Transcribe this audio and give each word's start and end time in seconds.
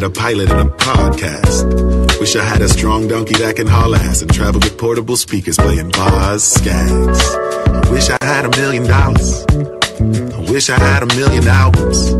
Had 0.00 0.10
a 0.10 0.18
pilot 0.18 0.50
and 0.50 0.60
a 0.60 0.72
podcast. 0.76 2.18
Wish 2.20 2.34
I 2.34 2.42
had 2.42 2.62
a 2.62 2.70
strong 2.70 3.06
donkey 3.06 3.34
that 3.34 3.56
can 3.56 3.66
haul 3.66 3.94
ass 3.94 4.22
and 4.22 4.32
travel 4.32 4.58
with 4.58 4.78
portable 4.78 5.14
speakers 5.14 5.58
playing 5.58 5.90
bars, 5.90 6.42
skags. 6.42 7.20
I 7.68 7.90
wish 7.90 8.08
I 8.08 8.16
had 8.24 8.46
a 8.46 8.56
million 8.56 8.84
dollars. 8.86 9.44
I 9.44 10.50
wish 10.50 10.70
I 10.70 10.78
had 10.78 11.02
a 11.02 11.06
million 11.16 11.46
albums. 11.46 12.14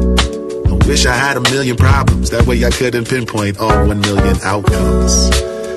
I 0.69 0.87
wish 0.87 1.07
I 1.07 1.15
had 1.15 1.39
a 1.39 1.41
million 1.41 1.75
problems. 1.79 2.29
That 2.29 2.47
way 2.47 2.63
I 2.67 2.71
couldn't 2.71 3.09
pinpoint 3.09 3.59
all 3.59 3.87
one 3.87 4.03
million 4.03 4.37
outcomes. 4.43 5.31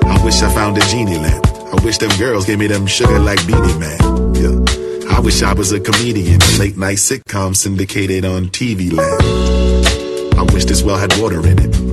I 0.03 0.21
wish 0.25 0.41
I 0.41 0.53
found 0.53 0.77
a 0.77 0.81
genie 0.87 1.19
lamp. 1.19 1.47
I 1.47 1.81
wish 1.85 1.99
them 1.99 2.11
girls 2.19 2.45
gave 2.45 2.59
me 2.59 2.67
them 2.67 2.85
sugar 2.85 3.17
like 3.17 3.39
Beenie 3.47 3.79
Man. 3.79 4.35
Yeah. 4.35 5.15
I 5.15 5.21
wish 5.21 5.41
I 5.41 5.53
was 5.53 5.71
a 5.71 5.79
comedian, 5.79 6.41
a 6.41 6.59
late 6.59 6.75
night 6.75 6.97
sitcom 6.97 7.55
syndicated 7.55 8.25
on 8.25 8.47
TV 8.47 8.91
land. 8.91 10.37
I 10.37 10.43
wish 10.53 10.65
this 10.65 10.83
well 10.83 10.97
had 10.97 11.17
water 11.17 11.39
in 11.47 11.59
it. 11.59 11.92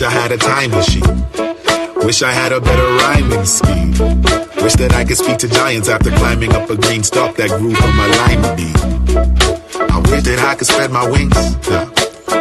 I 0.00 0.02
wish 0.02 0.14
I 0.16 0.20
had 0.22 0.32
a 0.32 0.38
time 0.38 0.70
machine. 0.70 2.06
Wish 2.06 2.22
I 2.22 2.32
had 2.32 2.52
a 2.52 2.60
better 2.60 2.88
rhyming 3.04 3.44
scheme. 3.44 3.90
Wish 4.64 4.72
that 4.76 4.94
I 4.94 5.04
could 5.04 5.18
speak 5.18 5.36
to 5.38 5.48
giants 5.48 5.90
after 5.90 6.10
climbing 6.12 6.54
up 6.54 6.70
a 6.70 6.76
green 6.76 7.02
stalk 7.02 7.36
that 7.36 7.50
grew 7.50 7.74
from 7.74 7.96
my 7.98 8.06
lima 8.06 8.56
bean. 8.56 8.74
I 9.76 9.98
wish 10.10 10.22
that 10.22 10.38
I 10.38 10.54
could 10.54 10.68
spread 10.68 10.90
my 10.90 11.06
wings. 11.06 11.36
Yeah. 11.68 11.90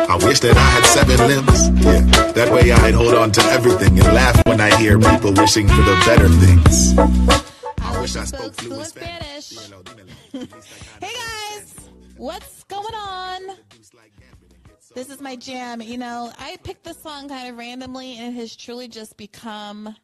I 0.08 0.16
wish 0.24 0.40
that 0.40 0.56
I 0.56 0.70
had 0.72 0.86
seven 0.86 1.18
limbs. 1.28 1.84
Yeah. 1.84 2.32
That 2.32 2.50
way 2.54 2.72
I'd 2.72 2.94
hold 2.94 3.14
on 3.14 3.34
to 3.34 3.42
everything 3.52 4.00
and 4.00 4.08
laugh 4.14 4.42
when 4.46 4.62
I 4.62 4.74
hear 4.78 4.98
people 4.98 5.34
wishing 5.34 5.68
for 5.68 5.82
the 5.82 6.02
better 6.06 6.30
things. 6.30 6.98
I 7.82 8.00
wish 8.00 8.16
I 8.16 8.24
spoke 8.24 8.54
fluent. 8.54 8.88
Spanish. 8.88 9.70
hey 10.32 11.14
guys, 11.14 11.76
what's 12.16 12.64
going 12.64 12.96
on? 12.96 13.58
This 14.96 15.10
is 15.10 15.22
my 15.22 15.36
jam. 15.36 15.82
You 15.82 16.00
know, 16.00 16.32
I 16.40 16.58
picked 16.64 16.84
this 16.84 16.98
song 16.98 17.30
kind 17.30 17.48
of 17.48 17.58
randomly 17.58 18.18
and 18.18 18.36
it 18.36 18.40
has 18.40 18.56
truly 18.56 18.88
just 18.88 19.18
become 19.18 19.96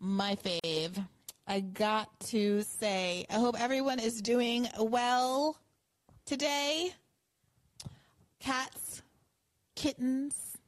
my 0.00 0.36
fave. 0.36 1.06
I 1.46 1.60
got 1.60 2.08
to 2.30 2.62
say, 2.62 3.26
I 3.30 3.34
hope 3.34 3.60
everyone 3.60 4.00
is 4.00 4.20
doing 4.20 4.68
well 4.78 5.56
today. 6.26 6.92
Cats, 8.40 9.02
kittens, 9.76 10.58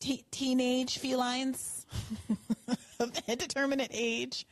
te- 0.00 0.24
teenage 0.30 0.98
felines 0.98 1.84
of 2.98 3.12
indeterminate 3.28 3.90
age. 3.92 4.46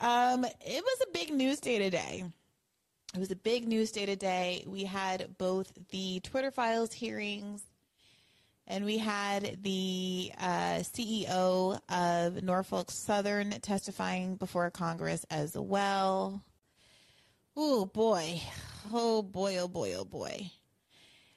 Um, 0.00 0.44
it 0.44 0.82
was 0.82 1.06
a 1.06 1.12
big 1.12 1.32
news 1.34 1.60
day 1.60 1.78
today. 1.78 2.24
It 3.14 3.18
was 3.18 3.30
a 3.30 3.36
big 3.36 3.68
news 3.68 3.92
day 3.92 4.06
today. 4.06 4.64
We 4.66 4.84
had 4.84 5.36
both 5.36 5.70
the 5.90 6.20
Twitter 6.20 6.50
files 6.50 6.94
hearings 6.94 7.62
and 8.66 8.86
we 8.86 8.96
had 8.96 9.58
the 9.62 10.32
uh, 10.40 10.80
CEO 10.80 11.78
of 11.90 12.42
Norfolk 12.42 12.90
Southern 12.90 13.50
testifying 13.60 14.36
before 14.36 14.70
Congress 14.70 15.26
as 15.30 15.54
well. 15.54 16.42
Oh 17.54 17.84
boy. 17.84 18.40
Oh 18.90 19.20
boy, 19.20 19.58
oh 19.58 19.68
boy, 19.68 19.92
oh 19.92 20.06
boy. 20.06 20.50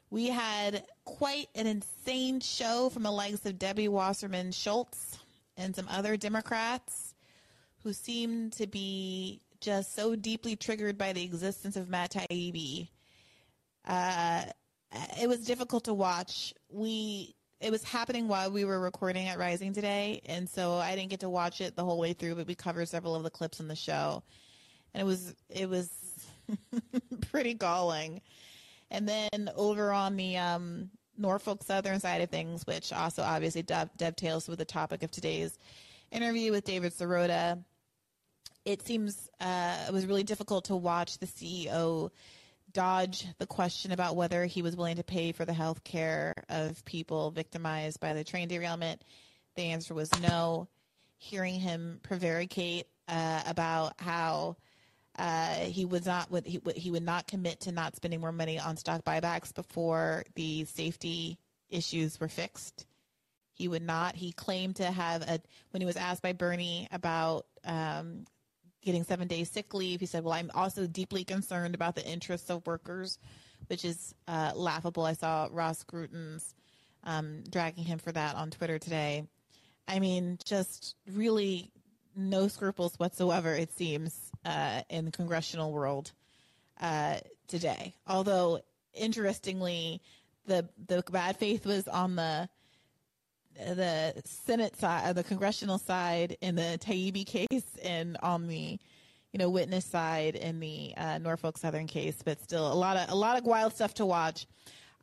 We 0.10 0.28
had 0.28 0.86
quite 1.04 1.50
an 1.56 1.68
insane 1.68 2.40
show 2.40 2.90
from 2.90 3.04
the 3.04 3.12
likes 3.12 3.46
of 3.46 3.60
Debbie 3.60 3.90
Wasserman 3.90 4.54
Schultz 4.54 5.18
and 5.58 5.76
some 5.76 5.90
other 5.90 6.16
Democrats 6.16 7.16
who 7.84 7.92
seemed 7.92 8.54
to 8.54 8.66
be 8.66 9.42
just 9.62 9.96
so 9.96 10.16
deeply 10.16 10.56
triggered 10.56 10.98
by 10.98 11.14
the 11.14 11.24
existence 11.24 11.76
of 11.76 11.90
Matt 11.90 12.12
Taibbi. 12.12 12.90
Uh, 13.86 14.44
it 15.22 15.28
was 15.28 15.46
difficult 15.46 15.86
to 15.86 15.94
watch. 15.94 16.54
We 16.70 17.36
it 17.62 17.72
was 17.72 17.84
happening 17.84 18.28
while 18.28 18.52
we 18.52 18.66
were 18.66 18.80
recording 18.80 19.28
at 19.28 19.40
Rising 19.40 19.74
today, 19.74 20.22
and 20.26 20.48
so 20.50 20.74
I 20.74 20.96
didn't 20.96 21.10
get 21.10 21.22
to 21.22 21.30
watch 21.30 21.62
it 21.62 21.76
the 21.76 21.84
whole 21.84 22.00
way 22.00 22.14
through. 22.14 22.36
But 22.36 22.48
we 22.48 22.56
covered 22.56 22.88
several 22.90 23.16
of 23.16 23.24
the 23.24 23.30
clips 23.30 23.60
in 23.60 23.68
the 23.68 23.76
show, 23.76 24.24
and 24.94 25.02
it 25.02 25.06
was 25.06 25.36
it 25.50 25.70
was 25.70 25.90
pretty 27.32 27.54
galling. 27.54 28.22
And 28.92 29.08
then 29.08 29.50
over 29.56 29.92
on 29.92 30.16
the 30.16 30.38
um, 30.38 30.90
Norfolk 31.18 31.64
Southern 31.64 32.00
side 32.00 32.22
of 32.22 32.30
things, 32.30 32.66
which 32.68 32.94
also 32.94 33.24
obviously 33.24 33.64
dovetails 33.64 34.48
with 34.48 34.60
the 34.60 34.66
topic 34.66 35.02
of 35.04 35.12
today's 35.12 35.58
interview 36.12 36.52
with 36.52 36.66
David 36.66 36.94
Sirota, 36.94 37.64
it 38.66 38.82
seems 38.86 39.30
uh, 39.40 39.86
it 39.88 39.94
was 39.94 40.06
really 40.06 40.24
difficult 40.24 40.66
to 40.66 40.76
watch 40.76 41.20
the 41.20 41.28
CEO 41.28 42.10
dodge 42.74 43.26
the 43.38 43.46
question 43.46 43.92
about 43.92 44.16
whether 44.16 44.46
he 44.46 44.62
was 44.62 44.76
willing 44.76 44.98
to 44.98 45.04
pay 45.04 45.32
for 45.32 45.46
the 45.46 45.54
health 45.54 45.84
care 45.84 46.34
of 46.50 46.84
people 46.84 47.32
victimized 47.32 48.00
by 48.00 48.14
the 48.14 48.24
train 48.24 48.48
derailment. 48.48 49.02
The 49.56 49.64
answer 49.64 49.94
was 49.94 50.12
no. 50.22 50.68
Hearing 51.18 51.60
him 51.60 52.02
prevaricate 52.04 52.88
uh, 53.08 53.42
about 53.48 53.94
how 54.00 54.58
uh, 55.18 55.56
he 55.56 55.86
was 55.86 56.06
not 56.06 56.30
would 56.30 56.46
he, 56.46 56.60
he 56.76 56.92
would 56.92 57.06
not 57.06 57.28
commit 57.28 57.62
to 57.62 57.72
not 57.72 57.96
spending 57.96 58.20
more 58.20 58.34
money 58.34 58.60
on 58.60 58.76
stock 58.76 59.06
buybacks 59.06 59.56
before 59.56 60.24
the 60.36 60.66
safety 60.66 61.38
issues 61.70 62.20
were 62.20 62.28
fixed. 62.28 62.86
He 63.54 63.70
would 63.70 63.82
not. 63.82 64.16
He 64.16 64.34
claimed 64.34 64.76
to 64.78 64.86
have 64.86 65.22
a 65.22 65.40
when 65.72 65.82
he 65.82 65.86
was 65.86 65.96
asked 65.96 66.22
by 66.22 66.34
Bernie 66.34 66.90
about 66.92 67.46
um, 67.64 68.26
getting 68.86 69.04
seven 69.04 69.28
days 69.28 69.50
sick 69.50 69.74
leave. 69.74 70.00
He 70.00 70.06
said, 70.06 70.24
"Well, 70.24 70.34
I'm 70.34 70.52
also 70.54 70.88
deeply 70.88 71.24
concerned 71.24 71.76
about 71.76 71.96
the 71.96 72.06
interests 72.06 72.50
of 72.50 72.66
workers," 72.66 73.20
which 73.68 73.84
is 73.84 74.16
uh, 74.28 74.54
laughable. 74.56 75.04
I 75.04 75.14
saw 75.14 75.50
Ross 75.52 75.84
Grooters 75.84 76.54
um, 77.04 77.44
dragging 77.50 77.84
him 77.84 78.00
for 78.00 78.12
that 78.12 78.36
on 78.36 78.52
Twitter 78.52 78.80
today. 78.80 79.28
I 79.88 80.00
mean, 80.00 80.40
just 80.46 80.96
really 81.12 81.72
no 82.16 82.48
scruples 82.48 82.98
whatsoever. 82.98 83.54
It 83.54 83.74
seems 83.74 84.32
uh, 84.46 84.82
in 84.90 85.06
the 85.06 85.12
congressional 85.12 85.72
world 85.72 86.12
uh, 86.80 87.18
today. 87.48 87.96
Although, 88.08 88.62
interestingly, 88.94 90.02
the 90.46 90.70
the 90.88 91.04
bad 91.12 91.38
faith 91.38 91.66
was 91.66 91.88
on 91.88 92.16
the 92.16 92.50
the 93.56 94.14
Senate 94.26 94.76
side, 94.78 95.04
uh, 95.06 95.14
the 95.14 95.24
congressional 95.24 95.78
side 95.78 96.38
in 96.42 96.56
the 96.56 96.78
Taibbi 96.80 97.26
case, 97.26 97.66
and 97.84 98.18
on 98.22 98.48
the 98.48 98.80
you 99.32 99.40
know 99.40 99.50
witness 99.50 99.86
side 99.86 100.36
in 100.36 100.60
the 100.60 100.94
uh, 100.98 101.18
Norfolk 101.18 101.58
Southern 101.58 101.88
case. 101.88 102.18
But 102.24 102.42
still, 102.42 102.72
a 102.72 102.74
lot 102.74 102.98
of 102.98 103.10
a 103.10 103.16
lot 103.16 103.38
of 103.38 103.46
wild 103.46 103.74
stuff 103.74 103.94
to 103.96 104.06
watch. 104.06 104.48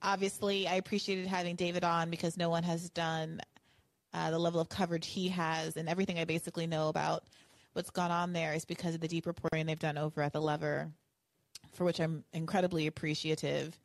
Obviously, 0.02 0.66
I 0.66 0.74
appreciated 0.74 1.26
having 1.26 1.54
David 1.54 1.84
on 1.84 2.10
because 2.10 2.36
no 2.36 2.50
one 2.50 2.64
has 2.64 2.90
done 2.90 3.40
uh, 4.14 4.30
the 4.30 4.38
level 4.38 4.60
of 4.60 4.68
coverage 4.68 5.06
he 5.06 5.28
has, 5.28 5.76
and 5.76 5.88
everything 5.88 6.18
I 6.18 6.24
basically 6.24 6.66
know 6.66 6.88
about 6.88 7.24
what's 7.72 7.90
gone 7.90 8.10
on 8.10 8.32
there 8.32 8.52
is 8.52 8.64
because 8.64 8.94
of 8.94 9.00
the 9.00 9.08
deep 9.08 9.26
reporting 9.26 9.66
they've 9.66 9.78
done 9.78 9.96
over 9.96 10.22
at 10.22 10.32
the 10.32 10.40
Lever, 10.40 10.90
for 11.72 11.84
which 11.84 12.00
I'm 12.00 12.24
incredibly 12.32 12.86
appreciative. 12.86 13.78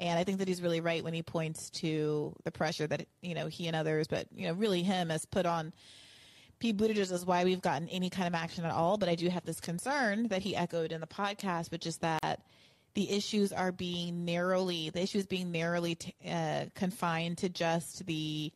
And 0.00 0.18
I 0.18 0.24
think 0.24 0.38
that 0.38 0.48
he's 0.48 0.62
really 0.62 0.80
right 0.80 1.02
when 1.02 1.14
he 1.14 1.22
points 1.22 1.70
to 1.70 2.34
the 2.44 2.52
pressure 2.52 2.86
that 2.86 3.06
you 3.20 3.34
know 3.34 3.48
he 3.48 3.66
and 3.66 3.74
others, 3.74 4.06
but 4.06 4.26
you 4.34 4.46
know 4.46 4.54
really 4.54 4.82
him 4.82 5.10
has 5.10 5.26
put 5.26 5.46
on 5.46 5.72
Pete 6.58 6.76
Buttigieg 6.76 7.12
is 7.12 7.24
why 7.24 7.44
we've 7.44 7.60
gotten 7.60 7.88
any 7.88 8.10
kind 8.10 8.26
of 8.26 8.34
action 8.34 8.64
at 8.64 8.72
all. 8.72 8.96
But 8.96 9.08
I 9.08 9.14
do 9.14 9.28
have 9.28 9.44
this 9.44 9.60
concern 9.60 10.28
that 10.28 10.42
he 10.42 10.56
echoed 10.56 10.92
in 10.92 11.00
the 11.00 11.06
podcast, 11.06 11.70
which 11.70 11.86
is 11.86 11.98
that 11.98 12.42
the 12.94 13.10
issues 13.10 13.52
are 13.52 13.70
being 13.70 14.24
narrowly 14.24 14.90
the 14.90 15.00
issues 15.02 15.26
being 15.26 15.52
narrowly 15.52 15.94
t- 15.94 16.14
uh, 16.28 16.64
confined 16.74 17.38
to 17.38 17.48
just 17.48 18.04
the 18.06 18.52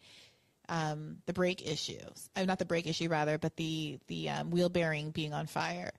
um, 0.68 1.18
the 1.26 1.32
brake 1.32 1.68
issues, 1.68 2.30
uh, 2.34 2.44
not 2.44 2.58
the 2.58 2.64
brake 2.64 2.86
issue 2.86 3.08
rather, 3.08 3.38
but 3.38 3.56
the 3.56 3.98
the 4.08 4.30
um, 4.30 4.50
wheel 4.50 4.68
bearing 4.68 5.10
being 5.10 5.32
on 5.32 5.46
fire. 5.46 5.92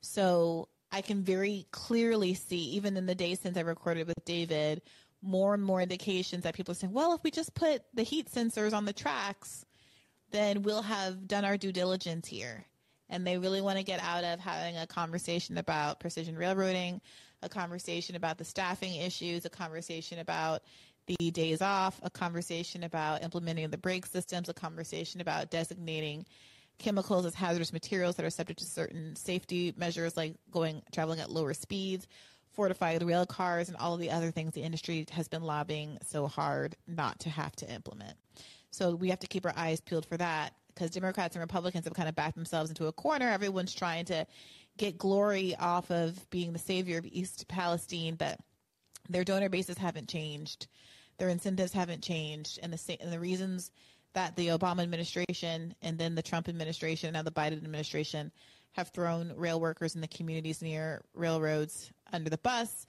So 0.00 0.68
I 0.90 1.02
can 1.02 1.22
very 1.22 1.66
clearly 1.70 2.34
see, 2.34 2.70
even 2.70 2.96
in 2.96 3.06
the 3.06 3.14
days 3.14 3.40
since 3.40 3.56
I 3.56 3.60
recorded 3.60 4.06
with 4.06 4.24
David, 4.24 4.82
more 5.22 5.54
and 5.54 5.62
more 5.62 5.80
indications 5.80 6.44
that 6.44 6.54
people 6.54 6.72
are 6.72 6.76
saying, 6.76 6.92
well, 6.92 7.14
if 7.14 7.22
we 7.22 7.30
just 7.30 7.54
put 7.54 7.82
the 7.94 8.02
heat 8.02 8.30
sensors 8.30 8.72
on 8.72 8.84
the 8.84 8.92
tracks, 8.92 9.64
then 10.30 10.62
we'll 10.62 10.82
have 10.82 11.26
done 11.26 11.44
our 11.44 11.56
due 11.56 11.72
diligence 11.72 12.28
here. 12.28 12.64
And 13.08 13.26
they 13.26 13.38
really 13.38 13.60
want 13.60 13.78
to 13.78 13.84
get 13.84 14.02
out 14.02 14.24
of 14.24 14.38
having 14.38 14.76
a 14.76 14.86
conversation 14.86 15.58
about 15.58 15.98
precision 15.98 16.36
railroading, 16.36 17.00
a 17.42 17.48
conversation 17.48 18.16
about 18.16 18.38
the 18.38 18.44
staffing 18.44 18.94
issues, 18.96 19.44
a 19.44 19.50
conversation 19.50 20.18
about 20.18 20.62
the 21.06 21.30
days 21.30 21.62
off, 21.62 21.98
a 22.02 22.10
conversation 22.10 22.84
about 22.84 23.22
implementing 23.22 23.70
the 23.70 23.78
brake 23.78 24.04
systems, 24.04 24.48
a 24.48 24.54
conversation 24.54 25.20
about 25.20 25.50
designating 25.50 26.26
chemicals 26.78 27.26
as 27.26 27.34
hazardous 27.34 27.72
materials 27.72 28.16
that 28.16 28.24
are 28.24 28.30
subject 28.30 28.60
to 28.60 28.66
certain 28.66 29.16
safety 29.16 29.74
measures 29.76 30.16
like 30.16 30.34
going 30.50 30.82
traveling 30.92 31.20
at 31.20 31.30
lower 31.30 31.54
speeds, 31.54 32.06
fortified 32.52 33.02
rail 33.02 33.26
cars, 33.26 33.68
and 33.68 33.76
all 33.76 33.94
of 33.94 34.00
the 34.00 34.10
other 34.10 34.30
things 34.30 34.54
the 34.54 34.62
industry 34.62 35.06
has 35.10 35.28
been 35.28 35.42
lobbying 35.42 35.98
so 36.06 36.26
hard 36.26 36.76
not 36.86 37.18
to 37.20 37.30
have 37.30 37.54
to 37.56 37.72
implement. 37.72 38.16
So 38.70 38.94
we 38.94 39.10
have 39.10 39.20
to 39.20 39.26
keep 39.26 39.44
our 39.46 39.54
eyes 39.56 39.80
peeled 39.80 40.06
for 40.06 40.16
that 40.16 40.54
because 40.68 40.90
Democrats 40.90 41.34
and 41.34 41.40
Republicans 41.40 41.84
have 41.84 41.94
kind 41.94 42.08
of 42.08 42.14
backed 42.14 42.36
themselves 42.36 42.70
into 42.70 42.86
a 42.86 42.92
corner. 42.92 43.28
Everyone's 43.28 43.74
trying 43.74 44.04
to 44.06 44.26
get 44.76 44.98
glory 44.98 45.56
off 45.56 45.90
of 45.90 46.28
being 46.30 46.52
the 46.52 46.58
savior 46.58 46.98
of 46.98 47.06
East 47.06 47.48
Palestine, 47.48 48.14
but 48.14 48.38
their 49.08 49.24
donor 49.24 49.48
bases 49.48 49.78
haven't 49.78 50.08
changed, 50.08 50.68
their 51.18 51.28
incentives 51.28 51.72
haven't 51.72 52.02
changed, 52.02 52.60
and 52.62 52.72
the 52.72 52.96
and 53.00 53.12
the 53.12 53.18
reasons 53.18 53.72
that 54.14 54.36
the 54.36 54.48
Obama 54.48 54.82
administration 54.82 55.74
and 55.82 55.98
then 55.98 56.14
the 56.14 56.22
Trump 56.22 56.48
administration, 56.48 57.12
now 57.12 57.22
the 57.22 57.30
Biden 57.30 57.58
administration, 57.58 58.32
have 58.72 58.88
thrown 58.88 59.32
rail 59.36 59.60
workers 59.60 59.94
in 59.94 60.00
the 60.00 60.08
communities 60.08 60.62
near 60.62 61.02
railroads 61.14 61.90
under 62.12 62.30
the 62.30 62.38
bus 62.38 62.86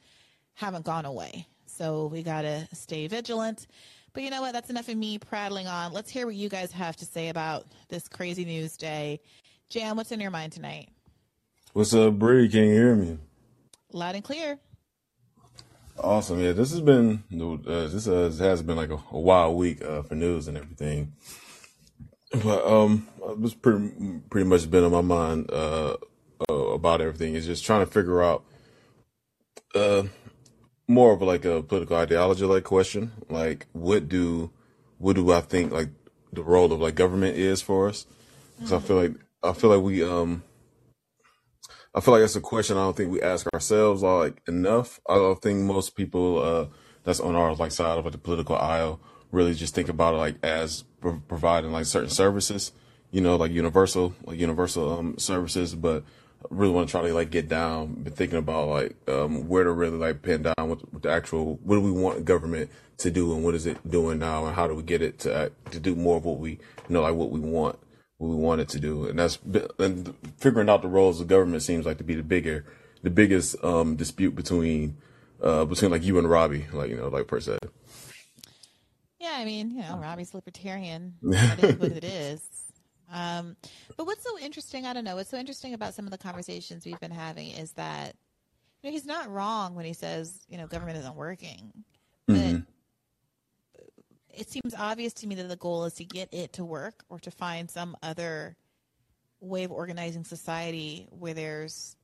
haven't 0.54 0.86
gone 0.86 1.06
away. 1.06 1.48
So 1.66 2.08
we 2.08 2.22
got 2.22 2.42
to 2.42 2.68
stay 2.74 3.08
vigilant. 3.08 3.68
But 4.14 4.24
you 4.24 4.30
know 4.30 4.42
what? 4.42 4.54
That's 4.54 4.70
enough 4.70 4.90
of 4.90 4.98
me 4.98 5.18
prattling 5.18 5.68
on. 5.68 5.94
Let's 5.94 6.10
hear 6.10 6.26
what 6.26 6.36
you 6.36 6.50
guys 6.50 6.72
have 6.72 6.98
to 6.98 7.06
say 7.06 7.30
about 7.30 7.66
this 7.88 8.08
crazy 8.08 8.44
news 8.44 8.76
day. 8.76 9.22
Jam, 9.70 9.96
what's 9.98 10.12
in 10.12 10.20
your 10.20 10.32
mind 10.32 10.52
tonight? 10.52 10.90
What's 11.74 11.94
up, 11.94 12.16
Bree? 12.16 12.50
Can 12.50 12.66
you 12.66 12.74
hear 12.74 12.96
me? 12.96 13.18
Loud 13.94 14.16
and 14.16 14.24
clear. 14.24 14.60
Awesome. 16.02 16.40
Yeah, 16.40 16.54
this 16.54 16.72
has 16.72 16.82
been 16.82 17.24
uh, 17.34 17.88
this 17.88 18.08
uh, 18.08 18.32
has 18.40 18.62
been 18.62 18.78
like 18.78 18.90
a, 18.90 19.00
a 19.12 19.20
wild 19.20 19.58
week 19.58 19.84
uh, 19.84 20.02
for 20.04 20.16
news 20.16 20.48
and 20.48 20.58
everything. 20.58 21.14
But 22.32 22.66
um, 22.66 23.08
it's 23.44 23.54
pretty 23.54 23.92
pretty 24.30 24.48
much 24.48 24.70
been 24.70 24.84
on 24.84 24.92
my 24.92 25.02
mind 25.02 25.52
uh, 25.52 25.98
uh, 26.50 26.54
about 26.54 27.02
everything. 27.02 27.36
Is 27.36 27.46
just 27.46 27.66
trying 27.66 27.86
to 27.86 27.92
figure 27.92 28.24
out 28.24 28.44
uh 29.76 30.04
more 30.88 31.14
of 31.14 31.22
like 31.22 31.46
a 31.46 31.62
political 31.64 31.98
ideology 31.98 32.46
like 32.46 32.64
question. 32.64 33.12
Like, 33.30 33.68
what 33.74 34.08
do 34.08 34.52
what 35.00 35.16
do 35.16 35.32
I 35.32 35.42
think 35.42 35.72
like 35.72 35.90
the 36.32 36.44
role 36.44 36.72
of 36.72 36.80
like 36.80 36.96
government 36.96 37.36
is 37.38 37.62
for 37.62 37.90
us? 37.90 38.06
Because 38.58 38.74
I 38.74 38.80
feel 38.80 38.96
like 38.96 39.14
I 39.44 39.54
feel 39.54 39.70
like 39.70 39.84
we 39.84 40.04
um 40.04 40.44
I 41.94 42.02
feel 42.02 42.14
like 42.14 42.22
that's 42.22 42.36
a 42.36 42.42
question 42.42 42.78
I 42.78 42.82
don't 42.82 42.96
think 42.96 43.12
we 43.12 43.22
ask 43.22 43.48
ourselves 43.54 44.04
like 44.04 44.42
enough. 44.48 45.00
I 45.10 45.16
don't 45.16 45.42
think 45.42 45.62
most 45.62 45.96
people 45.96 46.40
uh, 46.40 46.66
that's 47.04 47.20
on 47.20 47.36
our 47.36 47.56
like 47.56 47.72
side 47.72 47.98
of 47.98 48.12
the 48.12 48.18
political 48.18 48.56
aisle 48.56 49.00
really 49.32 49.54
just 49.54 49.74
think 49.76 49.90
about 49.90 50.14
it 50.14 50.18
like 50.18 50.36
as 50.44 50.84
pro- 51.02 51.22
providing 51.28 51.72
like 51.72 51.86
certain 51.86 52.10
services, 52.10 52.72
you 53.12 53.22
know, 53.22 53.36
like 53.38 53.52
universal 53.52 54.14
like 54.26 54.40
universal 54.40 55.00
um, 55.00 55.18
services, 55.18 55.74
but 55.74 56.04
I 56.44 56.48
really 56.52 56.74
want 56.74 56.90
to 56.90 56.92
try 56.92 57.02
to 57.08 57.14
like 57.14 57.32
get 57.32 57.50
down, 57.50 57.96
been 58.04 58.14
thinking 58.14 58.38
about 58.38 58.68
like 58.68 58.96
um, 59.10 59.48
where 59.48 59.64
to 59.64 59.72
really 59.72 59.98
like 59.98 60.22
pin 60.22 60.44
down 60.44 60.70
with, 60.70 60.82
with 60.94 61.04
the 61.04 61.10
actual 61.10 61.60
what 61.64 61.76
do 61.76 61.82
we 61.82 61.92
want 61.92 62.24
government 62.24 62.70
to 63.00 63.10
do 63.10 63.34
and 63.34 63.44
what 63.44 63.56
is 63.56 63.66
it 63.66 63.90
doing 63.90 64.20
now 64.20 64.46
and 64.46 64.56
how 64.56 64.68
do 64.68 64.76
we 64.76 64.84
get 64.84 65.02
it 65.02 65.18
to 65.20 65.36
act, 65.36 65.72
to 65.72 65.80
do 65.80 65.96
more 65.96 66.18
of 66.18 66.26
what 66.26 66.38
we 66.38 66.52
you 66.52 66.60
know 66.90 67.02
like 67.02 67.16
what 67.16 67.32
we 67.32 67.40
want 67.40 67.80
what 68.20 68.28
we 68.28 68.36
wanted 68.36 68.68
to 68.70 68.80
do, 68.80 69.06
and 69.06 69.18
that's 69.18 69.40
and 69.80 70.14
figuring 70.38 70.70
out 70.70 70.82
the 70.82 70.88
roles 70.88 71.20
of 71.20 71.28
government 71.28 71.64
seems 71.64 71.86
like 71.86 71.98
to 71.98 72.04
be 72.04 72.16
the 72.16 72.24
bigger, 72.24 72.66
the 73.02 73.10
biggest 73.10 73.56
um, 73.64 73.96
dispute 73.96 74.36
between 74.36 74.98
uh, 75.42 75.66
between 75.66 75.90
like 75.90 76.04
you 76.04 76.20
and 76.20 76.30
Robbie, 76.30 76.68
like 76.74 76.90
you 76.90 76.98
know, 76.98 77.08
like 77.08 77.28
per 77.28 77.40
se. 77.40 77.58
Yeah, 79.20 79.36
I 79.36 79.46
mean, 79.46 79.72
you 79.72 79.82
know, 79.82 79.98
Robbie's 79.98 80.34
libertarian. 80.34 81.16
That 81.22 81.64
is 81.64 81.76
what 81.78 81.92
it 81.94 82.04
is. 82.04 82.42
Um, 83.12 83.56
but 83.98 84.06
what's 84.06 84.24
so 84.24 84.38
interesting? 84.38 84.86
I 84.86 84.94
don't 84.94 85.06
know. 85.06 85.16
What's 85.16 85.30
so 85.30 85.38
interesting 85.38 85.74
about 85.74 85.94
some 85.94 86.06
of 86.06 86.12
the 86.12 86.18
conversations 86.18 86.86
we've 86.86 87.00
been 87.00 87.12
having 87.12 87.52
is 87.52 87.72
that 87.74 88.16
you 88.84 88.90
know 88.90 88.94
he's 88.94 89.06
not 89.06 89.32
wrong 89.32 89.76
when 89.76 89.86
he 89.86 89.94
says 89.94 90.42
you 90.50 90.58
know 90.58 90.68
government 90.68 90.98
isn't 90.98 91.16
working, 91.16 91.72
but 92.28 92.36
mm-hmm 92.36 92.60
it 94.34 94.50
seems 94.50 94.74
obvious 94.78 95.14
to 95.14 95.28
me 95.28 95.36
that 95.36 95.48
the 95.48 95.56
goal 95.56 95.86
is 95.86 95.94
to 95.96 96.06
get 96.06 96.34
it 96.34 96.54
to 96.54 96.66
work 96.66 97.04
or 97.10 97.20
to 97.20 97.32
find 97.32 97.70
some 97.70 97.96
other 98.04 98.56
way 99.40 99.64
of 99.64 99.72
organizing 99.72 100.24
society 100.24 101.08
where 101.12 101.34
there's 101.34 101.96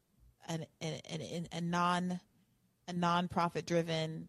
an, 0.47 0.65
an, 0.81 1.47
a 1.51 1.61
non 1.61 2.19
a 2.87 2.93
non-profit 2.93 3.65
driven 3.65 4.27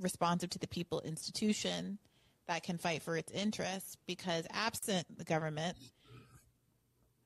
responsive 0.00 0.50
to 0.50 0.58
the 0.58 0.66
people 0.66 1.00
institution 1.02 1.98
that 2.48 2.64
can 2.64 2.78
fight 2.78 3.00
for 3.02 3.16
its 3.16 3.30
interests 3.32 3.96
because 4.06 4.44
absent 4.50 5.06
the 5.16 5.24
government 5.24 5.76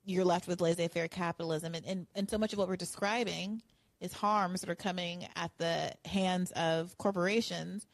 you're 0.04 0.24
left 0.24 0.46
with 0.46 0.60
laissez-faire 0.60 1.08
capitalism. 1.08 1.74
And, 1.74 1.84
and, 1.84 2.06
and 2.14 2.30
so 2.30 2.38
much 2.38 2.52
of 2.52 2.58
what 2.58 2.68
we're 2.68 2.76
describing 2.76 3.60
is 4.00 4.12
harms 4.12 4.60
that 4.60 4.70
are 4.70 4.76
coming 4.76 5.26
at 5.34 5.50
the 5.58 5.92
hands 6.04 6.52
of 6.52 6.96
corporations 6.98 7.86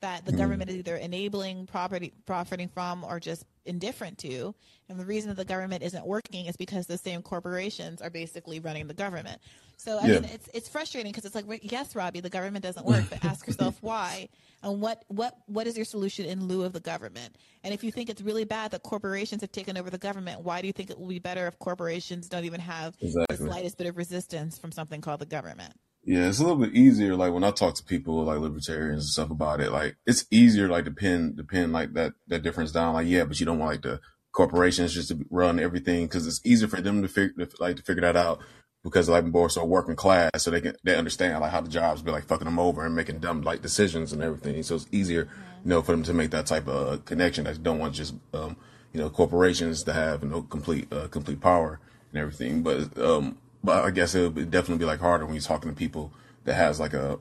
that 0.00 0.24
the 0.24 0.32
mm. 0.32 0.38
government 0.38 0.70
is 0.70 0.76
either 0.76 0.96
enabling 0.96 1.66
property 1.66 2.12
profiting 2.26 2.68
from 2.68 3.04
or 3.04 3.20
just 3.20 3.44
indifferent 3.66 4.18
to. 4.18 4.54
And 4.88 4.98
the 4.98 5.04
reason 5.04 5.28
that 5.28 5.36
the 5.36 5.44
government 5.44 5.82
isn't 5.82 6.06
working 6.06 6.46
is 6.46 6.56
because 6.56 6.86
the 6.86 6.98
same 6.98 7.22
corporations 7.22 8.00
are 8.00 8.10
basically 8.10 8.60
running 8.60 8.86
the 8.86 8.94
government. 8.94 9.40
So 9.76 9.98
I 9.98 10.06
yeah. 10.06 10.14
mean, 10.20 10.24
it's 10.24 10.48
it's 10.52 10.68
frustrating 10.68 11.10
because 11.10 11.24
it's 11.24 11.34
like, 11.34 11.46
yes, 11.70 11.94
Robbie, 11.96 12.20
the 12.20 12.30
government 12.30 12.62
doesn't 12.62 12.84
work, 12.84 13.04
but 13.08 13.24
ask 13.24 13.46
yourself 13.46 13.78
why 13.82 14.28
and 14.62 14.80
what 14.80 15.04
what 15.08 15.38
what 15.46 15.66
is 15.66 15.76
your 15.76 15.86
solution 15.86 16.26
in 16.26 16.46
lieu 16.46 16.64
of 16.64 16.72
the 16.72 16.80
government? 16.80 17.36
And 17.64 17.72
if 17.72 17.82
you 17.82 17.92
think 17.92 18.10
it's 18.10 18.20
really 18.20 18.44
bad 18.44 18.72
that 18.72 18.82
corporations 18.82 19.40
have 19.40 19.52
taken 19.52 19.76
over 19.76 19.90
the 19.90 19.98
government, 19.98 20.42
why 20.42 20.60
do 20.60 20.66
you 20.66 20.72
think 20.72 20.90
it 20.90 20.98
will 20.98 21.08
be 21.08 21.18
better 21.18 21.46
if 21.46 21.58
corporations 21.58 22.28
don't 22.28 22.44
even 22.44 22.60
have 22.60 22.96
exactly. 23.00 23.36
the 23.36 23.44
slightest 23.44 23.78
bit 23.78 23.86
of 23.86 23.96
resistance 23.96 24.58
from 24.58 24.72
something 24.72 25.00
called 25.00 25.20
the 25.20 25.26
government? 25.26 25.72
Yeah, 26.02 26.28
it's 26.28 26.38
a 26.38 26.42
little 26.42 26.58
bit 26.58 26.74
easier. 26.74 27.14
Like 27.14 27.32
when 27.32 27.44
I 27.44 27.50
talk 27.50 27.74
to 27.74 27.84
people 27.84 28.24
like 28.24 28.38
libertarians 28.38 29.04
and 29.04 29.10
stuff 29.10 29.30
about 29.30 29.60
it, 29.60 29.70
like 29.70 29.96
it's 30.06 30.24
easier 30.30 30.68
like 30.68 30.86
to 30.86 30.90
pin 30.90 31.36
to 31.36 31.44
pin 31.44 31.72
like 31.72 31.92
that 31.92 32.14
that 32.28 32.42
difference 32.42 32.72
down. 32.72 32.94
Like 32.94 33.06
yeah, 33.06 33.24
but 33.24 33.38
you 33.38 33.46
don't 33.46 33.58
want 33.58 33.72
like 33.72 33.82
the 33.82 34.00
corporations 34.32 34.94
just 34.94 35.08
to 35.08 35.26
run 35.30 35.60
everything 35.60 36.06
because 36.06 36.26
it's 36.26 36.40
easier 36.44 36.68
for 36.68 36.80
them 36.80 37.02
to 37.02 37.08
figure 37.08 37.46
like 37.58 37.76
to 37.76 37.82
figure 37.82 38.00
that 38.00 38.16
out 38.16 38.40
because 38.82 39.08
like 39.08 39.24
more 39.26 39.50
so 39.50 39.64
working 39.64 39.96
class, 39.96 40.30
so 40.38 40.50
they 40.50 40.60
can 40.62 40.74
they 40.84 40.96
understand 40.96 41.38
like 41.40 41.52
how 41.52 41.60
the 41.60 41.68
jobs 41.68 42.02
be 42.02 42.10
like 42.10 42.24
fucking 42.24 42.46
them 42.46 42.58
over 42.58 42.84
and 42.84 42.94
making 42.94 43.18
dumb 43.18 43.42
like 43.42 43.60
decisions 43.60 44.12
and 44.12 44.22
everything. 44.22 44.62
So 44.62 44.76
it's 44.76 44.86
easier, 44.90 45.28
you 45.64 45.68
know, 45.68 45.82
for 45.82 45.92
them 45.92 46.02
to 46.04 46.14
make 46.14 46.30
that 46.30 46.46
type 46.46 46.66
of 46.66 46.88
uh, 46.92 46.96
connection. 47.04 47.44
That 47.44 47.62
don't 47.62 47.78
want 47.78 47.94
just 47.94 48.14
um, 48.32 48.56
you 48.94 49.00
know 49.00 49.10
corporations 49.10 49.84
to 49.84 49.92
have 49.92 50.22
you 50.22 50.30
know 50.30 50.42
complete 50.42 50.90
uh, 50.92 51.08
complete 51.08 51.40
power 51.40 51.78
and 52.10 52.20
everything. 52.20 52.62
But 52.62 52.96
um, 52.98 53.36
but 53.62 53.84
I 53.84 53.90
guess 53.90 54.14
it 54.14 54.34
would 54.34 54.50
definitely 54.50 54.78
be 54.78 54.84
like 54.86 55.00
harder 55.00 55.24
when 55.24 55.34
you're 55.34 55.42
talking 55.42 55.70
to 55.70 55.76
people 55.76 56.12
that 56.44 56.54
has 56.54 56.80
like 56.80 56.94
a 56.94 57.18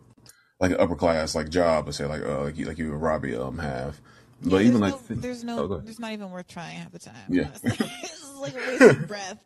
like 0.60 0.72
an 0.72 0.79
upper 0.79 0.96
class 0.96 1.36
like 1.36 1.50
job, 1.50 1.86
let's 1.86 1.98
say 1.98 2.05
like 2.05 2.24
uh, 2.24 2.43
like 2.43 2.58
you, 2.58 2.65
like 2.65 2.77
you 2.77 2.91
and 2.91 3.01
Robbie 3.01 3.36
um 3.36 3.58
have. 3.60 4.00
Yeah, 4.41 4.51
but 4.51 4.62
even 4.62 4.79
no, 4.79 4.88
like 4.88 4.96
there's 5.10 5.43
no 5.43 5.60
oh, 5.60 5.77
there's 5.79 6.00
not 6.00 6.12
even 6.13 6.31
worth 6.31 6.48
trying 6.48 6.77
half 6.77 6.91
the 6.91 7.00
time. 7.00 7.15
Yeah, 7.29 7.50
it's 7.63 8.36
like 8.39 8.53
a 8.53 8.58
waste 8.58 8.81
of 8.81 9.08
breath. 9.08 9.39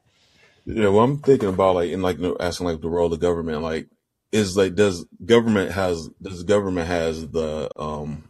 Yeah, 0.65 0.89
well, 0.89 1.03
I'm 1.03 1.17
thinking 1.17 1.49
about 1.49 1.75
like 1.75 1.89
in 1.89 2.01
like 2.01 2.17
asking 2.39 2.67
like 2.67 2.81
the 2.81 2.89
role 2.89 3.11
of 3.11 3.19
government, 3.19 3.61
like 3.61 3.87
is 4.31 4.55
like 4.55 4.75
does 4.75 5.05
government 5.25 5.71
has 5.71 6.09
does 6.21 6.43
government 6.43 6.87
has 6.87 7.27
the 7.29 7.69
um 7.75 8.23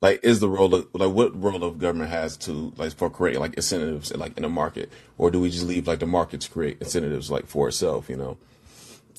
like 0.00 0.20
is 0.22 0.40
the 0.40 0.48
role 0.48 0.74
of 0.74 0.86
like 0.94 1.10
what 1.10 1.40
role 1.40 1.64
of 1.64 1.78
government 1.78 2.10
has 2.10 2.36
to 2.36 2.72
like 2.76 2.94
for 2.94 3.10
creating 3.10 3.40
like 3.40 3.54
incentives 3.54 4.14
like 4.14 4.36
in 4.36 4.44
a 4.44 4.48
market? 4.48 4.90
Or 5.16 5.30
do 5.30 5.40
we 5.40 5.50
just 5.50 5.66
leave 5.66 5.86
like 5.86 5.98
the 5.98 6.06
market 6.06 6.42
to 6.42 6.50
create 6.50 6.78
incentives 6.80 7.30
like 7.30 7.46
for 7.46 7.68
itself 7.68 8.08
you 8.08 8.16
know? 8.16 8.38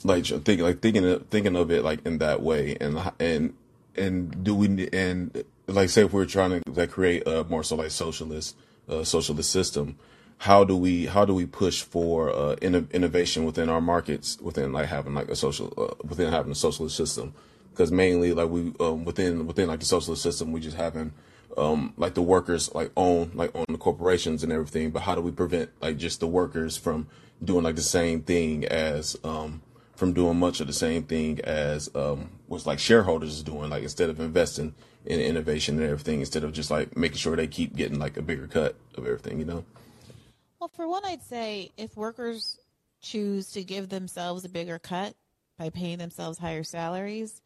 Like 0.03 0.25
thinking 0.25 0.61
like 0.61 0.81
thinking 0.81 1.05
of, 1.05 1.27
thinking 1.27 1.55
of 1.55 1.71
it 1.71 1.83
like 1.83 2.05
in 2.05 2.19
that 2.19 2.41
way. 2.41 2.77
And 2.79 2.99
and 3.19 3.53
and 3.95 4.43
do 4.43 4.55
we 4.55 4.89
and 4.93 5.43
like 5.67 5.89
say 5.89 6.05
if 6.05 6.13
we're 6.13 6.25
trying 6.25 6.61
to 6.61 6.71
like 6.71 6.91
create 6.91 7.27
a 7.27 7.43
more 7.45 7.63
so 7.63 7.75
like 7.75 7.91
socialist 7.91 8.55
uh, 8.87 9.03
socialist 9.03 9.51
system 9.51 9.97
how 10.39 10.63
do 10.63 10.75
we 10.75 11.05
how 11.05 11.25
do 11.25 11.33
we 11.33 11.45
push 11.45 11.81
for 11.81 12.33
uh, 12.33 12.55
in, 12.61 12.87
innovation 12.91 13.43
within 13.43 13.69
our 13.69 13.81
markets 13.81 14.39
within 14.39 14.71
like 14.71 14.87
having 14.87 15.13
like 15.13 15.27
a 15.27 15.35
social 15.35 15.73
uh, 15.77 15.93
within 16.07 16.31
having 16.31 16.51
a 16.51 16.55
socialist 16.55 16.95
system 16.95 17.33
because 17.79 17.93
mainly 17.93 18.33
like 18.33 18.49
we 18.49 18.73
um, 18.81 19.05
within 19.05 19.47
within 19.47 19.69
like 19.69 19.79
the 19.79 19.85
socialist 19.85 20.21
system 20.21 20.51
we 20.51 20.59
just 20.59 20.75
having 20.75 21.13
um, 21.57 21.93
like 21.95 22.13
the 22.13 22.21
workers 22.21 22.75
like 22.75 22.91
own 22.97 23.31
like 23.33 23.55
own 23.55 23.65
the 23.69 23.77
corporations 23.77 24.43
and 24.43 24.51
everything. 24.51 24.91
But 24.91 25.03
how 25.03 25.15
do 25.15 25.21
we 25.21 25.31
prevent 25.31 25.69
like 25.81 25.95
just 25.95 26.19
the 26.19 26.27
workers 26.27 26.75
from 26.75 27.07
doing 27.41 27.63
like 27.63 27.77
the 27.77 27.81
same 27.81 28.21
thing 28.21 28.65
as 28.65 29.17
um, 29.23 29.61
from 29.95 30.11
doing 30.11 30.37
much 30.37 30.59
of 30.59 30.67
the 30.67 30.73
same 30.73 31.03
thing 31.03 31.39
as 31.45 31.89
um, 31.95 32.31
what's 32.47 32.65
like 32.65 32.79
shareholders 32.79 33.33
is 33.33 33.43
doing? 33.43 33.69
Like 33.69 33.83
instead 33.83 34.09
of 34.09 34.19
investing 34.19 34.75
in 35.05 35.21
innovation 35.21 35.79
and 35.79 35.89
everything 35.89 36.19
instead 36.19 36.43
of 36.43 36.51
just 36.51 36.69
like 36.69 36.97
making 36.97 37.17
sure 37.17 37.37
they 37.37 37.47
keep 37.47 37.77
getting 37.77 37.97
like 37.97 38.17
a 38.17 38.21
bigger 38.21 38.47
cut 38.47 38.75
of 38.95 39.07
everything 39.07 39.39
you 39.39 39.45
know? 39.45 39.63
Well 40.59 40.67
for 40.67 40.89
one 40.89 41.05
i'd 41.05 41.23
say 41.23 41.71
if 41.77 41.95
workers 41.95 42.59
choose 42.99 43.49
to 43.51 43.63
give 43.63 43.87
themselves 43.87 44.43
a 44.43 44.49
bigger 44.49 44.77
cut 44.77 45.15
by 45.57 45.69
paying 45.69 45.99
themselves 45.99 46.37
higher 46.37 46.63
salaries, 46.63 47.41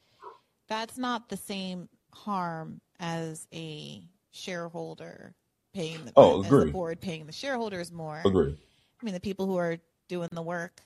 that's 0.74 0.98
not 0.98 1.30
the 1.30 1.38
same 1.38 1.88
harm 2.12 2.82
as 3.00 3.48
a 3.54 4.02
shareholder 4.32 5.36
paying 5.74 6.04
the, 6.06 6.12
Oh, 6.16 6.42
as 6.42 6.50
the 6.50 6.58
agree. 6.58 6.72
board 6.72 7.00
paying 7.00 7.28
the 7.28 7.32
shareholders 7.32 7.92
more. 7.92 8.22
Agree. 8.26 8.58
I 9.00 9.06
mean, 9.06 9.14
the 9.14 9.20
people 9.20 9.46
who 9.46 9.56
are 9.58 9.78
doing 10.08 10.30
the 10.32 10.42
work 10.42 10.82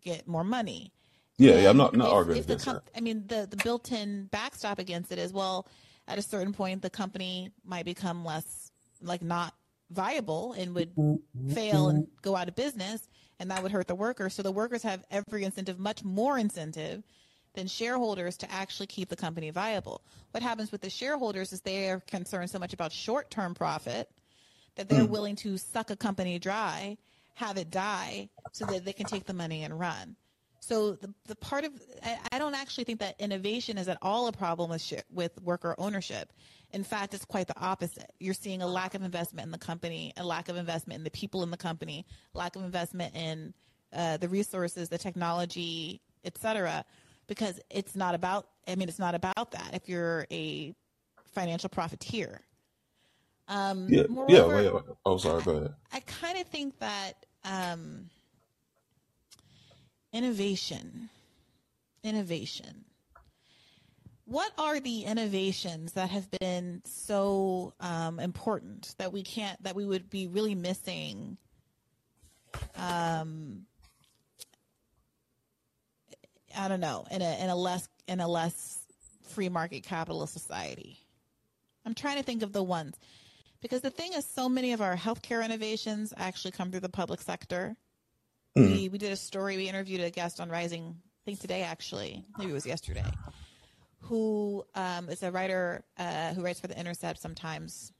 get 0.00 0.26
more 0.26 0.44
money. 0.44 0.92
Yeah, 1.36 1.56
yeah. 1.58 1.68
I'm 1.70 1.76
not 1.76 1.94
not 1.94 2.06
if- 2.08 2.12
arguing 2.14 2.38
if 2.40 2.46
the 2.46 2.56
com- 2.56 2.74
that. 2.76 2.82
I 2.96 3.00
mean, 3.00 3.26
the 3.26 3.46
the 3.50 3.56
built-in 3.58 4.26
backstop 4.30 4.78
against 4.78 5.12
it 5.12 5.18
is 5.18 5.32
well, 5.32 5.66
at 6.08 6.16
a 6.16 6.22
certain 6.22 6.52
point, 6.54 6.80
the 6.80 6.90
company 6.90 7.50
might 7.64 7.84
become 7.84 8.24
less 8.24 8.70
like 9.02 9.20
not 9.22 9.52
viable 9.90 10.54
and 10.54 10.74
would 10.74 10.92
fail 11.52 11.88
and 11.88 12.06
go 12.22 12.34
out 12.36 12.48
of 12.48 12.54
business, 12.56 13.08
and 13.40 13.50
that 13.50 13.62
would 13.62 13.72
hurt 13.72 13.88
the 13.88 13.94
workers. 13.94 14.32
So 14.34 14.42
the 14.42 14.52
workers 14.52 14.82
have 14.84 15.04
every 15.10 15.44
incentive, 15.44 15.78
much 15.78 16.02
more 16.04 16.38
incentive 16.38 17.02
than 17.54 17.66
shareholders 17.66 18.36
to 18.38 18.52
actually 18.52 18.86
keep 18.86 19.08
the 19.08 19.16
company 19.16 19.50
viable. 19.50 20.02
What 20.32 20.42
happens 20.42 20.70
with 20.70 20.80
the 20.80 20.90
shareholders 20.90 21.52
is 21.52 21.60
they 21.60 21.88
are 21.88 22.00
concerned 22.00 22.50
so 22.50 22.58
much 22.58 22.74
about 22.74 22.92
short-term 22.92 23.54
profit 23.54 24.10
that 24.76 24.88
they're 24.88 25.06
willing 25.06 25.36
to 25.36 25.56
suck 25.56 25.90
a 25.90 25.96
company 25.96 26.38
dry, 26.38 26.98
have 27.34 27.56
it 27.56 27.70
die, 27.70 28.28
so 28.52 28.66
that 28.66 28.84
they 28.84 28.92
can 28.92 29.06
take 29.06 29.24
the 29.24 29.32
money 29.32 29.62
and 29.62 29.78
run. 29.78 30.16
So 30.60 30.92
the, 30.92 31.12
the 31.26 31.36
part 31.36 31.64
of 31.64 31.72
I, 32.02 32.18
I 32.32 32.38
don't 32.38 32.54
actually 32.54 32.84
think 32.84 33.00
that 33.00 33.20
innovation 33.20 33.78
is 33.78 33.86
at 33.86 33.98
all 34.02 34.26
a 34.28 34.32
problem 34.32 34.70
with 34.70 34.82
share, 34.82 35.02
with 35.12 35.40
worker 35.42 35.74
ownership. 35.78 36.32
In 36.72 36.82
fact, 36.82 37.14
it's 37.14 37.24
quite 37.24 37.46
the 37.46 37.60
opposite. 37.60 38.10
You're 38.18 38.34
seeing 38.34 38.62
a 38.62 38.66
lack 38.66 38.94
of 38.94 39.02
investment 39.02 39.44
in 39.44 39.52
the 39.52 39.58
company, 39.58 40.12
a 40.16 40.24
lack 40.24 40.48
of 40.48 40.56
investment 40.56 40.98
in 40.98 41.04
the 41.04 41.10
people 41.10 41.42
in 41.42 41.50
the 41.50 41.56
company, 41.56 42.06
lack 42.32 42.56
of 42.56 42.64
investment 42.64 43.14
in 43.14 43.54
uh, 43.92 44.16
the 44.16 44.28
resources, 44.28 44.88
the 44.88 44.98
technology, 44.98 46.00
et 46.24 46.36
cetera, 46.38 46.84
because 47.26 47.60
it's 47.70 47.96
not 47.96 48.14
about. 48.14 48.48
I 48.66 48.76
mean, 48.76 48.88
it's 48.88 48.98
not 48.98 49.14
about 49.14 49.52
that. 49.52 49.70
If 49.72 49.88
you're 49.88 50.26
a 50.30 50.74
financial 51.26 51.68
profiteer, 51.68 52.40
um, 53.48 53.88
Yeah, 53.88 54.02
yeah. 54.02 54.06
moreover, 54.08 54.54
Wait, 54.54 54.74
wait. 54.74 54.82
Oh, 55.04 55.18
sorry. 55.18 55.42
Go 55.42 55.50
ahead. 55.52 55.74
I 55.92 56.00
kind 56.00 56.38
of 56.38 56.46
think 56.46 56.78
that 56.78 57.26
um, 57.44 58.08
innovation, 60.12 61.08
innovation. 62.02 62.84
What 64.26 64.52
are 64.56 64.80
the 64.80 65.02
innovations 65.02 65.92
that 65.92 66.08
have 66.08 66.30
been 66.40 66.80
so 66.86 67.74
um, 67.80 68.18
important 68.18 68.94
that 68.96 69.12
we 69.12 69.22
can't, 69.22 69.62
that 69.62 69.76
we 69.76 69.84
would 69.84 70.08
be 70.08 70.26
really 70.26 70.54
missing? 70.54 71.36
Um, 72.76 73.66
I 76.56 76.68
don't 76.68 76.80
know, 76.80 77.06
in 77.10 77.22
a 77.22 77.42
in 77.42 77.50
a 77.50 77.56
less 77.56 77.88
in 78.06 78.20
a 78.20 78.28
less 78.28 78.78
free 79.28 79.48
market 79.48 79.82
capitalist 79.82 80.32
society. 80.32 80.98
I'm 81.86 81.94
trying 81.94 82.16
to 82.16 82.22
think 82.22 82.42
of 82.42 82.52
the 82.52 82.62
ones 82.62 82.96
because 83.60 83.80
the 83.80 83.90
thing 83.90 84.12
is, 84.12 84.24
so 84.24 84.48
many 84.48 84.72
of 84.72 84.80
our 84.80 84.96
healthcare 84.96 85.44
innovations 85.44 86.12
actually 86.16 86.52
come 86.52 86.70
through 86.70 86.80
the 86.80 86.88
public 86.88 87.20
sector. 87.20 87.76
We 88.54 88.88
we 88.88 88.98
did 88.98 89.10
a 89.10 89.16
story. 89.16 89.56
We 89.56 89.68
interviewed 89.68 90.00
a 90.00 90.10
guest 90.10 90.40
on 90.40 90.48
Rising. 90.48 90.94
I 90.94 91.22
think 91.24 91.40
today, 91.40 91.62
actually, 91.62 92.24
maybe 92.38 92.50
it 92.50 92.54
was 92.54 92.66
yesterday. 92.66 93.04
Who 94.02 94.64
um, 94.74 95.08
is 95.08 95.22
a 95.22 95.30
writer 95.30 95.82
uh, 95.98 96.34
who 96.34 96.42
writes 96.42 96.60
for 96.60 96.66
the 96.66 96.78
Intercept 96.78 97.18
sometimes, 97.18 97.90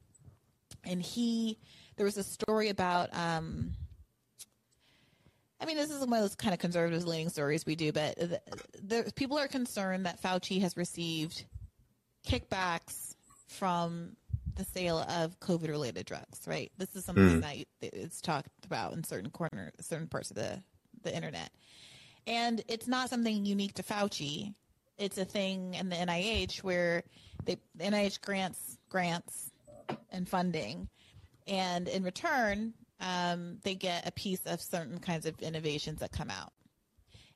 and 0.85 1.03
he 1.03 1.59
there 1.97 2.05
was 2.05 2.19
a 2.19 2.23
story 2.23 2.69
about. 2.69 3.09
Um, 3.17 3.73
I 5.65 5.67
mean, 5.67 5.79
this 5.79 5.91
is 5.91 6.01
one 6.01 6.13
of 6.13 6.21
those 6.21 6.35
kind 6.35 6.53
of 6.53 6.61
conservative 6.61 7.07
leaning 7.07 7.31
stories 7.31 7.65
we 7.65 7.75
do, 7.75 7.91
but 7.91 8.17
the, 8.19 8.39
the, 8.83 9.13
people 9.17 9.39
are 9.39 9.49
concerned 9.49 10.05
that 10.05 10.21
Fauci 10.21 10.61
has 10.61 10.77
received 10.77 11.43
kickbacks 12.29 13.15
from 13.49 14.15
the 14.57 14.65
sale 14.67 14.99
of 14.99 15.41
COVID 15.41 15.69
related 15.69 16.05
drugs, 16.05 16.41
right? 16.47 16.71
This 16.77 16.95
is 16.95 17.07
something 17.07 17.37
hmm. 17.37 17.41
that 17.41 17.65
it's 17.81 18.21
talked 18.21 18.51
about 18.67 18.93
in 18.93 19.05
certain 19.05 19.31
corner, 19.31 19.73
certain 19.81 20.07
parts 20.07 20.29
of 20.29 20.37
the, 20.37 20.63
the 21.03 21.17
internet. 21.17 21.49
And 22.27 22.63
it's 22.69 22.87
not 22.87 23.09
something 23.09 23.47
unique 23.47 23.73
to 23.77 23.83
Fauci. 23.83 24.53
It's 24.99 25.17
a 25.17 25.25
thing 25.25 25.73
in 25.73 25.89
the 25.89 25.97
NIH 25.97 26.63
where 26.63 27.05
they, 27.47 27.57
the 27.75 27.85
NIH 27.85 28.21
grants 28.21 28.77
grants 28.91 29.51
and 30.11 30.29
funding, 30.29 30.89
and 31.47 31.89
in 31.89 32.03
return, 32.03 32.75
um, 33.05 33.59
they 33.63 33.75
get 33.75 34.09
a 34.09 34.13
piece 34.13 34.41
of 34.47 34.61
certain 34.61 34.99
kinds 34.99 35.27
of 35.27 35.39
innovations 35.41 36.01
that 36.01 36.11
come 36.11 36.31
out. 36.31 36.53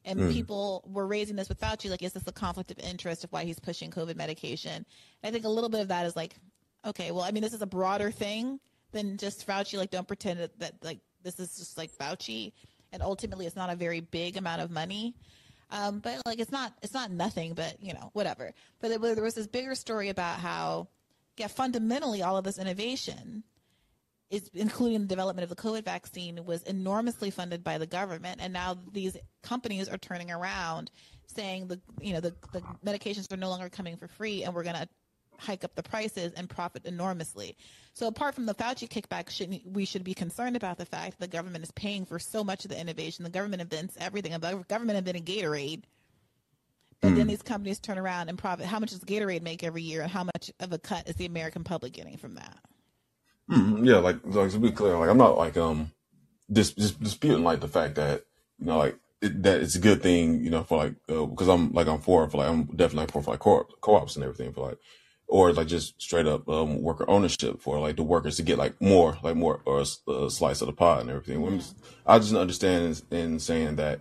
And 0.04 0.32
people 0.32 0.88
were 0.90 1.06
raising 1.06 1.36
this 1.36 1.50
with 1.50 1.60
Fauci, 1.60 1.90
like, 1.90 2.02
is 2.02 2.14
this 2.14 2.26
a 2.26 2.32
conflict 2.32 2.70
of 2.70 2.78
interest 2.78 3.24
of 3.24 3.32
why 3.32 3.44
he's 3.44 3.60
pushing 3.60 3.90
COVID 3.90 4.16
medication? 4.16 4.72
And 4.72 4.86
I 5.24 5.30
think 5.30 5.44
a 5.44 5.50
little 5.50 5.68
bit 5.68 5.80
of 5.80 5.88
that 5.88 6.06
is 6.06 6.16
like, 6.16 6.34
okay, 6.86 7.10
well, 7.10 7.24
I 7.24 7.30
mean, 7.30 7.42
this 7.42 7.52
is 7.52 7.60
a 7.60 7.66
broader 7.66 8.10
thing 8.10 8.58
than 8.92 9.18
just 9.18 9.46
Fauci. 9.46 9.76
Like, 9.76 9.90
don't 9.90 10.08
pretend 10.08 10.40
that, 10.40 10.58
that 10.60 10.74
like 10.82 11.00
this 11.22 11.38
is 11.38 11.58
just 11.58 11.76
like 11.76 11.92
Fauci, 11.92 12.52
and 12.90 13.02
ultimately, 13.02 13.44
it's 13.44 13.56
not 13.56 13.68
a 13.70 13.76
very 13.76 14.00
big 14.00 14.38
amount 14.38 14.62
of 14.62 14.70
money. 14.70 15.14
Um, 15.70 15.98
but 15.98 16.22
like, 16.24 16.38
it's 16.38 16.52
not 16.52 16.72
it's 16.80 16.94
not 16.94 17.10
nothing, 17.10 17.52
but 17.52 17.76
you 17.82 17.92
know, 17.92 18.08
whatever. 18.14 18.54
But 18.80 18.88
there, 18.88 19.14
there 19.14 19.24
was 19.24 19.34
this 19.34 19.46
bigger 19.46 19.74
story 19.74 20.08
about 20.08 20.38
how, 20.38 20.88
yeah, 21.36 21.48
fundamentally, 21.48 22.22
all 22.22 22.38
of 22.38 22.44
this 22.44 22.58
innovation 22.58 23.42
is 24.30 24.50
including 24.54 25.00
the 25.00 25.06
development 25.06 25.42
of 25.44 25.48
the 25.48 25.62
COVID 25.62 25.84
vaccine 25.84 26.44
was 26.44 26.62
enormously 26.64 27.30
funded 27.30 27.64
by 27.64 27.78
the 27.78 27.86
government, 27.86 28.40
and 28.42 28.52
now 28.52 28.76
these 28.92 29.16
companies 29.42 29.88
are 29.88 29.98
turning 29.98 30.30
around 30.30 30.90
saying 31.26 31.68
the 31.68 31.80
you 32.00 32.12
know 32.12 32.20
the, 32.20 32.34
the 32.52 32.62
medications 32.84 33.32
are 33.32 33.36
no 33.36 33.48
longer 33.48 33.68
coming 33.68 33.96
for 33.96 34.08
free, 34.08 34.44
and 34.44 34.54
we're 34.54 34.64
going 34.64 34.76
to 34.76 34.88
hike 35.38 35.64
up 35.64 35.74
the 35.74 35.82
prices 35.82 36.32
and 36.36 36.48
profit 36.48 36.84
enormously. 36.84 37.56
So 37.94 38.06
apart 38.06 38.34
from 38.34 38.46
the 38.46 38.54
Fauci 38.54 38.88
kickback, 38.88 39.30
shouldn't 39.30 39.62
we 39.66 39.84
should 39.84 40.04
be 40.04 40.14
concerned 40.14 40.56
about 40.56 40.78
the 40.78 40.86
fact 40.86 41.18
that 41.18 41.30
the 41.30 41.36
government 41.36 41.64
is 41.64 41.70
paying 41.72 42.04
for 42.04 42.18
so 42.18 42.44
much 42.44 42.64
of 42.64 42.70
the 42.70 42.80
innovation. 42.80 43.24
The 43.24 43.30
government 43.30 43.62
invents 43.62 43.96
everything. 43.98 44.32
The 44.32 44.64
government 44.68 44.98
invented 44.98 45.24
Gatorade. 45.24 45.84
But 47.00 47.14
then 47.14 47.26
mm. 47.26 47.30
these 47.30 47.42
companies 47.42 47.78
turn 47.78 47.96
around 47.96 48.28
and 48.28 48.36
profit. 48.36 48.66
How 48.66 48.80
much 48.80 48.90
does 48.90 49.00
Gatorade 49.00 49.42
make 49.42 49.62
every 49.62 49.82
year, 49.82 50.02
and 50.02 50.10
how 50.10 50.24
much 50.24 50.50
of 50.58 50.72
a 50.72 50.78
cut 50.78 51.08
is 51.08 51.14
the 51.14 51.26
American 51.26 51.62
public 51.62 51.92
getting 51.92 52.16
from 52.16 52.34
that? 52.34 52.58
Mhm, 53.50 53.86
Yeah, 53.86 53.98
like, 53.98 54.18
like 54.24 54.50
to 54.52 54.58
be 54.58 54.70
clear, 54.70 54.98
like 54.98 55.10
I'm 55.10 55.18
not 55.18 55.38
like 55.38 55.56
um 55.56 55.92
dis, 56.52 56.72
dis, 56.72 56.92
disputing 56.92 57.44
like 57.44 57.60
the 57.60 57.68
fact 57.68 57.96
that 57.96 58.24
you 58.58 58.66
know 58.66 58.78
like 58.78 58.98
it, 59.22 59.42
that 59.42 59.60
it's 59.62 59.74
a 59.76 59.80
good 59.80 60.02
thing 60.02 60.44
you 60.44 60.50
know 60.50 60.64
for 60.64 60.78
like 60.78 60.94
uh, 61.08 61.26
because 61.26 61.48
I'm 61.48 61.72
like 61.72 61.88
I'm 61.88 62.00
for 62.00 62.28
for 62.30 62.38
like 62.38 62.48
I'm 62.50 62.64
definitely 62.66 63.10
for, 63.12 63.22
for 63.22 63.32
like 63.32 63.40
co- 63.40 63.68
co-ops 63.80 64.16
and 64.16 64.24
everything 64.24 64.52
for 64.52 64.68
like 64.68 64.78
or 65.28 65.52
like 65.52 65.68
just 65.68 66.00
straight 66.00 66.26
up 66.26 66.48
um 66.48 66.82
worker 66.82 67.08
ownership 67.08 67.60
for 67.62 67.78
like 67.80 67.96
the 67.96 68.02
workers 68.02 68.36
to 68.36 68.42
get 68.42 68.58
like 68.58 68.80
more 68.80 69.18
like 69.22 69.36
more 69.36 69.62
or 69.66 69.80
a 69.82 70.30
slice 70.30 70.60
of 70.60 70.66
the 70.68 70.72
pie 70.72 71.00
and 71.00 71.10
everything. 71.10 71.44
I'm 71.46 71.58
just- 71.58 71.76
I 72.06 72.18
just 72.18 72.34
understand 72.34 73.02
in, 73.10 73.18
in 73.18 73.38
saying 73.40 73.76
that 73.76 74.00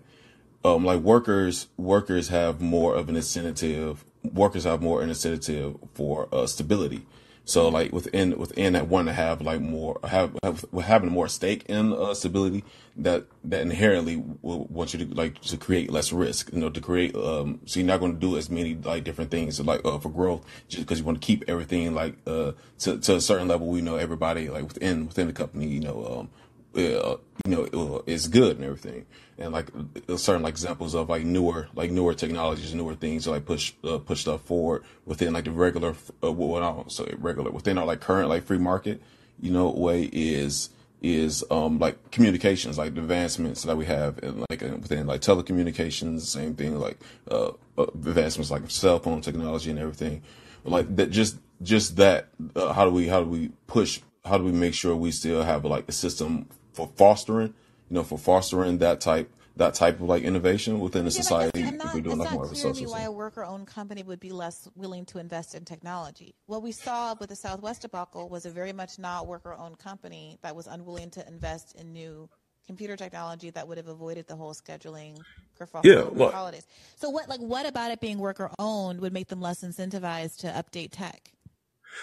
um 0.66 0.86
like 0.86 1.02
workers 1.02 1.68
workers 1.78 2.30
have 2.30 2.62
more 2.62 2.96
of 2.96 3.10
an 3.10 3.16
incentive 3.16 4.04
workers 4.34 4.64
have 4.66 4.82
more 4.82 5.02
an 5.02 5.10
incentive 5.10 5.78
for 5.94 6.28
uh 6.34 6.48
stability 6.48 7.06
so 7.48 7.70
like 7.70 7.94
within 7.94 8.38
within 8.38 8.74
that 8.74 8.88
one 8.88 9.06
to 9.06 9.14
have 9.14 9.42
like 9.42 9.62
more 9.62 9.98
have, 10.04 10.38
have 10.44 10.66
having 10.84 11.10
more 11.10 11.30
stake 11.30 11.64
in 11.68 11.94
uh, 11.94 12.14
stability 12.14 12.64
that 12.98 13.26
that 13.44 13.62
inherently 13.62 14.22
will 14.42 14.66
want 14.66 14.94
you 14.94 15.06
to 15.06 15.16
like 15.16 15.40
to 15.40 15.56
create 15.56 15.90
less 15.90 16.12
risk 16.12 16.52
you 16.52 16.60
know 16.60 16.70
to 16.70 16.82
create 16.82 17.16
um 17.16 17.60
so 17.66 17.80
you're 17.80 17.88
not 17.88 18.02
going 18.02 18.14
to 18.14 18.20
do 18.20 18.36
as 18.36 18.50
many 18.50 18.76
like 18.76 19.06
different 19.06 19.32
things 19.32 19.60
like 19.62 19.80
uh, 19.86 19.98
for 19.98 20.10
growth 20.10 20.46
just 20.68 20.84
because 20.84 21.00
you 21.00 21.06
want 21.06 21.22
to 21.22 21.26
keep 21.26 21.46
everything 21.48 21.96
like 21.96 22.18
uh 22.28 22.52
to, 22.80 22.98
to 23.00 23.16
a 23.16 23.22
certain 23.22 23.48
level 23.48 23.68
we 23.68 23.82
know 23.82 23.96
everybody 23.96 24.50
like 24.50 24.68
within 24.68 25.08
within 25.08 25.28
the 25.28 25.34
company 25.34 25.68
you 25.68 25.80
know 25.80 26.20
um 26.20 26.30
uh, 26.78 27.18
you 27.46 27.52
know 27.56 27.64
uh, 27.98 28.02
is 28.06 28.28
good 28.28 28.58
and 28.58 28.66
everything. 28.66 29.06
And 29.38 29.54
like 29.54 29.68
uh, 30.10 30.18
certain 30.18 30.44
like 30.44 30.54
examples 30.54 30.96
of 30.96 31.10
like 31.10 31.24
newer 31.24 31.68
like 31.76 31.92
newer 31.92 32.14
technologies 32.14 32.74
newer 32.74 32.96
things 32.96 33.26
to 33.26 33.32
like 33.32 33.46
push 33.46 33.74
uh, 33.84 33.98
push 34.00 34.22
stuff 34.22 34.42
forward 34.42 34.84
within 35.06 35.34
like 35.34 35.46
the 35.46 35.52
regular 35.52 35.96
uh, 36.24 36.32
what 36.32 36.64
I 36.64 36.72
don't 36.72 36.92
say 36.92 37.14
regular 37.18 37.52
within 37.52 37.78
our 37.78 37.86
like 37.86 38.02
current 38.02 38.30
like 38.30 38.44
free 38.44 38.58
market 38.58 39.02
you 39.40 39.52
know 39.52 39.70
way 39.70 40.10
is 40.12 40.70
is 41.04 41.44
um 41.52 41.78
like 41.78 42.10
communications 42.10 42.78
like 42.80 42.88
advancements 42.88 43.62
that 43.64 43.78
we 43.78 43.86
have 43.86 44.18
in 44.24 44.44
like 44.50 44.64
uh, 44.64 44.76
within 44.78 45.06
like 45.06 45.22
telecommunications 45.22 46.22
same 46.22 46.56
thing 46.56 46.80
like 46.80 46.98
uh 47.30 47.52
advancements 47.78 48.50
like 48.50 48.70
cell 48.70 49.00
phone 49.00 49.22
technology 49.22 49.70
and 49.70 49.80
everything. 49.80 50.24
Like 50.64 50.96
that 50.96 51.12
just 51.12 51.38
just 51.62 51.96
that 51.98 52.30
uh, 52.56 52.74
how 52.74 52.86
do 52.86 52.92
we 52.92 53.08
how 53.08 53.24
do 53.24 53.30
we 53.30 53.50
push 53.68 54.02
how 54.26 54.38
do 54.38 54.44
we 54.44 54.52
make 54.52 54.74
sure 54.74 54.96
we 54.96 55.12
still 55.12 55.44
have 55.44 55.66
like 55.66 55.88
a 55.88 55.92
system 55.92 56.48
for 56.78 56.88
fostering 56.96 57.48
you 57.90 57.96
know 57.96 58.04
for 58.04 58.20
fostering 58.20 58.78
that 58.78 59.02
type 59.02 59.32
that 59.56 59.74
type 59.74 59.96
of 59.96 60.04
like 60.04 60.22
innovation 60.22 60.80
within 60.80 61.06
the 61.06 61.12
Yeah, 61.12 61.22
society 61.24 61.62
if 61.62 61.74
not, 61.74 61.96
we're 61.96 62.02
doing 62.02 62.20
it's 62.20 62.20
like 62.20 62.32
more 62.32 62.46
of 62.46 62.52
a 62.52 62.54
clear 62.54 62.66
to 62.66 62.70
me 62.70 62.76
social 62.76 62.92
why 62.92 63.02
a 63.02 63.12
worker-owned 63.12 63.66
company 63.66 64.04
would 64.04 64.20
be 64.20 64.32
less 64.32 64.68
willing 64.76 65.04
to 65.06 65.18
invest 65.18 65.56
in 65.56 65.66
technology. 65.66 66.36
What 66.46 66.62
we 66.62 66.72
saw 66.72 67.16
with 67.20 67.30
the 67.30 67.36
Southwest 67.36 67.82
debacle 67.82 68.30
was 68.30 68.46
a 68.46 68.52
very 68.52 68.72
much 68.72 69.00
not 69.00 69.26
worker-owned 69.26 69.80
company 69.80 70.38
that 70.44 70.56
was 70.56 70.68
unwilling 70.68 71.10
to 71.12 71.28
invest 71.28 71.74
in 71.74 71.92
new 71.92 72.30
computer 72.68 72.96
technology 72.96 73.50
that 73.50 73.68
would 73.68 73.78
have 73.78 73.88
avoided 73.88 74.28
the 74.28 74.36
whole 74.36 74.54
scheduling 74.54 75.26
kerfuffle 75.60 75.84
Yeah, 75.84 76.04
look, 76.14 76.32
holidays. 76.32 76.68
So 76.98 77.10
what 77.10 77.28
like 77.28 77.40
what 77.40 77.66
about 77.66 77.90
it 77.90 78.00
being 78.00 78.20
worker 78.20 78.52
owned 78.60 79.02
would 79.02 79.14
make 79.14 79.28
them 79.28 79.42
less 79.42 79.64
incentivized 79.64 80.38
to 80.42 80.48
update 80.50 80.90
tech? 80.92 81.32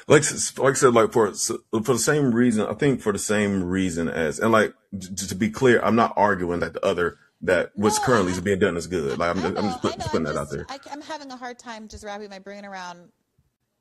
Like 0.06 0.24
like 0.58 0.72
I 0.72 0.74
said, 0.74 0.94
like 0.94 1.12
for 1.12 1.32
for 1.32 1.80
the 1.80 1.98
same 1.98 2.34
reason, 2.34 2.66
I 2.66 2.74
think 2.74 3.00
for 3.00 3.12
the 3.12 3.18
same 3.18 3.64
reason 3.64 4.08
as 4.08 4.38
and 4.38 4.52
like 4.52 4.74
j- 4.96 5.26
to 5.28 5.34
be 5.34 5.50
clear, 5.50 5.80
I'm 5.82 5.96
not 5.96 6.12
arguing 6.16 6.60
that 6.60 6.74
the 6.74 6.84
other 6.84 7.18
that 7.42 7.70
what's 7.74 7.98
No, 7.98 8.04
currently 8.04 8.32
I 8.32 8.36
is 8.36 8.40
being 8.40 8.58
done 8.58 8.76
is 8.76 8.86
good. 8.86 9.18
Like 9.18 9.30
I'm 9.30 9.42
just, 9.42 9.58
I'm 9.58 9.64
just, 9.64 9.82
put, 9.82 9.94
just 9.96 10.10
putting 10.10 10.26
I'm 10.26 10.34
that 10.34 10.40
out 10.40 10.50
there. 10.50 10.66
I, 10.68 10.78
I'm 10.90 11.02
having 11.02 11.30
a 11.30 11.36
hard 11.36 11.58
time 11.58 11.88
just 11.88 12.04
wrapping 12.04 12.30
my 12.30 12.38
brain 12.38 12.64
around 12.64 13.10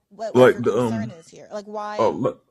what, 0.09 0.33
what 0.35 0.55
Like 0.55 0.63
the 0.63 0.71
concern 0.71 1.03
um 1.03 1.11
is 1.11 1.27
here. 1.27 1.47
Like 1.51 1.65
why 1.65 1.97
oh 1.99 2.11
look, 2.11 2.45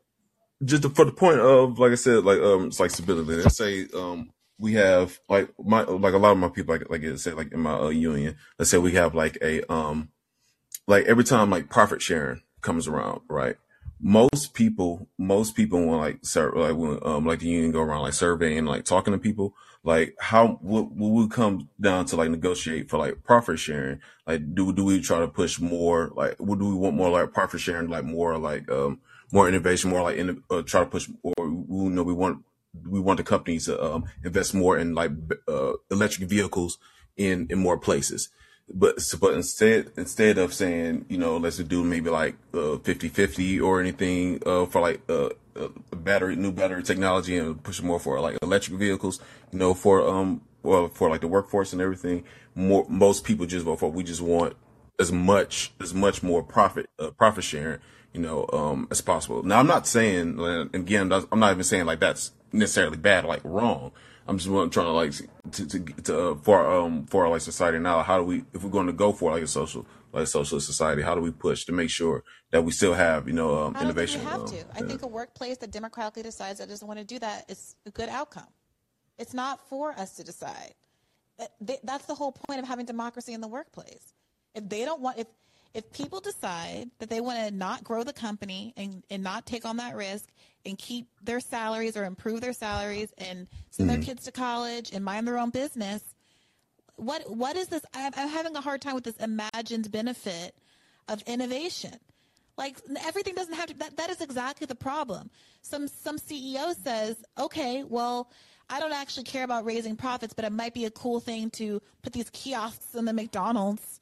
just 0.65 0.83
for 0.95 1.05
the 1.05 1.13
point 1.13 1.41
of 1.41 1.79
like 1.79 1.93
I 1.93 1.97
said, 1.97 2.25
like 2.25 2.41
um 2.41 2.67
it's 2.67 2.81
like 2.81 2.91
stability. 2.91 3.43
Let's 3.43 3.57
say 3.57 3.87
um 3.95 4.31
we 4.59 4.75
have 4.75 5.19
like 5.29 5.49
my 5.59 5.83
like 5.83 6.15
a 6.15 6.19
lot 6.19 6.33
of 6.33 6.39
my 6.39 6.49
people 6.49 6.75
like 6.75 6.89
like 6.91 7.05
I 7.05 7.17
said 7.17 7.35
like 7.35 7.53
in 7.53 7.61
my 7.61 7.75
uh, 7.75 7.89
union. 7.89 8.37
Let's 8.59 8.71
say 8.71 8.79
we 8.79 8.93
have 8.93 9.15
like 9.15 9.39
a 9.41 9.71
um 9.73 10.11
like 10.87 11.07
every 11.07 11.25
time 11.25 11.51
like 11.51 11.71
profit 11.71 12.03
sharing 12.03 12.43
comes 12.63 12.89
around, 12.89 13.21
right? 13.29 13.57
Most 14.01 14.55
people, 14.55 15.09
most 15.19 15.55
people 15.55 15.85
want 15.85 16.01
like 16.01 16.19
serve 16.23 16.57
like 16.57 16.77
when 16.77 16.99
um 17.03 17.25
like 17.25 17.41
the 17.41 17.49
union 17.49 17.73
go 17.73 17.83
around 17.83 18.03
like 18.03 18.15
surveying, 18.15 18.65
like 18.65 18.85
talking 18.85 19.13
to 19.13 19.19
people, 19.19 19.55
like 19.85 20.17
how 20.19 20.59
what 20.63 20.91
would 20.93 21.31
come 21.31 21.69
down 21.81 22.07
to 22.07 22.17
like 22.17 22.31
negotiate 22.31 22.91
for 22.91 22.99
like 22.99 23.23
profit 23.23 23.59
sharing? 23.59 24.01
Like 24.27 24.55
do 24.55 24.73
do 24.73 24.85
we 24.85 25.01
try 25.01 25.21
to 25.21 25.29
push 25.29 25.61
more 25.61 26.11
like 26.15 26.37
what 26.39 26.59
do 26.59 26.69
we 26.69 26.75
want 26.75 26.97
more 26.97 27.11
like 27.11 27.33
profit 27.33 27.61
sharing, 27.61 27.89
like 27.89 28.05
more 28.05 28.39
like 28.39 28.71
um 28.71 29.01
more 29.31 29.49
innovation, 29.49 29.91
more 29.91 30.03
like 30.03 30.17
in 30.17 30.43
uh, 30.51 30.63
try 30.63 30.81
to 30.81 30.87
push 30.87 31.09
or 31.23 31.49
we 31.49 31.89
know 31.89 32.03
we 32.03 32.13
want 32.13 32.45
we 32.89 32.99
want 32.99 33.19
the 33.19 33.25
companies 33.25 33.67
to 33.67 33.83
um 33.85 34.05
invest 34.25 34.55
more 34.55 34.79
in 34.79 34.95
like 34.95 35.13
uh 35.47 35.75
electric 35.91 36.29
vehicles 36.29 36.79
in 37.17 37.47
in 37.51 37.59
more 37.59 37.79
places 37.79 38.31
but 38.75 38.99
but 39.21 39.35
instead 39.35 39.91
instead 39.97 40.39
of 40.39 40.55
saying 40.55 41.05
you 41.09 41.19
know 41.19 41.37
let's 41.37 41.59
do 41.59 41.85
maybe 41.85 42.11
like 42.11 42.37
uh 42.55 42.79
50 42.79 43.09
50 43.09 43.61
or 43.61 43.81
anything 43.81 44.43
uh 44.47 44.67
for 44.67 44.81
like 44.81 45.01
uh, 45.09 45.31
uh 45.57 45.69
battery 45.95 46.37
new 46.37 46.53
battery 46.53 46.83
technology 46.83 47.37
and 47.37 47.63
push 47.63 47.83
more 47.83 48.01
for 48.01 48.19
like 48.21 48.37
electric 48.43 48.79
vehicles 48.79 49.21
you 49.53 49.59
know 49.59 49.75
for 49.75 50.07
um 50.09 50.41
well 50.63 50.89
for 50.89 51.11
like 51.11 51.21
the 51.21 51.29
workforce 51.29 51.73
and 51.73 51.83
everything 51.83 52.25
more 52.55 52.87
most 52.89 53.25
people 53.25 53.47
just 53.47 53.65
vote 53.65 53.79
for 53.79 53.91
we 53.91 54.03
just 54.03 54.23
want 54.23 54.57
as 54.99 55.13
much 55.13 55.73
as 55.81 55.93
much 55.93 56.23
more 56.23 56.43
profit 56.43 56.89
uh, 56.99 57.11
profit 57.11 57.45
sharing 57.45 57.79
you 58.13 58.21
know 58.21 58.47
um 58.53 58.87
as 58.91 59.01
possible. 59.01 59.43
Now 59.43 59.59
i'm 59.59 59.67
not 59.67 59.87
saying 59.87 60.39
again 60.73 61.13
i'm 61.13 61.39
not 61.39 61.53
even 61.53 61.65
saying 61.65 61.87
like 61.87 62.01
that's 62.01 62.33
necessarily 62.53 62.97
bad 62.97 63.25
like 63.25 63.41
wrong 63.45 63.93
i'm 64.33 64.39
just 64.39 64.73
trying 64.73 64.87
to 64.87 64.93
like 64.93 65.13
to 65.53 65.67
to, 65.67 65.79
to 66.03 66.19
uh, 66.19 66.35
for 66.37 66.67
um 66.67 67.07
for 67.07 67.29
like 67.29 67.41
society 67.41 67.79
now 67.79 68.03
how 68.03 68.17
do 68.19 68.25
we 68.25 68.45
if 68.55 68.65
we're 68.65 68.71
going 68.71 68.87
to 68.87 68.93
go 68.93 69.13
for 69.13 69.31
like 69.31 69.43
a 69.43 69.47
social 69.47 69.87
like 70.13 70.25
a 70.25 70.27
socialist 70.27 70.67
society 70.67 71.03
how 71.03 71.15
do 71.15 71.21
we 71.21 71.31
push 71.31 71.65
to 71.65 71.73
make 71.73 71.91
sure 71.91 72.25
that 72.51 72.63
we 72.63 72.73
still 72.73 72.95
have 72.95 73.27
you 73.27 73.35
know 73.35 73.51
um 73.55 73.59
I 73.59 73.63
don't 73.63 73.73
think 73.73 73.83
innovation 73.85 74.21
you 74.23 74.29
have 74.29 74.41
um, 74.41 74.47
to. 74.49 74.65
I 74.75 74.83
think 74.83 75.03
a 75.03 75.07
workplace 75.07 75.59
that 75.59 75.71
democratically 75.71 76.23
decides 76.23 76.59
that 76.59 76.69
doesn't 76.69 76.87
want 76.87 76.99
to 76.99 77.05
do 77.05 77.19
that 77.19 77.51
is 77.51 77.77
a 77.87 77.91
good 77.91 78.09
outcome. 78.09 78.49
It's 79.19 79.35
not 79.35 79.69
for 79.69 79.93
us 79.93 80.17
to 80.17 80.25
decide. 80.25 80.75
That's 81.61 82.07
the 82.07 82.15
whole 82.15 82.33
point 82.33 82.61
of 82.61 82.67
having 82.67 82.87
democracy 82.87 83.33
in 83.33 83.41
the 83.41 83.49
workplace. 83.49 84.13
If 84.55 84.69
they 84.69 84.85
don't 84.85 85.01
want, 85.01 85.19
if 85.19 85.27
if 85.75 85.91
people 85.93 86.21
decide 86.21 86.91
that 86.99 87.09
they 87.09 87.21
want 87.21 87.39
to 87.39 87.51
not 87.55 87.83
grow 87.83 88.05
the 88.05 88.13
company 88.13 88.75
and, 88.77 89.03
and 89.11 89.23
not 89.23 89.47
take 89.47 89.65
on 89.65 89.79
that 89.79 89.97
risk 89.97 90.29
and 90.65 90.79
keep 90.79 91.09
their 91.23 91.41
salaries 91.41 91.97
or 91.97 92.05
improve 92.05 92.41
their 92.41 92.53
salaries 92.53 93.13
and 93.19 93.49
send 93.71 93.89
their 93.89 93.97
mm-hmm. 93.97 94.05
kids 94.05 94.25
to 94.25 94.33
college 94.33 94.91
and 94.93 95.05
mind 95.05 95.27
their 95.27 95.39
own 95.39 95.51
business, 95.51 96.03
what 96.97 97.23
what 97.35 97.57
is 97.57 97.69
this? 97.69 97.83
I'm, 97.95 98.13
I'm 98.17 98.29
having 98.29 98.55
a 98.57 98.61
hard 98.61 98.81
time 98.81 98.95
with 98.95 99.05
this 99.05 99.17
imagined 99.17 99.91
benefit 99.91 100.55
of 101.09 101.23
innovation. 101.23 101.95
Like 102.59 102.77
everything 103.07 103.35
doesn't 103.35 103.55
have 103.55 103.67
to. 103.67 103.75
That, 103.79 103.97
that 103.97 104.11
is 104.11 104.21
exactly 104.21 104.67
the 104.67 104.75
problem. 104.75 105.31
Some 105.63 105.89
some 105.89 106.19
CEO 106.19 106.75
says, 106.85 107.17
okay, 107.39 107.83
well, 107.83 108.31
I 108.69 108.79
don't 108.79 108.93
actually 108.93 109.25
care 109.25 109.45
about 109.45 109.65
raising 109.65 109.97
profits, 109.97 110.35
but 110.35 110.45
it 110.45 110.53
might 110.53 110.75
be 110.75 110.85
a 110.85 110.91
cool 110.91 111.21
thing 111.21 111.51
to 111.51 111.81
put 112.03 112.13
these 112.13 112.31
kiosks 112.31 112.95
in 112.95 113.05
the 113.05 113.13
McDonald's, 113.13 114.01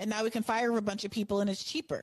and 0.00 0.10
now 0.10 0.24
we 0.24 0.30
can 0.30 0.42
fire 0.42 0.76
a 0.76 0.82
bunch 0.82 1.04
of 1.04 1.10
people 1.10 1.40
and 1.40 1.50
it's 1.50 1.62
cheaper. 1.62 2.02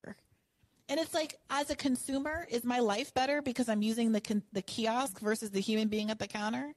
And 0.90 1.00
it's 1.00 1.14
like, 1.14 1.36
as 1.50 1.70
a 1.70 1.76
consumer, 1.76 2.48
is 2.50 2.64
my 2.64 2.80
life 2.80 3.14
better 3.14 3.42
because 3.42 3.68
I'm 3.68 3.82
using 3.82 4.14
the 4.14 4.22
con- 4.22 4.44
the 4.54 4.62
kiosk 4.62 5.20
versus 5.20 5.50
the 5.50 5.60
human 5.60 5.90
being 5.90 6.10
at 6.12 6.20
the 6.20 6.28
counter? 6.28 6.74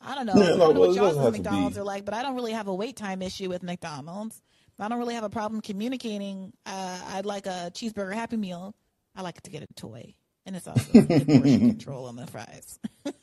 I 0.00 0.14
don't 0.14 0.26
know. 0.26 0.34
Yeah, 0.36 0.40
I 0.40 0.46
no, 0.50 0.58
don't 0.58 0.74
know 0.74 0.80
well, 0.80 0.88
what 0.90 0.96
y'all's 0.96 1.16
to 1.16 1.30
McDonald's 1.32 1.76
are 1.76 1.82
like, 1.82 2.04
but 2.04 2.14
I 2.14 2.22
don't 2.22 2.36
really 2.36 2.52
have 2.52 2.68
a 2.68 2.74
wait 2.74 2.96
time 2.96 3.22
issue 3.22 3.48
with 3.48 3.62
McDonald's. 3.62 4.40
I 4.78 4.88
don't 4.88 4.98
really 4.98 5.14
have 5.14 5.24
a 5.24 5.30
problem 5.30 5.60
communicating. 5.60 6.52
Uh, 6.64 7.00
I'd 7.08 7.26
like 7.26 7.46
a 7.46 7.70
cheeseburger 7.74 8.14
Happy 8.14 8.36
Meal. 8.38 8.74
I 9.14 9.22
like 9.22 9.40
to 9.42 9.50
get 9.50 9.62
a 9.62 9.66
toy, 9.74 10.14
and 10.46 10.56
it's 10.56 10.66
also 10.66 10.90
portion 10.92 11.42
control 11.42 12.06
on 12.06 12.16
the 12.16 12.26
fries. 12.26 12.78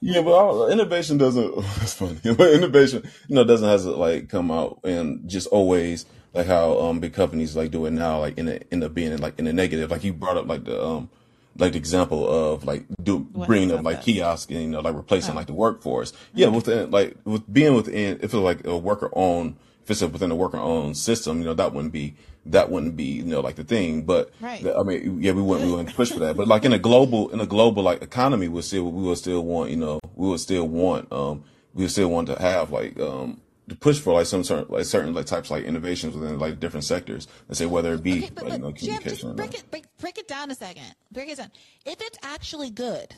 Yeah, 0.00 0.20
but 0.20 0.32
all, 0.32 0.68
innovation 0.68 1.16
doesn't. 1.16 1.56
That's 1.78 1.94
funny. 1.94 2.18
But 2.22 2.52
innovation, 2.52 3.08
you 3.26 3.34
know, 3.34 3.44
doesn't 3.44 3.68
have 3.68 3.82
to 3.82 3.92
like 3.92 4.28
come 4.28 4.50
out 4.50 4.80
and 4.84 5.28
just 5.28 5.46
always 5.48 6.04
like 6.34 6.46
how 6.46 6.78
um 6.80 7.00
big 7.00 7.12
companies 7.12 7.56
like 7.56 7.70
do 7.70 7.86
it 7.86 7.92
now, 7.92 8.18
like 8.20 8.36
in 8.38 8.48
a, 8.48 8.60
end 8.72 8.82
up 8.84 8.92
being 8.94 9.16
like 9.18 9.38
in 9.38 9.44
the 9.46 9.52
negative. 9.52 9.90
Like 9.90 10.04
you 10.04 10.12
brought 10.12 10.36
up 10.36 10.46
like 10.48 10.64
the 10.64 10.82
um 10.84 11.08
like 11.56 11.72
the 11.72 11.78
example 11.78 12.28
of 12.28 12.64
like 12.64 12.84
do 13.02 13.18
What 13.32 13.46
bringing 13.46 13.70
up 13.70 13.78
that? 13.78 13.84
like 13.84 14.02
kiosk 14.02 14.50
and 14.50 14.60
you 14.60 14.68
know 14.68 14.80
like 14.80 14.94
replacing 14.96 15.32
Oh. 15.34 15.36
like 15.36 15.46
the 15.46 15.52
workforce. 15.54 16.12
Yeah, 16.34 16.48
within 16.48 16.90
like 16.90 17.16
with 17.24 17.50
being 17.52 17.74
within 17.74 18.16
if 18.16 18.24
it's 18.24 18.34
like 18.34 18.66
a 18.66 18.76
worker 18.76 19.10
owned 19.12 19.56
if 19.84 19.90
it's 19.90 20.00
within 20.02 20.30
a 20.30 20.34
worker 20.34 20.56
owned 20.58 20.96
system, 20.96 21.38
you 21.40 21.44
know 21.44 21.54
that 21.54 21.72
wouldn't 21.74 21.92
be 21.92 22.16
that 22.46 22.70
wouldn't 22.70 22.96
be 22.96 23.04
you 23.04 23.22
know 23.24 23.40
like 23.40 23.54
the 23.56 23.64
thing. 23.64 24.02
But 24.02 24.30
Right. 24.40 24.66
I 24.66 24.82
mean, 24.82 25.22
yeah, 25.22 25.32
we 25.32 25.42
wouldn't 25.42 25.66
we 25.68 25.76
wouldn't 25.76 25.94
push 25.94 26.10
for 26.10 26.18
that. 26.20 26.36
But 26.36 26.48
like 26.48 26.64
in 26.64 26.72
a 26.72 26.78
global 26.78 27.28
in 27.30 27.40
a 27.40 27.46
global 27.46 27.82
like 27.84 28.02
economy, 28.02 28.48
we'll 28.48 28.62
still 28.62 28.90
we 28.90 29.02
would 29.04 29.18
still 29.18 29.44
want 29.44 29.70
you 29.70 29.76
know 29.76 30.00
we 30.16 30.26
would 30.28 30.40
still 30.40 30.66
want 30.66 31.12
um 31.12 31.44
we 31.74 31.84
would 31.84 31.90
still 31.92 32.08
want 32.10 32.26
to 32.28 32.40
have 32.40 32.70
like 32.72 32.98
um 32.98 33.40
to 33.68 33.74
push 33.76 33.98
for 34.00 34.12
like 34.14 34.26
some 34.26 34.44
certain 34.44 34.66
like 34.72 34.84
certain 34.84 35.14
like 35.14 35.26
types 35.26 35.50
like 35.50 35.64
innovations 35.64 36.14
within 36.14 36.38
like 36.38 36.60
different 36.60 36.84
sectors. 36.84 37.26
Let's 37.48 37.58
say 37.58 37.66
whether 37.66 37.94
it 37.94 38.02
be 38.02 38.18
Okay, 38.18 38.30
but, 38.34 38.44
like, 38.44 38.52
you 38.54 38.58
know 38.58 38.70
but 38.70 38.76
Jim, 38.76 38.88
communication. 38.88 39.28
just 39.28 39.36
break 39.36 39.50
not. 39.50 39.54
it, 39.54 39.70
break, 39.70 39.84
break 39.98 40.18
it 40.18 40.28
down 40.28 40.50
a 40.50 40.54
second. 40.54 40.94
Break 41.12 41.28
it 41.30 41.38
down. 41.38 41.50
If 41.86 42.00
it's 42.00 42.18
actually 42.22 42.70
good, 42.70 43.14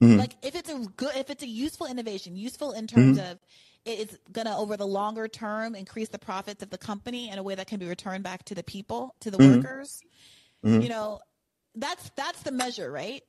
Mm-hmm. 0.00 0.18
like 0.20 0.36
if 0.42 0.54
it's 0.54 0.70
a 0.70 0.78
good, 0.96 1.16
if 1.16 1.28
it's 1.28 1.42
a 1.42 1.48
useful 1.48 1.88
innovation, 1.88 2.36
useful 2.36 2.70
in 2.70 2.86
terms 2.86 3.18
of 3.18 3.40
it's 3.84 4.16
gonna 4.30 4.56
over 4.56 4.76
the 4.76 4.86
longer 4.86 5.26
term 5.26 5.74
increase 5.74 6.08
the 6.08 6.20
profits 6.20 6.62
of 6.62 6.70
the 6.70 6.78
company 6.78 7.30
in 7.30 7.38
a 7.38 7.42
way 7.42 7.56
that 7.56 7.66
can 7.66 7.80
be 7.80 7.86
returned 7.88 8.22
back 8.22 8.44
to 8.44 8.54
the 8.54 8.62
people, 8.62 9.16
to 9.20 9.30
the 9.32 9.38
Mm-hmm. 9.38 9.56
workers. 9.62 10.00
You 10.62 10.88
know, 10.88 11.18
that's 11.74 12.10
that's 12.14 12.42
the 12.42 12.52
measure, 12.52 12.90
right? 12.92 13.22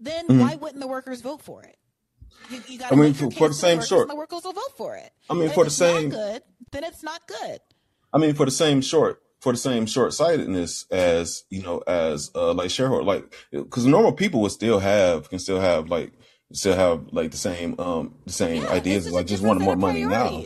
Then 0.00 0.26
why 0.38 0.56
wouldn't 0.56 0.80
the 0.80 0.88
workers 0.88 1.20
vote 1.20 1.42
for 1.42 1.62
it? 1.62 1.76
You, 2.50 2.62
you. 2.68 2.78
I 2.90 2.94
mean, 2.94 3.14
for- 3.14 3.30
for 3.30 3.48
the 3.48 3.54
same 3.54 3.78
workers, 3.78 3.88
short- 3.88 4.08
the 4.08 4.14
workers 4.16 4.44
will 4.44 4.52
vote 4.52 4.76
for 4.76 4.94
it. 4.96 5.10
I 5.28 5.34
mean, 5.34 5.44
And 5.44 5.52
for 5.52 5.64
the 5.64 5.70
same- 5.70 6.10
good, 6.10 6.42
then 6.72 6.84
it's 6.84 7.02
not 7.02 7.26
good. 7.26 7.60
I 8.12 8.18
mean, 8.18 8.34
for 8.34 8.44
the 8.44 8.52
same 8.52 8.80
short, 8.80 9.20
for 9.40 9.52
the 9.52 9.58
same 9.58 9.86
short 9.86 10.14
sightedness 10.14 10.86
as 10.90 11.44
you 11.50 11.62
know, 11.62 11.78
as 11.86 12.30
uh, 12.34 12.52
like 12.54 12.70
shareholder, 12.70 13.04
like 13.04 13.34
because 13.52 13.84
normal 13.86 14.12
people 14.12 14.40
would 14.42 14.52
still 14.52 14.78
have 14.78 15.28
can 15.28 15.38
still 15.38 15.60
have 15.60 15.88
like 15.90 16.12
still 16.52 16.74
have 16.76 17.08
like 17.12 17.30
the 17.32 17.36
same 17.36 17.78
um 17.80 18.14
the 18.26 18.32
same 18.32 18.62
Yeah, 18.62 18.70
ideas 18.70 19.06
a 19.06 19.12
like 19.12 19.26
just 19.26 19.42
wanting 19.42 19.64
more 19.64 19.76
money 19.76 20.04
now. 20.04 20.44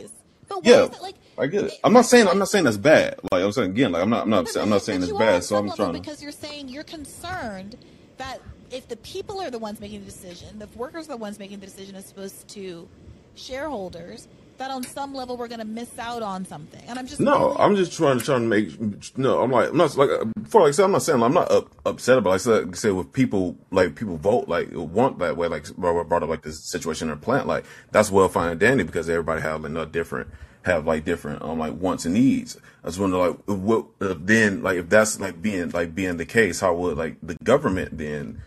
Yeah, 0.63 0.85
it 0.85 1.01
like 1.01 1.15
I 1.37 1.47
get 1.47 1.65
it. 1.65 1.73
I'm 1.83 1.93
not 1.93 2.05
saying 2.05 2.27
I'm 2.27 2.37
not 2.39 2.49
saying 2.49 2.65
that's 2.65 2.77
bad. 2.77 3.19
Like 3.31 3.43
I'm 3.43 3.51
saying 3.51 3.71
again, 3.71 3.91
like 3.93 4.01
I'm 4.03 4.09
not 4.09 4.23
I'm 4.23 4.29
not 4.29 4.47
saying, 4.49 4.63
I'm 4.63 4.69
not 4.69 4.81
saying 4.81 5.01
it's 5.03 5.11
bad. 5.13 5.43
So 5.43 5.55
I'm 5.55 5.71
trying 5.71 5.93
to. 5.93 5.99
because 5.99 6.21
you're 6.21 6.31
saying 6.33 6.67
you're 6.69 6.83
concerned 6.83 7.77
that 8.17 8.39
if 8.71 8.87
the 8.87 8.97
people 8.97 9.41
are 9.41 9.49
the 9.49 9.59
ones 9.59 9.79
making 9.79 9.99
the 9.99 10.05
decision, 10.05 10.59
the 10.59 10.67
workers 10.75 11.07
are 11.07 11.11
the 11.11 11.17
ones 11.17 11.39
making 11.39 11.59
the 11.59 11.65
decision 11.65 11.95
as 11.95 12.11
opposed 12.11 12.47
to 12.49 12.87
shareholders, 13.35 14.27
that 14.57 14.71
on 14.71 14.83
some 14.83 15.13
level 15.13 15.37
we're 15.37 15.47
going 15.47 15.59
to 15.59 15.65
miss 15.65 15.97
out 15.97 16.21
on 16.21 16.45
something. 16.45 16.81
And 16.87 16.99
I'm 16.99 17.07
just 17.07 17.19
No, 17.19 17.55
I'm 17.57 17.75
just 17.75 17.93
trying 17.93 18.19
to 18.19 18.25
trying 18.25 18.41
to 18.41 18.47
make. 18.47 19.17
No, 19.17 19.41
I'm 19.41 19.51
like 19.51 19.69
I'm 19.69 19.77
not 19.77 19.97
like 19.97 20.09
before. 20.41 20.61
Like 20.61 20.69
I 20.69 20.71
said, 20.71 20.85
I'm 20.85 20.91
not 20.91 21.01
saying 21.01 21.21
I'm 21.21 21.33
not 21.33 21.51
up, 21.51 21.75
upset 21.85 22.17
about. 22.17 22.29
Like 22.31 22.67
I 22.67 22.71
said, 22.73 22.93
with 22.93 23.11
people 23.11 23.57
like 23.71 23.95
people 23.95 24.17
vote 24.17 24.47
like 24.47 24.69
want 24.71 25.19
that 25.19 25.35
way. 25.35 25.47
Like 25.47 25.65
Robert 25.77 26.05
brought 26.05 26.23
up 26.23 26.29
like 26.29 26.43
this 26.43 26.59
situation 26.59 27.09
in 27.09 27.13
a 27.13 27.17
plant. 27.17 27.47
Like 27.47 27.65
that's 27.91 28.11
well 28.11 28.29
fine 28.29 28.51
and 28.51 28.59
dandy 28.59 28.83
because 28.83 29.09
everybody 29.09 29.41
have 29.41 29.63
like 29.63 29.71
no 29.71 29.85
different 29.85 30.29
have 30.63 30.85
like 30.85 31.03
different 31.03 31.41
um 31.41 31.57
like 31.57 31.73
wants 31.73 32.05
and 32.05 32.13
needs. 32.13 32.57
I 32.83 32.87
just 32.87 32.99
wonder 32.99 33.17
like 33.17 33.37
what 33.47 33.87
uh, 33.99 34.13
then 34.17 34.61
like 34.61 34.77
if 34.77 34.89
that's 34.89 35.19
like 35.19 35.41
being 35.41 35.71
like 35.71 35.95
being 35.95 36.17
the 36.17 36.25
case, 36.25 36.59
how 36.59 36.75
would 36.75 36.97
like 36.97 37.17
the 37.23 37.35
government 37.43 37.97
then? 37.97 38.43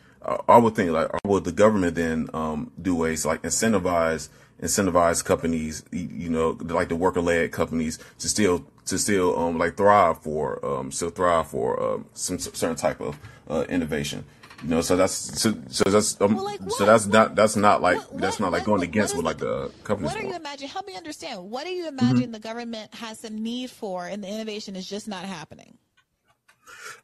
I 0.48 0.58
would 0.58 0.74
think 0.74 0.90
like 0.90 1.10
would 1.24 1.44
the 1.44 1.52
government 1.52 1.94
then 1.96 2.28
um 2.34 2.70
do 2.80 2.94
ways 2.94 3.24
like 3.26 3.42
incentivize 3.42 4.28
incentivize 4.62 5.24
companies, 5.24 5.84
you 5.90 6.30
know, 6.30 6.56
like 6.60 6.88
the 6.88 6.96
worker 6.96 7.20
led 7.20 7.52
companies 7.52 7.98
to 8.18 8.28
still 8.28 8.64
to 8.86 8.98
still 8.98 9.38
um 9.38 9.58
like 9.58 9.76
thrive 9.76 10.18
for 10.22 10.64
um 10.64 10.90
still 10.92 11.10
thrive 11.10 11.48
for 11.48 11.82
um 11.82 12.06
some 12.14 12.38
certain 12.38 12.76
type 12.76 13.00
of 13.00 13.18
uh, 13.48 13.64
innovation. 13.68 14.24
You 14.62 14.70
know, 14.70 14.80
so 14.80 14.96
that's 14.96 15.12
so, 15.12 15.54
so 15.68 15.84
that's 15.90 16.18
um, 16.22 16.36
Well, 16.36 16.44
like 16.44 16.60
so 16.70 16.86
that's 16.86 17.06
not 17.06 17.34
that's 17.34 17.56
not 17.56 17.82
like 17.82 17.96
What, 17.96 18.20
that's 18.20 18.40
not 18.40 18.52
like 18.52 18.62
what, 18.62 18.66
going 18.66 18.82
against 18.82 19.14
what 19.14 19.24
like 19.26 19.38
the, 19.38 19.44
the 19.44 19.72
companies 19.84 20.12
what 20.12 20.22
are 20.22 20.26
you 20.26 20.36
imagine? 20.36 20.68
Help 20.68 20.86
me 20.86 20.96
understand. 20.96 21.50
What 21.50 21.64
do 21.64 21.70
you 21.70 21.84
Mm-hmm. 21.84 21.88
imagine 21.88 22.32
the 22.32 22.38
government 22.38 22.94
has 22.94 23.18
some 23.20 23.36
need 23.42 23.70
for 23.70 24.06
and 24.06 24.24
the 24.24 24.28
innovation 24.28 24.74
is 24.76 24.88
just 24.88 25.06
not 25.08 25.24
happening? 25.24 25.76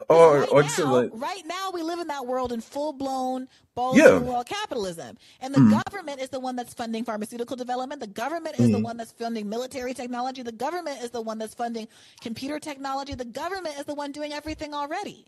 Or 0.08 0.40
right 0.40 0.48
or 0.50 0.62
now, 0.62 0.92
like 0.92 1.10
right 1.12 1.42
now 1.46 1.70
we 1.72 1.82
live 1.82 2.00
in 2.00 2.08
that 2.08 2.26
world 2.26 2.52
in 2.52 2.60
full 2.60 2.92
blown 2.92 3.48
balls 3.74 4.04
to 4.04 4.04
yeah. 4.04 4.14
the 4.14 4.20
wall 4.20 4.44
capitalism. 4.44 5.18
And 5.40 5.54
the 5.54 5.60
Mm, 5.60 5.82
government 5.84 6.20
is 6.20 6.30
the 6.30 6.40
one 6.40 6.56
that's 6.56 6.74
funding 6.74 7.04
pharmaceutical 7.04 7.56
development. 7.56 8.00
The 8.00 8.06
government 8.08 8.56
is 8.58 8.70
the 8.70 8.78
mm, 8.78 8.84
one 8.84 8.96
that's 8.96 9.12
funding 9.12 9.48
military 9.48 9.94
technology. 9.94 10.42
The 10.42 10.52
government 10.52 11.02
is 11.02 11.10
the 11.10 11.22
one 11.22 11.38
that's 11.38 11.54
funding 11.54 11.88
computer 12.20 12.58
technology. 12.60 13.14
The 13.14 13.24
government 13.26 13.78
is 13.78 13.86
the 13.86 13.94
one 13.94 14.12
doing 14.12 14.32
everything 14.32 14.74
already. 14.74 15.26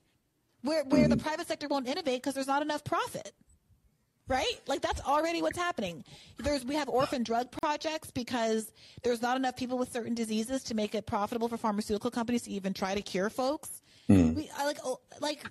Where 0.63 0.85
where 0.85 1.09
the 1.09 1.17
mm, 1.17 1.19
private 1.19 1.49
sector 1.49 1.69
won't 1.69 1.89
innovate 1.89 2.23
because 2.23 2.35
there's 2.35 2.49
not 2.49 2.63
enough 2.63 2.85
profit 2.85 3.33
right? 4.29 4.61
Like 4.69 4.83
that's 4.83 5.01
already 5.03 5.43
what's 5.43 5.59
happening. 5.59 6.05
There's 6.39 6.65
we 6.65 6.77
have 6.77 6.89
orphan 6.89 7.25
drug 7.25 7.51
projects 7.63 8.11
because 8.13 8.73
there's 9.05 9.23
not 9.23 9.37
enough 9.37 9.57
people 9.57 9.79
with 9.79 9.93
certain 9.93 10.15
diseases 10.15 10.65
to 10.65 10.75
make 10.75 10.95
it 10.95 11.07
profitable 11.07 11.49
for 11.49 11.59
pharmaceutical 11.59 12.11
companies 12.11 12.43
to 12.45 12.53
even 12.53 12.75
try 12.75 12.95
to 12.95 13.03
cure 13.03 13.31
folks. 13.31 13.82
Mm, 14.09 14.35
We 14.35 14.51
I 14.57 14.67
like 14.67 14.79
oh, 14.85 15.01
like 15.21 15.45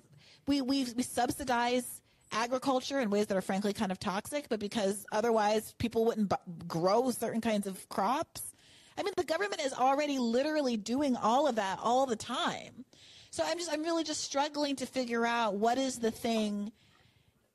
we 0.46 0.60
we 0.60 0.86
we 0.96 1.02
subsidize 1.02 2.00
agriculture 2.32 2.98
in 3.00 3.10
ways 3.10 3.26
that 3.26 3.36
are 3.36 3.42
frankly 3.42 3.72
kind 3.72 3.92
of 3.92 3.98
toxic, 3.98 4.48
but 4.48 4.58
because 4.58 5.04
otherwise 5.12 5.74
people 5.78 6.04
wouldn't 6.06 6.28
bu- 6.28 6.64
grow 6.66 7.10
certain 7.10 7.40
kinds 7.40 7.66
of 7.66 7.88
crops. 7.88 8.54
I 8.96 9.02
mean, 9.02 9.12
the 9.16 9.24
government 9.24 9.60
is 9.62 9.72
already 9.72 10.18
literally 10.18 10.76
doing 10.76 11.16
all 11.16 11.46
of 11.46 11.56
that 11.56 11.78
all 11.82 12.06
the 12.06 12.16
time. 12.16 12.84
So 13.30 13.42
I'm 13.46 13.58
just 13.58 13.72
I'm 13.72 13.82
really 13.82 14.04
just 14.04 14.22
struggling 14.22 14.76
to 14.76 14.86
figure 14.86 15.24
out 15.24 15.54
what 15.54 15.78
is 15.78 15.98
the 15.98 16.10
thing 16.10 16.72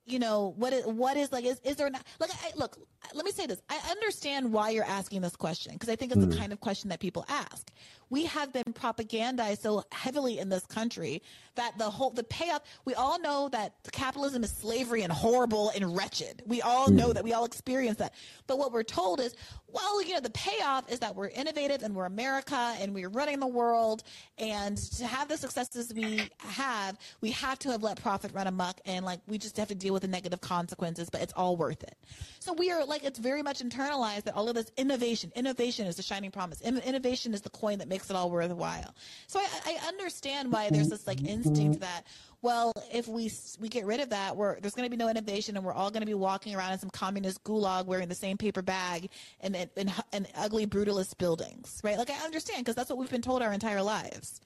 you 0.08 0.20
know 0.20 0.54
what 0.58 0.74
is 0.74 0.86
what 0.86 1.18
is 1.18 1.32
like 1.32 1.46
is, 1.46 1.60
is 1.64 1.76
there 1.76 1.90
not 1.90 2.04
like 2.20 2.32
I, 2.34 2.52
look 2.56 2.78
let 3.14 3.26
me 3.26 3.32
say 3.32 3.46
this 3.46 3.62
i 3.70 3.78
understand 3.92 4.52
why 4.52 4.70
you're 4.70 4.86
asking 4.86 5.22
this 5.22 5.36
question 5.36 5.74
because 5.74 5.90
i 5.90 5.96
think 5.96 6.14
it's 6.14 6.26
the 6.26 6.34
mm, 6.34 6.38
kind 6.38 6.54
of 6.54 6.60
question 6.62 6.90
that 6.90 7.00
people 7.00 7.26
ask 7.28 7.70
we 8.10 8.26
have 8.26 8.54
been 8.54 8.64
propagandized 8.74 9.62
so 9.62 9.84
heavily 9.92 10.40
in 10.40 10.50
this 10.50 10.66
country 10.66 11.22
that 11.56 11.78
the 11.78 11.90
whole 11.90 12.12
the 12.12 12.24
payoff 12.24 12.62
we 12.86 12.94
all 12.94 13.20
know 13.20 13.50
that 13.50 13.74
capitalism 13.92 14.44
is 14.44 14.52
slavery 14.52 15.02
and 15.02 15.12
horrible 15.12 15.72
and 15.76 15.96
wretched. 15.96 16.44
We 16.46 16.62
all 16.62 16.90
know 16.90 17.10
mm, 17.10 17.14
that. 17.16 17.24
We 17.24 17.34
all 17.34 17.46
experience 17.46 17.98
that. 17.98 18.14
But 18.46 18.60
what 18.60 18.72
we're 18.72 18.84
told 18.84 19.20
is 19.20 19.36
well 19.68 20.02
you 20.04 20.14
know 20.14 20.20
the 20.20 20.30
payoff 20.30 20.90
is 20.92 21.00
that 21.00 21.16
we're 21.16 21.30
innovative 21.30 21.84
and 21.84 21.96
we're 21.96 22.06
america 22.06 22.76
and 22.80 22.94
we're 22.94 23.10
running 23.10 23.40
the 23.40 23.48
world. 23.48 24.04
And 24.38 24.78
to 24.78 25.06
have 25.06 25.28
the 25.28 25.38
successes 25.38 25.94
we 25.94 26.30
have 26.38 26.98
we 27.22 27.32
have 27.32 27.60
to 27.60 27.72
have 27.72 27.84
let 27.84 28.02
profit 28.02 28.32
run 28.34 28.48
amok. 28.48 28.80
And 28.86 29.04
like 29.04 29.20
we 29.28 29.38
just 29.38 29.58
have 29.58 29.68
to 29.70 29.76
deal 29.76 29.94
with 29.94 30.04
the 30.04 30.08
negative 30.08 30.42
consequences 30.42 31.10
but 31.10 31.22
it's 31.22 31.34
all 31.34 31.58
worth 31.58 31.84
it. 31.84 31.98
So 32.40 32.54
we 32.54 32.72
are 32.72 32.86
like 32.86 33.04
it's 33.04 33.20
very 33.20 33.42
much 33.42 33.60
internalized 33.60 34.24
that 34.24 34.36
all 34.36 34.48
of 34.48 34.56
this 34.56 34.72
innovation 34.78 35.32
innovation 35.36 35.88
is 35.88 35.96
the 35.96 36.04
shining 36.04 36.32
promise. 36.32 36.62
In- 36.62 36.78
innovation 36.78 37.34
is 37.34 37.42
the 37.42 37.50
coin 37.50 37.80
that 37.80 37.88
makes 37.88 37.97
it 38.06 38.16
all 38.16 38.30
worthwhile. 38.30 38.94
So 39.28 39.40
i, 39.40 39.78
I 39.82 39.88
understand 39.88 40.52
why 40.52 40.70
there's 40.70 40.90
this 40.90 41.08
like 41.08 41.24
instinct 41.24 41.82
that 41.82 42.06
well 42.42 42.72
if 42.94 43.08
we 43.08 43.32
we 43.60 43.70
get 43.70 43.86
rid 43.86 44.00
of 44.00 44.10
that 44.10 44.36
we're 44.36 44.60
there's 44.60 44.74
going 44.74 44.86
to 44.86 44.90
be 44.90 44.98
no 44.98 45.10
innovation 45.10 45.58
and 45.58 45.66
we're 45.66 45.74
all 45.74 45.90
going 45.90 46.02
to 46.02 46.08
be 46.08 46.14
walking 46.14 46.56
around 46.56 46.74
in 46.74 46.80
some 46.80 46.90
communist 46.90 47.44
gulag 47.44 47.86
wearing 47.86 48.08
the 48.08 48.16
same 48.16 48.38
paper 48.38 48.62
bag 48.62 49.10
and 49.42 49.56
in 49.76 50.28
ugly 50.36 50.66
brutalist 50.68 51.18
buildings 51.18 51.82
right? 51.84 51.98
Like 51.98 52.10
i 52.10 52.26
understand 52.26 52.60
because 52.60 52.76
that's 52.76 52.90
what 52.90 52.98
we've 52.98 53.12
been 53.12 53.22
told 53.22 53.42
our 53.42 53.54
entire 53.54 53.82
lives. 53.82 54.42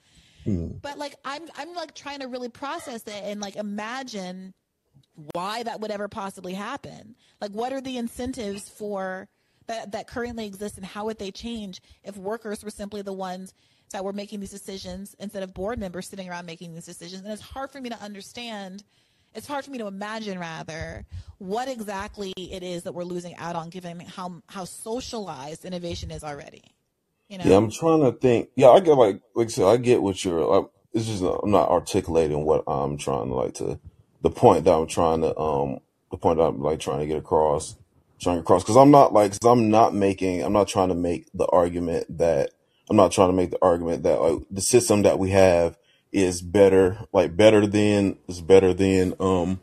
Mm, 0.46 0.82
but 0.82 0.98
like 0.98 1.16
i'm 1.24 1.44
i'm 1.56 1.76
like 1.76 1.94
trying 1.94 2.22
to 2.22 2.28
really 2.28 2.50
process 2.50 3.04
it 3.04 3.24
and 3.24 3.40
like 3.40 3.56
imagine 3.56 4.54
why 5.34 5.64
that 5.64 5.82
would 5.82 5.92
ever 5.92 6.08
possibly 6.08 6.54
happen. 6.54 7.16
Like, 7.40 7.52
what 7.52 7.74
are 7.74 7.82
the 7.82 7.98
incentives 7.98 8.70
for 8.70 9.28
that 9.72 9.92
that 9.94 10.08
currently 10.08 10.46
exist, 10.46 10.78
and 10.78 10.86
how 10.86 11.06
would 11.06 11.18
they 11.18 11.32
change 11.32 11.82
if 12.04 12.18
workers 12.18 12.64
were 12.64 12.70
simply 12.70 13.02
the 13.02 13.14
ones 13.14 13.54
that 13.92 14.04
were 14.06 14.14
making 14.14 14.40
these 14.42 14.52
decisions 14.52 15.16
instead 15.20 15.44
of 15.44 15.54
board 15.54 15.80
members 15.80 16.08
sitting 16.08 16.30
around 16.30 16.46
making 16.46 16.74
these 16.74 16.86
decisions? 16.86 17.24
And 17.24 17.32
it's 17.34 17.42
hard 17.42 17.72
for 17.72 17.82
me 17.82 17.90
to 17.90 18.00
understand. 18.02 18.84
It's 19.34 19.48
hard 19.48 19.64
for 19.64 19.72
me 19.72 19.78
to 19.78 19.88
imagine, 19.88 20.38
rather, 20.40 21.06
what 21.38 21.70
exactly 21.70 22.34
it 22.38 22.64
is 22.64 22.84
that 22.84 22.94
we're 22.94 23.06
losing 23.06 23.36
out 23.38 23.56
on, 23.56 23.70
given 23.70 24.02
how 24.02 24.42
how 24.48 24.66
socialized 24.66 25.64
innovation 25.66 26.12
is 26.12 26.24
already. 26.24 26.64
You 27.30 27.38
Yeah, 27.44 27.44
know? 27.52 27.58
I'm 27.58 27.72
trying 27.72 28.02
to 28.02 28.12
think. 28.12 28.50
Yeah, 28.56 28.70
I 28.70 28.80
get 28.82 28.94
like 28.98 29.22
like 29.36 29.48
I 29.48 29.50
said, 29.50 29.66
I 29.66 29.78
get 29.78 30.02
what 30.02 30.24
you're. 30.26 30.46
Like, 30.46 30.66
it's 30.94 31.06
just 31.06 31.24
not, 31.24 31.40
I'm 31.44 31.52
not 31.52 31.70
articulating 31.70 32.44
what 32.44 32.66
I'm 32.68 32.98
trying 32.98 33.30
to 33.30 33.36
like 33.36 33.54
to 33.56 33.80
the 34.22 34.30
point 34.30 34.66
that 34.66 34.74
I'm 34.74 34.88
trying 34.88 35.22
to 35.22 35.38
um 35.40 35.80
the 36.12 36.18
point 36.18 36.42
I'm 36.42 36.62
like 36.62 36.80
trying 36.82 37.00
to 37.00 37.08
get 37.08 37.18
across, 37.18 37.78
trying 38.22 38.38
to 38.38 38.42
across 38.42 38.64
because 38.64 38.78
I'm 38.78 38.92
not 38.92 39.14
like 39.14 39.32
because 39.34 39.50
I'm 39.50 39.70
not 39.70 39.94
making 39.94 40.44
I'm 40.44 40.54
not 40.54 40.68
trying 40.68 40.90
to 40.90 40.96
make 40.96 41.28
the 41.34 41.48
argument 41.48 42.18
that 42.20 42.52
I'm 42.90 42.98
not 42.98 43.12
trying 43.12 43.30
to 43.30 43.34
make 43.34 43.52
the 43.52 43.60
argument 43.62 44.04
that 44.04 44.22
like 44.22 44.44
the 44.52 44.62
system 44.62 45.04
that 45.04 45.20
we 45.20 45.32
have 45.32 45.78
is 46.12 46.42
better 46.42 47.00
like 47.14 47.36
better 47.36 47.66
than 47.66 48.18
is 48.28 48.42
better 48.42 48.74
than 48.74 49.16
um 49.20 49.60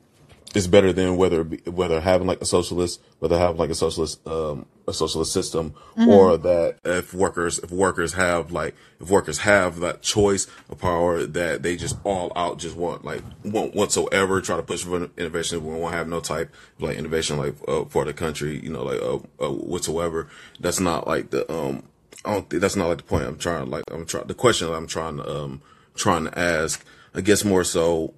it's 0.54 0.66
better 0.66 0.92
than 0.92 1.16
whether 1.16 1.44
be, 1.44 1.58
whether 1.70 2.00
having 2.00 2.26
like 2.26 2.40
a 2.40 2.46
socialist, 2.46 3.00
whether 3.18 3.38
having 3.38 3.58
like 3.58 3.70
a 3.70 3.74
socialist 3.74 4.26
um 4.26 4.66
a 4.86 4.94
socialist 4.94 5.32
system, 5.32 5.74
or 6.08 6.38
that 6.38 6.76
if 6.84 7.12
workers 7.12 7.58
if 7.58 7.70
workers 7.70 8.14
have 8.14 8.50
like 8.50 8.74
if 9.00 9.10
workers 9.10 9.38
have 9.38 9.80
that 9.80 10.00
choice 10.00 10.46
of 10.70 10.78
power 10.78 11.26
that 11.26 11.62
they 11.62 11.76
just 11.76 11.96
all 12.04 12.32
out 12.34 12.58
just 12.58 12.76
want 12.76 13.04
like 13.04 13.22
want 13.44 13.74
whatsoever 13.74 14.40
try 14.40 14.56
to 14.56 14.62
push 14.62 14.84
for 14.84 15.10
innovation, 15.18 15.64
we 15.64 15.74
won't 15.74 15.94
have 15.94 16.08
no 16.08 16.20
type 16.20 16.52
of, 16.76 16.82
like 16.82 16.96
innovation 16.96 17.36
like 17.36 17.54
uh, 17.68 17.84
for 17.84 18.04
the 18.04 18.14
country, 18.14 18.58
you 18.58 18.70
know, 18.70 18.84
like 18.84 19.00
uh, 19.02 19.18
uh 19.44 19.52
whatsoever. 19.52 20.28
That's 20.60 20.80
not 20.80 21.06
like 21.06 21.30
the 21.30 21.50
um 21.52 21.82
I 22.24 22.32
don't 22.32 22.48
think 22.48 22.62
that's 22.62 22.76
not 22.76 22.88
like 22.88 22.98
the 22.98 23.04
point 23.04 23.24
I'm 23.24 23.38
trying 23.38 23.68
like 23.68 23.84
I'm 23.90 24.06
trying 24.06 24.26
the 24.26 24.34
question 24.34 24.68
that 24.68 24.74
I'm 24.74 24.86
trying 24.86 25.18
to 25.18 25.30
um 25.30 25.62
trying 25.94 26.24
to 26.24 26.38
ask. 26.38 26.84
I 27.14 27.20
guess 27.20 27.44
more 27.44 27.64
so 27.64 28.14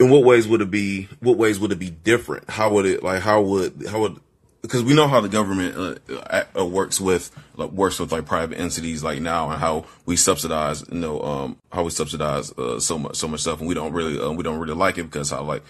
in 0.00 0.08
what 0.08 0.24
ways 0.24 0.48
would 0.48 0.62
it 0.62 0.70
be 0.70 1.08
what 1.20 1.36
ways 1.36 1.60
would 1.60 1.70
it 1.70 1.78
be 1.78 1.90
different? 1.90 2.48
How 2.50 2.72
would 2.72 2.86
it 2.86 3.02
like 3.02 3.22
how 3.22 3.42
would 3.42 3.86
how 3.88 4.00
would 4.00 4.18
because 4.62 4.82
we 4.82 4.94
know 4.94 5.06
how 5.06 5.20
the 5.20 5.28
government 5.28 6.00
uh, 6.08 6.44
uh, 6.58 6.64
works 6.64 7.00
with 7.00 7.30
like 7.54 7.70
works 7.70 7.98
with 7.98 8.10
like 8.10 8.24
private 8.24 8.58
entities 8.58 9.04
like 9.04 9.20
now 9.20 9.50
and 9.50 9.60
how 9.60 9.84
we 10.06 10.16
subsidize 10.16 10.84
you 10.90 10.98
know 10.98 11.20
um 11.22 11.56
how 11.70 11.82
we 11.82 11.90
subsidize 11.90 12.50
uh, 12.58 12.80
so 12.80 12.98
much 12.98 13.16
so 13.16 13.28
much 13.28 13.40
stuff 13.40 13.60
and 13.60 13.68
we 13.68 13.74
don't 13.74 13.92
really 13.92 14.20
uh, 14.20 14.30
we 14.30 14.42
don't 14.42 14.58
really 14.58 14.74
like 14.74 14.98
it 14.98 15.04
because 15.04 15.30
how 15.30 15.42
like 15.42 15.62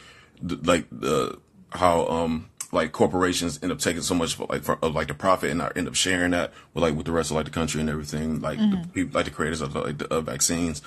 th- 0.47 0.61
like 0.63 0.87
the 0.91 1.39
how 1.71 2.07
um 2.07 2.49
like 2.73 2.93
corporations 2.93 3.59
end 3.63 3.73
up 3.73 3.79
taking 3.79 4.03
so 4.03 4.15
much 4.15 4.39
like 4.39 4.63
for, 4.63 4.79
of 4.83 4.95
like 4.95 5.09
the 5.09 5.15
profit 5.15 5.51
and 5.51 5.59
not 5.59 5.77
end 5.77 5.89
up 5.89 5.95
sharing 5.95 6.31
that 6.33 6.53
with 6.75 6.83
like 6.83 6.95
with 6.95 7.07
the 7.07 7.13
rest 7.13 7.31
of 7.31 7.37
like 7.37 7.45
the 7.45 7.51
country 7.51 7.81
and 7.81 7.91
everything 7.91 8.41
like 8.41 8.59
the 8.59 8.89
people 8.93 9.13
like 9.15 9.25
the 9.25 9.31
creators 9.31 9.61
of 9.61 9.75
like 9.75 9.99
the 9.99 10.13
of 10.13 10.27
vaccines 10.27 10.83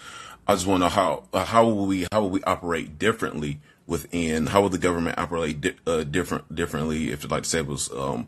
I 0.47 0.55
just 0.55 0.67
want 0.67 0.81
to 0.81 0.85
know 0.85 0.89
how 0.89 1.23
uh, 1.33 1.45
how 1.45 1.65
will 1.65 1.85
we 1.85 2.07
how 2.11 2.21
will 2.21 2.29
we 2.29 2.43
operate 2.43 2.99
differently 2.99 3.59
within 3.87 4.47
how 4.47 4.61
will 4.61 4.69
the 4.69 4.77
government 4.77 5.17
operate 5.17 5.61
di- 5.61 5.75
uh, 5.87 6.03
different 6.03 6.53
differently 6.53 7.11
if 7.11 7.29
like 7.29 7.43
to 7.43 7.49
say 7.49 7.59
it 7.59 7.67
was 7.67 7.91
um 7.91 8.27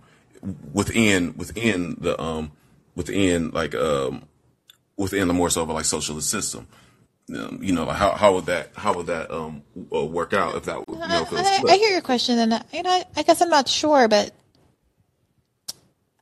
within 0.74 1.36
within 1.38 1.96
the 2.00 2.20
um 2.22 2.52
within 2.96 3.52
like 3.52 3.74
um 3.76 4.24
within 4.98 5.28
the 5.28 5.34
more 5.34 5.50
so 5.50 5.64
of 5.64 5.70
like 5.70 5.86
socialist 5.86 6.30
system 6.30 6.68
um, 7.36 7.60
you 7.62 7.74
know 7.74 7.86
like 7.86 7.98
how 7.98 8.12
how 8.12 8.34
would 8.34 8.46
that 8.46 8.70
how 8.76 8.94
would 8.94 9.08
that 9.08 9.32
um 9.32 9.64
uh, 9.94 10.06
work 10.06 10.34
out 10.34 10.56
if 10.56 10.66
that 10.66 10.88
would 10.88 10.98
you 11.00 11.08
know 11.08 11.24
was 11.24 11.34
I, 11.34 11.64
I 11.68 11.78
hear 11.78 11.92
your 11.92 12.02
question, 12.02 12.38
and 12.38 12.64
you 12.72 12.84
know, 12.84 13.04
I 13.16 13.24
guess 13.24 13.42
I'm 13.42 13.50
not 13.50 13.68
sure, 13.68 14.08
but 14.08 14.32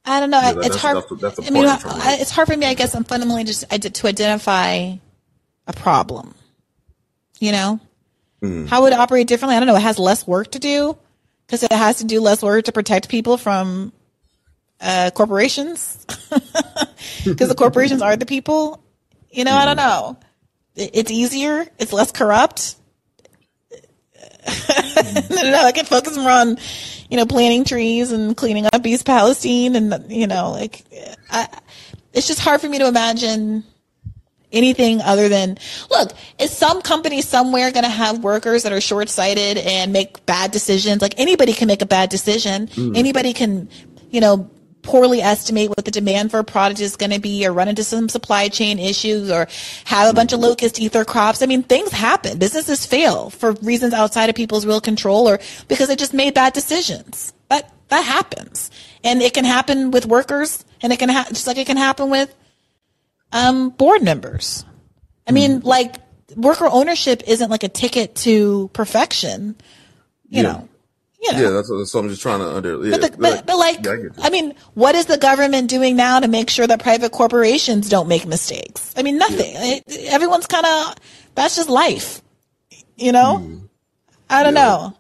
I 0.06 0.20
don't 0.22 0.30
know. 0.30 0.40
yeah 0.40 0.54
It's 0.64 0.76
hard. 0.78 0.96
that's 0.96 1.22
that's 1.38 1.48
I 1.48 1.52
mean, 1.52 1.66
I'm 1.66 1.80
trying 1.80 1.96
to 2.00 2.06
I- 2.06 2.12
make 2.12 2.22
it's 2.22 2.32
hard 2.32 2.48
for 2.48 2.56
me. 2.56 2.66
I 2.66 2.74
guess 2.74 2.96
I'm 2.96 3.04
fundamentally 3.04 3.44
just 3.44 3.66
I 3.70 3.78
did 3.78 3.94
to 3.96 4.08
identify 4.08 4.96
a 5.68 5.74
problem. 5.74 6.36
You 7.40 7.52
know, 7.52 7.80
mm, 8.42 8.68
how 8.68 8.84
would 8.84 8.94
it 8.94 9.00
operate 9.00 9.28
differently? 9.28 9.56
I 9.56 9.60
don't 9.60 9.68
know. 9.68 9.76
It 9.76 9.82
has 9.82 10.00
less 10.00 10.26
work 10.26 10.52
to 10.52 10.60
do 10.60 10.98
because 11.46 11.64
it 11.64 11.72
has 11.72 11.98
to 11.98 12.06
do 12.06 12.22
less 12.22 12.42
work 12.42 12.66
to 12.66 12.72
protect 12.72 13.10
people 13.10 13.38
from 13.38 13.92
uh, 14.80 15.12
corporations 15.14 16.06
because 17.26 17.50
the 17.50 17.56
corporations 17.56 18.02
are 18.02 18.16
the 18.16 18.26
people. 18.26 18.84
You 19.32 19.44
know, 19.44 19.54
I 19.54 19.66
don't 19.66 19.78
mm, 19.78 19.86
know. 19.86 20.18
It, 20.76 20.92
it's 20.94 21.12
easier. 21.12 21.66
It's 21.80 21.94
less 21.94 22.12
corrupt. 22.12 22.76
mm, 24.46 25.30
no, 25.30 25.52
no, 25.52 25.66
I 25.66 25.72
can 25.72 25.86
focus 25.86 26.18
more 26.18 26.30
on, 26.30 26.58
you 27.10 27.18
know, 27.18 27.26
planting 27.26 27.66
trees 27.66 28.12
and 28.12 28.36
cleaning 28.38 28.68
up 28.72 28.86
East 28.86 29.06
Palestine, 29.06 29.76
and 29.76 30.12
you 30.12 30.28
know, 30.28 30.52
like, 30.52 30.84
I, 31.30 31.48
it's 32.14 32.28
just 32.28 32.40
hard 32.40 32.62
for 32.62 32.70
me 32.70 32.80
to 32.80 32.88
imagine 32.88 33.64
anything 34.54 35.02
other 35.02 35.28
than 35.28 35.58
look. 35.90 36.12
Is 36.40 36.52
some 36.52 36.82
company 36.82 37.22
somewhere 37.22 37.72
going 37.72 37.84
to 37.84 37.90
have 37.90 38.20
workers 38.24 38.64
that 38.64 38.72
are 38.72 38.82
short 38.82 39.10
sighted 39.10 39.58
and 39.58 39.92
make 39.92 40.26
bad 40.26 40.52
decisions? 40.52 41.02
Like 41.02 41.16
anybody 41.20 41.54
can 41.54 41.68
make 41.68 41.82
a 41.82 41.86
bad 41.86 42.10
decision. 42.10 42.68
mm, 42.68 42.96
Anybody 42.98 43.34
can, 43.34 43.68
you 44.12 44.22
know, 44.22 44.50
poorly 44.84 45.22
estimate 45.22 45.70
what 45.70 45.86
the 45.86 45.92
demand 45.92 46.30
for 46.30 46.40
a 46.40 46.44
product 46.44 46.82
is 46.82 46.98
going 46.98 47.10
to 47.12 47.20
be 47.20 47.48
or 47.48 47.54
run 47.54 47.70
into 47.70 47.84
some 47.86 48.10
supply 48.10 48.50
chain 48.50 48.78
issues 48.80 49.32
or 49.32 49.48
have 49.86 50.10
a 50.10 50.14
bunch 50.14 50.34
of 50.34 50.40
locust 50.42 50.78
ether 50.80 51.06
crops. 51.06 51.42
I 51.42 51.46
mean, 51.46 51.64
things 51.64 51.90
happen. 51.92 52.38
Businesses 52.38 52.86
fail 52.86 53.30
for 53.30 53.54
reasons 53.54 53.94
outside 53.94 54.30
of 54.30 54.36
people's 54.36 54.66
real 54.66 54.82
control 54.82 55.30
or 55.30 55.40
because 55.70 55.88
they 55.88 55.96
just 55.96 56.14
made 56.14 56.34
bad 56.34 56.52
decisions. 56.52 57.34
That, 57.50 57.72
that 57.88 58.02
happens. 58.02 58.72
And 59.06 59.22
it 59.22 59.34
can 59.34 59.46
happen 59.46 59.92
with 59.92 60.06
workers 60.06 60.66
and 60.82 60.92
it 60.92 61.00
can 61.00 61.08
ha- 61.08 61.28
just 61.30 61.48
like 61.48 61.58
it 61.58 61.66
can 61.66 61.78
happen 61.78 62.10
with, 62.10 62.36
um, 63.34 63.70
board 63.72 64.02
members. 64.02 64.64
I 65.28 65.32
mean, 65.32 65.62
mm 65.62 65.66
like 65.66 65.96
worker 66.36 66.68
ownership 66.72 67.22
isn't 67.28 67.50
like 67.50 67.64
a 67.64 67.70
ticket 67.70 68.16
to 68.16 68.70
perfection, 68.74 69.56
you 70.30 70.42
yeah. 70.42 70.42
know. 70.42 70.70
You 71.22 71.32
know. 71.32 71.40
Yeah, 71.40 71.50
that's, 71.52 71.70
that's 71.70 71.94
what 71.94 72.04
I'm 72.04 72.10
just 72.10 72.22
trying 72.22 72.40
to 72.40 72.56
under. 72.56 72.86
Yeah, 72.86 72.98
but, 72.98 73.12
the, 73.14 73.18
but, 73.18 73.46
but, 73.46 73.58
like, 73.58 73.86
yeah, 73.86 74.10
I, 74.22 74.28
I, 74.28 74.30
mean, 74.30 74.54
what 74.74 74.94
is 74.96 75.06
the 75.06 75.18
government 75.18 75.70
doing 75.70 75.96
now 75.96 76.20
to 76.20 76.28
make 76.28 76.50
sure 76.50 76.68
that 76.68 76.82
private 76.82 77.14
corporations 77.14 77.88
don't 77.88 78.10
make 78.10 78.26
mistakes? 78.26 78.94
I 78.98 79.04
mean, 79.04 79.18
nothing. 79.18 79.54
It, 79.56 79.84
everyone's 80.12 80.48
kind 80.48 80.66
of 80.66 80.96
that's 81.36 81.56
just 81.56 81.70
life, 81.70 82.22
you 82.98 83.12
know. 83.14 83.38
Mm. 83.42 83.70
I 84.30 84.44
don't 84.44 84.54
know. 84.54 84.98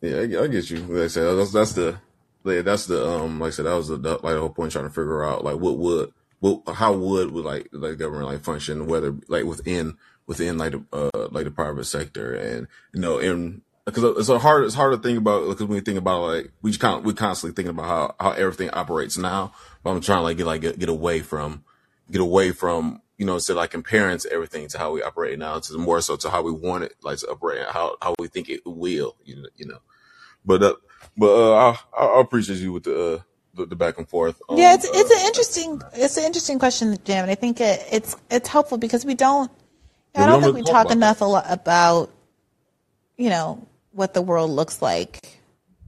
Yeah, 0.00 0.16
I, 0.16 0.44
I, 0.44 0.46
get 0.48 0.68
you. 0.70 0.78
Like 0.78 1.04
I 1.04 1.06
said, 1.08 1.34
that's, 1.36 1.52
that's 1.52 1.72
the, 1.74 1.98
like, 2.42 2.64
that's 2.64 2.86
the 2.86 3.06
um, 3.06 3.38
like 3.38 3.48
I 3.48 3.50
said, 3.50 3.66
that 3.66 3.74
was 3.74 3.88
the 3.88 3.96
like 3.96 4.22
the 4.22 4.40
whole 4.40 4.48
point 4.48 4.72
trying 4.72 4.84
to 4.84 4.90
figure 4.90 5.24
out 5.24 5.44
like 5.44 5.56
what 5.56 5.78
would, 5.78 6.12
what 6.40 6.62
how 6.74 6.92
would 6.92 7.30
would 7.30 7.44
like 7.44 7.68
like 7.72 7.98
government 7.98 8.28
like 8.28 8.42
function 8.42 8.86
whether 8.86 9.14
like 9.28 9.44
within 9.44 9.96
within 10.26 10.58
like 10.58 10.72
the 10.72 10.84
uh 10.92 11.28
like 11.30 11.44
the 11.44 11.50
private 11.50 11.84
sector 11.84 12.34
and 12.34 12.66
you 12.92 13.00
know 13.00 13.18
and 13.18 13.62
because 13.86 14.18
it's 14.18 14.28
a 14.28 14.38
hard 14.38 14.64
it's 14.64 14.74
hard 14.74 14.92
to 14.92 14.98
think 14.98 15.16
about 15.16 15.48
because 15.48 15.66
when 15.66 15.76
we 15.76 15.80
think 15.80 15.98
about 15.98 16.22
like 16.22 16.52
we 16.60 16.70
just 16.70 16.80
kind 16.80 17.04
we 17.04 17.14
constantly 17.14 17.54
thinking 17.54 17.70
about 17.70 17.86
how 17.86 18.14
how 18.18 18.30
everything 18.32 18.68
operates 18.72 19.16
now. 19.16 19.52
But 19.82 19.90
I'm 19.90 20.00
trying 20.00 20.18
to 20.18 20.22
like 20.24 20.36
get 20.36 20.46
like 20.46 20.60
get, 20.60 20.78
get 20.78 20.88
away 20.88 21.20
from 21.20 21.64
get 22.10 22.20
away 22.20 22.50
from 22.50 23.00
you 23.16 23.24
know 23.24 23.38
so 23.38 23.54
like 23.54 23.70
comparing 23.70 24.18
to 24.18 24.32
everything 24.32 24.66
to 24.68 24.78
how 24.78 24.90
we 24.90 25.02
operate 25.02 25.38
now 25.38 25.60
to 25.60 25.78
more 25.78 26.00
so 26.00 26.16
to 26.16 26.30
how 26.30 26.42
we 26.42 26.50
want 26.50 26.84
it 26.84 26.96
like 27.02 27.18
to 27.18 27.28
operate 27.28 27.64
how 27.68 27.96
how 28.02 28.14
we 28.18 28.26
think 28.26 28.50
it 28.50 28.60
will 28.66 29.16
you 29.24 29.36
know 29.36 29.48
you 29.56 29.66
know. 29.66 29.78
But 30.44 30.62
uh, 30.64 30.74
but 31.16 31.28
uh, 31.28 31.76
I 31.96 32.04
I 32.04 32.20
appreciate 32.20 32.58
you 32.58 32.72
with 32.72 32.84
the. 32.84 33.14
Uh, 33.14 33.18
the, 33.56 33.66
the 33.66 33.76
back 33.76 33.98
and 33.98 34.08
forth. 34.08 34.40
yeah, 34.50 34.74
it's 34.74 34.84
it's 34.84 35.10
uh, 35.10 35.18
an 35.18 35.26
interesting 35.26 35.82
it's 35.94 36.16
an 36.16 36.24
interesting 36.24 36.58
question, 36.58 36.96
Jim, 37.04 37.22
and 37.22 37.30
I 37.30 37.34
think 37.34 37.60
it, 37.60 37.84
it's 37.90 38.16
it's 38.30 38.48
helpful 38.48 38.78
because 38.78 39.04
we 39.04 39.14
don't. 39.14 39.50
I 40.14 40.20
don't, 40.20 40.40
don't 40.40 40.54
think 40.54 40.66
we 40.66 40.72
talk, 40.72 40.90
enough 40.90 41.20
a 41.20 41.26
lot 41.26 41.44
about, 41.48 42.10
you 43.18 43.28
know, 43.28 43.66
what 43.92 44.14
the 44.14 44.22
world 44.22 44.50
looks 44.50 44.80
like 44.80 45.40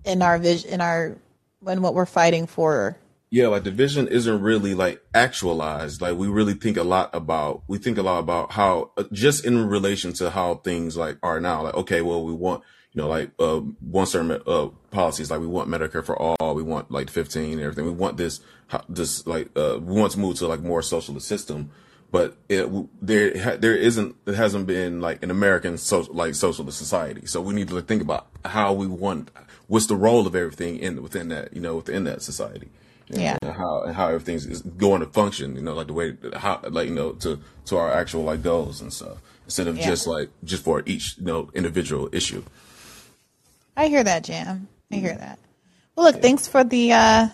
in 0.04 0.20
our 0.20 0.38
vision, 0.38 0.70
in 0.70 0.81
our, 0.83 1.16
when 1.61 1.81
what 1.81 1.94
we're 1.94 2.04
fighting 2.04 2.46
for. 2.46 2.98
Yeah, 3.31 3.46
like 3.46 3.64
the 3.64 3.70
vision 3.70 4.07
isn't 4.07 4.42
really 4.42 4.74
like 4.74 5.02
actualized. 5.14 6.02
Like 6.02 6.18
we 6.18 6.28
really 6.28 6.52
think 6.52 6.76
a 6.76 6.83
lot 6.83 7.09
about, 7.14 7.62
we 7.68 7.78
think 7.78 7.96
a 7.96 8.02
lot 8.02 8.18
about 8.18 8.52
how, 8.52 8.90
uh, 8.98 9.04
just 9.12 9.46
in 9.46 9.66
relation 9.66 10.12
to 10.14 10.28
how 10.28 10.57
things 10.57 10.96
like 10.96 11.16
are 11.22 11.40
now. 11.40 11.62
Like, 11.62 11.74
okay, 11.74 12.02
well, 12.02 12.22
we 12.22 12.35
want, 12.35 12.62
you 12.92 13.03
know, 13.03 13.09
like 13.09 13.31
uh, 13.38 13.59
one 13.59 14.07
certain 14.07 14.42
uh, 14.46 14.68
policies, 14.90 15.31
like 15.31 15.40
we 15.40 15.46
want 15.46 15.68
Medicare 15.68 16.05
for 16.05 16.16
all, 16.16 16.55
we 16.55 16.62
want 16.62 16.90
like 16.90 17.11
15 17.11 17.53
and 17.53 17.61
everything. 17.61 17.85
We 17.85 17.90
want 17.90 18.16
this, 18.16 18.40
this 18.88 19.27
like, 19.27 19.51
uh, 19.57 19.79
we 19.81 20.01
want 20.01 20.12
to 20.12 20.18
move 20.18 20.38
to 20.38 20.46
like 20.46 20.61
more 20.61 20.83
socialist 20.83 21.29
system 21.29 21.70
but 22.11 22.37
it, 22.48 22.66
there 23.03 23.57
there 23.57 23.77
isn't 23.77 24.16
it 24.27 24.35
hasn't 24.35 24.66
been 24.66 25.01
like 25.01 25.22
an 25.22 25.31
American 25.31 25.77
social 25.77 26.14
like 26.14 26.35
socialist 26.35 26.79
society. 26.79 27.27
So 27.27 27.40
we 27.40 27.55
need 27.55 27.68
to 27.68 27.81
think 27.83 28.03
about 28.03 28.29
how 28.44 28.72
we 28.72 28.87
want 28.87 29.31
what's 29.66 29.87
the 29.87 29.96
role 29.96 30.27
of 30.27 30.35
everything 30.35 30.79
in 30.79 31.03
within 31.03 31.29
that 31.29 31.55
you 31.55 31.61
know 31.61 31.77
within 31.77 32.05
that 32.05 32.22
society. 32.22 32.70
Yeah. 33.09 33.37
And 33.42 33.53
how 33.53 33.83
and 33.83 33.94
how 33.94 34.09
everything's 34.09 34.46
is 34.46 34.62
going 34.62 35.01
to 35.01 35.07
function. 35.07 35.55
You 35.57 35.62
know, 35.62 35.74
like 35.74 35.88
the 35.88 35.92
way 35.92 36.16
how 36.35 36.61
like 36.70 36.88
you 36.88 36.94
know 36.94 37.12
to 37.12 37.40
to 37.66 37.77
our 37.77 37.92
actual 37.92 38.22
like 38.24 38.42
goals 38.42 38.81
and 38.81 38.92
stuff 38.92 39.18
instead 39.44 39.66
of 39.66 39.77
yeah. 39.77 39.87
just 39.87 40.07
like 40.07 40.31
just 40.44 40.64
for 40.64 40.83
each 40.87 41.16
you 41.18 41.24
know 41.24 41.51
individual 41.55 42.09
issue. 42.12 42.42
I 43.78 43.86
hear 43.86 44.02
that, 44.02 44.24
Jam. 44.24 44.66
I 44.90 44.96
hear 44.96 45.14
that. 45.14 45.38
Well, 45.94 46.06
look, 46.06 46.20
thanks 46.20 46.48
for 46.48 46.64
the 46.64 46.92
uh, 46.92 47.28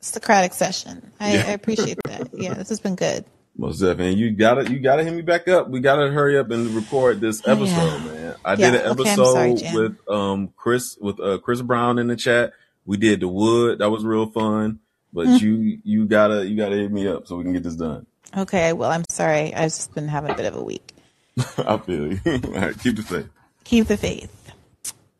Socratic 0.00 0.54
session. 0.54 1.12
I, 1.20 1.34
yeah. 1.34 1.44
I 1.48 1.50
appreciate 1.50 1.98
that. 2.06 2.30
Yeah, 2.32 2.54
this 2.54 2.70
has 2.70 2.80
been 2.80 2.96
good. 2.96 3.26
Most 3.56 3.80
definitely. 3.80 4.14
You 4.14 4.30
gotta 4.30 4.70
you 4.70 4.78
gotta 4.78 5.04
hit 5.04 5.12
me 5.12 5.22
back 5.22 5.46
up. 5.48 5.68
We 5.68 5.80
gotta 5.80 6.10
hurry 6.10 6.38
up 6.38 6.50
and 6.50 6.68
record 6.70 7.20
this 7.20 7.42
oh, 7.46 7.52
episode, 7.52 8.04
yeah. 8.04 8.12
man. 8.12 8.34
I 8.44 8.54
yeah. 8.54 8.70
did 8.70 8.80
an 8.80 8.90
episode 8.90 9.36
okay, 9.36 9.56
sorry, 9.56 9.74
with 9.74 10.08
um 10.08 10.52
Chris 10.56 10.96
with 11.00 11.20
uh 11.20 11.38
Chris 11.38 11.62
Brown 11.62 11.98
in 11.98 12.06
the 12.06 12.16
chat. 12.16 12.52
We 12.84 12.96
did 12.96 13.20
the 13.20 13.28
wood. 13.28 13.78
That 13.78 13.90
was 13.90 14.04
real 14.04 14.26
fun. 14.26 14.80
But 15.12 15.26
mm. 15.26 15.40
you 15.40 15.78
you 15.84 16.06
gotta 16.06 16.46
you 16.46 16.56
gotta 16.56 16.76
hit 16.76 16.92
me 16.92 17.08
up 17.08 17.26
so 17.26 17.36
we 17.36 17.44
can 17.44 17.52
get 17.54 17.62
this 17.62 17.76
done. 17.76 18.06
Okay, 18.36 18.74
well 18.74 18.90
I'm 18.90 19.04
sorry. 19.10 19.54
I've 19.54 19.70
just 19.70 19.94
been 19.94 20.08
having 20.08 20.30
a 20.30 20.34
bit 20.34 20.46
of 20.46 20.56
a 20.56 20.62
week. 20.62 20.92
I 21.58 21.78
feel 21.78 22.12
you. 22.12 22.20
All 22.26 22.50
right, 22.52 22.78
keep 22.78 22.96
the 22.96 23.02
faith. 23.02 23.28
Keep 23.64 23.86
the 23.86 23.96
faith. 23.96 24.35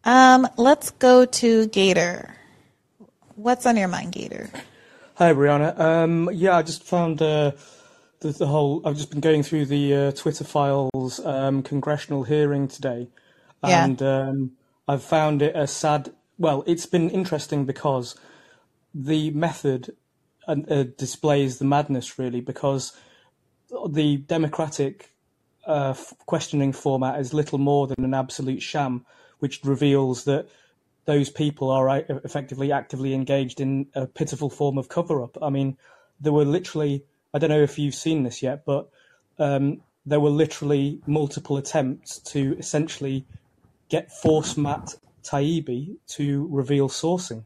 Um, 0.06 0.48
let's 0.56 0.90
go 0.90 1.24
to 1.26 1.66
Gator. 1.66 2.32
What's 3.34 3.66
on 3.66 3.76
your 3.76 3.88
mind, 3.88 4.12
Gator? 4.12 4.48
Hi, 5.16 5.32
Brianna. 5.32 5.76
Um, 5.78 6.30
yeah, 6.32 6.56
I 6.56 6.62
just 6.62 6.84
found 6.84 7.20
uh 7.20 7.50
the, 8.20 8.30
the 8.30 8.46
whole. 8.46 8.82
I've 8.86 8.96
just 8.96 9.10
been 9.10 9.20
going 9.20 9.42
through 9.42 9.66
the 9.66 9.94
uh, 9.94 10.12
Twitter 10.12 10.44
files 10.44 11.18
um, 11.26 11.62
congressional 11.62 12.22
hearing 12.22 12.68
today, 12.68 13.08
yeah. 13.66 13.84
and 13.84 14.00
um, 14.00 14.52
I've 14.86 15.02
found 15.02 15.42
it 15.42 15.56
a 15.56 15.66
sad. 15.66 16.12
Well, 16.38 16.62
it's 16.68 16.86
been 16.86 17.10
interesting 17.10 17.64
because 17.64 18.14
the 18.94 19.30
method 19.32 19.96
uh, 20.46 20.56
uh 20.70 20.84
displays 20.96 21.58
the 21.58 21.64
madness 21.64 22.16
really 22.16 22.40
because 22.40 22.96
the 23.90 24.18
democratic 24.18 25.10
uh, 25.66 25.94
questioning 26.26 26.72
format 26.72 27.18
is 27.18 27.34
little 27.34 27.58
more 27.58 27.88
than 27.88 28.04
an 28.04 28.14
absolute 28.14 28.62
sham, 28.62 29.04
which 29.38 29.64
reveals 29.64 30.24
that 30.24 30.48
those 31.04 31.30
people 31.30 31.70
are 31.70 31.88
uh, 31.88 32.02
effectively 32.24 32.72
actively 32.72 33.14
engaged 33.14 33.60
in 33.60 33.86
a 33.94 34.06
pitiful 34.06 34.50
form 34.50 34.78
of 34.78 34.88
cover 34.88 35.22
up. 35.22 35.38
I 35.40 35.50
mean, 35.50 35.76
there 36.20 36.32
were 36.32 36.44
literally 36.44 37.04
I 37.34 37.38
don't 37.38 37.50
know 37.50 37.62
if 37.62 37.78
you've 37.78 37.94
seen 37.94 38.22
this 38.22 38.42
yet, 38.42 38.64
but 38.64 38.88
um, 39.38 39.82
there 40.06 40.20
were 40.20 40.30
literally 40.30 41.00
multiple 41.06 41.56
attempts 41.56 42.18
to 42.20 42.56
essentially 42.58 43.26
get 43.88 44.10
force 44.10 44.56
Matt 44.56 44.94
Taibbi 45.22 45.96
to 46.08 46.48
reveal 46.50 46.88
sourcing, 46.88 47.44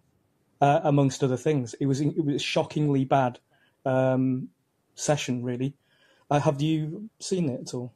uh, 0.61 0.81
amongst 0.85 1.25
other 1.25 1.37
things. 1.37 1.75
It 1.75 1.87
was 1.87 2.01
it 2.01 2.25
was 2.25 2.37
a 2.37 2.39
shockingly 2.39 3.05
bad 3.05 3.39
um, 3.85 4.49
session, 4.95 5.43
really. 5.43 5.75
Uh, 6.31 6.41
have 6.41 6.61
you 6.61 7.11
seen 7.19 7.49
it 7.49 7.61
at 7.61 7.75
all? 7.75 7.93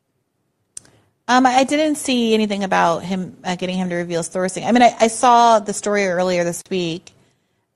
Um, 1.27 1.47
I 1.47 1.65
didn't 1.65 1.97
see 1.97 2.35
anything 2.35 2.65
about 2.65 3.03
him 3.03 3.37
uh, 3.45 3.57
getting 3.57 3.79
him 3.79 3.89
to 3.89 3.95
reveal 3.95 4.23
sourcing. 4.23 4.67
I 4.67 4.73
mean, 4.73 4.83
I, 4.83 4.95
I, 5.01 5.07
saw 5.07 5.59
the 5.59 5.73
story 5.73 6.07
earlier 6.07 6.45
this 6.45 6.63
week 6.69 7.13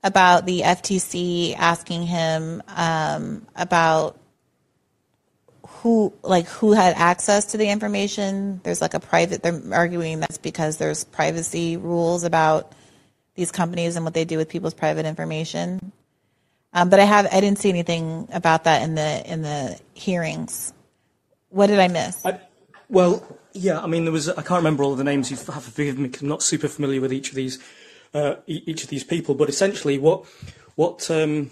about 0.03 0.45
the 0.45 0.61
FTC 0.61 1.55
asking 1.57 2.03
him 2.03 2.61
um, 2.67 3.47
about 3.55 4.19
who 5.67 6.13
like 6.21 6.45
who 6.45 6.73
had 6.73 6.93
access 6.95 7.45
to 7.45 7.57
the 7.57 7.67
information. 7.67 8.61
There's 8.63 8.81
like 8.81 8.93
a 8.93 8.99
private. 8.99 9.41
They're 9.41 9.61
arguing 9.71 10.19
that's 10.19 10.37
because 10.37 10.77
there's 10.77 11.03
privacy 11.03 11.75
rules 11.77 12.23
about 12.23 12.73
these 13.33 13.51
companies 13.51 13.95
and 13.95 14.05
what 14.05 14.13
they 14.13 14.25
do 14.25 14.37
with 14.37 14.49
people's 14.49 14.75
private 14.75 15.05
information. 15.05 15.91
Um, 16.73 16.89
but 16.89 16.99
I 16.99 17.05
have 17.05 17.27
I 17.31 17.39
didn't 17.41 17.57
see 17.57 17.69
anything 17.69 18.27
about 18.31 18.65
that 18.65 18.83
in 18.83 18.93
the 18.93 19.31
in 19.31 19.41
the 19.41 19.79
hearings. 19.93 20.71
What 21.49 21.67
did 21.67 21.79
I 21.79 21.87
miss? 21.87 22.23
I, 22.23 22.39
well, 22.89 23.37
yeah, 23.53 23.79
I 23.79 23.87
mean 23.87 24.05
there 24.05 24.11
was 24.11 24.29
I 24.29 24.41
can't 24.41 24.59
remember 24.59 24.83
all 24.83 24.95
the 24.95 25.03
names. 25.03 25.29
You 25.31 25.37
have 25.37 25.45
to 25.45 25.71
forgive 25.71 25.97
me 25.97 26.07
because 26.07 26.21
I'm 26.21 26.27
not 26.27 26.43
super 26.43 26.67
familiar 26.67 27.01
with 27.01 27.13
each 27.13 27.29
of 27.29 27.35
these 27.35 27.59
uh, 28.13 28.35
each 28.47 28.83
of 28.83 28.89
these 28.89 29.03
people. 29.03 29.35
But 29.35 29.49
essentially, 29.49 29.97
what 29.97 30.25
what 30.75 31.09
um, 31.11 31.51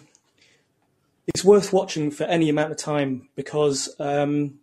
it's 1.27 1.43
worth 1.43 1.73
watching 1.73 2.09
for 2.09 2.23
any 2.23 2.49
amount 2.49 2.71
of 2.71 2.77
time 2.77 3.29
because, 3.35 3.93
um, 3.99 4.55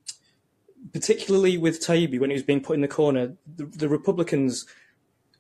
particularly 0.93 1.59
with 1.59 1.81
Taibbi 1.81 2.19
when 2.19 2.31
he 2.31 2.35
was 2.35 2.43
being 2.43 2.63
put 2.63 2.75
in 2.75 2.81
the 2.81 2.89
corner, 2.89 3.35
the, 3.57 3.67
the 3.67 3.89
Republicans 3.89 4.67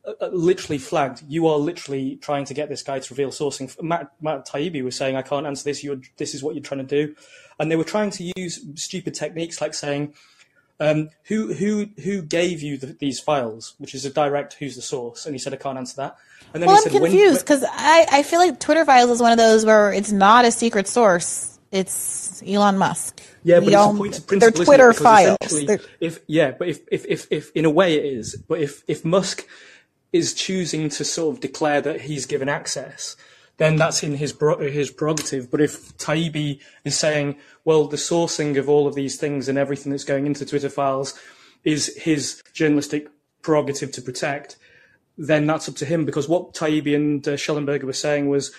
uh, 0.06 0.12
uh, 0.20 0.28
literally 0.32 0.78
flagged, 0.78 1.22
"You 1.26 1.48
are 1.48 1.58
literally 1.58 2.16
trying 2.16 2.44
to 2.44 2.54
get 2.54 2.68
this 2.68 2.82
guy 2.82 2.98
to 2.98 3.14
reveal 3.14 3.30
sourcing." 3.30 3.74
Matt, 3.82 4.12
Matt 4.20 4.46
Taibbi 4.46 4.84
was 4.84 4.96
saying, 4.96 5.16
"I 5.16 5.22
can't 5.22 5.46
answer 5.46 5.64
this. 5.64 5.82
You're, 5.82 6.00
this 6.18 6.34
is 6.34 6.42
what 6.42 6.54
you're 6.54 6.62
trying 6.62 6.86
to 6.86 7.06
do," 7.06 7.14
and 7.58 7.70
they 7.70 7.76
were 7.76 7.84
trying 7.84 8.10
to 8.10 8.32
use 8.36 8.60
stupid 8.74 9.14
techniques 9.14 9.60
like 9.60 9.74
saying. 9.74 10.14
Um, 10.80 11.10
who 11.24 11.52
who 11.54 11.88
who 12.02 12.22
gave 12.22 12.60
you 12.60 12.76
the, 12.76 12.86
these 12.86 13.20
files? 13.20 13.74
Which 13.78 13.94
is 13.94 14.04
a 14.04 14.10
direct 14.10 14.54
who's 14.54 14.74
the 14.74 14.82
source? 14.82 15.24
And 15.24 15.34
he 15.34 15.38
said 15.38 15.54
I 15.54 15.56
can't 15.56 15.78
answer 15.78 15.96
that. 15.96 16.16
And 16.52 16.62
then 16.62 16.68
well, 16.68 16.76
I'm 16.76 16.82
said, 16.82 16.92
confused 16.92 17.40
because 17.40 17.64
I, 17.68 18.06
I 18.10 18.22
feel 18.22 18.40
like 18.40 18.58
Twitter 18.60 18.84
files 18.84 19.10
is 19.10 19.20
one 19.20 19.32
of 19.32 19.38
those 19.38 19.64
where 19.64 19.92
it's 19.92 20.12
not 20.12 20.44
a 20.44 20.50
secret 20.50 20.88
source. 20.88 21.58
It's 21.70 22.42
Elon 22.46 22.78
Musk. 22.78 23.20
Yeah, 23.42 23.60
but 23.60 23.68
it's 23.68 23.76
a 23.76 23.94
point 23.96 24.18
of 24.18 24.26
principle. 24.26 24.38
They're 24.38 24.64
Twitter 24.64 24.92
files. 24.92 25.64
They're... 25.66 25.80
If 26.00 26.20
yeah, 26.26 26.52
but 26.52 26.68
if, 26.68 26.80
if 26.90 27.04
if 27.06 27.26
if 27.30 27.52
in 27.52 27.64
a 27.64 27.70
way 27.70 27.94
it 27.94 28.04
is, 28.04 28.36
but 28.36 28.60
if 28.60 28.82
if 28.86 29.04
Musk 29.04 29.46
is 30.12 30.34
choosing 30.34 30.88
to 30.88 31.04
sort 31.04 31.34
of 31.34 31.40
declare 31.40 31.80
that 31.80 32.02
he's 32.02 32.26
given 32.26 32.48
access, 32.48 33.16
then 33.56 33.76
that's 33.76 34.02
in 34.02 34.14
his 34.14 34.36
his 34.60 34.90
prerogative. 34.90 35.50
But 35.50 35.60
if 35.60 35.96
Taibbi 35.98 36.60
is 36.84 36.96
saying, 36.96 37.36
well, 37.64 37.86
the 37.86 37.96
sourcing 37.96 38.58
of 38.58 38.68
all 38.68 38.86
of 38.86 38.94
these 38.94 39.16
things 39.16 39.48
and 39.48 39.56
everything 39.56 39.90
that's 39.90 40.04
going 40.04 40.26
into 40.26 40.44
Twitter 40.44 40.68
files 40.68 41.18
is 41.64 41.96
his 41.96 42.42
journalistic 42.52 43.08
prerogative 43.42 43.90
to 43.92 44.02
protect, 44.02 44.56
then 45.16 45.46
that's 45.46 45.68
up 45.68 45.76
to 45.76 45.86
him. 45.86 46.04
Because 46.04 46.28
what 46.28 46.54
Taibbi 46.54 46.94
and 46.94 47.26
uh, 47.26 47.32
Shellenberger 47.32 47.84
were 47.84 47.92
saying 47.92 48.28
was, 48.28 48.52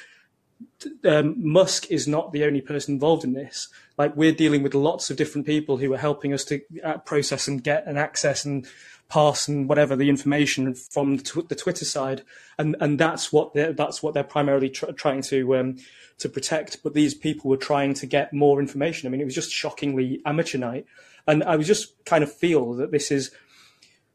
um, 1.04 1.36
Musk 1.38 1.92
is 1.92 2.08
not 2.08 2.32
the 2.32 2.44
only 2.44 2.62
person 2.62 2.96
involved 2.96 3.24
in 3.24 3.34
this. 3.34 3.68
Like 3.98 4.16
we're 4.16 4.32
dealing 4.32 4.64
with 4.64 4.74
lots 4.74 5.10
of 5.10 5.18
different 5.18 5.46
people 5.46 5.78
who 5.78 5.94
are 5.94 5.98
helping 5.98 6.34
us 6.34 6.44
to 6.46 6.62
uh, 6.84 6.98
process 7.00 7.48
and 7.48 7.64
get 7.64 7.86
an 7.88 7.98
access 7.98 8.46
and 8.46 8.66
pass 9.10 9.48
and 9.48 9.70
whatever 9.70 9.96
the 9.96 10.10
information 10.10 10.74
from 10.74 11.18
the, 11.18 11.24
tw- 11.24 11.50
the 11.50 11.56
Twitter 11.56 11.86
side, 11.86 12.24
and 12.58 12.76
and 12.80 13.00
that's 13.00 13.32
what 13.32 13.54
they're 13.54 13.74
that's 13.74 14.02
what 14.02 14.14
they're 14.14 14.24
primarily 14.24 14.70
tr- 14.70 14.92
trying 14.92 15.22
to 15.24 15.56
um, 15.58 15.78
to 16.18 16.30
protect. 16.30 16.84
But 16.84 16.94
these 16.94 17.14
people 17.14 17.50
were 17.50 17.58
trying 17.58 17.94
to 17.96 18.06
get 18.06 18.34
more 18.34 18.60
information. 18.60 19.08
I 19.08 19.12
mean, 19.12 19.22
it 19.22 19.26
was 19.26 19.36
just 19.36 19.52
shockingly 19.52 20.22
amateur 20.26 20.58
night, 20.58 20.86
and 21.28 21.44
I 21.44 21.56
was 21.56 21.68
just 21.68 22.04
kind 22.06 22.24
of 22.24 22.32
feel 22.32 22.74
that 22.76 22.92
this 22.92 23.12
is. 23.12 23.32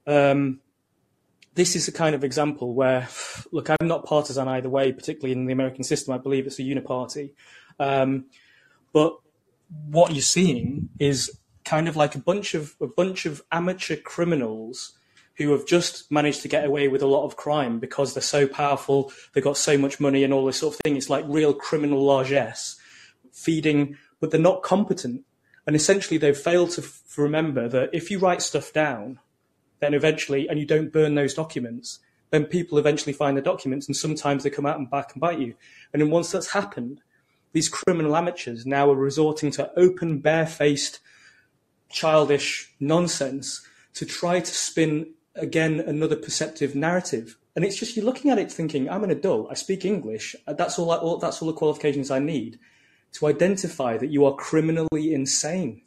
Um, 0.07 0.61
this 1.55 1.75
is 1.75 1.89
a 1.89 1.93
kind 1.93 2.15
of 2.15 2.23
example 2.23 2.75
where, 2.75 3.09
look, 3.53 3.69
I'm 3.69 3.89
not 3.89 4.07
partisan 4.07 4.49
either 4.49 4.71
way, 4.71 4.93
particularly 4.93 5.33
in 5.33 5.47
the 5.47 5.53
American 5.53 5.85
system. 5.85 6.15
I 6.15 6.19
believe 6.19 6.47
it's 6.47 6.61
a 6.61 6.63
uniparty. 6.63 7.33
Um, 7.79 8.27
but 8.93 9.19
what 9.87 10.13
you're 10.13 10.23
seeing 10.23 10.89
is 10.99 11.40
kind 11.71 11.87
of 11.87 11.95
like 11.95 12.17
a 12.17 12.19
bunch 12.19 12.55
of 12.55 12.75
a 12.81 12.87
bunch 12.89 13.27
of 13.27 13.43
amateur 13.53 13.95
criminals 13.95 14.99
who 15.37 15.53
have 15.53 15.65
just 15.65 16.11
managed 16.11 16.43
to 16.43 16.49
get 16.49 16.65
away 16.65 16.89
with 16.89 17.01
a 17.01 17.07
lot 17.07 17.25
of 17.25 17.37
crime 17.37 17.79
because 17.79 18.13
they're 18.13 18.23
so 18.23 18.49
powerful, 18.49 19.13
they've 19.33 19.45
got 19.45 19.57
so 19.57 19.79
much 19.79 20.01
money 20.01 20.25
and 20.25 20.35
all 20.35 20.45
this 20.45 20.59
sort 20.59 20.75
of 20.75 20.81
thing. 20.81 20.97
It's 20.97 21.09
like 21.09 21.25
real 21.29 21.55
criminal 21.55 22.05
largesse 22.05 22.77
feeding, 23.33 23.97
but 24.19 24.33
they're 24.33 24.41
not 24.41 24.65
competent. 24.65 25.25
And 25.65 25.77
essentially, 25.77 26.19
they've 26.19 26.37
failed 26.37 26.71
to 26.73 26.83
f- 26.83 27.03
remember 27.17 27.69
that 27.69 27.91
if 27.93 28.11
you 28.11 28.19
write 28.19 28.43
stuff 28.43 28.73
down, 28.73 29.21
then 29.79 29.95
eventually, 29.95 30.49
and 30.49 30.59
you 30.59 30.67
don't 30.67 30.93
burn 30.93 31.15
those 31.15 31.35
documents, 31.35 32.01
then 32.31 32.47
people 32.47 32.79
eventually 32.79 33.13
find 33.13 33.37
the 33.37 33.43
documents, 33.53 33.87
and 33.87 33.97
sometimes 33.97 34.43
they 34.43 34.51
come 34.51 34.67
out 34.67 34.79
and 34.79 34.91
back 34.91 35.13
and 35.13 35.21
bite 35.21 35.39
you. 35.39 35.55
And 35.93 36.03
then 36.03 36.11
once 36.11 36.33
that's 36.33 36.51
happened, 36.51 37.01
these 37.53 37.69
criminal 37.69 38.17
amateurs 38.17 38.67
now 38.67 38.91
are 38.91 38.97
resorting 38.97 39.53
to 39.53 39.71
open, 39.79 40.19
barefaced 40.19 40.99
childish 41.91 42.73
nonsense 42.81 43.67
to 43.95 44.07
try 44.07 44.41
to 44.41 44.55
spin 44.55 45.13
again 45.35 45.81
another 45.81 46.17
perceptive 46.17 46.75
narrative. 46.75 47.37
And 47.55 47.65
it's 47.65 47.77
just 47.77 47.97
you're 47.97 48.05
looking 48.05 48.31
at 48.31 48.39
it 48.39 48.51
thinking, 48.51 48.89
I'm 48.89 49.05
an 49.05 49.11
adult, 49.11 49.49
I 49.51 49.55
speak 49.55 49.85
English, 49.85 50.37
that's 50.47 50.79
all, 50.79 50.91
I, 50.91 50.97
all 50.97 51.19
that's 51.19 51.43
all 51.43 51.49
the 51.49 51.55
qualifications 51.55 52.11
I 52.11 52.21
need 52.21 52.59
to 53.13 53.27
identify 53.27 53.97
that 53.97 54.11
you 54.11 54.25
are 54.25 54.35
criminally 54.35 55.13
insane. 55.13 55.83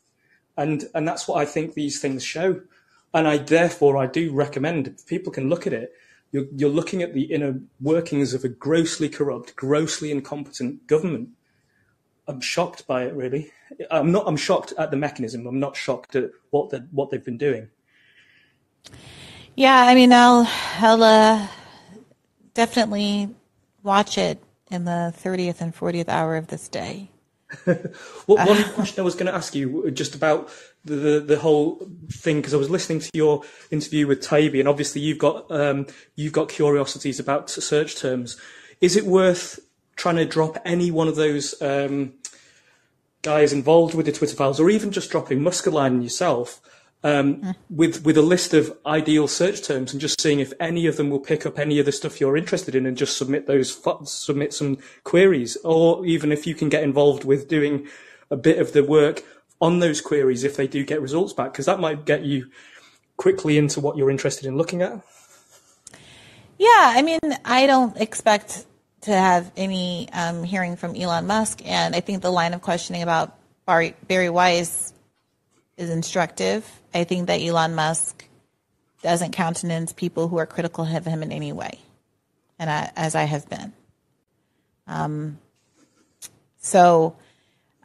And 0.58 0.86
and 0.94 1.08
that's 1.08 1.28
what 1.28 1.42
I 1.42 1.46
think 1.46 1.74
these 1.74 2.00
things 2.00 2.24
show. 2.24 2.62
And 3.14 3.28
I 3.28 3.38
therefore 3.38 3.98
I 3.98 4.08
do 4.08 4.34
recommend 4.34 4.98
people 5.08 5.32
can 5.32 5.50
look 5.50 5.66
at 5.66 5.74
it. 5.74 5.94
You're, 6.32 6.48
you're 6.56 6.70
looking 6.70 7.04
at 7.04 7.14
the 7.14 7.26
inner 7.26 7.60
workings 7.80 8.34
of 8.34 8.44
a 8.44 8.50
grossly 8.50 9.08
corrupt, 9.08 9.56
grossly 9.56 10.12
incompetent 10.12 10.88
government 10.88 11.30
I'm 12.28 12.42
shocked 12.42 12.88
by 12.88 13.04
it. 13.04 13.14
Really, 13.14 13.52
I'm 13.92 14.12
not. 14.12 14.24
I'm 14.28 14.38
shocked 14.38 14.74
at 14.78 14.92
the 14.92 14.98
mechanism. 14.98 15.46
I'm 15.46 15.60
not 15.60 15.76
shocked 15.76 16.16
at 16.16 16.32
what 16.52 16.70
the, 16.70 16.88
what 16.92 17.10
they've 17.10 17.24
been 17.24 17.38
doing. 17.38 17.70
Yeah, 19.56 19.76
I 19.76 19.96
mean, 19.96 20.14
I'll 20.14 20.50
I'll 20.80 21.04
uh, 21.04 21.48
definitely 22.54 23.30
watch 23.84 24.18
it 24.18 24.42
in 24.72 24.86
the 24.86 25.14
30th 25.24 25.62
and 25.62 25.76
40th 25.76 26.08
hour 26.08 26.36
of 26.38 26.48
this 26.48 26.68
day. 26.68 27.10
well, 27.68 28.48
one 28.48 28.64
question 28.74 29.00
I 29.00 29.04
was 29.04 29.14
going 29.14 29.28
to 29.28 29.36
ask 29.36 29.54
you 29.54 29.92
just 29.92 30.16
about 30.16 30.50
the 30.86 30.96
the, 30.96 31.20
the 31.20 31.40
whole 31.40 31.88
thing 32.12 32.38
because 32.38 32.54
I 32.54 32.58
was 32.58 32.70
listening 32.70 33.00
to 33.00 33.10
your 33.14 33.44
interview 33.70 34.08
with 34.08 34.22
Taibbi, 34.22 34.60
and 34.60 34.68
obviously 34.68 35.02
you've 35.02 35.20
got 35.20 35.52
um, 35.52 35.88
you've 36.16 36.34
got 36.34 36.50
curiosities 36.50 37.20
about 37.20 37.50
search 37.50 37.98
terms. 37.98 38.38
Is 38.82 38.96
it 38.96 39.06
worth 39.06 39.60
trying 39.96 40.16
to 40.16 40.26
drop 40.26 40.58
any 40.66 40.92
one 40.92 41.08
of 41.08 41.16
those 41.16 41.62
um, 41.62 42.14
guys 43.22 43.54
involved 43.54 43.94
with 43.96 44.06
the 44.06 44.12
Twitter 44.12 44.36
files, 44.36 44.60
or 44.60 44.70
even 44.70 44.92
just 44.92 45.12
dropping 45.12 45.42
Musk 45.42 45.66
a 45.66 45.70
line 45.70 46.02
yourself 46.02 46.62
um, 47.04 47.36
mm. 47.38 47.56
with 47.70 48.06
with 48.06 48.18
a 48.18 48.22
list 48.22 48.54
of 48.54 48.78
ideal 48.86 49.28
search 49.28 49.62
terms 49.62 49.92
and 49.92 50.02
just 50.02 50.20
seeing 50.22 50.40
if 50.40 50.54
any 50.60 50.88
of 50.88 50.98
them 50.98 51.10
will 51.10 51.20
pick 51.20 51.46
up 51.46 51.60
any 51.60 51.80
of 51.80 51.86
the 51.86 51.92
stuff 51.92 52.20
you're 52.20 52.38
interested 52.38 52.76
in 52.76 52.86
and 52.86 52.98
just 52.98 53.18
submit 53.18 53.46
those 53.46 53.78
submit 54.06 54.54
some 54.54 54.78
queries, 55.04 55.58
or 55.64 56.06
even 56.06 56.32
if 56.32 56.48
you 56.48 56.56
can 56.56 56.70
get 56.70 56.84
involved 56.84 57.24
with 57.24 57.48
doing 57.48 57.88
a 58.30 58.38
bit 58.38 58.60
of 58.60 58.74
the 58.74 58.84
work 58.84 59.24
on 59.62 59.80
those 59.80 60.02
queries 60.02 60.44
if 60.44 60.56
they 60.56 60.68
do 60.68 60.84
get 60.84 61.02
results 61.02 61.34
back, 61.34 61.52
because 61.52 61.66
that 61.66 61.80
might 61.80 62.06
get 62.06 62.24
you 62.24 62.50
quickly 63.18 63.58
into 63.58 63.80
what 63.80 63.96
you're 63.96 64.12
interested 64.12 64.46
in 64.46 64.58
looking 64.58 64.82
at. 64.82 65.02
Yeah, 66.58 66.94
I 66.96 67.02
mean, 67.02 67.20
I 67.46 67.66
don't 67.66 67.96
expect 67.98 68.66
to 69.04 69.12
have 69.12 69.52
any 69.58 70.10
um, 70.14 70.44
hearing 70.44 70.76
from 70.76 70.96
Elon 70.96 71.28
Musk. 71.28 71.62
And 71.66 71.96
I 71.96 72.00
think 72.00 72.22
the 72.22 72.32
line 72.32 72.54
of 72.54 72.62
questioning 72.62 73.04
about 73.04 73.38
Barry, 73.66 73.96
Bari 74.08 74.30
Weiss 74.30 74.94
is 75.78 75.90
instructive. 75.90 76.70
I 76.94 77.04
think 77.04 77.28
that 77.28 77.42
Elon 77.42 77.76
Musk 77.76 78.28
doesn't 79.02 79.32
countenance 79.32 79.92
people 79.92 80.28
who 80.28 80.38
are 80.38 80.46
critical 80.46 80.86
of 80.86 81.06
him 81.06 81.24
in 81.24 81.32
any 81.32 81.52
way, 81.52 81.80
and 82.58 82.70
I, 82.70 82.92
as 82.96 83.16
I 83.16 83.24
have 83.24 83.50
been. 83.50 83.74
Um, 84.88 85.40
so 86.60 87.16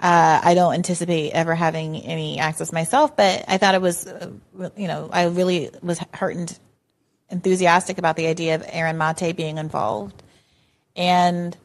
uh, 0.01 0.41
I 0.45 0.55
don't 0.55 0.75
anticipate 0.75 1.33
ever 1.33 1.55
having 1.55 1.97
any 1.97 2.39
access 2.39 2.73
myself, 2.73 3.17
but 3.17 3.45
I 3.49 3.59
thought 3.59 3.75
it 3.75 3.83
was, 3.83 4.07
uh, 4.07 4.31
you 4.77 4.87
know, 4.87 5.11
I 5.13 5.27
really 5.27 5.71
was 5.83 5.99
heartened, 6.15 6.57
enthusiastic 7.31 7.99
about 7.99 8.15
the 8.15 8.29
idea 8.29 8.55
of 8.55 8.65
Aaron 8.69 8.99
Mate 8.99 9.37
being 9.37 9.59
involved 9.59 10.23
and 10.99 11.57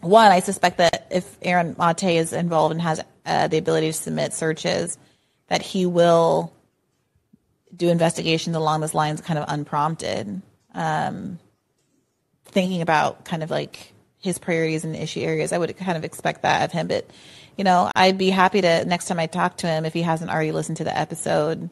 one, 0.00 0.30
I 0.30 0.40
suspect 0.40 0.76
that 0.78 1.06
if 1.10 1.38
Aaron 1.40 1.74
Mate 1.78 2.18
is 2.18 2.34
involved 2.34 2.72
and 2.72 2.82
has 2.82 3.02
uh, 3.24 3.48
the 3.48 3.56
ability 3.56 3.86
to 3.86 3.92
submit 3.94 4.34
searches, 4.34 4.98
that 5.48 5.62
he 5.62 5.86
will 5.86 6.52
do 7.74 7.88
investigations 7.88 8.54
along 8.54 8.82
those 8.82 8.94
lines 8.94 9.22
kind 9.22 9.38
of 9.38 9.46
unprompted. 9.48 10.42
Um, 10.74 11.38
thinking 12.44 12.82
about 12.82 13.24
kind 13.24 13.42
of 13.42 13.50
like 13.50 13.92
his 14.18 14.38
priorities 14.38 14.84
and 14.84 14.94
issue 14.94 15.20
areas, 15.20 15.52
I 15.52 15.58
would 15.58 15.74
kind 15.78 15.96
of 15.96 16.04
expect 16.04 16.42
that 16.42 16.64
of 16.64 16.72
him. 16.72 16.86
But, 16.86 17.08
you 17.56 17.64
know, 17.64 17.90
I'd 17.96 18.18
be 18.18 18.28
happy 18.28 18.60
to, 18.60 18.84
next 18.84 19.06
time 19.06 19.18
I 19.18 19.26
talk 19.26 19.56
to 19.58 19.66
him, 19.66 19.86
if 19.86 19.94
he 19.94 20.02
hasn't 20.02 20.30
already 20.30 20.52
listened 20.52 20.76
to 20.78 20.84
the 20.84 20.96
episode, 20.96 21.70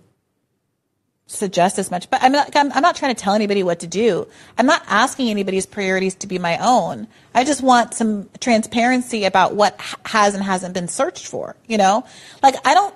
suggest 1.26 1.78
as 1.78 1.90
much, 1.90 2.11
but 2.11 2.22
I'm 2.22 2.32
not, 2.32 2.54
I'm, 2.54 2.72
I'm, 2.72 2.82
not 2.82 2.96
trying 2.96 3.14
to 3.14 3.20
tell 3.20 3.35
anybody 3.35 3.62
what 3.62 3.80
to 3.80 3.87
do. 3.87 4.26
I'm 4.58 4.66
not 4.66 4.82
asking 4.87 5.30
anybody's 5.30 5.66
priorities 5.66 6.14
to 6.16 6.26
be 6.26 6.38
my 6.38 6.58
own. 6.58 7.08
I 7.35 7.44
just 7.44 7.62
want 7.62 7.94
some 7.94 8.28
transparency 8.40 9.24
about 9.24 9.54
what 9.54 9.80
has 10.04 10.35
and 10.35 10.44
hasn't 10.44 10.74
been 10.74 10.88
searched 10.88 11.26
for, 11.26 11.56
you 11.66 11.78
know? 11.78 12.04
Like, 12.42 12.56
I 12.66 12.74
don't, 12.74 12.94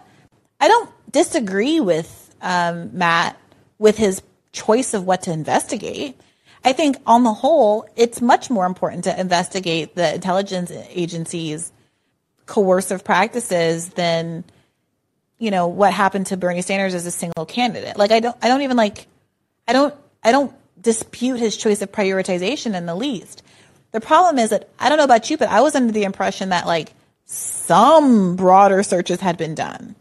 I 0.60 0.68
don't 0.68 0.90
disagree 1.10 1.80
with, 1.80 2.34
um, 2.42 2.96
Matt 2.96 3.38
with 3.78 3.96
his 3.96 4.22
choice 4.52 4.94
of 4.94 5.04
what 5.04 5.22
to 5.22 5.32
investigate. 5.32 6.20
I 6.64 6.72
think 6.72 6.96
on 7.06 7.22
the 7.22 7.32
whole, 7.32 7.88
it's 7.96 8.20
much 8.20 8.50
more 8.50 8.66
important 8.66 9.04
to 9.04 9.18
investigate 9.18 9.94
the 9.94 10.14
intelligence 10.14 10.72
agencies' 10.90 11.72
coercive 12.46 13.04
practices 13.04 13.90
than 13.90 14.44
you 15.38 15.50
know, 15.50 15.66
what 15.66 15.92
happened 15.92 16.26
to 16.26 16.36
Bernie 16.36 16.62
Sanders 16.62 16.94
as 16.94 17.06
a 17.06 17.10
single 17.10 17.46
candidate. 17.46 17.96
Like 17.96 18.10
I 18.10 18.20
don't 18.20 18.36
I 18.42 18.48
don't 18.48 18.62
even 18.62 18.76
like 18.76 19.06
I 19.68 19.72
don't 19.72 19.94
I 20.22 20.32
don't 20.32 20.52
dispute 20.80 21.38
his 21.38 21.56
choice 21.56 21.82
of 21.82 21.92
prioritization 21.92 22.74
in 22.74 22.86
the 22.86 22.94
least. 22.94 23.42
The 23.92 24.00
problem 24.00 24.38
is 24.38 24.50
that 24.50 24.68
I 24.78 24.88
don't 24.88 24.98
know 24.98 25.04
about 25.04 25.30
you, 25.30 25.36
but 25.36 25.48
I 25.48 25.60
was 25.60 25.74
under 25.74 25.92
the 25.92 26.04
impression 26.04 26.50
that 26.50 26.66
like 26.66 26.92
some 27.24 28.36
broader 28.36 28.82
searches 28.82 29.20
had 29.20 29.36
been 29.36 29.54
done. 29.54 29.96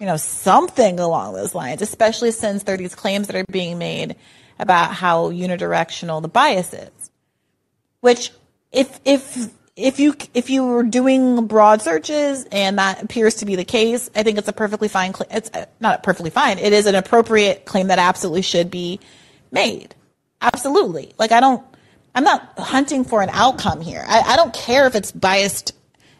You 0.00 0.06
know, 0.06 0.16
something 0.16 0.98
along 0.98 1.34
those 1.34 1.54
lines, 1.54 1.80
especially 1.80 2.32
since 2.32 2.64
there 2.64 2.74
are 2.74 2.78
these 2.78 2.94
claims 2.94 3.28
that 3.28 3.36
are 3.36 3.44
being 3.50 3.78
made 3.78 4.16
about 4.58 4.92
how 4.92 5.30
unidirectional 5.30 6.20
the 6.20 6.28
bias 6.28 6.72
is. 6.74 7.10
Which 8.00 8.30
if 8.72 9.00
if 9.04 9.48
if 9.76 9.98
you 9.98 10.14
if 10.34 10.50
you 10.50 10.64
were 10.66 10.84
doing 10.84 11.46
broad 11.46 11.82
searches 11.82 12.46
and 12.52 12.78
that 12.78 13.02
appears 13.02 13.36
to 13.36 13.46
be 13.46 13.56
the 13.56 13.64
case, 13.64 14.08
I 14.14 14.22
think 14.22 14.38
it's 14.38 14.48
a 14.48 14.52
perfectly 14.52 14.88
fine. 14.88 15.12
Cl- 15.14 15.28
it's 15.30 15.50
uh, 15.52 15.66
not 15.80 16.02
perfectly 16.02 16.30
fine. 16.30 16.58
It 16.58 16.72
is 16.72 16.86
an 16.86 16.94
appropriate 16.94 17.64
claim 17.64 17.88
that 17.88 17.98
absolutely 17.98 18.42
should 18.42 18.70
be 18.70 19.00
made. 19.50 19.94
Absolutely. 20.40 21.12
Like 21.18 21.32
I 21.32 21.40
don't. 21.40 21.64
I'm 22.14 22.22
not 22.22 22.56
hunting 22.56 23.04
for 23.04 23.22
an 23.22 23.30
outcome 23.30 23.80
here. 23.80 24.04
I, 24.06 24.20
I 24.20 24.36
don't 24.36 24.54
care 24.54 24.86
if 24.86 24.94
it's 24.94 25.10
biased 25.10 25.72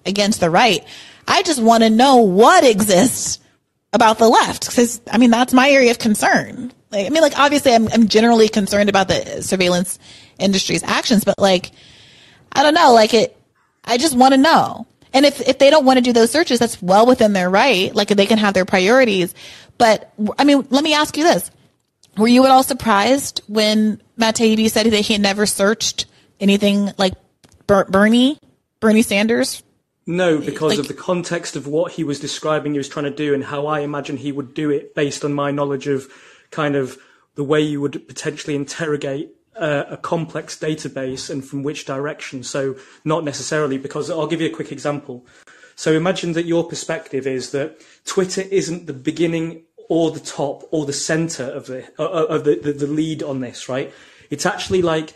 against 0.04 0.40
the 0.40 0.50
right. 0.50 0.84
I 1.28 1.44
just 1.44 1.62
want 1.62 1.84
to 1.84 1.90
know 1.90 2.16
what 2.16 2.64
exists 2.64 3.38
about 3.92 4.18
the 4.18 4.28
left 4.28 4.66
because 4.66 5.00
I 5.10 5.18
mean 5.18 5.30
that's 5.30 5.52
my 5.52 5.70
area 5.70 5.92
of 5.92 6.00
concern. 6.00 6.72
Like 6.90 7.06
I 7.06 7.10
mean, 7.10 7.22
like 7.22 7.38
obviously 7.38 7.72
I'm 7.72 7.86
I'm 7.88 8.08
generally 8.08 8.48
concerned 8.48 8.88
about 8.88 9.06
the 9.06 9.42
surveillance 9.42 10.00
industry's 10.40 10.82
actions, 10.82 11.22
but 11.22 11.38
like 11.38 11.70
I 12.50 12.64
don't 12.64 12.74
know. 12.74 12.92
Like 12.92 13.14
it, 13.14 13.36
I 13.84 13.98
just 13.98 14.16
want 14.16 14.32
to 14.32 14.38
know. 14.38 14.86
And 15.12 15.24
if, 15.24 15.40
if 15.40 15.58
they 15.58 15.70
don't 15.70 15.84
want 15.84 15.98
to 15.98 16.02
do 16.02 16.12
those 16.12 16.30
searches, 16.30 16.58
that's 16.58 16.82
well 16.82 17.06
within 17.06 17.32
their 17.32 17.48
right. 17.48 17.94
Like 17.94 18.08
they 18.08 18.26
can 18.26 18.38
have 18.38 18.54
their 18.54 18.64
priorities. 18.64 19.34
But 19.78 20.12
I 20.38 20.44
mean, 20.44 20.66
let 20.70 20.82
me 20.82 20.94
ask 20.94 21.16
you 21.16 21.24
this. 21.24 21.50
Were 22.16 22.28
you 22.28 22.44
at 22.44 22.50
all 22.50 22.62
surprised 22.62 23.42
when 23.46 24.00
Matt 24.16 24.36
Taibbi 24.36 24.70
said 24.70 24.86
that 24.86 25.00
he 25.00 25.14
had 25.14 25.22
never 25.22 25.46
searched 25.46 26.06
anything 26.40 26.90
like 26.98 27.14
Bernie, 27.66 28.38
Bernie 28.80 29.02
Sanders? 29.02 29.62
No, 30.06 30.38
because 30.38 30.72
like, 30.72 30.78
of 30.78 30.88
the 30.88 30.94
context 30.94 31.56
of 31.56 31.66
what 31.66 31.92
he 31.92 32.04
was 32.04 32.20
describing 32.20 32.72
he 32.72 32.78
was 32.78 32.88
trying 32.88 33.06
to 33.06 33.10
do 33.10 33.34
and 33.34 33.42
how 33.42 33.66
I 33.66 33.80
imagine 33.80 34.16
he 34.16 34.32
would 34.32 34.52
do 34.52 34.70
it 34.70 34.94
based 34.94 35.24
on 35.24 35.32
my 35.32 35.50
knowledge 35.50 35.86
of 35.86 36.12
kind 36.50 36.76
of 36.76 36.98
the 37.36 37.44
way 37.44 37.60
you 37.60 37.80
would 37.80 38.06
potentially 38.06 38.54
interrogate 38.54 39.30
uh, 39.56 39.84
a 39.90 39.96
complex 39.96 40.58
database 40.58 41.30
and 41.30 41.44
from 41.44 41.62
which 41.62 41.84
direction. 41.84 42.42
So 42.42 42.76
not 43.04 43.24
necessarily 43.24 43.78
because 43.78 44.10
I'll 44.10 44.26
give 44.26 44.40
you 44.40 44.48
a 44.48 44.54
quick 44.54 44.72
example. 44.72 45.26
So 45.76 45.92
imagine 45.92 46.32
that 46.32 46.46
your 46.46 46.64
perspective 46.68 47.26
is 47.26 47.50
that 47.50 47.80
Twitter 48.04 48.42
isn't 48.42 48.86
the 48.86 48.92
beginning 48.92 49.64
or 49.88 50.10
the 50.10 50.20
top 50.20 50.62
or 50.70 50.86
the 50.86 50.92
center 50.92 51.44
of 51.44 51.66
the 51.66 51.84
uh, 51.98 52.04
uh, 52.04 52.26
of 52.26 52.44
the, 52.44 52.56
the, 52.56 52.72
the 52.72 52.86
lead 52.86 53.22
on 53.22 53.40
this, 53.40 53.68
right? 53.68 53.92
It's 54.30 54.46
actually 54.46 54.82
like 54.82 55.12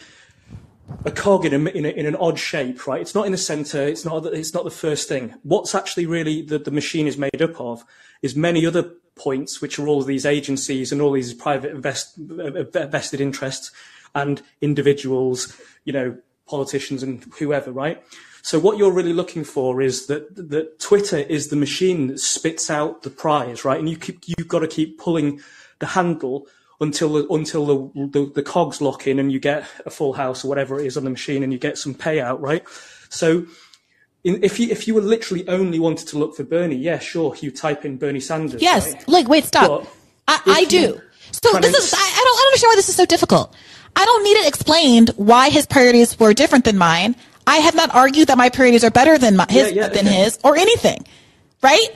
a 1.04 1.10
cog 1.10 1.44
in, 1.44 1.52
a, 1.54 1.70
in, 1.70 1.84
a, 1.84 1.88
in, 1.88 2.06
an 2.06 2.16
odd 2.16 2.38
shape, 2.38 2.86
right? 2.86 3.00
It's 3.00 3.14
not 3.14 3.26
in 3.26 3.32
the 3.32 3.38
center. 3.38 3.82
It's 3.82 4.04
not. 4.04 4.26
It's 4.26 4.54
not 4.54 4.64
the 4.64 4.70
first 4.70 5.08
thing. 5.08 5.34
What's 5.42 5.74
actually 5.74 6.06
really 6.06 6.42
the, 6.42 6.58
the 6.58 6.70
machine 6.70 7.06
is 7.06 7.16
made 7.16 7.40
up 7.40 7.60
of 7.60 7.84
is 8.20 8.34
many 8.34 8.66
other 8.66 8.82
points, 9.14 9.60
which 9.60 9.78
are 9.78 9.86
all 9.86 10.02
these 10.02 10.26
agencies 10.26 10.92
and 10.92 11.00
all 11.00 11.12
these 11.12 11.34
private 11.34 11.72
invest, 11.72 12.16
vested 12.16 13.20
interests 13.20 13.70
and 14.22 14.42
individuals, 14.60 15.56
you 15.84 15.92
know, 15.92 16.16
politicians 16.46 17.02
and 17.02 17.24
whoever, 17.38 17.70
right? 17.70 18.02
So 18.42 18.58
what 18.58 18.78
you're 18.78 18.92
really 18.92 19.12
looking 19.12 19.44
for 19.44 19.82
is 19.82 20.06
that 20.06 20.34
that 20.36 20.78
Twitter 20.80 21.18
is 21.18 21.48
the 21.48 21.56
machine 21.56 22.06
that 22.06 22.20
spits 22.20 22.70
out 22.70 23.02
the 23.02 23.10
prize, 23.10 23.64
right? 23.64 23.78
And 23.78 23.88
you 23.88 23.96
keep, 23.96 24.24
you've 24.26 24.48
got 24.48 24.60
to 24.60 24.68
keep 24.68 24.98
pulling 24.98 25.40
the 25.80 25.86
handle 25.86 26.46
until 26.80 27.30
until 27.34 27.66
the, 27.66 28.08
the, 28.08 28.32
the 28.34 28.42
cogs 28.42 28.80
lock 28.80 29.06
in 29.06 29.18
and 29.18 29.32
you 29.32 29.40
get 29.40 29.68
a 29.84 29.90
full 29.90 30.12
house 30.14 30.44
or 30.44 30.48
whatever 30.48 30.78
it 30.80 30.86
is 30.86 30.96
on 30.96 31.04
the 31.04 31.10
machine 31.10 31.42
and 31.42 31.52
you 31.52 31.58
get 31.58 31.76
some 31.76 31.94
payout, 31.94 32.40
right? 32.40 32.64
So 33.10 33.46
in, 34.24 34.42
if 34.42 34.58
you 34.58 34.68
if 34.70 34.86
you 34.86 34.94
were 34.94 35.00
literally 35.00 35.46
only 35.48 35.78
wanted 35.78 36.08
to 36.08 36.18
look 36.18 36.36
for 36.36 36.44
Bernie, 36.44 36.76
yeah, 36.76 36.98
sure, 36.98 37.34
you 37.40 37.50
type 37.50 37.84
in 37.84 37.96
Bernie 37.98 38.20
Sanders. 38.20 38.62
Yes, 38.62 38.92
right? 38.92 39.08
like 39.08 39.28
wait, 39.28 39.44
stop. 39.44 39.86
I, 40.26 40.40
I 40.46 40.64
do. 40.64 41.00
So 41.32 41.58
this 41.58 41.76
is 41.76 41.94
I, 41.94 41.98
I 41.98 42.00
don't 42.00 42.10
I 42.10 42.38
don't 42.38 42.46
understand 42.46 42.70
why 42.70 42.76
this 42.76 42.88
is 42.88 42.96
so 42.96 43.06
difficult. 43.06 43.54
I 43.96 44.04
don't 44.04 44.22
need 44.22 44.36
it 44.38 44.48
explained 44.48 45.10
why 45.16 45.50
his 45.50 45.66
priorities 45.66 46.18
were 46.18 46.34
different 46.34 46.64
than 46.64 46.78
mine. 46.78 47.16
I 47.46 47.56
have 47.56 47.74
not 47.74 47.94
argued 47.94 48.28
that 48.28 48.38
my 48.38 48.50
priorities 48.50 48.84
are 48.84 48.90
better 48.90 49.18
than 49.18 49.36
my, 49.36 49.46
his 49.48 49.72
yeah, 49.72 49.82
yeah, 49.84 49.88
than 49.88 50.06
okay. 50.06 50.24
his 50.24 50.38
or 50.44 50.56
anything, 50.56 51.06
right? 51.62 51.88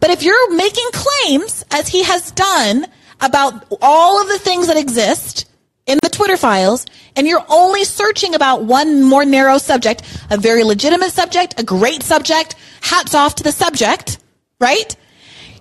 But 0.00 0.10
if 0.10 0.22
you're 0.22 0.54
making 0.54 0.86
claims, 0.92 1.64
as 1.70 1.88
he 1.88 2.02
has 2.04 2.30
done, 2.32 2.86
about 3.20 3.66
all 3.80 4.20
of 4.20 4.28
the 4.28 4.38
things 4.38 4.66
that 4.66 4.76
exist 4.76 5.46
in 5.86 5.98
the 6.02 6.08
Twitter 6.08 6.36
files, 6.36 6.86
and 7.16 7.26
you're 7.26 7.44
only 7.48 7.84
searching 7.84 8.34
about 8.34 8.64
one 8.64 9.02
more 9.02 9.24
narrow 9.24 9.58
subject, 9.58 10.02
a 10.30 10.36
very 10.36 10.64
legitimate 10.64 11.10
subject, 11.10 11.58
a 11.60 11.62
great 11.62 12.02
subject, 12.02 12.54
hats 12.80 13.14
off 13.14 13.36
to 13.36 13.42
the 13.42 13.52
subject, 13.52 14.18
right? 14.60 14.96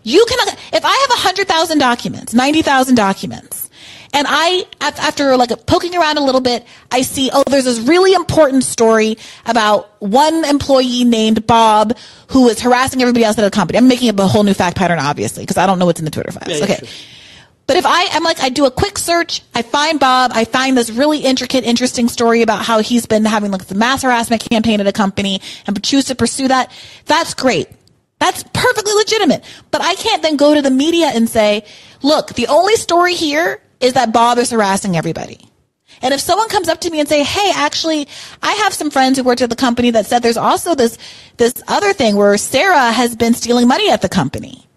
You 0.04 0.26
can, 0.28 0.40
if 0.74 0.84
I 0.86 0.92
have 0.92 1.10
100,000 1.10 1.78
documents, 1.78 2.34
90,000 2.34 2.96
documents, 2.96 3.70
and 4.14 4.28
I, 4.30 4.66
after 4.80 5.36
like 5.36 5.50
poking 5.66 5.96
around 5.96 6.18
a 6.18 6.24
little 6.24 6.42
bit, 6.42 6.66
I 6.92 7.02
see, 7.02 7.32
oh, 7.34 7.44
there's 7.48 7.66
this 7.66 7.80
really 7.80 8.14
important 8.14 8.64
story 8.64 9.18
about 9.46 10.02
one 10.02 10.46
employee 10.46 11.04
named 11.04 11.48
Bob 11.48 11.98
who 12.28 12.44
was 12.44 12.62
harassing 12.62 13.02
everybody 13.02 13.26
else 13.26 13.40
at 13.40 13.44
a 13.44 13.50
company. 13.50 13.80
I'm 13.80 13.88
making 13.88 14.10
up 14.10 14.20
a 14.20 14.28
whole 14.28 14.44
new 14.44 14.54
fact 14.54 14.78
pattern, 14.78 15.00
obviously, 15.00 15.44
because 15.44 15.58
I 15.58 15.66
don't 15.66 15.80
know 15.80 15.88
what's 15.88 16.00
in 16.00 16.06
the 16.06 16.12
Twitter 16.12 16.32
files. 16.32 16.60
Yeah, 16.60 16.64
okay. 16.64 16.76
Sure. 16.86 16.88
But 17.66 17.78
if 17.78 17.86
I, 17.86 18.08
I'm 18.12 18.24
like, 18.24 18.40
I 18.42 18.50
do 18.50 18.66
a 18.66 18.72
quick 18.72 18.98
search, 18.98 19.42
I 19.56 19.62
find 19.62 20.00
Bob, 20.00 20.32
I 20.34 20.46
find 20.46 20.78
this 20.78 20.92
really 20.92 21.20
intricate, 21.20 21.64
interesting 21.64 22.10
story 22.10 22.42
about 22.42 22.64
how 22.64 22.80
he's 22.80 23.06
been 23.06 23.26
having 23.26 23.52
like 23.52 23.66
the 23.66 23.76
mass 23.76 24.04
harassment 24.04 24.48
campaign 24.48 24.82
at 24.82 24.88
a 24.88 24.92
company 24.92 25.42
and 25.66 25.82
choose 25.84 26.06
to 26.06 26.16
pursue 26.16 26.50
that. 26.50 26.72
That's 27.06 27.34
great. 27.34 27.68
That's 28.20 28.44
perfectly 28.54 28.94
legitimate. 28.94 29.44
But 29.72 29.82
I 29.82 29.96
can't 29.96 30.22
then 30.22 30.36
go 30.36 30.54
to 30.54 30.62
the 30.62 30.72
media 30.72 31.08
and 31.08 31.30
say, 31.30 31.66
look, 32.02 32.34
the 32.34 32.48
only 32.48 32.76
story 32.76 33.16
here 33.16 33.62
is 33.84 33.94
that 33.94 34.14
Bob 34.14 34.38
is 34.38 34.50
harassing 34.50 34.96
everybody. 34.96 35.38
And 36.02 36.14
if 36.14 36.22
someone 36.22 36.50
comes 36.50 36.70
up 36.70 36.80
to 36.82 36.90
me 36.90 37.00
and 37.00 37.08
say, 37.08 37.24
"Hey, 37.24 37.52
actually, 37.54 38.08
I 38.42 38.54
have 38.54 38.74
some 38.74 38.90
friends 38.90 39.18
who 39.18 39.24
worked 39.24 39.42
at 39.42 39.50
the 39.50 39.56
company 39.56 39.92
that 39.92 40.06
said 40.06 40.24
there's 40.24 40.38
also 40.38 40.74
this 40.74 40.98
this 41.38 41.54
other 41.68 41.94
thing 41.94 42.16
where 42.16 42.38
Sarah 42.38 42.92
has 42.92 43.16
been 43.16 43.34
stealing 43.34 43.68
money 43.68 43.92
at 43.92 44.02
the 44.02 44.10
company," 44.10 44.68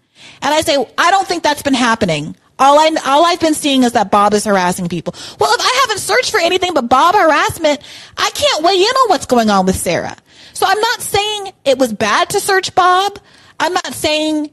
and 0.41 0.53
I 0.53 0.61
say, 0.61 0.75
"I 0.97 1.09
don't 1.09 1.27
think 1.27 1.41
that's 1.41 1.63
been 1.63 1.73
happening. 1.73 2.35
All 2.59 2.77
I 2.79 2.91
all 3.05 3.25
I've 3.25 3.39
been 3.39 3.53
seeing 3.53 3.83
is 3.83 3.93
that 3.93 4.11
Bob 4.11 4.33
is 4.33 4.43
harassing 4.45 4.89
people." 4.89 5.15
Well, 5.39 5.53
if 5.53 5.61
I 5.61 5.79
haven't 5.81 5.99
searched 5.99 6.31
for 6.31 6.39
anything 6.39 6.73
but 6.73 6.89
Bob 6.89 7.15
harassment, 7.15 7.79
I 8.17 8.29
can't 8.31 8.63
weigh 8.63 8.81
in 8.81 8.95
on 9.01 9.09
what's 9.09 9.25
going 9.25 9.49
on 9.49 9.65
with 9.65 9.77
Sarah. 9.77 10.15
So 10.53 10.65
I'm 10.67 10.79
not 10.79 11.01
saying 11.01 11.53
it 11.65 11.77
was 11.77 11.93
bad 11.93 12.29
to 12.29 12.39
search 12.39 12.75
Bob. 12.75 13.19
I'm 13.59 13.73
not 13.73 13.93
saying 13.93 14.51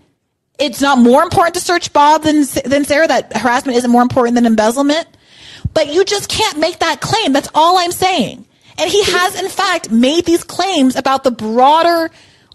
it's 0.59 0.81
not 0.81 0.99
more 0.99 1.23
important 1.23 1.55
to 1.55 1.61
search 1.61 1.93
Bob 1.93 2.23
than, 2.23 2.45
than 2.65 2.85
Sarah, 2.85 3.07
that 3.09 3.37
harassment 3.37 3.77
isn't 3.77 3.91
more 3.91 4.03
important 4.03 4.35
than 4.37 4.47
embezzlement. 4.47 5.07
But 5.73 5.93
you 5.93 6.05
just 6.05 6.29
can't 6.29 6.59
make 6.59 6.79
that 6.79 7.01
claim. 7.01 7.33
That's 7.33 7.49
all 7.55 7.79
I'm 7.79 7.93
saying. 7.93 8.45
And 8.79 8.91
he 8.91 9.03
has, 9.05 9.41
in 9.41 9.49
fact, 9.49 9.91
made 9.91 10.25
these 10.25 10.45
claims 10.45 10.97
about 10.97 11.25
the 11.25 11.31
broader 11.31 12.11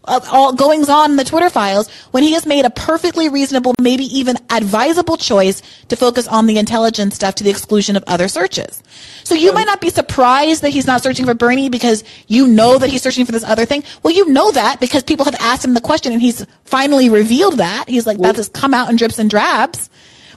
of 0.05 0.27
all 0.31 0.53
goings 0.53 0.89
on 0.89 1.11
in 1.11 1.17
the 1.17 1.23
Twitter 1.23 1.49
files 1.49 1.89
when 2.11 2.23
he 2.23 2.33
has 2.33 2.45
made 2.45 2.65
a 2.65 2.69
perfectly 2.69 3.29
reasonable, 3.29 3.73
maybe 3.81 4.05
even 4.05 4.37
advisable 4.49 5.17
choice 5.17 5.61
to 5.89 5.95
focus 5.95 6.27
on 6.27 6.45
the 6.45 6.57
intelligence 6.57 7.15
stuff 7.15 7.35
to 7.35 7.43
the 7.43 7.49
exclusion 7.49 7.95
of 7.95 8.03
other 8.07 8.27
searches. 8.27 8.81
So 9.23 9.35
you 9.35 9.53
might 9.53 9.65
not 9.65 9.81
be 9.81 9.89
surprised 9.89 10.61
that 10.61 10.69
he's 10.69 10.87
not 10.87 11.03
searching 11.03 11.25
for 11.25 11.33
Bernie 11.33 11.69
because 11.69 12.03
you 12.27 12.47
know 12.47 12.77
that 12.77 12.89
he's 12.89 13.01
searching 13.01 13.25
for 13.25 13.31
this 13.31 13.43
other 13.43 13.65
thing. 13.65 13.83
Well, 14.03 14.13
you 14.13 14.27
know 14.29 14.51
that 14.51 14.79
because 14.79 15.03
people 15.03 15.25
have 15.25 15.35
asked 15.39 15.63
him 15.63 15.73
the 15.73 15.81
question 15.81 16.13
and 16.13 16.21
he's 16.21 16.45
finally 16.65 17.09
revealed 17.09 17.57
that. 17.57 17.87
He's 17.87 18.07
like, 18.07 18.17
well, 18.17 18.31
that 18.31 18.37
has 18.37 18.49
come 18.49 18.73
out 18.73 18.89
in 18.89 18.95
drips 18.95 19.19
and 19.19 19.29
drabs. 19.29 19.89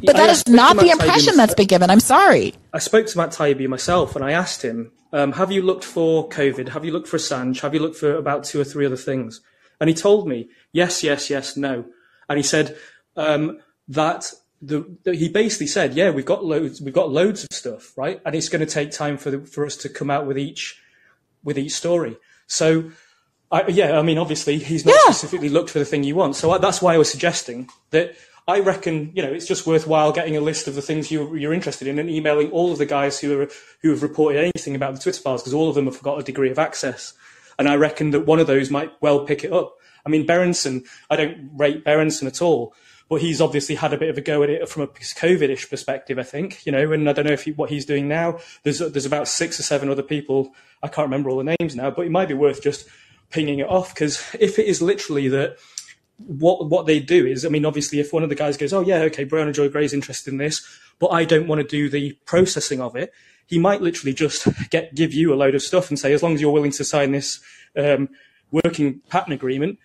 But 0.04 0.16
that 0.16 0.30
is 0.30 0.46
not 0.48 0.76
the 0.78 0.90
impression 0.90 1.36
that's 1.36 1.54
been 1.54 1.66
given. 1.66 1.88
I'm 1.88 2.00
sorry. 2.00 2.54
I 2.72 2.78
spoke 2.78 3.06
to 3.06 3.16
Matt 3.16 3.30
Taibbi 3.30 3.68
myself 3.68 4.16
and 4.16 4.24
I 4.24 4.32
asked 4.32 4.62
him, 4.62 4.90
um, 5.12 5.32
have 5.32 5.52
you 5.52 5.62
looked 5.62 5.84
for 5.84 6.28
COVID? 6.28 6.70
Have 6.70 6.84
you 6.84 6.92
looked 6.92 7.06
for 7.06 7.18
Assange? 7.18 7.60
Have 7.60 7.74
you 7.74 7.80
looked 7.80 7.96
for 7.96 8.14
about 8.16 8.44
two 8.44 8.60
or 8.60 8.64
three 8.64 8.86
other 8.86 8.96
things? 8.96 9.40
And 9.82 9.88
he 9.88 9.94
told 9.96 10.28
me, 10.28 10.48
yes, 10.72 11.02
yes, 11.02 11.28
yes, 11.28 11.56
no. 11.56 11.84
And 12.28 12.36
he 12.36 12.44
said 12.44 12.76
um, 13.16 13.58
that 13.88 14.32
the, 14.60 14.86
he 15.02 15.28
basically 15.28 15.66
said, 15.66 15.94
yeah, 15.94 16.10
we've 16.10 16.24
got 16.24 16.44
loads, 16.44 16.80
we've 16.80 16.94
got 16.94 17.10
loads 17.10 17.42
of 17.42 17.48
stuff, 17.50 17.98
right? 17.98 18.20
And 18.24 18.36
it's 18.36 18.48
going 18.48 18.64
to 18.64 18.72
take 18.72 18.92
time 18.92 19.18
for 19.18 19.32
the, 19.32 19.40
for 19.40 19.66
us 19.66 19.76
to 19.78 19.88
come 19.88 20.08
out 20.08 20.24
with 20.24 20.38
each 20.38 20.80
with 21.42 21.58
each 21.58 21.72
story. 21.72 22.16
So, 22.46 22.92
I, 23.50 23.66
yeah, 23.66 23.98
I 23.98 24.02
mean, 24.02 24.18
obviously 24.18 24.58
he's 24.58 24.86
not 24.86 24.94
yeah. 24.94 25.10
specifically 25.10 25.48
looked 25.48 25.70
for 25.70 25.80
the 25.80 25.84
thing 25.84 26.04
you 26.04 26.14
want. 26.14 26.36
So 26.36 26.52
I, 26.52 26.58
that's 26.58 26.80
why 26.80 26.94
I 26.94 26.98
was 26.98 27.10
suggesting 27.10 27.68
that 27.90 28.14
I 28.46 28.60
reckon, 28.60 29.10
you 29.16 29.22
know, 29.24 29.32
it's 29.32 29.48
just 29.48 29.66
worthwhile 29.66 30.12
getting 30.12 30.36
a 30.36 30.40
list 30.40 30.68
of 30.68 30.76
the 30.76 30.82
things 30.82 31.10
you, 31.10 31.34
you're 31.34 31.52
interested 31.52 31.88
in 31.88 31.98
and 31.98 32.08
emailing 32.08 32.52
all 32.52 32.70
of 32.70 32.78
the 32.78 32.86
guys 32.86 33.18
who 33.18 33.40
are, 33.40 33.48
who 33.80 33.90
have 33.90 34.04
reported 34.04 34.38
anything 34.38 34.76
about 34.76 34.94
the 34.94 35.00
Twitter 35.00 35.20
files 35.20 35.42
because 35.42 35.54
all 35.54 35.68
of 35.68 35.74
them 35.74 35.86
have 35.86 36.00
got 36.02 36.20
a 36.20 36.22
degree 36.22 36.52
of 36.52 36.60
access. 36.60 37.14
And 37.58 37.68
I 37.68 37.76
reckon 37.76 38.10
that 38.10 38.26
one 38.26 38.40
of 38.40 38.46
those 38.46 38.70
might 38.70 38.92
well 39.00 39.24
pick 39.24 39.44
it 39.44 39.52
up. 39.52 39.76
I 40.04 40.08
mean, 40.08 40.26
Berenson, 40.26 40.84
I 41.10 41.16
don't 41.16 41.50
rate 41.56 41.84
Berenson 41.84 42.26
at 42.26 42.42
all, 42.42 42.74
but 43.08 43.20
he's 43.20 43.40
obviously 43.40 43.74
had 43.74 43.92
a 43.92 43.98
bit 43.98 44.10
of 44.10 44.18
a 44.18 44.20
go 44.20 44.42
at 44.42 44.50
it 44.50 44.68
from 44.68 44.82
a 44.82 44.86
COVID-ish 44.88 45.70
perspective, 45.70 46.18
I 46.18 46.24
think, 46.24 46.66
you 46.66 46.72
know, 46.72 46.92
and 46.92 47.08
I 47.08 47.12
don't 47.12 47.26
know 47.26 47.32
if 47.32 47.44
he, 47.44 47.52
what 47.52 47.70
he's 47.70 47.84
doing 47.84 48.08
now. 48.08 48.38
There's, 48.64 48.80
there's 48.80 49.06
about 49.06 49.28
six 49.28 49.60
or 49.60 49.62
seven 49.62 49.88
other 49.88 50.02
people. 50.02 50.54
I 50.82 50.88
can't 50.88 51.06
remember 51.06 51.30
all 51.30 51.38
the 51.38 51.56
names 51.60 51.76
now, 51.76 51.90
but 51.90 52.06
it 52.06 52.10
might 52.10 52.28
be 52.28 52.34
worth 52.34 52.62
just 52.62 52.88
pinging 53.30 53.60
it 53.60 53.68
off 53.68 53.94
because 53.94 54.22
if 54.38 54.58
it 54.58 54.66
is 54.66 54.80
literally 54.80 55.28
that 55.28 55.56
what 56.18 56.68
what 56.68 56.86
they 56.86 57.00
do 57.00 57.26
is, 57.26 57.44
I 57.44 57.48
mean, 57.48 57.64
obviously, 57.64 57.98
if 57.98 58.12
one 58.12 58.22
of 58.22 58.28
the 58.28 58.34
guys 58.34 58.56
goes, 58.56 58.72
"Oh 58.72 58.82
yeah, 58.82 58.98
okay, 59.02 59.24
Briahna 59.24 59.52
Joy 59.52 59.68
Gray's 59.68 59.94
interested 59.94 60.30
in 60.32 60.38
this, 60.38 60.64
but 61.00 61.08
I 61.08 61.24
don't 61.24 61.48
want 61.48 61.60
to 61.60 61.66
do 61.66 61.88
the 61.88 62.12
processing 62.26 62.80
of 62.80 62.94
it," 62.94 63.12
he 63.52 63.58
might 63.58 63.82
literally 63.82 64.14
just 64.14 64.48
get 64.70 64.94
give 64.94 65.12
you 65.12 65.34
a 65.34 65.36
load 65.36 65.54
of 65.54 65.60
stuff 65.60 65.90
and 65.90 65.98
say, 65.98 66.14
as 66.14 66.22
long 66.22 66.32
as 66.32 66.40
you're 66.40 66.50
willing 66.50 66.70
to 66.70 66.82
sign 66.84 67.12
this 67.12 67.38
um, 67.76 68.08
working 68.50 69.02
pattern 69.10 69.34
agreement, 69.34 69.78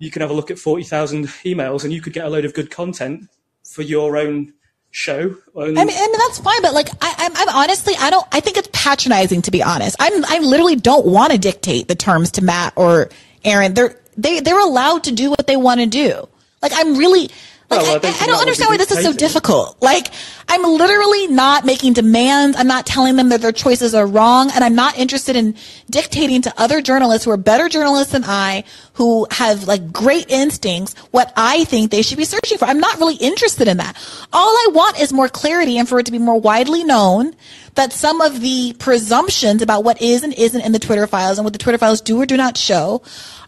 you 0.00 0.10
can 0.10 0.22
have 0.22 0.30
a 0.30 0.34
look 0.34 0.50
at 0.50 0.58
40,000 0.58 1.28
emails 1.44 1.84
and 1.84 1.92
you 1.92 2.00
could 2.02 2.14
get 2.14 2.24
a 2.24 2.28
load 2.28 2.44
of 2.44 2.52
good 2.52 2.72
content 2.72 3.28
for 3.62 3.82
your 3.82 4.16
own 4.16 4.52
show. 4.90 5.36
I, 5.56 5.66
mean, 5.66 5.78
I 5.78 5.84
mean, 5.84 6.12
that's 6.18 6.40
fine, 6.40 6.62
but 6.62 6.74
like, 6.74 6.88
I, 7.00 7.14
I'm, 7.18 7.36
I'm 7.36 7.48
honestly, 7.50 7.94
I 7.96 8.10
don't, 8.10 8.26
I 8.32 8.40
think 8.40 8.56
it's 8.56 8.68
patronizing 8.72 9.40
to 9.42 9.52
be 9.52 9.62
honest. 9.62 9.94
I'm, 10.00 10.24
I 10.24 10.40
literally 10.40 10.74
don't 10.74 11.06
want 11.06 11.30
to 11.30 11.38
dictate 11.38 11.86
the 11.86 11.94
terms 11.94 12.32
to 12.32 12.44
Matt 12.44 12.72
or 12.74 13.08
Aaron. 13.44 13.74
They're, 13.74 13.96
they, 14.16 14.40
they're 14.40 14.58
allowed 14.58 15.04
to 15.04 15.12
do 15.12 15.30
what 15.30 15.46
they 15.46 15.56
want 15.56 15.78
to 15.78 15.86
do. 15.86 16.28
Like, 16.60 16.72
I'm 16.74 16.96
really, 16.96 17.30
Like, 17.72 18.02
well, 18.02 18.12
I 18.12 18.20
I, 18.20 18.24
I 18.24 18.26
don't 18.26 18.40
understand 18.40 18.70
why 18.70 18.76
this 18.76 18.90
is 18.90 19.02
so 19.02 19.12
difficult. 19.12 19.80
Like, 19.80 20.08
I'm 20.48 20.62
literally 20.62 21.28
not 21.28 21.64
making 21.64 21.94
demands. 21.94 22.56
I'm 22.56 22.66
not 22.66 22.86
telling 22.86 23.16
them 23.16 23.30
that 23.30 23.40
their 23.40 23.52
choices 23.52 23.94
are 23.94 24.06
wrong. 24.06 24.50
And 24.54 24.62
I'm 24.62 24.74
not 24.74 24.98
interested 24.98 25.36
in 25.36 25.54
dictating 25.88 26.42
to 26.42 26.54
other 26.60 26.80
journalists 26.80 27.24
who 27.24 27.30
are 27.30 27.36
better 27.36 27.68
journalists 27.68 28.12
than 28.12 28.24
I, 28.24 28.64
who 28.94 29.26
have 29.30 29.66
like 29.66 29.92
great 29.92 30.30
instincts, 30.30 30.94
what 31.10 31.32
I 31.36 31.64
think 31.64 31.90
they 31.90 32.02
should 32.02 32.18
be 32.18 32.24
searching 32.24 32.58
for. 32.58 32.66
I'm 32.66 32.80
not 32.80 32.98
really 32.98 33.16
interested 33.16 33.68
in 33.68 33.78
that. 33.78 33.96
All 34.32 34.50
I 34.50 34.68
want 34.72 35.00
is 35.00 35.12
more 35.12 35.28
clarity 35.28 35.78
and 35.78 35.88
for 35.88 35.98
it 35.98 36.06
to 36.06 36.12
be 36.12 36.18
more 36.18 36.40
widely 36.40 36.84
known 36.84 37.34
that 37.74 37.92
some 37.92 38.20
of 38.20 38.40
the 38.40 38.74
presumptions 38.78 39.62
about 39.62 39.84
what 39.84 40.02
is 40.02 40.22
and 40.22 40.34
isn't 40.34 40.60
in 40.60 40.72
the 40.72 40.78
Twitter 40.78 41.06
files 41.06 41.38
and 41.38 41.44
what 41.44 41.52
the 41.52 41.58
Twitter 41.58 41.78
files 41.78 42.00
do 42.00 42.20
or 42.20 42.26
do 42.26 42.36
not 42.36 42.58
show 42.58 43.02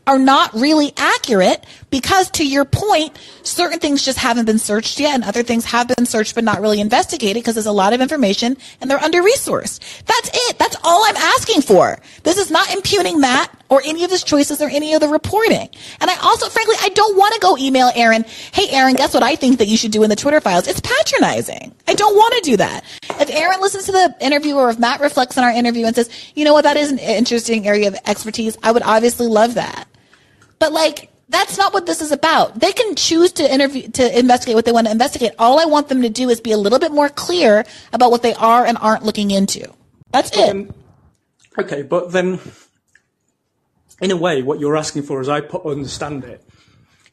are 0.07 0.19
not 0.19 0.53
really 0.55 0.93
accurate 0.97 1.65
because 1.91 2.31
to 2.33 2.47
your 2.47 2.65
point, 2.65 3.19
certain 3.43 3.79
things 3.79 4.05
just 4.05 4.19
haven't 4.19 4.45
been 4.45 4.59
searched 4.59 5.01
yet 5.01 5.15
and 5.15 5.25
other 5.25 5.43
things 5.43 5.65
have 5.65 5.89
been 5.89 6.07
searched 6.07 6.35
but 6.35 6.45
not 6.45 6.61
really 6.61 6.81
investigated 6.81 7.43
because 7.43 7.55
there's 7.55 7.67
a 7.67 7.73
lot 7.73 7.93
of 7.93 8.01
information 8.01 8.57
and 8.81 8.91
they're 8.91 8.99
under 8.99 9.23
resourced. 9.23 9.81
That's 10.05 10.31
it. 10.33 10.59
That's 10.59 10.77
all 10.83 11.05
I'm 11.05 11.17
asking 11.17 11.63
for. 11.63 11.99
This 12.23 12.39
is 12.39 12.51
not 12.51 12.73
impugning 12.75 13.21
Matt 13.21 13.51
or 13.69 13.81
any 13.85 14.05
of 14.05 14.11
his 14.11 14.23
choices 14.23 14.61
or 14.61 14.69
any 14.69 14.95
of 14.95 15.01
the 15.01 15.09
reporting. 15.09 15.69
And 16.01 16.11
I 16.11 16.17
also, 16.17 16.49
frankly, 16.49 16.77
I 16.81 16.91
don't 16.91 17.17
want 17.17 17.35
to 17.35 17.41
go 17.41 17.57
email 17.57 17.91
Aaron, 17.95 18.25
hey 18.53 18.69
Aaron, 18.71 18.95
guess 18.95 19.15
what 19.15 19.23
I 19.23 19.37
think 19.37 19.59
that 19.59 19.69
you 19.69 19.77
should 19.77 19.93
do 19.93 20.03
in 20.03 20.11
the 20.11 20.17
Twitter 20.17 20.41
files? 20.41 20.67
It's 20.69 20.81
patronizing. 20.81 21.75
I 21.89 21.95
don't 21.95 22.15
want 22.15 22.35
to 22.35 22.51
do 22.51 22.57
that. 22.59 22.85
If 23.21 23.31
Aaron 23.31 23.61
listens 23.61 23.87
to 23.87 23.93
the 23.93 24.15
interview 24.21 24.57
or 24.57 24.71
if 24.71 24.79
Matt 24.79 25.01
reflects 25.01 25.39
on 25.39 25.45
our 25.45 25.51
interview 25.51 25.87
and 25.87 25.95
says, 25.95 26.11
you 26.35 26.45
know 26.45 26.53
what, 26.53 26.63
that 26.63 26.77
is 26.77 26.93
an 26.93 26.99
interesting 26.99 27.67
area 27.67 27.89
of 27.89 27.97
expertise, 28.07 28.59
I 28.63 28.73
would 28.73 28.83
obviously 28.83 29.27
love 29.27 29.55
that. 29.55 29.89
But 30.59 30.73
like, 30.73 31.11
that's 31.29 31.57
not 31.57 31.73
what 31.73 31.87
this 31.87 32.01
is 32.01 32.13
about. 32.13 32.61
They 32.61 32.73
can 32.73 32.95
choose 32.95 33.33
to 33.33 33.53
interview, 33.53 33.89
to 33.89 34.19
investigate 34.19 34.55
what 34.55 34.65
they 34.65 34.73
want 34.73 34.87
to 34.87 34.93
investigate. 34.93 35.33
All 35.39 35.59
I 35.59 35.65
want 35.65 35.89
them 35.89 36.03
to 36.03 36.09
do 36.09 36.29
is 36.29 36.41
be 36.41 36.53
a 36.53 36.59
little 36.59 36.79
bit 36.79 36.93
more 36.93 37.09
clear 37.09 37.65
about 37.93 38.11
what 38.11 38.23
they 38.23 38.35
are 38.35 38.65
and 38.65 38.77
aren't 38.79 39.05
looking 39.05 39.31
into. 39.31 39.73
That's 40.11 40.37
it. 40.37 40.51
Um, 40.51 40.73
okay, 41.59 41.83
but 41.83 42.13
then, 42.13 42.39
in 44.01 44.11
a 44.11 44.17
way, 44.17 44.43
what 44.43 44.61
you're 44.61 44.77
asking 44.77 45.05
for, 45.05 45.21
as 45.21 45.29
I 45.29 45.41
pu- 45.41 45.69
understand 45.69 46.25
it, 46.25 46.45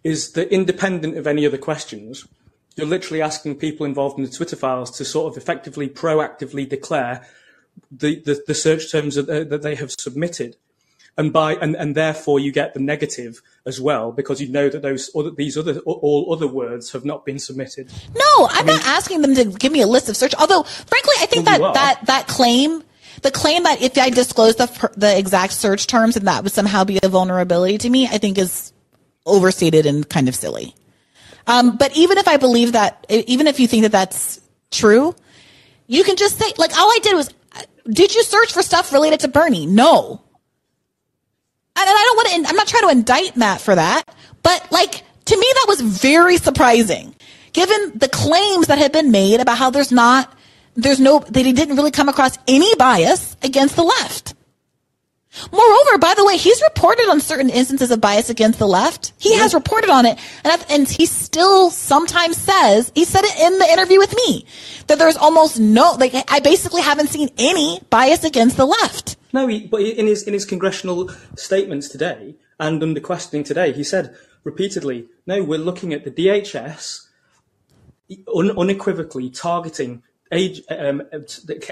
is 0.04 0.32
that 0.34 0.50
independent 0.54 1.18
of 1.18 1.26
any 1.26 1.46
other 1.46 1.58
questions, 1.58 2.28
you're 2.76 2.88
literally 2.88 3.22
asking 3.22 3.56
people 3.56 3.86
involved 3.86 4.18
in 4.18 4.26
the 4.26 4.32
Twitter 4.32 4.56
files 4.56 4.92
to 4.98 5.06
sort 5.06 5.32
of 5.32 5.38
effectively, 5.42 5.88
proactively 5.88 6.68
declare 6.68 7.26
the, 7.92 8.20
the, 8.22 8.44
the 8.46 8.54
search 8.54 8.92
terms 8.92 9.16
that, 9.16 9.28
they- 9.28 9.44
that 9.44 9.62
they 9.62 9.76
have 9.76 9.92
submitted. 9.92 10.58
And 11.18 11.34
by 11.34 11.56
and, 11.56 11.76
and 11.76 11.94
therefore 11.94 12.40
you 12.40 12.52
get 12.52 12.74
the 12.74 12.80
negative 12.80 13.42
as 13.66 13.82
well 13.82 14.12
because 14.12 14.42
you 14.42 14.48
know 14.48 14.70
that 14.70 14.82
those 14.82 15.12
other, 15.14 15.30
these 15.30 15.58
other 15.58 15.80
all 15.80 16.34
other 16.34 16.48
words 16.48 16.92
have 16.94 17.04
not 17.04 17.26
been 17.26 17.38
submitted. 17.38 17.92
No, 18.16 18.48
I'm 18.50 18.66
not 18.66 18.84
asking 18.86 19.22
them 19.22 19.36
to 19.36 19.46
give 19.46 19.72
me 19.74 19.82
a 19.82 19.88
list 19.88 20.08
of 20.10 20.16
search. 20.16 20.34
Although, 20.36 20.64
frankly, 20.64 21.14
I 21.20 21.26
think 21.26 21.46
Well, 21.46 21.74
that, 21.74 21.74
that, 21.74 22.06
that 22.06 22.28
claim, 22.28 22.82
the 23.24 23.30
claim 23.30 23.64
that 23.64 23.82
if 23.82 23.98
I 23.98 24.10
disclose 24.10 24.56
the, 24.56 24.90
the 24.96 25.16
exact 25.18 25.54
search 25.54 25.86
terms 25.86 26.16
and 26.16 26.28
that 26.28 26.44
would 26.44 26.54
somehow 26.54 26.86
be 26.86 27.00
a 27.04 27.10
vulnerability 27.10 27.78
to 27.80 27.90
me, 27.90 28.08
I 28.08 28.18
think 28.18 28.38
is 28.38 28.72
overstated 29.26 29.86
and 29.86 30.08
kind 30.08 30.30
of 30.30 30.36
silly. 30.36 30.74
Um, 31.46 31.76
but 31.76 31.96
even 31.96 32.18
if 32.18 32.28
I 32.28 32.38
believe 32.38 32.72
that, 32.72 33.06
even 33.10 33.48
if 33.48 33.60
you 33.60 33.68
think 33.68 33.84
that 33.84 33.92
that's 33.92 34.40
true, 34.72 35.14
you 35.88 36.04
can 36.04 36.16
just 36.16 36.40
say, 36.40 36.54
like, 36.58 36.76
all 36.78 36.90
I 36.90 37.00
did 37.04 37.16
was, 37.16 37.30
uh, 37.54 37.64
did 37.90 38.16
you 38.16 38.24
search 38.24 38.54
for 38.54 38.62
stuff 38.62 38.94
related 38.94 39.20
to 39.22 39.28
Bernie? 39.28 39.66
No. 39.66 40.22
And 41.88 41.98
I 41.98 42.04
don't 42.04 42.18
want 42.18 42.46
to, 42.46 42.50
I'm 42.50 42.56
not 42.56 42.68
trying 42.68 42.84
to 42.84 42.90
indict 42.90 43.38
Matt 43.38 43.62
for 43.62 43.76
that, 43.76 44.04
but 44.44 44.72
like, 44.72 45.04
to 45.26 45.38
me, 45.38 45.46
that 45.54 45.66
was 45.68 45.82
very 45.82 46.38
surprising 46.38 47.16
given 47.54 47.98
the 47.98 48.08
claims 48.08 48.68
that 48.68 48.78
had 48.78 48.92
been 48.92 49.12
made 49.12 49.40
about 49.40 49.58
how 49.58 49.70
there's 49.70 49.92
not, 49.92 50.34
there's 50.76 51.00
no, 51.00 51.20
that 51.20 51.46
he 51.46 51.54
didn't 51.54 51.76
really 51.76 51.92
come 51.92 52.10
across 52.10 52.38
any 52.48 52.74
bias 52.76 53.36
against 53.44 53.76
the 53.76 53.84
left. 53.84 54.36
Moreover, 55.52 55.98
by 55.98 56.14
the 56.14 56.26
way, 56.26 56.36
he's 56.36 56.62
reported 56.62 57.10
on 57.10 57.22
certain 57.22 57.50
instances 57.50 57.90
of 57.90 58.02
bias 58.02 58.30
against 58.30 58.60
the 58.60 58.68
left. 58.68 59.14
He 59.18 59.38
has 59.38 59.54
reported 59.54 59.90
on 59.90 60.06
it, 60.06 60.20
and, 60.44 60.66
and 60.70 60.88
he 60.88 61.06
still 61.06 61.70
sometimes 61.70 62.36
says 62.36 62.92
he 62.96 63.06
said 63.06 63.24
it 63.24 63.40
in 63.40 63.58
the 63.58 63.66
interview 63.66 63.98
with 63.98 64.14
me 64.14 64.46
that 64.88 65.00
there's 65.00 65.16
almost 65.16 65.58
no, 65.58 65.94
like 65.94 66.14
I 66.30 66.42
basically 66.42 66.82
haven't 66.82 67.08
seen 67.08 67.30
any 67.38 67.80
bias 67.90 68.26
against 68.26 68.58
the 68.58 68.66
left. 68.66 69.16
No, 69.34 69.48
he, 69.48 69.68
but 69.68 69.82
in 69.82 70.08
his 70.08 70.24
in 70.24 70.34
his 70.34 70.46
congressional 70.46 71.10
statements 71.36 71.88
today 71.88 72.36
and 72.60 72.82
under 72.84 73.00
questioning 73.00 73.44
today, 73.44 73.72
he 73.72 73.84
said 73.84 74.16
repeatedly, 74.44 75.08
"No, 75.26 75.44
we're 75.44 75.60
looking 75.60 75.94
at 75.94 76.04
the 76.04 76.12
DHS 76.12 77.08
un, 78.34 78.52
unequivocally 78.58 79.30
targeting 79.30 80.04
age 80.32 80.62
um, 80.70 81.04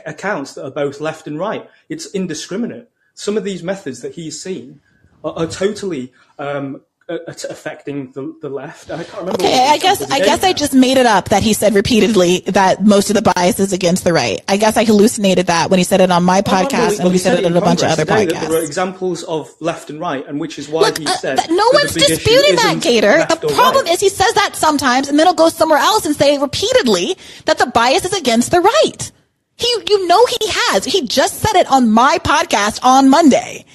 accounts 0.05 0.53
that 0.53 0.65
are 0.65 0.71
both 0.71 0.99
left 0.99 1.27
and 1.27 1.39
right. 1.39 1.69
It's 1.87 2.07
indiscriminate. 2.07 2.89
Some 3.13 3.37
of 3.37 3.43
these 3.43 3.63
methods 3.63 4.01
that 4.01 4.15
he's 4.15 4.41
seen 4.41 4.81
are, 5.23 5.33
are 5.33 5.47
totally." 5.47 6.13
Um, 6.37 6.81
affecting 7.09 8.11
the, 8.11 8.35
the 8.41 8.49
left. 8.49 8.91
I 8.91 9.03
can't 9.03 9.19
remember. 9.19 9.43
Okay, 9.43 9.67
I 9.67 9.77
guess 9.77 10.01
I 10.11 10.19
guess 10.19 10.43
I 10.43 10.53
just 10.53 10.73
made 10.73 10.97
it 10.97 11.05
up 11.05 11.29
that 11.29 11.41
he 11.43 11.53
said 11.53 11.73
repeatedly 11.73 12.41
that 12.47 12.85
most 12.85 13.09
of 13.09 13.15
the 13.15 13.21
bias 13.21 13.59
is 13.59 13.73
against 13.73 14.03
the 14.03 14.13
right. 14.13 14.41
I 14.47 14.57
guess 14.57 14.77
I 14.77 14.83
hallucinated 14.83 15.47
that 15.47 15.69
when 15.69 15.79
he 15.79 15.83
said 15.83 16.01
it 16.01 16.11
on 16.11 16.23
my 16.23 16.41
podcast 16.41 16.71
well, 16.71 17.01
and 17.01 17.05
we 17.05 17.11
he 17.13 17.17
said 17.17 17.39
it 17.39 17.45
on 17.45 17.55
a 17.57 17.61
bunch 17.61 17.81
of 17.81 17.89
other 17.89 18.05
that 18.05 18.29
There 18.29 18.43
are 18.43 18.47
podcasts. 18.47 18.65
examples 18.65 19.23
of 19.23 19.49
left 19.59 19.89
and 19.89 19.99
right, 19.99 20.25
and 20.27 20.39
which 20.39 20.59
is 20.59 20.69
why 20.69 20.81
Look, 20.81 20.99
he 20.99 21.07
uh, 21.07 21.15
said 21.15 21.37
th- 21.39 21.49
no 21.49 21.69
one's 21.73 21.93
disputing 21.93 22.55
that, 22.57 22.79
Gator. 22.81 23.25
The 23.27 23.47
problem 23.47 23.85
right. 23.85 23.93
is 23.93 23.99
he 23.99 24.09
says 24.09 24.33
that 24.33 24.55
sometimes, 24.55 25.09
and 25.09 25.17
then 25.17 25.25
he'll 25.25 25.33
go 25.33 25.49
somewhere 25.49 25.79
else 25.79 26.05
and 26.05 26.15
say 26.15 26.37
repeatedly 26.37 27.17
that 27.45 27.57
the 27.57 27.67
bias 27.67 28.05
is 28.05 28.13
against 28.13 28.51
the 28.51 28.59
right. 28.61 29.11
He, 29.55 29.67
you 29.89 30.07
know, 30.07 30.25
he 30.25 30.37
has. 30.41 30.85
He 30.85 31.05
just 31.05 31.39
said 31.39 31.55
it 31.55 31.69
on 31.69 31.89
my 31.89 32.17
podcast 32.19 32.79
on 32.83 33.09
Monday. 33.09 33.65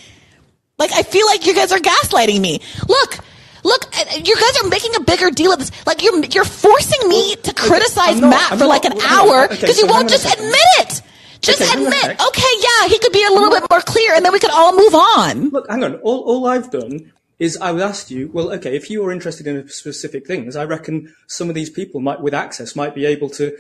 Like, 0.79 0.93
I 0.93 1.03
feel 1.03 1.27
like 1.27 1.47
you 1.47 1.55
guys 1.55 1.71
are 1.73 1.79
gaslighting 1.79 2.41
me. 2.41 2.61
Look, 2.89 3.19
look, 3.63 3.85
you 4.25 4.35
guys 4.35 4.63
are 4.63 4.69
making 4.69 4.95
a 4.97 5.01
bigger 5.01 5.31
deal 5.31 5.53
of 5.53 5.59
this. 5.61 5.71
Like, 5.87 6.03
you're 6.03 6.25
you're 6.25 6.45
forcing 6.45 7.09
me 7.09 7.37
to 7.37 7.55
criticize 7.55 8.21
not- 8.21 8.31
Matt 8.31 8.53
I'm 8.53 8.59
for 8.59 8.65
not- 8.65 8.71
like 8.71 8.85
an 8.85 9.01
hour 9.01 9.45
okay, 9.45 9.55
because 9.61 9.79
so 9.79 9.87
you 9.87 9.91
won't 9.93 10.11
hang 10.11 10.21
on 10.21 10.27
a 10.27 10.27
just 10.27 10.35
admit 10.35 10.55
it. 10.81 11.03
Just 11.41 11.61
Okay, 11.61 11.71
hang 11.71 11.87
on 11.87 11.93
a 11.93 11.97
admit, 11.97 12.21
okay, 12.27 12.53
yeah, 12.59 12.89
he 12.89 12.99
could 12.99 13.13
be 13.13 13.23
a 13.25 13.31
little 13.31 13.51
bit 13.51 13.65
more 13.71 13.81
clear, 13.83 14.15
and 14.15 14.25
then 14.25 14.33
we 14.33 14.41
could 14.41 14.51
all 14.51 14.75
move 14.77 14.95
on. 14.95 15.51
Look, 15.51 15.69
hang 15.71 15.85
on. 15.85 15.97
All, 15.97 16.21
all 16.25 16.47
I've 16.47 16.71
done 16.71 17.13
is 17.39 17.57
I've 17.59 17.81
asked 17.81 18.11
you, 18.11 18.31
well, 18.33 18.51
okay, 18.55 18.75
if 18.75 18.91
you 18.91 19.05
are 19.05 19.13
interested 19.13 19.47
in 19.47 19.69
specific 19.69 20.27
things, 20.27 20.57
I 20.57 20.65
reckon 20.65 21.15
some 21.27 21.49
of 21.49 21.55
these 21.55 21.69
people 21.71 22.01
might, 22.01 22.21
with 22.21 22.33
access, 22.35 22.75
might 22.75 22.95
be 22.95 23.05
able 23.07 23.29
to, 23.31 23.57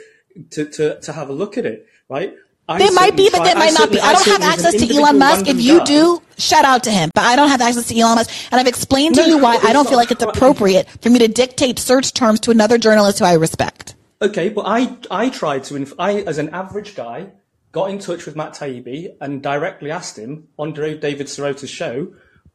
to, 0.50 0.64
to, 0.64 1.00
to 1.00 1.12
have 1.12 1.28
a 1.28 1.32
look 1.32 1.58
at 1.58 1.66
it, 1.66 1.86
right? 2.08 2.34
I 2.68 2.78
They 2.78 2.90
might 2.90 3.14
be, 3.16 3.28
but 3.30 3.38
try- 3.38 3.48
they 3.48 3.54
might 3.54 3.74
not 3.74 3.90
be. 3.90 4.00
I 4.00 4.12
don't 4.12 4.14
have 4.14 4.22
certainly 4.24 4.46
as 4.46 4.58
an 4.60 4.66
access 4.66 4.88
to 4.88 4.96
Elon 4.96 5.18
Musk. 5.18 5.46
If 5.48 5.60
you 5.60 5.78
guy- 5.78 5.84
do, 5.84 6.22
shout 6.38 6.64
out 6.64 6.82
to 6.84 6.90
him. 6.90 7.10
But 7.14 7.24
I 7.24 7.36
don't 7.36 7.50
have 7.50 7.60
access 7.60 7.86
to 7.88 7.98
Elon 7.98 8.16
Musk. 8.16 8.30
And 8.50 8.60
I've 8.60 8.66
explained 8.66 9.16
to 9.16 9.20
No, 9.22 9.26
you 9.26 9.38
why 9.38 9.58
I 9.62 9.72
don't 9.72 9.86
feel 9.86 9.98
like 9.98 10.10
it's 10.10 10.22
appropriate 10.22 10.88
for 11.02 11.10
me 11.10 11.18
to 11.18 11.28
dictate 11.28 11.78
search 11.78 12.14
terms 12.14 12.40
to 12.40 12.50
another 12.50 12.78
journalist 12.78 13.18
who 13.18 13.26
I 13.26 13.34
respect. 13.34 13.94
Okay, 14.22 14.48
but 14.48 14.62
I 14.62 14.96
I 15.10 15.28
tried 15.28 15.64
to 15.64 15.76
inf- 15.76 15.92
I 15.98 16.20
as 16.22 16.38
an 16.38 16.48
average 16.50 16.94
guy 16.94 17.26
got 17.72 17.90
in 17.90 17.98
touch 17.98 18.24
with 18.24 18.36
Matt 18.36 18.54
Taibbi 18.54 19.14
and 19.20 19.42
directly 19.42 19.90
asked 19.90 20.18
him 20.18 20.48
on 20.58 20.72
David 20.72 21.26
Sirota's 21.26 21.68
show, 21.68 22.14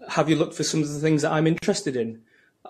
"Have 0.09 0.27
you 0.29 0.35
looked 0.37 0.55
for 0.55 0.63
some 0.63 0.81
of 0.81 0.89
the 0.91 0.99
things 0.99 1.21
that 1.21 1.31
I'm 1.31 1.45
interested 1.45 1.95
in?" 1.95 2.21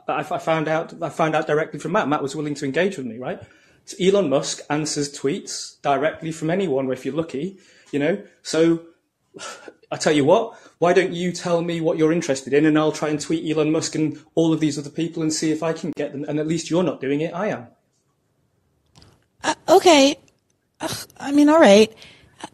I, 0.08 0.20
I 0.20 0.38
found 0.40 0.68
out 0.68 0.94
I 1.02 1.08
found 1.08 1.36
out 1.36 1.48
directly 1.48 1.80
from 1.80 1.94
Matt. 1.94 2.10
Matt 2.10 2.22
was 2.22 2.36
willing 2.36 2.56
to 2.56 2.66
engage 2.66 2.98
with 2.98 3.06
me, 3.06 3.18
right? 3.18 3.40
Elon 4.00 4.30
Musk 4.30 4.62
answers 4.70 5.12
tweets 5.12 5.82
directly 5.82 6.32
from 6.32 6.50
anyone 6.50 6.92
if 6.92 7.06
you're 7.06 7.16
lucky, 7.16 7.58
you 7.92 8.00
know. 8.00 8.22
So 8.42 8.82
I 9.92 9.98
tell 9.98 10.14
you 10.14 10.26
what, 10.26 10.58
why 10.78 10.94
don't 10.94 11.14
you 11.14 11.32
tell 11.32 11.62
me 11.62 11.82
what 11.82 11.98
you're 11.98 12.12
interested 12.12 12.54
in, 12.54 12.66
and 12.66 12.78
I'll 12.78 12.92
try 12.92 13.10
and 13.10 13.20
tweet 13.20 13.50
Elon 13.50 13.72
Musk 13.72 13.96
and 13.96 14.20
all 14.36 14.54
of 14.54 14.60
these 14.60 14.78
other 14.78 14.90
people 14.90 15.24
and 15.24 15.34
see 15.34 15.52
if 15.52 15.64
I 15.64 15.74
can 15.74 15.92
get 15.96 16.12
them. 16.12 16.26
And 16.28 16.40
at 16.40 16.48
least 16.48 16.70
you're 16.70 16.84
not 16.84 17.02
doing 17.02 17.22
it. 17.22 17.34
I 17.34 17.48
am. 17.48 17.68
Uh, 19.44 19.56
okay. 19.68 20.18
Ugh, 20.82 21.08
I 21.18 21.32
mean, 21.32 21.50
all 21.50 21.60
right. 21.60 21.94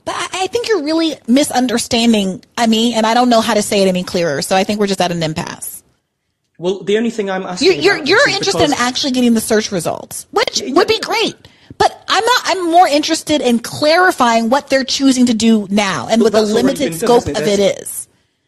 But 0.05 0.15
I, 0.15 0.43
I 0.43 0.47
think 0.47 0.67
you're 0.67 0.83
really 0.83 1.15
misunderstanding 1.27 2.43
me, 2.67 2.93
and 2.93 3.05
I 3.05 3.13
don't 3.13 3.29
know 3.29 3.41
how 3.41 3.53
to 3.53 3.61
say 3.61 3.83
it 3.83 3.88
any 3.88 4.03
clearer. 4.03 4.41
So 4.41 4.55
I 4.55 4.63
think 4.63 4.79
we're 4.79 4.88
just 4.88 5.01
at 5.01 5.11
an 5.11 5.21
impasse. 5.21 5.74
Well, 6.58 6.84
the 6.84 6.97
only 6.97 7.10
thing 7.10 7.30
I'm 7.30 7.43
asking 7.43 7.74
You're, 7.74 7.97
you're, 7.97 8.06
you're 8.06 8.30
interested 8.30 8.64
in 8.64 8.74
actually 8.74 9.12
getting 9.12 9.34
the 9.34 9.41
search 9.41 9.72
results, 9.72 10.26
which 10.32 10.62
would 10.66 10.88
be 10.88 10.99
great. 10.99 11.36
But 11.78 12.06
I'm 12.08 12.24
not, 12.24 12.41
I'm 12.45 12.72
more 12.72 12.88
interested 12.88 13.41
in 13.41 13.60
clarifying 13.60 14.49
what 14.49 14.70
they're 14.70 14.86
choosing 14.86 15.26
to 15.26 15.34
do 15.34 15.68
now 15.70 16.08
and 16.10 16.22
what 16.22 16.32
the 16.32 16.41
limited 16.41 16.91
done, 16.91 16.99
scope 16.99 17.28
of 17.28 17.38
it 17.41 17.60
is. 17.60 18.05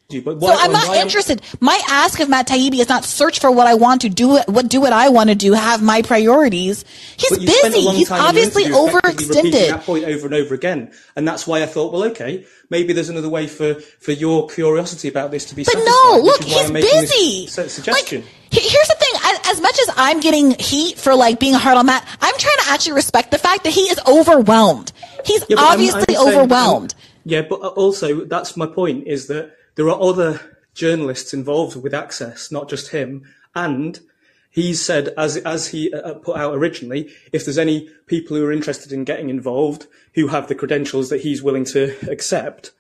But 0.09 0.39
So 0.39 0.47
I'm 0.49 0.71
not 0.71 0.87
why 0.87 1.01
interested. 1.01 1.41
My 1.59 1.77
ask 1.89 2.21
of 2.21 2.29
Matt 2.29 2.47
Taibbi 2.47 2.79
is 2.79 2.87
not 2.87 3.03
search 3.03 3.41
for 3.41 3.51
what 3.51 3.67
I 3.67 3.73
want 3.73 3.99
to 4.01 4.09
do, 4.09 4.37
what 4.47 4.69
do 4.69 4.79
what 4.79 4.93
I 4.93 5.09
want 5.09 5.29
to 5.29 5.35
do, 5.35 5.51
have 5.51 5.83
my 5.83 6.01
priorities. 6.01 6.85
He's 7.17 7.29
But 7.29 7.41
you 7.41 7.49
spent 7.49 7.73
a 7.73 7.77
busy. 7.77 7.97
He's 7.97 8.09
obviously 8.11 8.63
overextended. 8.65 9.67
That 9.67 9.83
point 9.83 10.05
over 10.05 10.27
and 10.27 10.35
over 10.35 10.55
again, 10.55 10.93
and 11.17 11.27
that's 11.27 11.45
why 11.45 11.61
I 11.61 11.65
thought, 11.65 11.91
well, 11.91 12.05
okay, 12.05 12.45
maybe 12.69 12.93
there's 12.93 13.09
another 13.09 13.27
way 13.27 13.47
for, 13.47 13.73
for 13.99 14.13
your 14.13 14.47
curiosity 14.47 15.09
about 15.09 15.31
this 15.31 15.43
to 15.45 15.55
be 15.55 15.65
But 15.65 15.75
no, 15.75 16.21
look, 16.23 16.41
he's 16.41 16.55
I'm 16.55 16.71
making 16.71 17.01
this 17.01 17.11
busy. 17.11 17.47
suggestion. 17.47 18.21
Like, 18.21 18.25
here's 18.49 18.87
the 18.87 18.95
thing. 18.97 19.41
As 19.47 19.59
much 19.59 19.77
as 19.77 19.89
I'm 19.97 20.21
getting 20.21 20.51
heat 20.51 20.97
for 20.97 21.15
like 21.15 21.37
being 21.37 21.53
hard 21.53 21.77
on 21.77 21.85
Matt, 21.85 22.07
I'm 22.21 22.37
trying 22.37 22.57
to 22.59 22.69
actually 22.69 22.93
respect 22.93 23.31
the 23.31 23.39
fact 23.39 23.65
that 23.65 23.73
he 23.73 23.81
is 23.81 23.99
overwhelmed. 24.07 24.93
He's 25.25 25.43
yeah, 25.49 25.57
obviously 25.59 26.15
I'm, 26.15 26.27
I'm 26.27 26.33
overwhelmed. 26.33 26.91
Saying, 26.91 27.03
yeah, 27.25 27.41
but 27.41 27.59
uh, 27.59 27.67
also 27.67 28.23
that's 28.23 28.55
my 28.55 28.67
point 28.67 29.05
is 29.05 29.27
that 29.27 29.51
there 29.77 29.89
are 29.89 30.01
other 30.01 30.41
journalists 30.73 31.33
involved 31.33 31.81
with 31.81 31.93
Access, 31.93 32.51
not 32.51 32.67
just 32.67 32.89
him, 32.89 33.23
and 33.55 33.99
he's 34.49 34.83
said, 34.83 35.13
as 35.17 35.37
as 35.37 35.69
he 35.69 35.93
uh, 35.93 36.15
put 36.15 36.35
out 36.35 36.55
originally, 36.55 37.13
if 37.31 37.45
there's 37.45 37.57
any 37.57 37.89
people 38.07 38.35
who 38.35 38.45
are 38.45 38.51
interested 38.51 38.91
in 38.91 39.05
getting 39.05 39.29
involved 39.29 39.87
who 40.15 40.27
have 40.27 40.47
the 40.47 40.55
credentials 40.55 41.09
that 41.09 41.21
he's 41.21 41.43
willing 41.43 41.63
to 41.63 41.95
accept, 42.09 42.71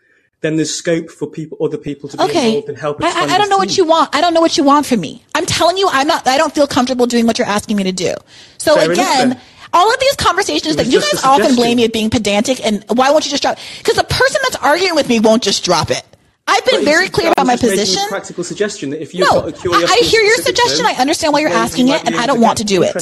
then 0.41 0.55
there's 0.55 0.73
scope 0.73 1.11
for 1.11 1.27
people, 1.27 1.57
other 1.61 1.77
people 1.77 2.09
to 2.09 2.17
be 2.17 2.23
okay. 2.23 2.47
involved 2.47 2.69
and 2.69 2.77
help. 2.77 3.03
I, 3.03 3.09
I, 3.09 3.37
don't 3.37 3.49
know 3.49 3.57
team. 3.57 3.59
what 3.59 3.77
you 3.77 3.85
want. 3.85 4.15
I 4.15 4.21
don't 4.21 4.33
know 4.33 4.41
what 4.41 4.57
you 4.57 4.63
want 4.63 4.87
from 4.87 5.01
me. 5.01 5.23
I'm 5.35 5.45
telling 5.45 5.77
you, 5.77 5.87
I'm 5.91 6.07
not. 6.07 6.27
I 6.27 6.37
don't 6.37 6.53
feel 6.53 6.67
comfortable 6.67 7.05
doing 7.05 7.27
what 7.27 7.37
you're 7.37 7.47
asking 7.47 7.77
me 7.77 7.83
to 7.83 7.91
do. 7.91 8.13
So 8.57 8.75
Fair 8.75 8.91
again. 8.91 9.39
All 9.73 9.93
of 9.93 9.99
these 9.99 10.15
conversations 10.15 10.77
that 10.77 10.87
you 10.87 11.01
guys 11.01 11.23
often 11.25 11.55
blame 11.55 11.75
me 11.75 11.85
of 11.85 11.91
being 11.91 12.09
pedantic 12.09 12.65
and 12.65 12.85
why 12.87 13.11
won't 13.11 13.25
you 13.25 13.29
just 13.29 13.43
drop? 13.43 13.57
Because 13.77 13.97
the 13.97 14.05
person 14.05 14.39
that's 14.43 14.55
arguing 14.55 14.95
with 14.95 15.09
me 15.09 15.19
won't 15.19 15.43
just 15.43 15.65
drop 15.65 15.91
it. 15.91 16.03
I've 16.47 16.65
been 16.65 16.85
very 16.85 17.09
clear 17.09 17.31
about 17.31 17.45
my 17.45 17.57
position. 17.57 18.01
practical 18.07 18.43
suggestion 18.43 18.91
that 18.91 19.01
if 19.01 19.13
you 19.13 19.21
no, 19.21 19.45
I 19.45 20.01
hear 20.03 20.21
your 20.21 20.37
suggestion. 20.37 20.85
I 20.85 20.93
understand 20.93 21.33
why 21.33 21.41
you're 21.41 21.49
asking 21.49 21.89
it, 21.89 22.05
and 22.05 22.15
I 22.15 22.25
don't 22.25 22.41
want 22.41 22.59
to 22.59 22.63
do 22.63 22.83
it 22.83 22.93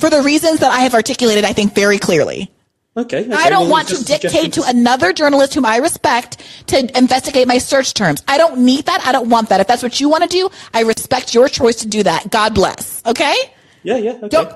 for 0.00 0.10
the 0.10 0.22
reasons 0.24 0.60
that 0.60 0.70
I 0.72 0.80
have 0.80 0.94
articulated. 0.94 1.44
I 1.44 1.52
think 1.52 1.74
very 1.74 1.98
clearly. 1.98 2.50
Okay, 2.94 3.20
okay. 3.20 3.32
I 3.32 3.48
don't 3.48 3.62
well, 3.62 3.70
want 3.70 3.88
to 3.88 4.04
dictate 4.04 4.52
to 4.54 4.64
another 4.66 5.14
journalist 5.14 5.54
whom 5.54 5.64
I 5.64 5.78
respect 5.78 6.42
to 6.66 6.98
investigate 6.98 7.48
my 7.48 7.56
search 7.56 7.94
terms. 7.94 8.22
I 8.28 8.36
don't 8.36 8.58
need 8.58 8.84
that. 8.84 9.00
I 9.06 9.12
don't 9.12 9.30
want 9.30 9.48
that. 9.48 9.60
If 9.60 9.66
that's 9.66 9.82
what 9.82 9.98
you 9.98 10.10
want 10.10 10.24
to 10.24 10.28
do, 10.28 10.50
I 10.74 10.82
respect 10.82 11.32
your 11.32 11.48
choice 11.48 11.76
to 11.76 11.88
do 11.88 12.02
that. 12.02 12.30
God 12.30 12.54
bless. 12.54 13.02
Okay? 13.06 13.34
Yeah, 13.82 13.96
yeah. 13.96 14.12
Okay. 14.12 14.28
Don't, 14.28 14.54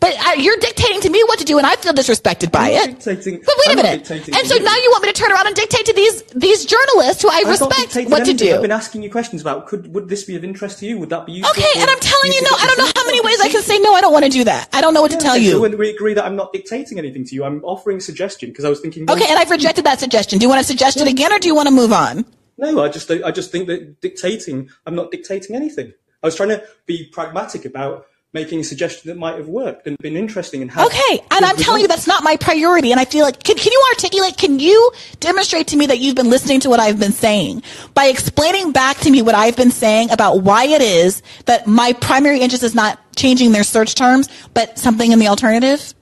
but 0.00 0.14
uh, 0.14 0.32
you're 0.32 0.56
dictating 0.58 1.00
to 1.00 1.10
me 1.10 1.22
what 1.24 1.38
to 1.38 1.44
do, 1.44 1.58
and 1.58 1.66
I 1.66 1.74
feel 1.76 1.92
disrespected 1.92 2.52
by 2.52 2.70
it. 2.70 3.02
Dictating, 3.02 3.42
but 3.44 3.54
wait 3.66 3.72
a 3.72 3.76
minute. 3.76 4.10
And 4.10 4.46
so 4.46 4.54
you. 4.54 4.62
now 4.62 4.74
you 4.76 4.90
want 4.90 5.02
me 5.02 5.12
to 5.12 5.18
turn 5.20 5.32
around 5.32 5.46
and 5.46 5.56
dictate 5.56 5.86
to 5.86 5.92
these 5.92 6.22
these 6.34 6.64
journalists 6.64 7.22
who 7.22 7.28
I, 7.28 7.42
I 7.44 7.50
respect 7.50 7.94
what 8.08 8.20
anything. 8.22 8.36
to 8.36 8.44
do. 8.44 8.54
I've 8.54 8.62
been 8.62 8.70
asking 8.70 9.02
you 9.02 9.10
questions 9.10 9.42
about 9.42 9.66
could 9.66 9.92
would 9.92 10.08
this 10.08 10.24
be 10.24 10.36
of 10.36 10.44
interest 10.44 10.78
to 10.80 10.86
you? 10.86 10.98
Would 10.98 11.10
that 11.10 11.26
be 11.26 11.32
useful? 11.32 11.50
Okay, 11.50 11.80
and 11.80 11.90
I'm 11.90 12.00
telling 12.00 12.32
you 12.32 12.42
no. 12.42 12.50
I 12.52 12.66
don't 12.66 12.78
know 12.78 12.92
how 12.94 13.06
many 13.06 13.20
ways 13.20 13.40
I 13.40 13.48
can 13.48 13.62
say 13.62 13.78
no. 13.80 13.94
I 13.94 14.00
don't 14.00 14.12
want 14.12 14.24
to 14.24 14.30
do 14.30 14.44
that. 14.44 14.68
I 14.72 14.80
don't 14.80 14.94
know 14.94 15.02
what 15.02 15.10
yeah, 15.10 15.18
to 15.18 15.24
tell 15.24 15.34
okay, 15.34 15.44
you. 15.44 15.50
So 15.52 15.76
we 15.76 15.90
agree 15.90 16.14
that 16.14 16.24
I'm 16.24 16.36
not 16.36 16.52
dictating 16.52 16.98
anything 16.98 17.24
to 17.24 17.34
you, 17.34 17.44
I'm 17.44 17.64
offering 17.64 18.00
suggestion 18.00 18.50
because 18.50 18.64
I 18.64 18.68
was 18.68 18.80
thinking. 18.80 19.10
Okay, 19.10 19.26
and 19.28 19.38
I've 19.38 19.50
rejected 19.50 19.84
that 19.84 19.98
suggestion. 19.98 20.38
Do 20.38 20.44
you 20.44 20.48
want 20.48 20.60
to 20.60 20.66
suggest 20.66 20.96
yeah. 20.96 21.04
it 21.04 21.08
again, 21.08 21.32
or 21.32 21.38
do 21.38 21.48
you 21.48 21.54
want 21.54 21.68
to 21.68 21.74
move 21.74 21.92
on? 21.92 22.24
No, 22.56 22.82
I 22.82 22.88
just 22.88 23.10
I 23.10 23.30
just 23.30 23.50
think 23.50 23.66
that 23.66 24.00
dictating. 24.00 24.70
I'm 24.86 24.94
not 24.94 25.10
dictating 25.10 25.56
anything. 25.56 25.92
I 26.22 26.26
was 26.26 26.34
trying 26.34 26.48
to 26.48 26.64
be 26.86 27.08
pragmatic 27.12 27.64
about 27.64 28.06
making 28.34 28.60
a 28.60 28.64
suggestion 28.64 29.08
that 29.08 29.16
might 29.16 29.36
have 29.36 29.48
worked 29.48 29.86
and 29.86 29.96
been 29.98 30.16
interesting 30.16 30.60
and 30.60 30.70
how 30.70 30.84
okay 30.84 31.20
and 31.30 31.44
i'm 31.44 31.56
telling 31.56 31.80
you 31.80 31.88
that's 31.88 32.06
not 32.06 32.22
my 32.22 32.36
priority 32.36 32.90
and 32.90 33.00
i 33.00 33.04
feel 33.04 33.24
like 33.24 33.42
can, 33.42 33.56
can 33.56 33.72
you 33.72 33.84
articulate 33.94 34.36
can 34.36 34.58
you 34.58 34.92
demonstrate 35.20 35.66
to 35.66 35.76
me 35.76 35.86
that 35.86 35.98
you've 35.98 36.14
been 36.14 36.28
listening 36.28 36.60
to 36.60 36.68
what 36.68 36.80
i've 36.80 36.98
been 36.98 37.12
saying? 37.12 37.62
By 37.94 38.06
explaining 38.06 38.72
back 38.72 38.98
to 38.98 39.10
me 39.10 39.22
what 39.22 39.34
i've 39.34 39.56
been 39.56 39.70
saying 39.70 40.10
about 40.10 40.42
why 40.42 40.64
it 40.64 40.82
is 40.82 41.22
that 41.46 41.66
my 41.66 41.94
primary 41.94 42.40
interest 42.40 42.62
is 42.62 42.74
not 42.74 42.98
changing 43.16 43.52
their 43.52 43.64
search 43.64 43.94
terms 43.94 44.28
but 44.52 44.78
something 44.78 45.10
in 45.12 45.18
the 45.18 45.28
alternative? 45.28 45.94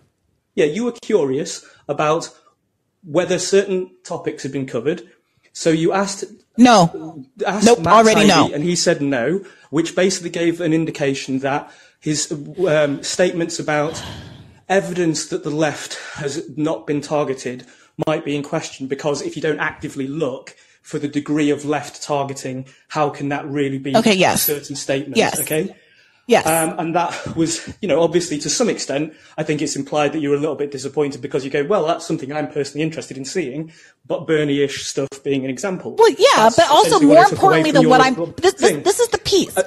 Yeah 0.54 0.66
you 0.66 0.84
were 0.84 0.92
curious 0.92 1.64
about 1.88 2.30
whether 3.04 3.38
certain 3.38 3.90
topics 4.02 4.42
had 4.42 4.50
been 4.50 4.66
covered. 4.66 5.02
So 5.52 5.70
you 5.70 5.92
asked 5.92 6.24
no. 6.58 7.24
asked 7.46 7.66
nope 7.66 7.80
Matt 7.80 7.94
already 7.94 8.26
no. 8.26 8.50
and 8.52 8.64
he 8.64 8.74
said 8.76 9.00
no 9.00 9.44
which 9.70 9.94
basically 9.94 10.30
gave 10.30 10.60
an 10.60 10.72
indication 10.72 11.38
that 11.40 11.70
his 12.06 12.30
um, 12.68 13.02
statements 13.02 13.58
about 13.58 14.00
evidence 14.68 15.26
that 15.26 15.42
the 15.42 15.50
left 15.50 15.98
has 16.14 16.48
not 16.56 16.86
been 16.86 17.00
targeted 17.00 17.66
might 18.06 18.24
be 18.24 18.36
in 18.36 18.44
question 18.44 18.86
because 18.86 19.22
if 19.22 19.34
you 19.34 19.42
don't 19.42 19.58
actively 19.58 20.06
look 20.06 20.54
for 20.82 21.00
the 21.00 21.08
degree 21.08 21.50
of 21.50 21.64
left 21.64 22.00
targeting, 22.00 22.64
how 22.86 23.10
can 23.10 23.28
that 23.30 23.44
really 23.48 23.78
be 23.78 23.96
okay, 23.96 24.14
yes. 24.14 24.44
certain 24.44 24.76
statements? 24.76 25.18
Yes. 25.18 25.40
Okay. 25.40 25.74
Yes. 26.28 26.46
Um, 26.46 26.78
and 26.78 26.94
that 26.94 27.34
was, 27.34 27.74
you 27.82 27.88
know, 27.88 28.00
obviously 28.00 28.38
to 28.38 28.48
some 28.48 28.68
extent, 28.68 29.12
I 29.36 29.42
think 29.42 29.60
it's 29.60 29.74
implied 29.74 30.12
that 30.12 30.20
you're 30.20 30.36
a 30.36 30.38
little 30.38 30.54
bit 30.54 30.70
disappointed 30.70 31.20
because 31.20 31.44
you 31.44 31.50
go, 31.50 31.64
well, 31.64 31.88
that's 31.88 32.06
something 32.06 32.32
I'm 32.32 32.46
personally 32.46 32.82
interested 32.84 33.16
in 33.16 33.24
seeing, 33.24 33.72
but 34.06 34.28
Bernie-ish 34.28 34.84
stuff 34.84 35.08
being 35.24 35.42
an 35.42 35.50
example. 35.50 35.96
Well, 35.98 36.10
yeah, 36.10 36.26
that's 36.36 36.56
but 36.56 36.70
also 36.70 37.00
more 37.00 37.24
importantly 37.24 37.72
than 37.72 37.88
what 37.88 38.00
I'm, 38.00 38.14
this, 38.36 38.54
this, 38.54 38.84
this, 38.84 39.00
is 39.00 39.08
the 39.08 39.18
piece. 39.18 39.56
Uh, 39.56 39.64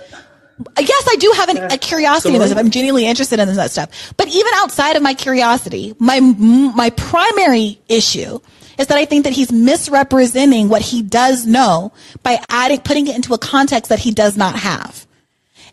yes, 0.79 1.07
I 1.09 1.15
do 1.15 1.33
have 1.35 1.49
an, 1.49 1.57
a 1.71 1.77
curiosity 1.77 2.35
in 2.35 2.41
this. 2.41 2.51
I'm 2.51 2.69
genuinely 2.69 3.07
interested 3.07 3.39
in 3.39 3.53
that 3.55 3.71
stuff. 3.71 4.13
But 4.17 4.27
even 4.27 4.51
outside 4.55 4.95
of 4.95 5.01
my 5.01 5.13
curiosity, 5.13 5.95
my 5.99 6.19
my 6.19 6.89
primary 6.91 7.79
issue 7.87 8.39
is 8.77 8.87
that 8.87 8.97
I 8.97 9.05
think 9.05 9.25
that 9.25 9.33
he's 9.33 9.51
misrepresenting 9.51 10.69
what 10.69 10.81
he 10.81 11.01
does 11.01 11.45
know 11.45 11.91
by 12.23 12.39
adding, 12.49 12.79
putting 12.79 13.07
it 13.07 13.15
into 13.15 13.33
a 13.33 13.37
context 13.37 13.89
that 13.89 13.99
he 13.99 14.11
does 14.11 14.37
not 14.37 14.55
have. 14.55 15.05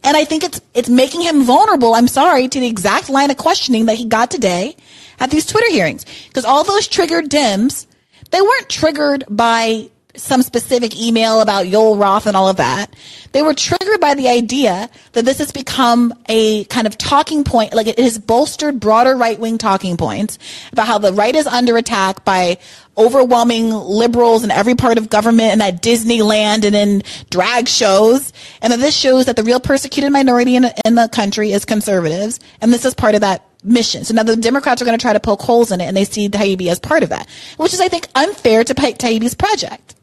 And 0.03 0.17
I 0.17 0.25
think 0.25 0.45
it's 0.45 0.61
it's 0.75 0.89
making 0.89 1.23
him 1.23 1.45
vulnerable. 1.45 1.95
I'm 1.95 2.09
sorry 2.09 2.49
to 2.49 2.61
the 2.61 2.67
exact 2.67 3.09
line 3.09 3.31
of 3.31 3.37
questioning 3.37 3.87
that 3.87 3.97
he 3.97 4.05
got 4.07 4.31
today 4.31 4.77
at 5.19 5.31
these 5.31 5.47
Twitter 5.47 5.71
hearings, 5.71 6.05
because 6.29 6.45
all 6.45 6.63
those 6.63 6.87
triggered 6.87 7.31
Dems, 7.31 7.87
they 8.31 8.41
weren't 8.41 8.69
triggered 8.69 9.25
by 9.29 9.91
some 10.17 10.43
specific 10.43 10.97
email 11.01 11.41
about 11.41 11.67
Yoel 11.67 12.01
Roth 12.01 12.27
and 12.27 12.37
all 12.37 12.49
of 12.49 12.57
that. 12.57 12.95
They 13.33 13.43
were 13.43 13.55
triggered 13.55 14.01
by 14.01 14.15
the 14.15 14.29
idea 14.29 14.89
that 15.13 15.25
this 15.25 15.39
has 15.39 15.53
become 15.53 16.15
a 16.29 16.65
kind 16.65 16.87
of 16.87 16.97
talking 16.97 17.45
point, 17.45 17.75
like 17.75 17.87
it 17.87 17.99
has 17.99 18.19
bolstered 18.19 18.81
broader 18.81 19.17
right 19.17 19.39
wing 19.39 19.59
talking 19.59 19.97
points 19.97 20.39
about 20.73 20.87
how 20.87 20.99
the 20.99 21.13
right 21.13 21.35
is 21.35 21.47
under 21.47 21.77
attack 21.77 22.25
by 22.25 22.59
overwhelming 22.99 23.71
liberals 23.71 24.43
in 24.43 24.51
every 24.51 24.75
part 24.75 24.97
of 24.99 25.11
government 25.11 25.53
and 25.53 25.63
at 25.63 25.83
Disneyland 25.83 26.65
and 26.65 26.75
in 26.75 27.03
drag 27.31 27.69
shows. 27.69 28.33
And 28.63 28.73
that 28.73 28.81
this 28.81 28.97
shows 28.97 29.27
that 29.27 29.37
the 29.37 29.45
real 29.45 29.61
persecuted 29.61 30.13
minority 30.13 30.57
in, 30.57 30.67
in 30.85 30.95
the 30.95 31.09
country 31.09 31.53
is 31.53 31.65
conservatives. 31.65 32.41
And 32.61 32.73
this 32.73 32.85
is 32.85 32.95
part 32.95 33.15
of 33.15 33.21
that 33.21 33.45
mission. 33.63 34.05
So 34.05 34.15
now 34.15 34.23
the 34.23 34.37
Democrats 34.37 34.81
are 34.81 34.85
going 34.85 34.99
to 34.99 35.03
try 35.03 35.13
to 35.13 35.21
poke 35.21 35.43
holes 35.43 35.73
in 35.73 35.81
it 35.81 35.85
and 35.85 35.97
they 35.97 36.05
see 36.05 36.29
Taibbi 36.29 36.69
as 36.69 36.79
part 36.79 37.03
of 37.03 37.11
that, 37.11 37.29
which 37.57 37.75
is, 37.75 37.81
I 37.81 37.89
think, 37.89 38.09
unfair 38.15 38.65
to 38.65 38.75
Taibbi's 38.75 39.35
project. 39.35 39.95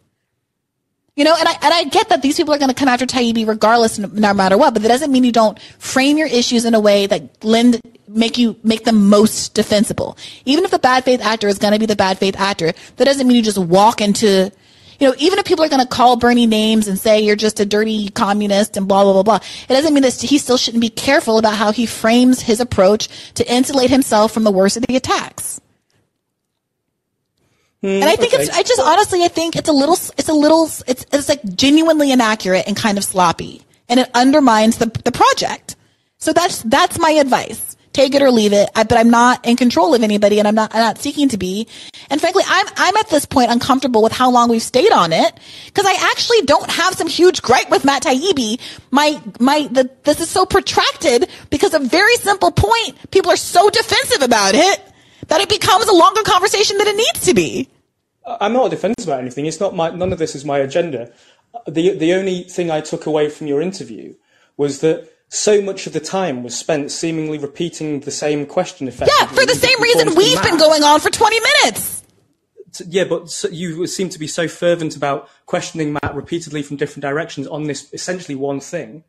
You 1.16 1.26
know, 1.26 1.36
and 1.38 1.48
I, 1.48 1.52
and 1.62 1.74
I 1.74 1.84
get 1.84 2.10
that 2.10 2.24
these 2.24 2.38
people 2.38 2.56
are 2.56 2.58
going 2.58 2.70
to 2.70 2.76
come 2.76 2.88
after 2.88 3.06
Taibbi 3.06 3.48
regardless, 3.48 4.00
no 4.00 4.34
matter 4.34 4.58
what, 4.58 4.74
but 4.74 4.82
that 4.82 4.88
doesn't 4.88 5.12
mean 5.12 5.24
you 5.24 5.32
don't 5.32 5.62
frame 5.78 6.18
your 6.18 6.26
issues 6.26 6.66
in 6.66 6.74
a 6.74 6.80
way 6.80 7.06
that 7.06 7.44
lend, 7.44 7.80
make 8.08 8.40
you, 8.40 8.56
make 8.64 8.84
them 8.84 9.10
most 9.10 9.54
defensible. 9.54 10.18
Even 10.46 10.66
if 10.66 10.72
the 10.72 10.80
bad 10.80 11.04
faith 11.04 11.22
actor 11.22 11.48
is 11.48 11.60
going 11.60 11.74
to 11.74 11.80
be 11.80 11.86
the 11.86 11.96
bad 11.96 12.18
faith 12.18 12.36
actor, 12.40 12.74
that 12.96 13.06
doesn't 13.06 13.28
mean 13.28 13.36
you 13.38 13.44
just 13.44 13.60
walk 13.60 14.02
into, 14.02 14.52
you 15.00 15.08
know, 15.08 15.14
even 15.20 15.38
if 15.38 15.46
people 15.46 15.64
are 15.64 15.70
going 15.70 15.84
to 15.84 15.88
call 15.88 16.16
Bernie 16.16 16.48
names 16.48 16.88
and 16.88 16.98
say 16.98 17.22
you're 17.22 17.36
just 17.36 17.60
a 17.60 17.66
dirty 17.66 18.10
communist 18.10 18.76
and 18.76 18.88
blah, 18.88 19.04
blah, 19.04 19.14
blah, 19.14 19.22
blah, 19.22 19.36
it 19.36 19.74
doesn't 19.74 19.94
mean 19.94 20.02
that 20.02 20.20
he 20.20 20.40
still 20.40 20.58
shouldn't 20.58 20.82
be 20.82 20.90
careful 20.90 21.38
about 21.38 21.54
how 21.54 21.72
he 21.72 21.86
frames 21.86 22.42
his 22.42 22.60
approach 22.60 23.08
to 23.36 23.48
insulate 23.48 23.92
himself 23.92 24.32
from 24.32 24.46
the 24.46 24.52
worst 24.52 24.78
of 24.78 24.84
the 24.88 24.96
attacks. 24.96 25.62
Mm, 27.84 27.96
and 28.00 28.06
I 28.06 28.16
think 28.16 28.34
okay. 28.34 28.44
it's, 28.44 28.58
I 28.58 28.64
just 28.64 28.80
honestly, 28.80 29.24
I 29.24 29.28
think 29.28 29.58
it's 29.58 29.68
a 29.68 29.74
little, 29.74 29.98
it's 30.18 30.30
a 30.30 30.34
little, 30.34 30.64
it's, 30.88 31.06
it's 31.12 31.28
like 31.28 31.44
genuinely 31.56 32.12
inaccurate 32.12 32.64
and 32.66 32.78
kind 32.78 32.98
of 32.98 33.04
sloppy. 33.04 33.62
And 33.90 34.00
it 34.00 34.10
undermines 34.14 34.78
the, 34.78 34.86
the 35.04 35.12
project. 35.12 35.76
So 36.18 36.32
that's, 36.32 36.62
that's 36.64 36.98
my 36.98 37.12
advice. 37.12 37.76
Take 37.92 38.16
it 38.16 38.22
or 38.22 38.32
leave 38.32 38.54
it. 38.54 38.70
I, 38.74 38.84
but 38.84 38.98
I'm 38.98 39.10
not 39.10 39.46
in 39.46 39.58
control 39.58 39.94
of 39.94 40.02
anybody 40.02 40.40
and 40.40 40.48
I'm 40.48 40.56
not, 40.56 40.74
I'm 40.74 40.80
not 40.80 40.98
seeking 40.98 41.28
to 41.30 41.38
be. 41.38 41.68
And 42.10 42.22
frankly, 42.22 42.44
I'm, 42.48 42.66
I'm 42.78 42.96
at 42.96 43.10
this 43.10 43.26
point 43.26 43.52
uncomfortable 43.52 44.02
with 44.02 44.14
how 44.14 44.32
long 44.32 44.50
we've 44.50 44.64
stayed 44.64 44.94
on 44.94 45.12
it 45.12 45.38
because 45.66 45.86
I 45.86 46.10
actually 46.10 46.42
don't 46.44 46.70
have 46.72 46.96
some 46.96 47.08
huge 47.08 47.42
gripe 47.42 47.70
with 47.70 47.84
Matt 47.84 48.04
Taibbi. 48.04 48.62
My, 48.92 49.22
my, 49.42 49.68
the, 49.70 49.92
this 50.04 50.22
is 50.22 50.30
so 50.30 50.46
protracted 50.46 51.30
because 51.50 51.74
a 51.74 51.80
very 51.80 52.16
simple 52.16 52.52
point. 52.52 53.12
People 53.12 53.30
are 53.30 53.38
so 53.38 53.70
defensive 53.70 54.22
about 54.22 54.56
it 54.56 54.82
that 55.28 55.42
it 55.42 55.50
becomes 55.50 55.88
a 55.88 55.94
longer 55.94 56.24
conversation 56.24 56.78
than 56.78 56.88
it 56.88 56.96
needs 56.96 57.26
to 57.26 57.34
be. 57.34 57.70
I'm 58.26 58.54
not 58.54 58.72
defensive 58.72 59.08
about 59.08 59.22
anything. 59.22 59.46
It's 59.46 59.60
not 59.60 59.76
my. 59.76 59.90
None 59.90 60.14
of 60.14 60.20
this 60.20 60.36
is 60.36 60.46
my 60.46 60.60
agenda. 60.60 61.12
The 61.68 61.96
the 61.98 62.14
only 62.14 62.44
thing 62.44 62.72
I 62.72 62.82
took 62.82 63.06
away 63.06 63.30
from 63.30 63.48
your 63.48 63.62
interview 63.62 64.16
was 64.58 64.80
that 64.82 65.10
so 65.30 65.62
much 65.62 65.88
of 65.88 65.94
the 65.94 66.00
time 66.00 66.44
was 66.44 66.58
spent 66.58 66.92
seemingly 66.92 67.38
repeating 67.38 68.02
the 68.02 68.12
same 68.12 68.46
question. 68.46 68.88
Effectively, 68.88 69.16
yeah, 69.20 69.28
for 69.28 69.46
the 69.46 69.56
same 69.56 69.82
reason 69.82 70.16
we've 70.16 70.42
been 70.44 70.58
going 70.58 70.84
on 70.84 71.00
for 71.00 71.10
20 71.10 71.40
minutes. 71.40 72.04
Yeah, 72.88 73.04
but 73.04 73.44
you 73.52 73.86
seem 73.88 74.10
to 74.10 74.20
be 74.20 74.28
so 74.28 74.48
fervent 74.48 74.96
about 74.96 75.30
questioning 75.46 75.94
Matt 75.94 76.16
repeatedly 76.16 76.64
from 76.64 76.78
different 76.78 77.02
directions 77.02 77.48
on 77.48 77.64
this 77.64 77.92
essentially 77.94 78.36
one 78.36 78.60
thing. 78.60 79.04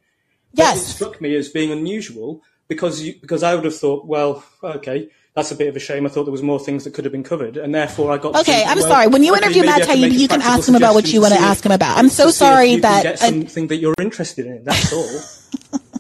Yes, 0.53 0.83
it 0.83 0.93
struck 0.93 1.21
me 1.21 1.35
as 1.35 1.49
being 1.49 1.71
unusual 1.71 2.43
because 2.69 3.03
you, 3.03 3.15
because 3.21 3.43
I 3.43 3.55
would 3.55 3.65
have 3.65 3.77
thought, 3.77 4.07
well, 4.07 4.45
okay, 4.63 5.09
that's 5.35 5.51
a 5.51 5.57
bit 5.57 5.69
of 5.69 5.77
a 5.77 5.81
shame. 5.81 6.07
I 6.07 6.09
thought 6.09 6.25
there 6.25 6.33
was 6.33 6.43
more 6.43 6.61
things 6.61 6.85
that 6.85 6.95
could 6.95 7.05
have 7.05 7.13
been 7.13 7.25
covered, 7.25 7.57
and 7.57 7.75
therefore 7.75 8.13
I 8.13 8.19
got. 8.19 8.37
Okay, 8.41 8.65
I'm 8.65 8.79
well, 8.79 8.89
sorry. 8.89 9.07
When 9.09 9.23
you 9.23 9.35
interview 9.35 9.65
Matt 9.65 9.83
Taibbi, 9.83 10.13
you 10.13 10.29
can 10.29 10.43
ask 10.43 10.69
him 10.69 10.75
about 10.75 10.95
what 10.95 11.13
you 11.13 11.21
want 11.21 11.35
to 11.35 11.41
ask 11.41 11.65
him 11.65 11.73
about. 11.73 11.99
I'm 11.99 12.09
so 12.09 12.31
sorry 12.31 12.77
that 12.77 13.03
get 13.03 13.19
something 13.19 13.67
that 13.69 13.77
you're 13.77 13.95
interested 14.01 14.47
in. 14.47 14.65
That's 14.65 14.93
all. 14.93 15.81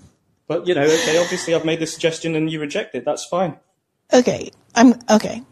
But 0.46 0.66
you 0.66 0.74
know, 0.74 0.82
okay, 0.82 1.18
obviously 1.18 1.54
I've 1.54 1.64
made 1.64 1.80
the 1.80 1.86
suggestion 1.86 2.34
and 2.34 2.50
you 2.50 2.60
reject 2.60 2.94
it. 2.94 3.04
That's 3.04 3.24
fine. 3.24 3.56
Okay, 4.12 4.50
I'm 4.74 4.94
okay. 5.10 5.42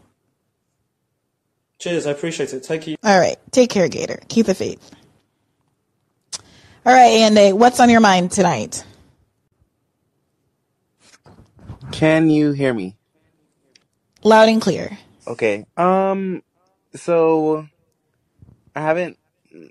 Cheers, 1.79 2.05
I 2.05 2.11
appreciate 2.11 2.53
it. 2.53 2.63
Take 2.63 2.87
you. 2.87 2.95
All 3.03 3.19
right, 3.19 3.37
take 3.51 3.69
care, 3.69 3.87
Gator. 3.89 4.19
Keep 4.29 4.45
the 4.45 4.55
faith. 4.55 4.91
All 6.85 6.93
right, 6.93 7.11
Andy, 7.11 7.53
what's 7.53 7.79
on 7.79 7.89
your 7.89 8.01
mind 8.01 8.31
tonight? 8.31 8.83
Can 11.91 12.29
you 12.29 12.51
hear 12.51 12.73
me? 12.73 12.95
Loud 14.23 14.49
and 14.49 14.61
clear. 14.61 14.97
Okay. 15.27 15.65
Um. 15.77 16.43
So 16.95 17.67
I 18.75 18.81
haven't 18.81 19.17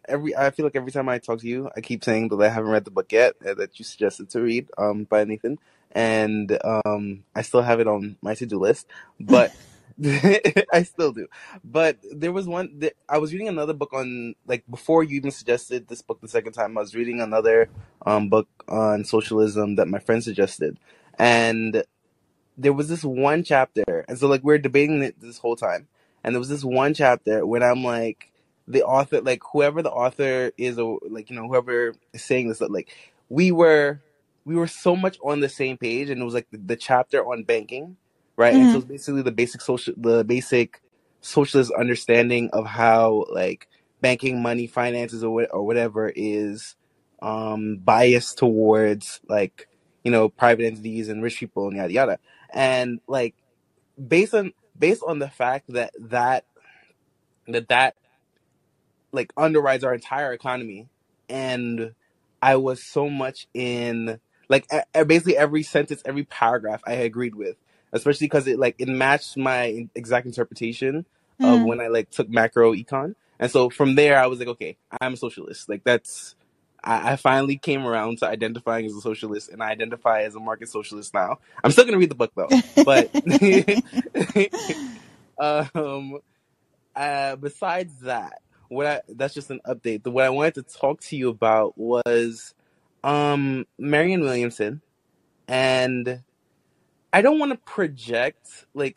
every. 0.07 0.37
I 0.37 0.51
feel 0.51 0.67
like 0.67 0.77
every 0.77 0.93
time 0.93 1.09
I 1.09 1.19
talk 1.19 1.41
to 1.41 1.49
you, 1.49 1.71
I 1.77 1.81
keep 1.81 2.05
saying 2.05 2.29
that 2.29 2.41
I 2.41 2.49
haven't 2.49 2.71
read 2.71 2.85
the 2.85 2.91
book 2.91 3.11
yet 3.13 3.35
uh, 3.47 3.55
that 3.55 3.79
you 3.79 3.85
suggested 3.85 4.31
to 4.31 4.41
read. 4.41 4.69
Um, 4.77 5.05
by 5.05 5.25
Nathan, 5.25 5.59
and 5.93 6.59
um, 6.65 7.25
I 7.35 7.43
still 7.43 7.63
have 7.63 7.81
it 7.81 7.89
on 7.89 8.17
my 8.23 8.35
to 8.35 8.47
do 8.47 8.59
list, 8.59 8.87
but. 9.19 9.53
I 10.73 10.85
still 10.85 11.13
do, 11.13 11.29
but 11.63 11.99
there 12.11 12.33
was 12.33 12.49
one. 12.49 12.83
I 13.11 13.19
was 13.19 13.31
reading 13.31 13.49
another 13.49 13.75
book 13.75 13.93
on 13.93 14.35
like 14.47 14.65
before 14.69 15.05
you 15.05 15.17
even 15.17 15.31
suggested 15.31 15.87
this 15.87 16.01
book 16.01 16.19
the 16.23 16.29
second 16.29 16.55
time. 16.55 16.79
I 16.79 16.81
was 16.81 16.95
reading 16.95 17.21
another 17.21 17.69
um, 18.07 18.31
book 18.31 18.49
on 18.69 19.05
socialism 19.05 19.77
that 19.77 19.89
my 19.89 19.99
friend 19.99 20.25
suggested, 20.25 20.79
and 21.19 21.85
there 22.57 22.73
was 22.73 22.89
this 22.89 23.05
one 23.05 23.45
chapter, 23.45 24.05
and 24.09 24.19
so 24.19 24.29
like 24.29 24.45
we 24.45 24.55
are 24.55 24.59
debating 24.59 25.03
it 25.03 25.21
this 25.21 25.39
whole 25.39 25.57
time, 25.57 25.89
and 26.23 26.35
there 26.35 26.41
was 26.41 26.49
this 26.49 26.65
one 26.65 26.95
chapter 26.95 27.47
when 27.47 27.63
I'm 27.63 27.83
like, 27.83 28.33
the 28.69 28.83
author, 28.85 29.21
like 29.21 29.43
whoever 29.53 29.83
the 29.83 29.91
author 29.91 30.53
is, 30.57 30.79
or 30.79 30.99
like 31.09 31.31
you 31.31 31.37
know 31.37 31.49
whoever 31.49 31.95
is 32.13 32.23
saying 32.23 32.49
this, 32.49 32.61
like 32.61 32.95
we 33.29 33.53
were 33.53 34.01
we 34.45 34.57
were 34.57 34.67
so 34.67 34.97
much 34.97 35.19
on 35.25 35.41
the 35.41 35.49
same 35.49 35.77
page, 35.77 36.11
and 36.11 36.21
it 36.21 36.25
was 36.25 36.35
like 36.35 36.49
the, 36.51 36.59
the 36.59 36.77
chapter 36.77 37.25
on 37.25 37.45
banking, 37.45 37.97
right? 38.37 38.55
Mm-hmm. 38.55 38.63
And 38.63 38.73
so 38.73 38.79
it's 38.79 38.87
basically 38.87 39.23
the 39.23 39.33
basic 39.33 39.61
social, 39.61 39.95
the 39.97 40.25
basic 40.25 40.81
socialist 41.21 41.73
understanding 41.79 42.51
of 42.53 42.67
how 42.67 43.25
like 43.31 43.69
banking, 44.01 44.43
money, 44.43 44.67
finances, 44.67 45.25
or 45.25 45.47
or 45.51 45.63
whatever 45.65 46.13
is 46.15 46.77
um 47.23 47.77
biased 47.77 48.37
towards 48.37 49.21
like 49.29 49.69
you 50.05 50.11
know 50.11 50.29
private 50.29 50.67
entities 50.67 51.09
and 51.09 51.23
rich 51.23 51.39
people 51.39 51.69
and 51.69 51.77
yada 51.77 51.93
yada 51.93 52.19
and 52.53 53.01
like 53.07 53.35
based 54.09 54.35
on 54.35 54.53
based 54.79 55.03
on 55.07 55.19
the 55.19 55.29
fact 55.29 55.73
that 55.73 55.93
that 55.99 56.45
that 57.49 57.69
that 57.69 57.97
like 59.13 59.35
underwrites 59.35 59.85
our 59.85 59.95
entire 59.95 60.33
economy. 60.33 60.89
And 61.29 61.95
i 62.43 62.57
was 62.57 62.83
so 62.83 63.09
much 63.09 63.47
in 63.55 64.21
like 64.49 64.67
a- 64.95 65.05
basically 65.05 65.37
every 65.37 65.63
sentence 65.63 66.03
every 66.05 66.25
paragraph 66.25 66.83
i 66.87 66.95
agreed 66.95 67.35
with 67.35 67.57
especially 67.93 68.27
because 68.27 68.47
it 68.47 68.59
like 68.59 68.75
it 68.79 68.89
matched 68.89 69.37
my 69.37 69.89
exact 69.95 70.27
interpretation 70.27 71.07
of 71.41 71.61
mm. 71.61 71.67
when 71.67 71.81
i 71.81 71.87
like 71.87 72.11
took 72.11 72.29
macro 72.29 72.75
econ. 72.75 73.15
And 73.39 73.51
so 73.51 73.71
from 73.71 73.95
there 73.95 74.19
i 74.19 74.27
was 74.27 74.39
like 74.41 74.49
okay 74.49 74.77
i'm 75.01 75.15
a 75.15 75.17
socialist. 75.17 75.69
Like 75.69 75.85
that's 75.85 76.35
I, 76.85 77.13
I 77.13 77.17
finally 77.17 77.57
came 77.57 77.87
around 77.87 78.19
to 78.19 78.27
identifying 78.27 78.87
as 78.87 78.95
a 78.95 79.01
socialist, 79.01 79.51
and 79.51 79.63
I 79.63 79.71
identify 79.71 80.23
as 80.23 80.35
a 80.35 80.41
market 80.41 80.69
socialist 80.69 81.15
now. 81.15 81.39
I'm 81.63 81.71
still 81.71 81.85
gonna 81.85 81.99
read 81.99 82.11
the 82.11 82.15
book 82.15 82.33
though, 82.35 82.49
but 82.85 83.11
um, 85.75 86.19
uh, 86.95 87.37
besides 87.37 88.01
that, 88.01 88.43
what 88.69 88.87
I 88.87 89.01
that's 89.09 89.35
just 89.35 89.51
an 89.51 89.61
update. 89.67 90.03
The, 90.03 90.11
what 90.11 90.25
I 90.25 90.31
wanted 90.31 90.55
to 90.55 90.63
talk 90.63 91.01
to 91.03 91.17
you 91.17 91.29
about 91.29 91.77
was 91.77 92.55
um 93.05 93.67
Marianne 93.79 94.23
Williamson, 94.23 94.81
and 95.49 96.23
I 97.13 97.23
don't 97.23 97.39
want 97.39 97.53
to 97.53 97.59
project 97.59 98.67
like 98.75 98.97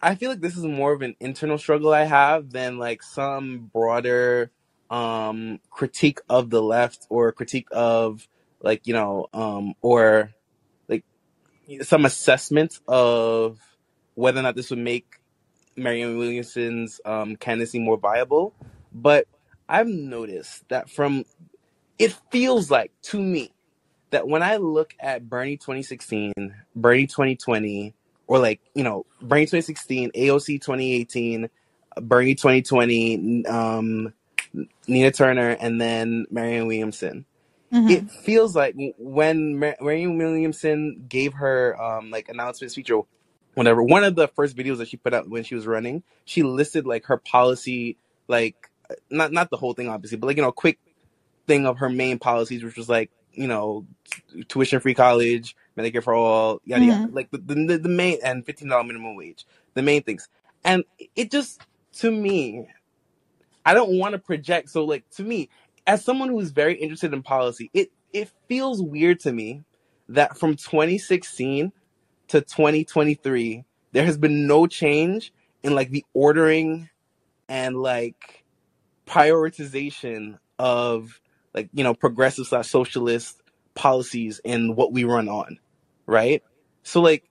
I 0.00 0.14
feel 0.14 0.30
like 0.30 0.40
this 0.40 0.56
is 0.56 0.64
more 0.64 0.92
of 0.92 1.02
an 1.02 1.16
internal 1.18 1.58
struggle 1.58 1.92
I 1.92 2.04
have 2.04 2.50
than 2.50 2.78
like 2.78 3.02
some 3.02 3.70
broader 3.72 4.50
um 4.94 5.58
critique 5.70 6.20
of 6.28 6.50
the 6.50 6.62
left 6.62 7.06
or 7.08 7.32
critique 7.32 7.66
of 7.72 8.28
like 8.60 8.86
you 8.86 8.94
know 8.94 9.26
um 9.32 9.74
or 9.82 10.32
like 10.88 11.04
some 11.82 12.04
assessment 12.04 12.78
of 12.86 13.58
whether 14.14 14.38
or 14.38 14.42
not 14.42 14.54
this 14.54 14.70
would 14.70 14.78
make 14.78 15.18
Marianne 15.76 16.18
Williamson's 16.18 17.00
um, 17.04 17.34
candidacy 17.34 17.80
more 17.80 17.96
viable. 17.96 18.54
But 18.92 19.26
I've 19.68 19.88
noticed 19.88 20.68
that 20.68 20.88
from 20.88 21.24
it 21.98 22.16
feels 22.30 22.70
like 22.70 22.92
to 23.02 23.20
me 23.20 23.52
that 24.10 24.28
when 24.28 24.42
I 24.42 24.56
look 24.56 24.94
at 25.00 25.28
Bernie 25.28 25.56
2016, 25.56 26.32
Bernie 26.76 27.06
2020, 27.06 27.94
or 28.26 28.38
like 28.38 28.60
you 28.74 28.84
know 28.84 29.06
Bernie 29.20 29.46
2016, 29.46 30.12
AOC 30.12 30.60
2018, 30.60 31.48
Bernie 32.00 32.34
2020, 32.34 33.46
um, 33.46 34.12
Nina 34.86 35.10
Turner, 35.10 35.50
and 35.50 35.80
then 35.80 36.26
Marianne 36.30 36.66
Williamson. 36.66 37.24
Mm-hmm. 37.72 37.90
It 37.90 38.10
feels 38.10 38.54
like 38.54 38.76
when 38.98 39.58
Mar- 39.58 39.76
Marianne 39.80 40.16
Williamson 40.16 41.06
gave 41.08 41.34
her 41.34 41.80
um, 41.80 42.10
like 42.10 42.28
announcement 42.28 42.70
speech 42.72 42.90
or 42.90 43.06
whatever, 43.54 43.82
one 43.82 44.04
of 44.04 44.14
the 44.14 44.28
first 44.28 44.56
videos 44.56 44.78
that 44.78 44.88
she 44.88 44.96
put 44.96 45.12
out 45.12 45.28
when 45.28 45.42
she 45.42 45.54
was 45.54 45.66
running, 45.66 46.02
she 46.24 46.42
listed 46.42 46.86
like 46.86 47.06
her 47.06 47.16
policy, 47.16 47.96
like 48.28 48.70
not 49.10 49.32
not 49.32 49.50
the 49.50 49.56
whole 49.56 49.72
thing 49.72 49.88
obviously, 49.88 50.18
but 50.18 50.26
like 50.28 50.36
you 50.36 50.42
know, 50.42 50.50
a 50.50 50.52
quick 50.52 50.78
thing 51.46 51.66
of 51.66 51.78
her 51.78 51.88
main 51.88 52.18
policies, 52.18 52.62
which 52.62 52.76
was 52.76 52.88
like 52.88 53.10
you 53.32 53.48
know, 53.48 53.84
t- 54.08 54.44
tuition 54.44 54.78
free 54.78 54.94
college, 54.94 55.56
Medicare 55.76 56.02
for 56.02 56.14
all, 56.14 56.60
yada 56.64 56.82
mm-hmm. 56.82 56.90
yada, 56.90 57.12
like 57.12 57.30
the, 57.30 57.38
the 57.38 57.78
the 57.78 57.88
main 57.88 58.18
and 58.22 58.46
fifteen 58.46 58.68
dollar 58.68 58.84
minimum 58.84 59.16
wage, 59.16 59.44
the 59.74 59.82
main 59.82 60.02
things, 60.02 60.28
and 60.62 60.84
it 61.16 61.30
just 61.30 61.60
to 61.94 62.10
me 62.10 62.68
I 63.64 63.74
don't 63.74 63.98
want 63.98 64.12
to 64.12 64.18
project. 64.18 64.70
So 64.70 64.84
like 64.84 65.08
to 65.12 65.22
me, 65.22 65.48
as 65.86 66.04
someone 66.04 66.28
who's 66.28 66.50
very 66.50 66.74
interested 66.74 67.12
in 67.12 67.22
policy, 67.22 67.70
it 67.72 67.90
it 68.12 68.30
feels 68.48 68.82
weird 68.82 69.20
to 69.20 69.32
me 69.32 69.64
that 70.08 70.38
from 70.38 70.54
2016 70.56 71.72
to 72.28 72.40
2023 72.40 73.64
there 73.92 74.04
has 74.04 74.18
been 74.18 74.46
no 74.46 74.66
change 74.66 75.32
in 75.62 75.74
like 75.74 75.90
the 75.90 76.04
ordering 76.14 76.88
and 77.48 77.76
like 77.76 78.44
prioritization 79.06 80.38
of 80.58 81.20
like 81.54 81.68
you 81.72 81.84
know 81.84 81.94
progressive 81.94 82.46
slash 82.46 82.68
socialist 82.68 83.40
policies 83.74 84.40
and 84.44 84.76
what 84.76 84.92
we 84.92 85.04
run 85.04 85.28
on 85.28 85.58
right? 86.06 86.42
So 86.82 87.00
like 87.00 87.24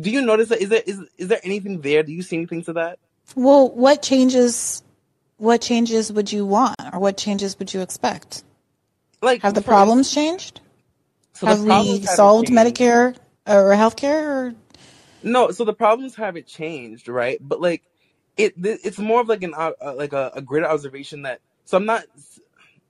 do 0.00 0.10
you 0.10 0.20
notice 0.20 0.50
that? 0.50 0.60
Is 0.60 0.68
there 0.68 0.82
is, 0.86 1.00
is 1.16 1.28
there 1.28 1.40
anything 1.42 1.80
there? 1.80 2.02
Do 2.02 2.12
you 2.12 2.22
see 2.22 2.36
anything 2.36 2.62
to 2.64 2.74
that? 2.74 2.98
Well 3.34 3.70
what 3.70 4.02
changes 4.02 4.82
what 5.40 5.62
changes 5.62 6.12
would 6.12 6.30
you 6.30 6.44
want 6.44 6.76
or 6.92 7.00
what 7.00 7.16
changes 7.16 7.58
would 7.58 7.72
you 7.72 7.80
expect? 7.80 8.44
Like 9.22 9.42
have 9.42 9.54
the 9.54 9.62
problems 9.62 10.12
changed? 10.12 10.60
So 11.32 11.46
have 11.46 11.62
we 11.62 12.02
solved 12.02 12.48
Medicare 12.48 13.16
or 13.46 13.70
healthcare 13.70 14.22
or 14.26 14.54
no, 15.22 15.50
so 15.50 15.64
the 15.64 15.74
problems 15.74 16.14
haven't 16.14 16.46
changed, 16.46 17.08
right? 17.08 17.38
But 17.40 17.60
like 17.60 17.82
it 18.36 18.54
it's 18.58 18.98
more 18.98 19.20
of 19.20 19.28
like 19.28 19.42
an 19.42 19.54
uh, 19.56 19.72
uh, 19.82 19.94
like 19.94 20.12
a, 20.12 20.30
a 20.34 20.42
greater 20.42 20.66
observation 20.66 21.22
that 21.22 21.40
so 21.64 21.78
I'm 21.78 21.86
not 21.86 22.04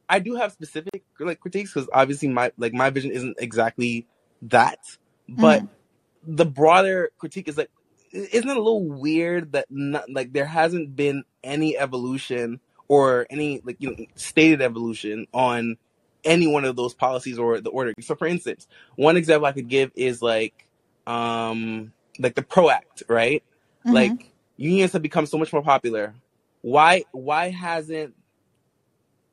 I 0.08 0.18
do 0.18 0.34
have 0.34 0.52
specific 0.52 1.04
like 1.20 1.38
critiques 1.38 1.72
because 1.72 1.88
obviously 1.92 2.28
my 2.28 2.50
like 2.58 2.72
my 2.72 2.90
vision 2.90 3.12
isn't 3.12 3.36
exactly 3.38 4.06
that, 4.42 4.80
but 5.28 5.62
mm-hmm. 5.62 6.34
the 6.34 6.46
broader 6.46 7.10
critique 7.18 7.46
is 7.46 7.56
like 7.56 7.70
isn't 8.12 8.48
it 8.48 8.56
a 8.56 8.60
little 8.60 8.88
weird 8.88 9.52
that 9.52 9.66
not, 9.70 10.10
like 10.10 10.32
there 10.32 10.46
hasn't 10.46 10.96
been 10.96 11.24
any 11.44 11.78
evolution 11.78 12.60
or 12.88 13.26
any 13.30 13.60
like 13.64 13.76
you 13.78 13.90
know 13.90 14.06
stated 14.16 14.60
evolution 14.60 15.26
on 15.32 15.76
any 16.24 16.46
one 16.46 16.64
of 16.64 16.76
those 16.76 16.94
policies 16.94 17.38
or 17.38 17.60
the 17.60 17.70
order. 17.70 17.94
So 18.00 18.14
for 18.14 18.26
instance, 18.26 18.66
one 18.96 19.16
example 19.16 19.46
I 19.46 19.52
could 19.52 19.68
give 19.68 19.92
is 19.94 20.20
like 20.20 20.66
um 21.06 21.92
like 22.18 22.34
the 22.34 22.42
PRO 22.42 22.70
Act, 22.70 23.04
right? 23.08 23.42
Mm-hmm. 23.86 23.94
Like 23.94 24.32
unions 24.56 24.92
have 24.92 25.02
become 25.02 25.26
so 25.26 25.38
much 25.38 25.52
more 25.52 25.62
popular. 25.62 26.14
Why 26.62 27.04
why 27.12 27.50
hasn't 27.50 28.14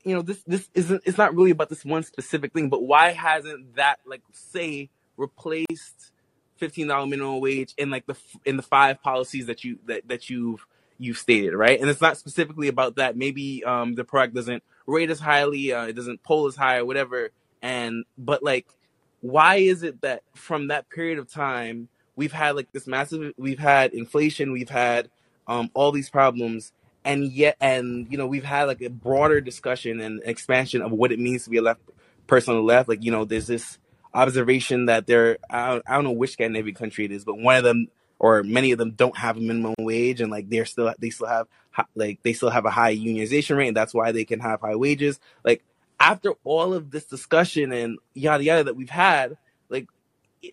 you 0.04 0.16
know 0.16 0.22
this 0.22 0.42
this 0.44 0.70
isn't 0.74 1.02
it's 1.06 1.18
not 1.18 1.36
really 1.36 1.52
about 1.52 1.70
this 1.70 1.84
one 1.84 2.04
specific 2.04 2.54
thing, 2.54 2.70
but 2.70 2.84
why 2.84 3.12
hasn't 3.12 3.76
that 3.76 3.98
like 4.06 4.22
say 4.32 4.90
replaced 5.18 6.12
fifteen 6.58 6.88
dollar 6.88 7.08
minimum 7.08 7.40
wage 7.40 7.74
in 7.78 7.90
like 7.90 8.06
the 8.06 8.16
in 8.46 8.58
the 8.58 8.64
five 8.64 9.02
policies 9.02 9.48
that 9.48 9.64
you 9.64 9.80
that 9.86 10.08
that 10.08 10.30
you've 10.30 10.66
you've 11.00 11.18
stated, 11.18 11.54
right? 11.54 11.80
And 11.80 11.90
it's 11.90 12.02
not 12.02 12.18
specifically 12.18 12.68
about 12.68 12.96
that. 12.96 13.16
Maybe 13.16 13.64
um, 13.64 13.96
the 13.96 14.04
PRO 14.04 14.24
Act 14.24 14.34
doesn't 14.34 14.64
rate 14.86 15.10
as 15.10 15.20
highly, 15.20 15.74
uh, 15.74 15.86
it 15.86 15.94
doesn't 15.94 16.24
poll 16.24 16.48
as 16.48 16.56
high, 16.56 16.78
or 16.78 16.86
whatever. 16.86 17.30
And 17.62 18.06
but 18.18 18.44
like, 18.44 18.68
why 19.22 19.56
is 19.56 19.84
it 19.84 20.02
that 20.02 20.24
from 20.34 20.68
that 20.68 20.90
period 20.90 21.20
of 21.20 21.32
time 21.32 21.90
we've 22.16 22.34
had 22.34 22.56
like 22.56 22.72
this 22.72 22.88
massive, 22.88 23.34
we've 23.38 23.60
had 23.60 23.94
inflation, 23.94 24.52
we've 24.52 24.70
had 24.70 25.10
um, 25.48 25.70
all 25.74 25.92
these 25.92 26.10
problems, 26.10 26.74
and 27.06 27.32
yet, 27.32 27.56
and 27.62 28.08
you 28.12 28.18
know, 28.18 28.28
we've 28.28 28.44
had 28.44 28.66
like 28.66 28.82
a 28.82 28.90
broader 28.90 29.40
discussion 29.40 30.02
and 30.02 30.22
expansion 30.26 30.82
of 30.82 30.92
what 30.92 31.12
it 31.12 31.20
means 31.20 31.46
to 31.46 31.50
be 31.50 31.58
a 31.58 31.62
left 31.62 31.82
person 32.26 32.54
on 32.54 32.60
the 32.60 32.66
left. 32.66 32.90
Like, 32.90 33.04
you 33.04 33.12
know, 33.12 33.24
there's 33.24 33.48
this 33.48 33.78
observation 34.18 34.88
that 34.88 35.06
there 35.06 35.38
I, 35.50 35.80
I 35.86 35.96
don't 35.96 36.04
know 36.04 36.12
which 36.12 36.32
Scandinavian 36.32 36.76
country 36.76 37.06
it 37.06 37.12
is, 37.12 37.24
but 37.24 37.38
one 37.38 37.58
of 37.58 37.64
them 37.64 37.88
or 38.20 38.42
many 38.44 38.72
of 38.72 38.80
them 38.80 38.92
don't 38.92 39.16
have 39.16 39.38
a 39.38 39.40
minimum 39.40 39.76
wage 39.80 40.22
and 40.22 40.32
like 40.32 40.50
they're 40.50 40.66
still 40.66 40.92
they 41.00 41.12
still 41.12 41.28
have 41.28 41.48
like 41.96 42.20
they 42.24 42.34
still 42.34 42.50
have 42.50 42.66
a 42.66 42.72
high 42.72 42.96
unionization 42.96 43.56
rate 43.58 43.68
and 43.68 43.78
that's 43.78 43.94
why 43.94 44.12
they 44.12 44.26
can 44.26 44.40
have 44.40 44.62
high 44.62 44.76
wages. 44.76 45.20
Like 45.44 45.64
after 46.00 46.34
all 46.44 46.74
of 46.74 46.90
this 46.90 47.06
discussion 47.06 47.72
and 47.72 48.00
yada 48.16 48.44
yada 48.44 48.64
that 48.64 48.76
we've 48.76 48.90
had 48.90 49.38
like 49.70 49.88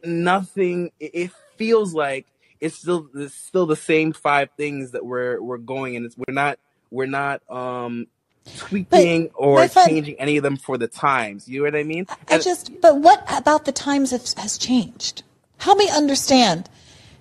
nothing 0.05 0.91
it 1.01 1.31
feels 1.57 1.95
like 1.95 2.27
it's 2.61 2.77
still 2.77 3.09
it's 3.15 3.35
still 3.35 3.67
the 3.67 3.77
same 3.77 4.13
five 4.13 4.51
things 4.57 4.93
that 4.93 5.05
we're 5.05 5.41
we're 5.41 5.59
going 5.59 5.97
and 5.97 6.05
it's 6.05 6.17
we're 6.17 6.35
not 6.35 6.59
we're 6.91 7.07
not 7.07 7.43
um 7.51 8.07
tweaking 8.57 9.27
but 9.29 9.35
or 9.35 9.69
changing 9.69 10.19
any 10.21 10.37
of 10.37 10.43
them 10.43 10.57
for 10.57 10.79
the 10.79 10.89
times. 10.89 11.49
You 11.49 11.61
know 11.61 11.65
what 11.65 11.77
i 11.77 11.83
mean? 11.83 12.07
I 12.29 12.39
just 12.39 12.81
but 12.81 13.01
what 13.01 13.25
about 13.33 13.65
the 13.65 13.73
times 13.73 14.11
has, 14.11 14.35
has 14.35 14.59
changed? 14.59 15.23
Help 15.59 15.79
me 15.79 15.89
understand. 15.91 16.69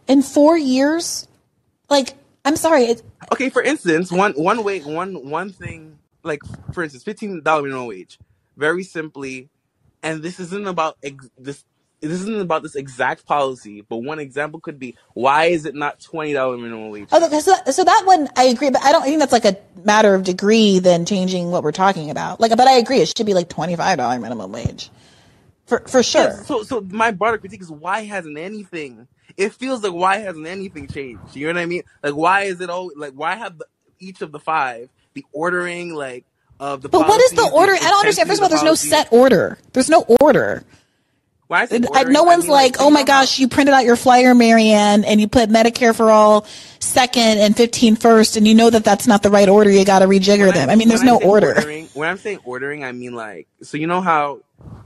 In 0.08 0.22
four 0.22 0.58
years 0.58 1.28
like 1.90 2.14
i'm 2.46 2.56
sorry 2.56 2.86
it, 2.86 3.02
okay 3.32 3.50
for 3.50 3.62
instance 3.62 4.12
one 4.12 4.34
one 4.34 4.64
way 4.64 4.80
one 4.80 5.30
one 5.30 5.52
thing 5.52 5.98
like 6.24 6.42
for 6.74 6.84
instance 6.84 7.04
fifteen 7.04 7.42
dollar 7.42 7.64
minimum 7.64 7.88
wage 7.88 8.20
very 8.58 8.84
simply 8.84 9.50
and 10.02 10.22
this 10.22 10.40
isn't 10.40 10.68
about 10.68 10.98
ex- 11.04 11.30
this 11.38 11.64
this 12.04 12.22
isn't 12.22 12.42
about 12.42 12.64
this 12.64 12.76
exact 12.76 13.26
policy, 13.26 13.82
but 13.82 13.98
one 13.98 14.20
example 14.20 14.60
could 14.60 14.78
be 14.78 14.96
why 15.14 15.46
is 15.46 15.66
it 15.66 15.74
not 15.74 16.02
twenty 16.02 16.34
dollar 16.34 16.58
minimum 16.58 16.90
wage? 16.90 17.08
Oh, 17.12 17.26
okay, 17.26 17.40
so, 17.40 17.54
so 17.72 17.84
that 17.84 18.04
one 18.06 18.28
I 18.36 18.46
agree, 18.46 18.70
but 18.70 18.84
I 18.84 18.92
don't 18.92 19.04
I 19.04 19.06
think 19.06 19.20
that's 19.20 19.32
like 19.32 19.46
a 19.46 19.58
matter 19.84 20.14
of 20.14 20.24
degree 20.24 20.80
than 20.80 21.06
changing 21.06 21.50
what 21.50 21.64
we're 21.64 21.72
talking 21.72 22.10
about. 22.10 22.40
Like, 22.40 22.52
but 22.52 22.68
I 22.68 22.74
agree, 22.74 23.00
it 23.00 23.18
should 23.18 23.26
be 23.26 23.34
like 23.34 23.50
twenty 23.50 23.76
five 23.76 23.98
dollar 23.98 24.20
minimum 24.20 24.52
wage, 24.52 24.92
for 25.66 25.80
for 25.88 26.04
sure. 26.04 26.24
Yeah, 26.24 26.42
so 26.44 26.64
so 26.64 26.82
my 26.82 27.12
broader 27.12 27.38
critique 27.38 27.62
is 27.62 27.72
why 27.72 28.02
hasn't 28.02 28.38
anything? 28.38 29.08
It 29.38 29.54
feels 29.54 29.82
like 29.82 29.94
why 29.94 30.18
hasn't 30.18 30.46
anything 30.46 30.88
changed? 30.88 31.36
You 31.36 31.48
know 31.48 31.54
what 31.54 31.62
I 31.62 31.66
mean? 31.66 31.84
Like 32.04 32.16
why 32.16 32.42
is 32.44 32.60
it 32.62 32.70
all 32.70 32.92
like 32.96 33.14
why 33.14 33.36
have 33.36 33.58
the, 33.58 33.66
each 34.00 34.22
of 34.22 34.32
the 34.32 34.40
five 34.40 34.90
the 35.14 35.26
ordering 35.32 35.94
like 35.94 36.26
of 36.60 36.82
the? 36.82 36.90
But 36.90 37.08
what 37.08 37.22
is 37.22 37.32
the 37.32 37.50
order? 37.50 37.72
I 37.74 37.78
don't 37.80 38.00
understand. 38.00 38.28
First 38.28 38.42
of 38.42 38.44
all, 38.44 38.50
there's 38.50 38.64
no 38.64 38.76
set 38.76 39.12
order. 39.12 39.58
There's 39.72 39.90
no 39.90 40.06
order. 40.22 40.64
Why 41.54 41.68
ordering, 41.68 42.14
no 42.14 42.24
one's 42.24 42.46
I 42.46 42.48
mean, 42.48 42.52
like, 42.52 42.80
like, 42.80 42.82
oh 42.82 42.90
my 42.90 43.04
gosh, 43.04 43.38
you 43.38 43.48
printed 43.48 43.76
out 43.76 43.86
your 43.86 43.96
flyer, 43.96 44.34
Marianne, 44.34 45.04
and 45.04 45.22
you 45.22 45.28
put 45.28 45.52
Medicare 45.52 45.96
for 45.96 46.10
all 46.10 46.48
second 46.80 47.38
and 47.38 47.56
15 47.56 47.96
first, 47.96 48.38
and 48.38 48.48
you 48.48 48.56
know 48.56 48.72
that 48.72 48.84
that's 48.84 49.06
not 49.06 49.22
the 49.22 49.30
right 49.30 49.48
order. 49.48 49.70
You 49.70 49.86
got 49.86 50.00
to 50.00 50.08
rejigger 50.08 50.48
when 50.48 50.54
them. 50.56 50.70
I, 50.72 50.74
I 50.74 50.76
mean, 50.76 50.88
there's 50.88 51.04
no 51.04 51.22
order. 51.22 51.50
Ordering, 51.50 51.90
when 51.94 52.10
I'm 52.10 52.18
saying 52.18 52.40
ordering, 52.44 52.84
I 52.84 52.92
mean 52.92 53.14
like, 53.14 53.48
so 53.62 53.78
you 53.78 53.86
know 53.86 54.02
how, 54.02 54.40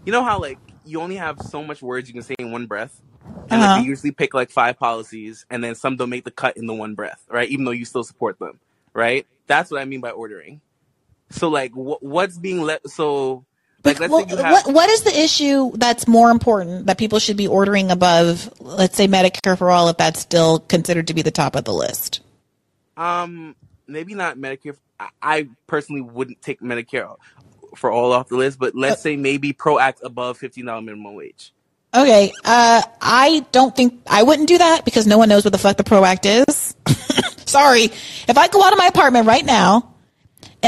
you 0.06 0.12
know 0.12 0.26
how 0.26 0.40
like 0.40 0.60
you 0.86 1.00
only 1.00 1.16
have 1.16 1.40
so 1.42 1.64
much 1.64 1.82
words 1.82 2.10
you 2.10 2.14
can 2.14 2.24
say 2.24 2.36
in 2.38 2.52
one 2.52 2.66
breath, 2.66 3.02
and 3.50 3.62
uh-huh. 3.62 3.76
like, 3.76 3.84
you 3.84 3.90
usually 3.90 4.12
pick 4.12 4.34
like 4.34 4.50
five 4.50 4.78
policies, 4.78 5.46
and 5.50 5.64
then 5.64 5.74
some 5.74 5.96
don't 5.96 6.10
make 6.10 6.26
the 6.26 6.32
cut 6.32 6.58
in 6.58 6.66
the 6.66 6.74
one 6.74 6.96
breath, 6.96 7.24
right? 7.30 7.50
Even 7.50 7.64
though 7.64 7.72
you 7.72 7.86
still 7.86 8.04
support 8.04 8.40
them, 8.40 8.60
right? 8.92 9.26
That's 9.48 9.72
what 9.72 9.82
I 9.82 9.86
mean 9.86 10.02
by 10.02 10.12
ordering. 10.12 10.60
So 11.30 11.48
like, 11.48 11.72
wh- 11.72 12.04
what's 12.04 12.38
being 12.38 12.62
let? 12.62 12.90
So 12.90 13.46
like, 13.84 14.00
well, 14.00 14.26
have- 14.28 14.52
what, 14.52 14.74
what 14.74 14.90
is 14.90 15.04
the 15.04 15.18
issue 15.18 15.72
that's 15.76 16.08
more 16.08 16.30
important 16.32 16.88
that 16.88 16.98
people 16.98 17.20
should 17.20 17.38
be 17.38 17.48
ordering 17.48 17.92
above, 17.92 18.52
let's 18.60 18.96
say 18.98 19.08
Medicare 19.08 19.58
for 19.58 19.72
all, 19.72 19.90
if 19.90 19.98
that's 19.98 20.20
still 20.20 20.60
considered 20.60 21.08
to 21.08 21.14
be 21.14 21.22
the 21.22 21.32
top 21.32 21.56
of 21.56 21.64
the 21.64 21.74
list? 21.74 22.22
Um, 22.96 23.56
maybe 23.88 24.16
not 24.16 24.38
Medicare. 24.38 24.76
I 25.22 25.48
personally 25.68 26.02
wouldn't 26.02 26.42
take 26.42 26.60
Medicare 26.60 27.16
for 27.76 27.92
all 27.92 28.12
off 28.12 28.28
the 28.30 28.36
list, 28.36 28.58
but 28.60 28.76
let's 28.76 28.96
uh, 28.96 29.04
say 29.04 29.16
maybe 29.16 29.54
PROACT 29.54 30.02
above 30.04 30.38
fifteen 30.38 30.66
dollar 30.66 30.82
minimum 30.82 31.14
wage. 31.14 31.54
Okay, 31.94 32.34
uh, 32.44 32.82
I 33.02 33.46
don't 33.52 33.76
think 33.76 34.02
I 34.08 34.24
wouldn't 34.24 34.48
do 34.48 34.58
that 34.58 34.84
because 34.84 35.06
no 35.06 35.18
one 35.20 35.30
knows 35.30 35.46
what 35.46 35.52
the 35.52 35.60
fuck 35.60 35.78
the 35.78 35.84
PROACT 35.84 36.26
is. 36.26 36.76
Sorry, 37.46 37.84
if 37.84 38.38
I 38.38 38.48
go 38.48 38.64
out 38.64 38.74
of 38.74 38.80
my 38.80 38.88
apartment 38.88 39.28
right 39.28 39.46
now 39.46 39.94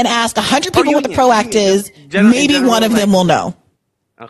and 0.00 0.08
ask 0.08 0.36
100 0.36 0.72
people 0.72 0.94
what 0.94 1.04
the 1.04 1.14
Pro 1.14 1.30
Act 1.30 1.54
is, 1.54 1.92
maybe 2.10 2.54
general, 2.54 2.70
one 2.70 2.82
of 2.82 2.92
like, 2.92 3.02
them 3.02 3.12
will 3.12 3.24
know. 3.24 3.54
Uh, 4.18 4.28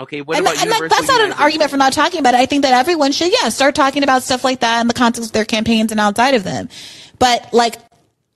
okay, 0.00 0.20
what 0.20 0.36
and, 0.36 0.44
about 0.44 0.60
and 0.60 0.70
that, 0.72 0.90
that's 0.90 1.06
not 1.06 1.20
an 1.20 1.32
argument 1.34 1.70
for 1.70 1.76
not 1.76 1.92
talking 1.92 2.18
about 2.18 2.34
it. 2.34 2.38
I 2.38 2.46
think 2.46 2.62
that 2.62 2.74
everyone 2.74 3.12
should, 3.12 3.32
yeah, 3.32 3.48
start 3.50 3.76
talking 3.76 4.02
about 4.02 4.24
stuff 4.24 4.42
like 4.42 4.60
that 4.60 4.80
in 4.80 4.88
the 4.88 4.94
context 4.94 5.30
of 5.30 5.32
their 5.32 5.44
campaigns 5.44 5.92
and 5.92 6.00
outside 6.00 6.34
of 6.34 6.42
them. 6.42 6.68
But 7.20 7.54
like 7.54 7.76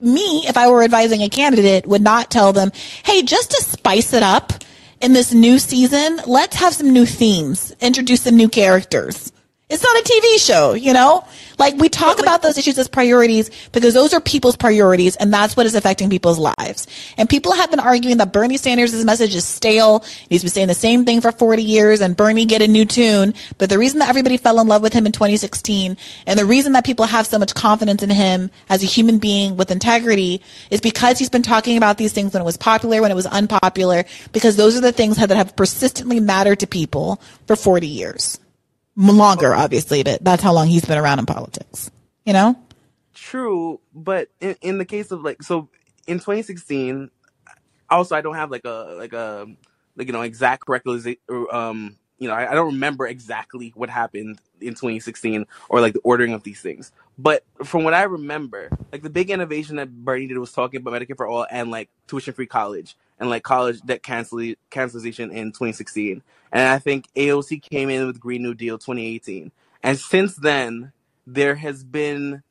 me, 0.00 0.46
if 0.46 0.56
I 0.56 0.70
were 0.70 0.84
advising 0.84 1.22
a 1.22 1.28
candidate, 1.28 1.86
would 1.86 2.02
not 2.02 2.30
tell 2.30 2.52
them, 2.52 2.70
hey, 3.04 3.22
just 3.22 3.50
to 3.50 3.62
spice 3.62 4.12
it 4.12 4.22
up 4.22 4.52
in 5.00 5.12
this 5.12 5.34
new 5.34 5.58
season, 5.58 6.20
let's 6.24 6.56
have 6.56 6.72
some 6.72 6.92
new 6.92 7.04
themes, 7.04 7.74
introduce 7.80 8.22
some 8.22 8.36
new 8.36 8.48
characters. 8.48 9.32
It's 9.70 9.84
not 9.84 9.96
a 9.96 10.02
TV 10.02 10.44
show, 10.44 10.74
you 10.74 10.92
know? 10.92 11.24
Like 11.56 11.76
we 11.76 11.88
talk 11.88 12.18
about 12.18 12.42
those 12.42 12.58
issues 12.58 12.76
as 12.76 12.88
priorities 12.88 13.50
because 13.70 13.94
those 13.94 14.12
are 14.12 14.20
people's 14.20 14.56
priorities 14.56 15.14
and 15.14 15.32
that's 15.32 15.56
what 15.56 15.64
is 15.64 15.76
affecting 15.76 16.10
people's 16.10 16.40
lives. 16.40 16.88
And 17.16 17.28
people 17.28 17.52
have 17.52 17.70
been 17.70 17.78
arguing 17.78 18.16
that 18.16 18.32
Bernie 18.32 18.56
Sanders' 18.56 19.04
message 19.04 19.32
is 19.36 19.44
stale. 19.44 20.04
He's 20.28 20.42
been 20.42 20.50
saying 20.50 20.66
the 20.66 20.74
same 20.74 21.04
thing 21.04 21.20
for 21.20 21.30
40 21.30 21.62
years 21.62 22.00
and 22.00 22.16
Bernie 22.16 22.46
get 22.46 22.62
a 22.62 22.66
new 22.66 22.84
tune. 22.84 23.32
But 23.58 23.70
the 23.70 23.78
reason 23.78 24.00
that 24.00 24.08
everybody 24.08 24.38
fell 24.38 24.58
in 24.58 24.66
love 24.66 24.82
with 24.82 24.92
him 24.92 25.06
in 25.06 25.12
2016 25.12 25.96
and 26.26 26.38
the 26.38 26.46
reason 26.46 26.72
that 26.72 26.84
people 26.84 27.04
have 27.04 27.28
so 27.28 27.38
much 27.38 27.54
confidence 27.54 28.02
in 28.02 28.10
him 28.10 28.50
as 28.68 28.82
a 28.82 28.86
human 28.86 29.18
being 29.18 29.56
with 29.56 29.70
integrity 29.70 30.42
is 30.70 30.80
because 30.80 31.20
he's 31.20 31.30
been 31.30 31.42
talking 31.42 31.76
about 31.76 31.96
these 31.96 32.12
things 32.12 32.32
when 32.32 32.42
it 32.42 32.46
was 32.46 32.56
popular, 32.56 33.02
when 33.02 33.12
it 33.12 33.16
was 33.16 33.26
unpopular, 33.26 34.04
because 34.32 34.56
those 34.56 34.76
are 34.76 34.80
the 34.80 34.90
things 34.90 35.16
that 35.18 35.30
have 35.30 35.54
persistently 35.54 36.18
mattered 36.18 36.58
to 36.58 36.66
people 36.66 37.20
for 37.46 37.54
40 37.54 37.86
years 37.86 38.40
longer, 38.96 39.54
obviously, 39.54 40.02
but 40.02 40.22
that's 40.24 40.42
how 40.42 40.52
long 40.52 40.68
he's 40.68 40.84
been 40.84 40.98
around 40.98 41.18
in 41.18 41.26
politics. 41.26 41.90
You 42.24 42.32
know? 42.32 42.58
True, 43.14 43.80
but 43.94 44.28
in, 44.40 44.56
in 44.62 44.78
the 44.78 44.84
case 44.84 45.10
of 45.10 45.22
like, 45.22 45.42
so 45.42 45.68
in 46.06 46.18
2016, 46.18 47.10
also 47.88 48.14
I 48.14 48.20
don't 48.20 48.36
have 48.36 48.50
like 48.50 48.64
a 48.64 48.94
like 48.96 49.12
a 49.12 49.46
like 49.96 50.06
you 50.06 50.12
know 50.12 50.22
exact 50.22 50.68
recollection. 50.68 51.16
Um, 51.50 51.96
you 52.18 52.28
know, 52.28 52.34
I, 52.34 52.52
I 52.52 52.54
don't 52.54 52.74
remember 52.74 53.06
exactly 53.06 53.72
what 53.74 53.88
happened 53.88 54.40
in 54.60 54.74
2016 54.74 55.46
or 55.70 55.80
like 55.80 55.94
the 55.94 56.00
ordering 56.00 56.34
of 56.34 56.42
these 56.42 56.60
things. 56.60 56.92
But 57.18 57.44
from 57.64 57.82
what 57.82 57.94
I 57.94 58.02
remember, 58.02 58.68
like 58.92 59.02
the 59.02 59.10
big 59.10 59.30
innovation 59.30 59.76
that 59.76 59.90
Bernie 59.90 60.26
did 60.26 60.38
was 60.38 60.52
talking 60.52 60.80
about 60.80 60.94
Medicare 60.94 61.16
for 61.16 61.26
all 61.26 61.46
and 61.50 61.70
like 61.70 61.88
tuition 62.06 62.34
free 62.34 62.46
college 62.46 62.94
and 63.18 63.30
like 63.30 63.42
college 63.42 63.80
debt 63.82 64.02
cancel- 64.02 64.54
cancellation 64.68 65.30
in 65.30 65.48
2016. 65.48 66.22
And 66.52 66.68
I 66.68 66.78
think 66.78 67.08
AOC 67.14 67.62
came 67.62 67.90
in 67.90 68.06
with 68.06 68.20
Green 68.20 68.42
New 68.42 68.54
Deal 68.54 68.78
2018. 68.78 69.52
And 69.82 69.98
since 69.98 70.36
then, 70.36 70.92
there 71.26 71.54
has 71.54 71.84
been 71.84 72.42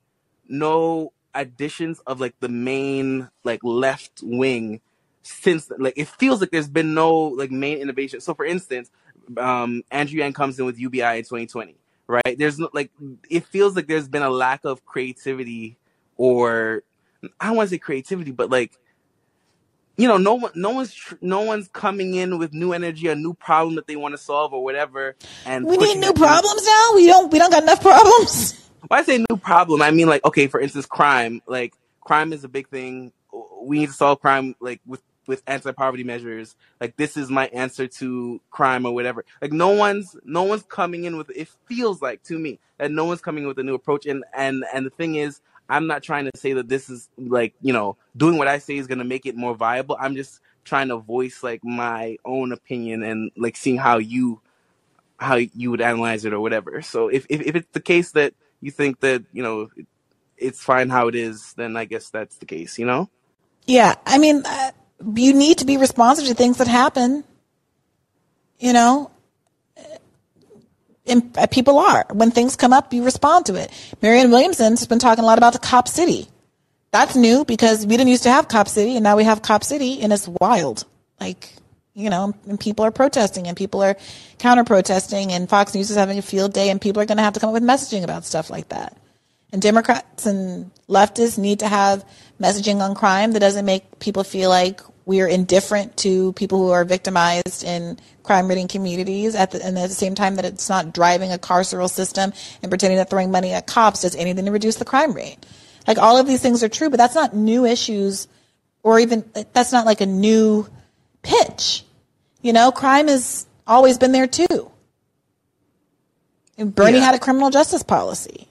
no 0.48 1.14
additions 1.36 2.00
of 2.08 2.20
like 2.20 2.40
the 2.40 2.50
main 2.50 3.30
like 3.44 3.64
left 3.64 4.22
wing 4.24 4.82
since 5.22 5.72
like 5.78 5.94
it 5.96 6.08
feels 6.08 6.42
like 6.42 6.50
there's 6.50 6.70
been 6.70 6.94
no 6.94 7.14
like 7.16 7.52
main 7.52 7.78
innovation. 7.78 8.20
So 8.22 8.34
for 8.34 8.46
instance, 8.46 8.90
um 9.38 9.84
Andrew 9.92 10.20
Yang 10.20 10.34
comes 10.34 10.60
in 10.60 10.66
with 10.66 10.80
UBI 10.80 11.18
in 11.18 11.24
2020, 11.24 11.76
right? 12.08 12.38
There's 12.38 12.58
no 12.58 12.70
like 12.74 12.92
it 13.30 13.46
feels 13.46 13.76
like 13.76 13.88
there's 13.88 14.08
been 14.08 14.24
a 14.24 14.30
lack 14.30 14.66
of 14.66 14.86
creativity 14.86 15.78
or 16.18 16.84
I 17.40 17.48
don't 17.48 17.58
want 17.58 17.70
to 17.70 17.76
say 17.76 17.80
creativity, 17.80 18.32
but 18.32 18.50
like 18.50 18.78
you 20.00 20.08
know, 20.08 20.18
no 20.18 20.36
one, 20.36 20.52
no 20.56 20.72
one's, 20.72 20.94
tr- 20.94 21.16
no 21.22 21.42
one's 21.42 21.68
coming 21.68 22.16
in 22.16 22.38
with 22.38 22.54
new 22.54 22.74
energy, 22.74 23.08
a 23.08 23.16
new 23.16 23.34
problem 23.34 23.76
that 23.76 23.88
they 23.88 23.96
want 23.96 24.14
to 24.14 24.18
solve 24.18 24.54
or 24.54 24.64
whatever. 24.64 25.16
And 25.46 25.66
we 25.66 25.78
need 25.78 25.98
new 26.00 26.14
problems 26.14 26.66
now. 26.66 26.92
We 26.96 27.06
don't, 27.08 27.32
we 27.32 27.38
don't 27.38 27.52
got 27.52 27.64
enough 27.64 27.82
problems. 27.82 28.56
When 28.88 28.98
I 28.98 29.04
say 29.04 29.18
new 29.18 29.38
problem, 29.38 29.82
I 29.82 29.92
mean 29.92 30.08
like, 30.08 30.24
okay, 30.24 30.48
for 30.48 30.60
instance, 30.60 30.86
crime. 30.86 31.42
Like, 31.46 31.74
crime 32.00 32.32
is 32.32 32.46
a 32.46 32.48
big 32.48 32.70
thing. 32.70 33.12
We 33.62 33.80
need 33.80 33.88
to 33.88 33.94
solve 33.94 34.22
crime, 34.22 34.56
like 34.62 34.80
with 34.86 35.02
with 35.30 35.44
anti-poverty 35.46 36.04
measures. 36.04 36.56
Like, 36.82 36.98
this 36.98 37.16
is 37.16 37.30
my 37.30 37.48
answer 37.48 37.88
to 37.88 38.42
crime 38.50 38.86
or 38.86 38.94
whatever. 38.94 39.24
Like, 39.42 39.52
no 39.52 39.70
one's, 39.70 40.16
no 40.26 40.44
one's 40.44 40.64
coming 40.64 41.04
in 41.04 41.18
with. 41.18 41.30
It 41.30 41.50
feels 41.68 42.02
like 42.02 42.24
to 42.24 42.40
me 42.40 42.60
that 42.80 42.92
no 42.92 43.06
one's 43.06 43.22
coming 43.22 43.46
with 43.46 43.60
a 43.60 43.64
new 43.64 43.76
approach. 43.76 44.08
And 44.08 44.26
and 44.36 44.66
and 44.74 44.86
the 44.86 44.90
thing 44.90 45.16
is, 45.16 45.40
I'm 45.70 45.88
not 45.88 46.02
trying 46.02 46.26
to 46.26 46.32
say 46.36 46.54
that 46.54 46.68
this 46.68 46.90
is 46.90 47.08
like, 47.18 47.54
you 47.62 47.72
know, 47.72 47.96
doing 48.18 48.38
what 48.38 48.48
I 48.48 48.58
say 48.58 48.78
is 48.78 48.88
going 48.88 48.98
to 48.98 49.06
make 49.06 49.26
it 49.26 49.36
more 49.36 49.56
viable. 49.56 49.96
I'm 50.00 50.16
just 50.16 50.40
trying 50.66 50.90
to 50.90 50.98
voice 50.98 51.44
like 51.44 51.64
my 51.64 52.18
own 52.26 52.52
opinion 52.52 53.04
and 53.04 53.32
like 53.38 53.56
seeing 53.56 53.78
how 53.78 53.98
you 53.98 54.42
how 55.18 55.36
you 55.36 55.70
would 55.70 55.82
analyze 55.82 56.26
it 56.26 56.34
or 56.34 56.40
whatever. 56.40 56.82
So 56.82 57.08
if 57.10 57.26
if, 57.30 57.42
if 57.42 57.56
it's 57.56 57.72
the 57.72 57.82
case 57.82 58.12
that 58.12 58.34
you 58.62 58.72
think 58.72 59.00
that, 59.02 59.24
you 59.32 59.44
know, 59.44 59.70
it's 60.38 60.62
fine 60.64 60.90
how 60.90 61.08
it 61.08 61.16
is, 61.16 61.54
then 61.54 61.78
I 61.78 61.86
guess 61.86 62.10
that's 62.10 62.38
the 62.38 62.46
case, 62.46 62.80
you 62.80 62.86
know? 62.86 63.10
Yeah, 63.66 63.96
I 64.06 64.18
mean, 64.18 64.44
uh, 64.46 64.72
you 65.16 65.34
need 65.34 65.60
to 65.60 65.66
be 65.66 65.78
responsive 65.78 66.26
to 66.28 66.34
things 66.34 66.58
that 66.58 66.68
happen. 66.68 67.24
You 68.58 68.74
know, 68.74 69.12
Uh, 71.08 71.48
people 71.48 71.80
are. 71.80 72.06
When 72.12 72.32
things 72.32 72.56
come 72.56 72.74
up, 72.74 72.94
you 72.94 73.04
respond 73.04 73.48
to 73.48 73.56
it. 73.56 73.72
Marianne 74.02 74.32
Williamson 74.32 74.74
has 74.74 74.88
been 74.88 75.00
talking 75.00 75.24
a 75.24 75.28
lot 75.28 75.38
about 75.38 75.54
the 75.54 75.60
Cop 75.60 75.88
City. 75.88 76.28
That's 76.92 77.16
new 77.16 77.46
because 77.46 77.86
we 77.86 77.98
didn't 77.98 78.10
used 78.10 78.24
to 78.24 78.32
have 78.32 78.48
Cop 78.48 78.68
City, 78.68 78.96
and 78.96 79.04
now 79.04 79.16
we 79.16 79.24
have 79.24 79.42
Cop 79.42 79.64
City, 79.64 80.02
and 80.02 80.12
it's 80.12 80.28
wild. 80.28 80.86
Like, 81.20 81.54
you 81.94 82.10
know, 82.10 82.34
and 82.48 82.60
people 82.60 82.86
are 82.86 82.92
protesting 82.92 83.48
and 83.48 83.58
people 83.58 83.84
are 83.84 83.98
counter 84.38 84.64
protesting 84.64 85.34
and 85.34 85.50
Fox 85.50 85.76
News 85.76 85.92
is 85.92 85.98
having 85.98 86.18
a 86.18 86.22
field 86.22 86.54
day 86.54 86.70
and 86.70 86.80
people 86.80 87.02
are 87.02 87.06
going 87.06 87.18
to 87.18 87.24
have 87.24 87.34
to 87.34 87.40
come 87.42 87.50
up 87.50 87.54
with 87.54 87.64
messaging 87.64 88.04
about 88.04 88.24
stuff 88.24 88.50
like 88.50 88.70
that. 88.70 88.96
And 89.52 89.62
Democrats 89.62 90.26
and 90.26 90.72
leftists 90.88 91.38
need 91.38 91.60
to 91.60 91.68
have 91.68 92.06
messaging 92.40 92.82
on 92.82 92.96
crime 92.96 93.34
that 93.34 93.40
doesn't 93.40 93.66
make 93.66 94.00
people 94.00 94.24
feel 94.24 94.50
like 94.50 94.82
we 95.06 95.22
are 95.22 95.28
indifferent 95.28 95.98
to 95.98 96.34
people 96.34 96.60
who 96.60 96.70
are 96.70 96.86
victimized 96.86 97.64
in 97.64 98.00
crime-ridden 98.24 98.68
communities 98.68 99.34
at 99.34 99.52
the, 99.52 99.66
and 99.66 99.78
at 99.78 99.90
the 99.90 99.96
same 99.96 100.14
time 100.14 100.36
that 100.36 100.46
it's 100.46 100.70
not 100.70 100.94
driving 100.94 101.32
a 101.32 101.38
carceral 101.38 101.90
system 101.90 102.32
and 102.62 102.70
pretending 102.70 102.98
that 102.98 103.10
throwing 103.10 103.32
money 103.32 103.52
at 103.52 103.66
cops 103.66 104.04
does 104.04 104.16
anything 104.16 104.46
to 104.46 104.52
reduce 104.52 104.76
the 104.76 104.86
crime 104.86 105.14
rate. 105.14 105.38
Like 105.88 105.98
all 105.98 106.18
of 106.18 106.28
these 106.28 106.42
things 106.42 106.64
are 106.64 106.70
true, 106.70 106.90
but 106.90 106.98
that's 106.98 107.16
not 107.16 107.36
new 107.36 107.66
issues 107.66 108.28
or 108.84 109.00
even 109.00 109.24
that's 109.54 109.72
not 109.72 109.86
like 109.86 110.02
a 110.02 110.06
new 110.06 110.68
pitch. 111.24 111.84
You 112.42 112.54
know, 112.54 112.72
crime 112.72 113.08
has 113.08 113.48
always 113.66 113.98
been 113.98 114.12
there 114.12 114.28
too. 114.28 114.72
And 116.58 116.74
Bernie 116.76 116.98
yeah. 116.98 117.06
had 117.06 117.16
a 117.16 117.20
criminal 117.20 117.50
justice 117.50 117.84
policy. 117.84 118.48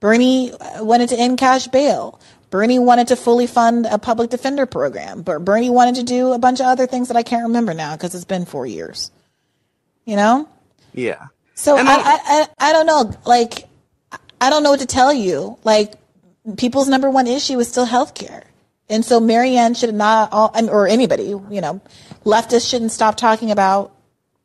Bernie 0.00 0.52
uh, 0.52 0.84
wanted 0.84 1.08
to 1.10 1.16
end 1.18 1.38
cash 1.38 1.68
bail. 1.68 2.20
Bernie 2.52 2.78
wanted 2.78 3.08
to 3.08 3.16
fully 3.16 3.46
fund 3.46 3.86
a 3.86 3.98
public 3.98 4.28
defender 4.28 4.66
program. 4.66 5.22
But 5.22 5.42
Bernie 5.42 5.70
wanted 5.70 5.94
to 5.94 6.02
do 6.02 6.32
a 6.32 6.38
bunch 6.38 6.60
of 6.60 6.66
other 6.66 6.86
things 6.86 7.08
that 7.08 7.16
I 7.16 7.22
can't 7.22 7.44
remember 7.44 7.72
now 7.72 7.96
because 7.96 8.14
it's 8.14 8.26
been 8.26 8.44
four 8.44 8.66
years. 8.66 9.10
You 10.04 10.16
know? 10.16 10.46
Yeah. 10.92 11.28
So 11.54 11.78
I, 11.78 11.80
I, 11.80 12.18
I, 12.26 12.48
I 12.58 12.72
don't 12.74 12.84
know. 12.84 13.10
Like, 13.24 13.68
I 14.38 14.50
don't 14.50 14.62
know 14.62 14.70
what 14.70 14.80
to 14.80 14.86
tell 14.86 15.14
you. 15.14 15.56
Like, 15.64 15.94
people's 16.58 16.88
number 16.88 17.08
one 17.08 17.26
issue 17.26 17.58
is 17.58 17.68
still 17.68 17.86
healthcare. 17.86 18.42
And 18.90 19.02
so 19.02 19.18
Marianne 19.18 19.72
should 19.72 19.94
not, 19.94 20.30
all, 20.32 20.52
or 20.68 20.86
anybody, 20.86 21.28
you 21.28 21.60
know, 21.62 21.80
leftists 22.26 22.68
shouldn't 22.68 22.92
stop 22.92 23.16
talking 23.16 23.50
about, 23.50 23.94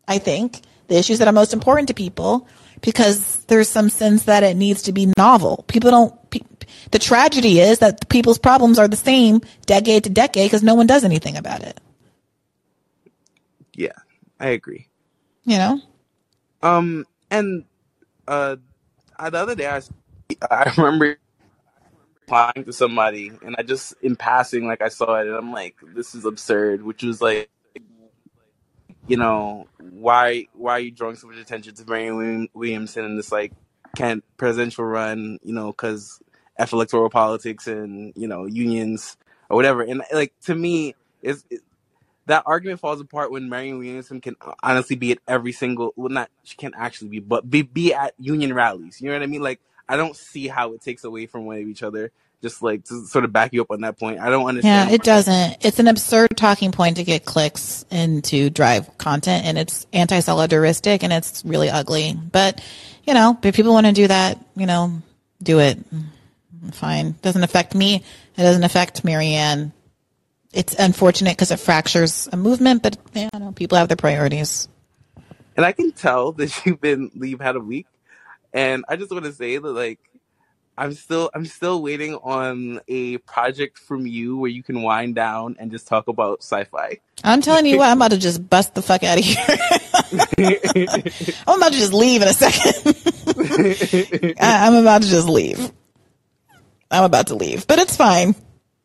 I 0.07 0.19
think, 0.19 0.61
the 0.87 0.95
issues 0.95 1.19
that 1.19 1.27
are 1.27 1.33
most 1.33 1.51
important 1.51 1.89
to 1.89 1.93
people 1.93 2.47
because 2.79 3.43
there's 3.47 3.67
some 3.67 3.89
sense 3.89 4.23
that 4.23 4.43
it 4.43 4.55
needs 4.55 4.83
to 4.83 4.93
be 4.93 5.11
novel. 5.17 5.65
People 5.67 5.91
don't, 5.91 6.29
pe- 6.29 6.39
the 6.91 6.99
tragedy 6.99 7.59
is 7.59 7.79
that 7.79 8.09
people's 8.09 8.39
problems 8.39 8.79
are 8.79 8.88
the 8.88 8.97
same 8.97 9.41
decade 9.65 10.03
to 10.05 10.09
decade 10.09 10.47
because 10.47 10.63
no 10.63 10.75
one 10.75 10.88
does 10.88 11.03
anything 11.03 11.38
about 11.38 11.63
it. 11.63 11.79
Yeah, 13.73 13.97
I 14.39 14.49
agree. 14.49 14.88
You 15.45 15.57
know? 15.57 15.81
Um, 16.61 17.05
and, 17.29 17.65
uh, 18.27 18.57
the 19.19 19.38
other 19.38 19.55
day 19.55 19.67
I, 19.67 19.81
I 20.49 20.73
remember 20.77 21.17
replying 22.27 22.65
to 22.65 22.73
somebody 22.73 23.31
and 23.41 23.55
I 23.57 23.63
just 23.63 23.93
in 24.01 24.17
passing 24.17 24.67
like 24.67 24.81
I 24.81 24.89
saw 24.89 25.15
it 25.15 25.27
and 25.27 25.35
I'm 25.35 25.53
like 25.53 25.75
this 25.95 26.13
is 26.13 26.25
absurd 26.25 26.83
which 26.83 27.01
was 27.01 27.21
like 27.21 27.49
you 29.07 29.15
know 29.15 29.67
why 29.79 30.47
why 30.53 30.73
are 30.73 30.79
you 30.81 30.91
drawing 30.91 31.15
so 31.15 31.27
much 31.27 31.38
attention 31.38 31.73
to 31.75 31.85
Marianne 31.85 32.49
Williamson 32.53 33.05
in 33.05 33.15
this 33.15 33.31
like 33.31 33.53
can 33.95 34.21
presidential 34.35 34.83
run 34.83 35.39
you 35.41 35.53
know 35.53 35.67
because 35.67 36.21
F 36.57 36.73
electoral 36.73 37.09
politics 37.09 37.67
and 37.67 38.13
you 38.15 38.27
know 38.27 38.45
unions 38.45 39.17
or 39.49 39.55
whatever 39.55 39.81
and 39.81 40.03
like 40.13 40.33
to 40.41 40.55
me 40.55 40.95
is 41.21 41.43
that 42.25 42.43
argument 42.45 42.79
falls 42.79 42.99
apart 42.99 43.31
when 43.31 43.47
Marianne 43.49 43.77
Williamson 43.77 44.19
can 44.19 44.35
honestly 44.61 44.95
be 44.95 45.11
at 45.11 45.19
every 45.27 45.51
single 45.51 45.93
well 45.95 46.09
not 46.09 46.29
she 46.43 46.55
can't 46.55 46.73
actually 46.77 47.09
be 47.09 47.19
but 47.19 47.49
be 47.49 47.61
be 47.61 47.93
at 47.93 48.13
union 48.17 48.53
rallies 48.53 49.01
you 49.01 49.07
know 49.07 49.15
what 49.15 49.23
I 49.23 49.27
mean 49.27 49.41
like 49.41 49.59
I 49.89 49.97
don't 49.97 50.15
see 50.15 50.47
how 50.47 50.73
it 50.73 50.81
takes 50.81 51.03
away 51.03 51.25
from 51.25 51.45
one 51.45 51.57
of 51.57 51.67
each 51.67 51.83
other. 51.83 52.11
Just 52.41 52.61
like 52.61 52.83
to 52.85 53.05
sort 53.07 53.25
of 53.25 53.33
back 53.33 53.51
you 53.51 53.61
up 53.61 53.71
on 53.71 53.81
that 53.81 53.97
point. 53.97 54.19
I 54.19 54.29
don't 54.29 54.45
understand. 54.45 54.89
Yeah, 54.89 54.95
it 54.95 55.01
doesn't. 55.01 55.65
It's 55.65 55.79
an 55.79 55.87
absurd 55.87 56.37
talking 56.37 56.71
point 56.71 56.97
to 56.97 57.03
get 57.03 57.25
clicks 57.25 57.83
and 57.89 58.23
to 58.25 58.51
drive 58.51 58.95
content, 58.99 59.45
and 59.45 59.57
it's 59.57 59.87
anti-solidaristic 59.91 61.01
and 61.01 61.11
it's 61.11 61.43
really 61.45 61.69
ugly. 61.69 62.13
But 62.13 62.61
you 63.05 63.15
know, 63.15 63.39
if 63.41 63.55
people 63.55 63.73
want 63.73 63.87
to 63.87 63.91
do 63.91 64.07
that, 64.07 64.37
you 64.55 64.67
know, 64.67 65.01
do 65.41 65.59
it. 65.59 65.79
Fine. 66.72 67.15
Doesn't 67.22 67.43
affect 67.43 67.76
me. 67.76 68.03
It 68.36 68.41
doesn't 68.41 68.63
affect 68.63 69.03
Marianne. 69.03 69.74
It's 70.53 70.74
unfortunate 70.76 71.32
because 71.32 71.51
it 71.51 71.59
fractures 71.59 72.28
a 72.32 72.38
movement, 72.38 72.84
but 72.84 72.97
you 73.13 73.30
know, 73.34 73.51
people 73.51 73.78
have 73.78 73.89
their 73.89 73.97
priorities. 73.97 74.68
And 75.55 75.65
I 75.65 75.72
can 75.72 75.91
tell 75.91 76.32
that 76.34 76.65
you've 76.65 76.82
been 76.82 77.11
you've 77.15 77.41
had 77.41 77.55
a 77.55 77.59
week 77.59 77.88
and 78.53 78.86
I 78.88 78.95
just 78.95 79.11
want 79.11 79.26
to 79.26 79.34
say 79.34 79.57
that 79.57 79.72
like 79.72 79.99
I'm 80.78 80.93
still 80.93 81.30
I'm 81.34 81.45
still 81.45 81.82
waiting 81.82 82.15
on 82.15 82.82
a 82.88 83.18
project 83.20 83.78
from 83.78 84.05
you 84.05 84.38
where 84.38 84.49
you 84.49 84.63
can 84.63 84.82
wind 84.82 85.15
down 85.15 85.55
and 85.59 85.72
just 85.72 85.88
talk 85.88 86.07
about 86.07 86.43
sci-fi. 86.43 86.99
I'm 87.24 87.41
telling 87.41 87.65
you 87.65 87.78
what, 87.78 87.89
I'm 87.89 87.97
about 87.97 88.11
to 88.11 88.18
just 88.18 88.47
bust 88.47 88.76
the 88.76 88.82
fuck 88.82 89.03
out 89.03 89.18
of 89.18 89.24
here. 89.24 89.38
I'm 91.47 91.57
about 91.57 91.74
to 91.74 91.78
just 91.78 91.93
leave 91.93 92.22
in 92.22 92.28
a 92.28 92.34
second. 92.34 92.95
I, 94.39 94.68
I'm 94.68 94.76
about 94.76 95.01
to 95.01 95.07
just 95.07 95.28
leave. 95.28 95.72
I'm 96.89 97.03
about 97.03 97.27
to 97.27 97.35
leave, 97.35 97.67
but 97.67 97.79
it's 97.79 97.95
fine. 97.95 98.35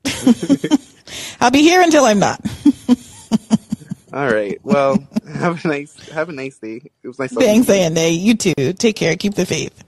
I'll 1.40 1.50
be 1.50 1.62
here 1.62 1.82
until 1.82 2.04
I'm 2.04 2.18
not. 2.18 2.40
All 4.12 4.30
right. 4.30 4.60
Well, 4.62 4.98
have 5.34 5.64
a 5.64 5.68
nice 5.68 6.08
have 6.10 6.28
a 6.28 6.32
nice 6.32 6.58
day. 6.58 6.82
It 7.02 7.08
was 7.08 7.18
nice. 7.18 7.32
Thanks, 7.32 7.68
Andy. 7.70 8.08
You 8.08 8.34
too. 8.34 8.72
Take 8.74 8.96
care. 8.96 9.16
Keep 9.16 9.34
the 9.34 9.46
faith. 9.46 9.84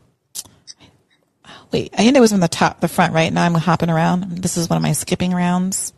Wait, 1.73 1.93
I 1.93 1.99
think 1.99 2.17
it 2.17 2.21
was 2.21 2.31
from 2.31 2.41
the 2.41 2.49
top, 2.49 2.81
the 2.81 2.89
front, 2.89 3.12
right? 3.12 3.33
Now 3.33 3.45
I'm 3.45 3.55
hopping 3.55 3.91
around. 3.91 4.39
This 4.39 4.57
is 4.57 4.71
one 4.71 4.77
of 4.77 4.83
my 4.83 4.93
skipping 4.93 5.33
rounds. 5.33 5.93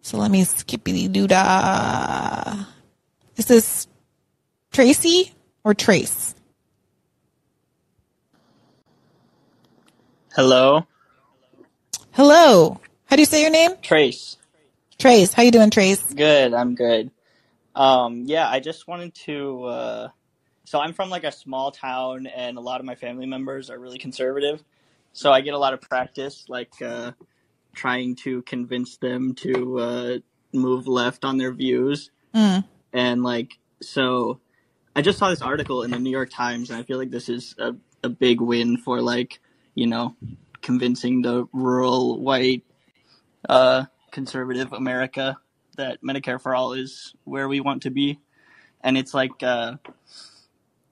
So 0.00 0.16
let 0.16 0.30
me 0.30 0.44
skippy 0.44 1.08
doo 1.08 1.26
dah. 1.26 2.64
Is 3.36 3.46
this 3.46 3.88
Tracy 4.72 5.34
or 5.64 5.74
Trace? 5.74 6.34
Hello. 10.34 10.86
Hello. 12.16 12.80
How 13.04 13.16
do 13.16 13.20
you 13.20 13.26
say 13.26 13.42
your 13.42 13.50
name? 13.50 13.72
Trace. 13.82 14.38
Trace. 14.98 15.34
How 15.34 15.42
you 15.42 15.50
doing, 15.50 15.68
Trace? 15.68 16.02
Good. 16.14 16.54
I'm 16.54 16.74
good. 16.74 17.10
Um, 17.74 18.22
yeah, 18.24 18.48
I 18.48 18.58
just 18.58 18.88
wanted 18.88 19.14
to. 19.26 19.64
Uh, 19.64 20.08
so 20.64 20.80
I'm 20.80 20.94
from 20.94 21.10
like 21.10 21.24
a 21.24 21.30
small 21.30 21.72
town, 21.72 22.26
and 22.26 22.56
a 22.56 22.60
lot 22.62 22.80
of 22.80 22.86
my 22.86 22.94
family 22.94 23.26
members 23.26 23.68
are 23.68 23.78
really 23.78 23.98
conservative. 23.98 24.64
So 25.12 25.30
I 25.30 25.42
get 25.42 25.52
a 25.52 25.58
lot 25.58 25.74
of 25.74 25.82
practice, 25.82 26.46
like 26.48 26.72
uh, 26.80 27.12
trying 27.74 28.16
to 28.24 28.40
convince 28.44 28.96
them 28.96 29.34
to 29.42 29.78
uh, 29.78 30.18
move 30.54 30.88
left 30.88 31.22
on 31.22 31.36
their 31.36 31.52
views. 31.52 32.10
Mm. 32.34 32.64
And 32.94 33.24
like, 33.24 33.58
so 33.82 34.40
I 34.96 35.02
just 35.02 35.18
saw 35.18 35.28
this 35.28 35.42
article 35.42 35.82
in 35.82 35.90
the 35.90 35.98
New 35.98 36.08
York 36.08 36.30
Times, 36.30 36.70
and 36.70 36.78
I 36.78 36.82
feel 36.82 36.96
like 36.96 37.10
this 37.10 37.28
is 37.28 37.54
a, 37.58 37.74
a 38.02 38.08
big 38.08 38.40
win 38.40 38.78
for 38.78 39.02
like, 39.02 39.38
you 39.74 39.86
know, 39.86 40.16
convincing 40.66 41.22
the 41.22 41.46
rural 41.52 42.20
white 42.20 42.64
uh, 43.48 43.84
conservative 44.10 44.72
America 44.72 45.38
that 45.76 46.02
Medicare 46.02 46.40
for 46.40 46.56
all 46.56 46.72
is 46.72 47.14
where 47.22 47.46
we 47.46 47.60
want 47.60 47.82
to 47.82 47.90
be, 47.90 48.18
and 48.80 48.98
it's 48.98 49.14
like 49.14 49.44
uh, 49.44 49.76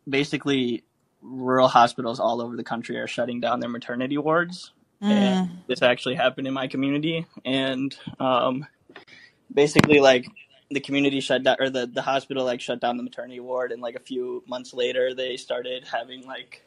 basically 0.09 0.85
rural 1.21 1.67
hospitals 1.67 2.21
all 2.21 2.41
over 2.41 2.55
the 2.57 2.63
country 2.63 2.99
are 2.99 3.09
shutting 3.09 3.41
down 3.41 3.59
their 3.59 3.69
maternity 3.69 4.17
wards. 4.17 4.71
Mm. 5.03 5.11
And 5.11 5.51
this 5.67 5.83
actually 5.83 6.15
happened 6.15 6.47
in 6.47 6.55
my 6.55 6.69
community, 6.69 7.27
and 7.45 7.93
um, 8.21 8.65
basically 9.53 9.99
like 9.99 10.29
the 10.71 10.79
community 10.79 11.19
shut 11.19 11.43
down 11.43 11.57
or 11.59 11.69
the, 11.69 11.89
the 11.89 12.03
hospital 12.03 12.45
like 12.45 12.61
shut 12.61 12.81
down 12.81 12.97
the 12.97 13.03
maternity 13.03 13.41
ward 13.41 13.73
and 13.73 13.83
like 13.83 13.97
a 13.97 14.01
few 14.01 14.43
months 14.47 14.73
later 14.73 15.15
they 15.15 15.37
started 15.37 15.85
having 15.87 16.25
like 16.27 16.65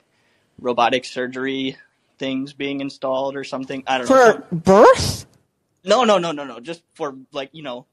robotic 0.60 1.03
surgery 1.03 1.78
things 2.18 2.53
being 2.53 2.82
installed 2.82 3.36
or 3.36 3.43
something. 3.43 3.84
I 3.88 3.99
don't 3.99 4.07
for 4.07 4.13
know. 4.15 4.43
For 4.49 4.55
birth? 4.55 5.26
No 5.84 6.03
no 6.03 6.18
no 6.18 6.32
no 6.32 6.45
no. 6.45 6.59
Just 6.59 6.84
for 6.93 7.15
like 7.32 7.49
you 7.53 7.63
know 7.63 7.86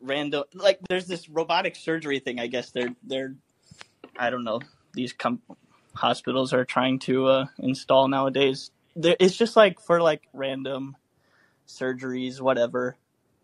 random 0.00 0.44
like 0.54 0.80
there's 0.88 1.06
this 1.06 1.28
robotic 1.28 1.76
surgery 1.76 2.18
thing 2.18 2.40
i 2.40 2.46
guess. 2.48 2.70
They're 2.70 2.94
they're 3.02 3.34
i 4.18 4.30
don't 4.30 4.44
know. 4.44 4.60
These 4.94 5.12
com- 5.12 5.42
hospitals 5.94 6.52
are 6.52 6.64
trying 6.64 6.98
to 7.00 7.26
uh, 7.26 7.46
install 7.58 8.08
nowadays. 8.08 8.70
There, 8.94 9.16
it's 9.18 9.36
just 9.36 9.56
like 9.56 9.80
for 9.80 10.02
like 10.02 10.22
random 10.32 10.96
surgeries 11.66 12.40
whatever. 12.40 12.96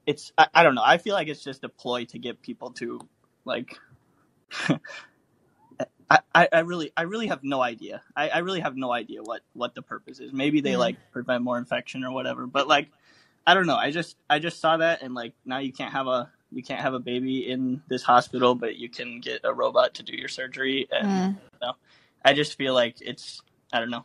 It's 0.07 0.33
I, 0.37 0.49
I 0.55 0.63
don't 0.63 0.75
know. 0.75 0.83
I 0.85 0.99
feel 0.99 1.15
like 1.15 1.29
it's 1.29 1.43
just 1.45 1.65
a 1.65 1.69
ploy 1.69 2.05
to 2.07 2.19
get 2.19 2.43
people 2.43 2.73
to 2.73 3.01
like 3.45 3.79
I, 6.39 6.49
I 6.53 6.61
really 6.61 6.93
I 6.97 7.03
really 7.03 7.27
have 7.27 7.43
no 7.43 7.61
idea. 7.61 8.01
I, 8.15 8.29
I 8.29 8.39
really 8.39 8.61
have 8.61 8.77
no 8.77 8.93
idea 8.93 9.25
what, 9.25 9.41
what 9.55 9.75
the 9.75 9.83
purpose 9.83 10.21
is. 10.21 10.33
Maybe 10.33 10.61
they 10.61 10.77
like 10.77 10.97
prevent 11.11 11.43
more 11.43 11.59
infection 11.59 12.05
or 12.05 12.13
whatever. 12.13 12.47
But 12.47 12.69
like 12.69 12.91
I 13.45 13.55
don't 13.55 13.67
know. 13.67 13.75
I 13.75 13.91
just 13.91 14.17
I 14.31 14.39
just 14.39 14.61
saw 14.61 14.77
that 14.77 15.03
and 15.03 15.15
like 15.15 15.33
now 15.45 15.59
you 15.59 15.73
can't 15.73 15.93
have 15.93 16.07
a 16.07 16.31
you 16.53 16.63
can't 16.63 16.81
have 16.81 16.95
a 16.95 17.01
baby 17.01 17.51
in 17.51 17.83
this 17.89 18.05
hospital, 18.05 18.55
but 18.55 18.77
you 18.77 18.89
can 18.89 19.21
get 19.21 19.41
a 19.43 19.53
robot 19.53 19.95
to 19.95 20.05
do 20.05 20.15
your 20.15 20.29
surgery. 20.29 20.87
And 20.93 21.09
mm. 21.09 21.41
you 21.41 21.59
know, 21.67 21.73
I 22.25 22.35
just 22.35 22.57
feel 22.57 22.73
like 22.73 22.99
it's 23.01 23.43
I 23.73 23.81
don't 23.81 23.91
know. 23.91 24.05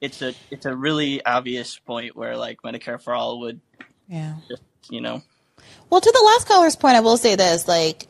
It's 0.00 0.22
a 0.22 0.34
it's 0.50 0.66
a 0.66 0.74
really 0.74 1.24
obvious 1.24 1.78
point 1.78 2.16
where 2.16 2.36
like 2.36 2.60
Medicare 2.62 3.00
for 3.00 3.14
all 3.14 3.38
would 3.40 3.60
yeah 4.08 4.34
just 4.48 4.62
you 4.88 5.00
know. 5.00 5.22
Well, 5.90 6.00
to 6.00 6.10
the 6.12 6.24
last 6.24 6.48
caller's 6.48 6.74
point, 6.74 6.96
I 6.96 7.00
will 7.00 7.18
say 7.18 7.36
this: 7.36 7.68
like 7.68 8.08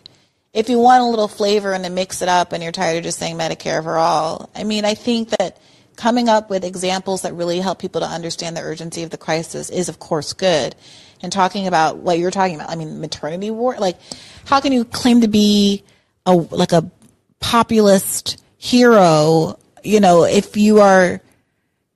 if 0.52 0.68
you 0.68 0.78
want 0.78 1.02
a 1.02 1.06
little 1.06 1.28
flavor 1.28 1.72
and 1.72 1.84
to 1.84 1.90
mix 1.90 2.22
it 2.22 2.28
up 2.28 2.52
and 2.52 2.62
you're 2.62 2.72
tired 2.72 2.98
of 2.98 3.04
just 3.04 3.18
saying 3.18 3.36
Medicare 3.36 3.82
for 3.82 3.96
all, 3.96 4.50
I 4.54 4.64
mean, 4.64 4.84
I 4.84 4.94
think 4.94 5.30
that 5.30 5.58
coming 5.96 6.28
up 6.28 6.50
with 6.50 6.64
examples 6.64 7.22
that 7.22 7.34
really 7.34 7.60
help 7.60 7.78
people 7.78 8.00
to 8.00 8.06
understand 8.06 8.56
the 8.56 8.62
urgency 8.62 9.02
of 9.02 9.10
the 9.10 9.18
crisis 9.18 9.70
is, 9.70 9.88
of 9.88 9.98
course, 9.98 10.32
good. 10.32 10.74
And 11.22 11.30
talking 11.30 11.66
about 11.66 11.98
what 11.98 12.18
you're 12.18 12.30
talking 12.30 12.56
about, 12.56 12.70
I 12.70 12.76
mean, 12.76 13.00
maternity 13.00 13.50
ward, 13.50 13.78
like, 13.78 13.98
how 14.46 14.60
can 14.60 14.72
you 14.72 14.84
claim 14.84 15.20
to 15.20 15.28
be 15.28 15.84
a 16.26 16.32
like 16.32 16.72
a 16.72 16.90
populist 17.40 18.42
hero, 18.58 19.58
you 19.82 20.00
know, 20.00 20.24
if 20.24 20.56
you 20.56 20.80
are, 20.80 21.20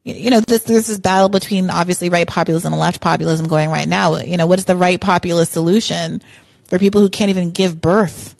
you 0.02 0.30
know, 0.30 0.40
this 0.40 0.64
there's 0.64 0.86
this 0.86 0.98
battle 0.98 1.28
between 1.28 1.70
obviously 1.70 2.08
right 2.08 2.26
populism 2.26 2.72
and 2.72 2.80
left 2.80 3.00
populism 3.00 3.48
going 3.48 3.70
right 3.70 3.88
now. 3.88 4.16
You 4.16 4.36
know, 4.36 4.46
what 4.46 4.58
is 4.58 4.64
the 4.64 4.76
right 4.76 5.00
populist 5.00 5.52
solution 5.52 6.22
for 6.64 6.78
people 6.78 7.00
who 7.00 7.08
can't 7.08 7.30
even 7.30 7.50
give 7.50 7.80
birth? 7.80 8.34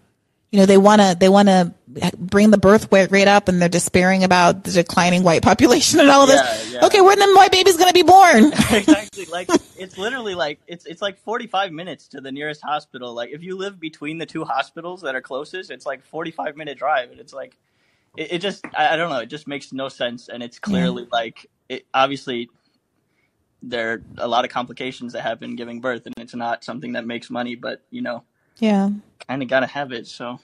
You 0.55 0.61
know, 0.61 0.67
they 0.67 0.79
want 0.79 1.01
to 1.01 1.17
they 1.19 1.29
want 1.29 1.49
to 1.49 1.75
bring 2.17 2.53
the 2.53 2.59
birth 2.59 2.87
rate 2.93 3.27
up, 3.27 3.49
and 3.49 3.61
they're 3.61 3.69
despairing 3.69 4.23
about 4.23 4.63
the 4.63 4.71
declining 4.71 5.25
white 5.25 5.43
population 5.43 5.99
and 5.99 6.09
all 6.09 6.23
of 6.23 6.29
this. 6.29 6.73
Yeah. 6.73 6.87
Okay, 6.87 7.01
when 7.01 7.19
the 7.19 7.35
white 7.35 7.51
baby's 7.51 7.77
going 7.77 7.89
to 7.89 7.93
be 7.93 8.05
born? 8.05 8.53
exactly. 8.71 9.25
Like 9.25 9.49
it's 9.77 9.99
literally 9.99 10.37
like 10.37 10.61
it's 10.69 10.87
it's 10.87 11.03
like 11.03 11.19
45 11.19 11.73
minutes 11.73 12.07
to 12.11 12.21
the 12.21 12.31
nearest 12.31 12.63
hospital. 12.63 13.15
Like 13.15 13.31
if 13.31 13.43
you 13.43 13.57
live 13.57 13.81
between 13.81 14.19
the 14.19 14.27
two 14.27 14.45
hospitals 14.45 15.01
that 15.03 15.17
are 15.17 15.21
closest, 15.21 15.73
it's 15.73 15.87
like 15.87 16.05
45 16.05 16.57
minute 16.57 16.79
drive, 16.79 17.11
and 17.11 17.19
it's 17.19 17.33
like 17.33 17.57
it, 18.17 18.35
it 18.35 18.39
just 18.39 18.65
I, 18.79 18.95
I, 18.95 18.97
don't 18.97 19.11
know. 19.11 19.19
It 19.19 19.31
just 19.31 19.49
makes 19.49 19.73
no 19.73 19.89
sense, 19.89 20.29
and 20.29 20.41
it's 20.41 20.61
clearly 20.61 21.03
yeah. 21.03 21.09
like 21.11 21.51
it 21.69 21.85
obviously 21.93 22.49
there 23.61 23.95
are 23.95 24.03
a 24.19 24.29
lot 24.29 24.45
of 24.45 24.53
complications 24.53 25.15
that 25.15 25.23
happen 25.23 25.57
giving 25.57 25.81
birth, 25.81 26.07
and 26.07 26.15
it's 26.17 26.37
not 26.37 26.63
something 26.63 26.93
that 26.93 27.05
makes 27.05 27.29
money, 27.29 27.57
but 27.57 27.83
you 27.91 28.03
know 28.03 28.23
yeah. 28.59 28.91
Kind 29.27 29.43
of 29.43 29.49
got 29.49 29.61
to 29.61 29.67
have 29.67 29.93
it. 29.93 30.07
So. 30.07 30.41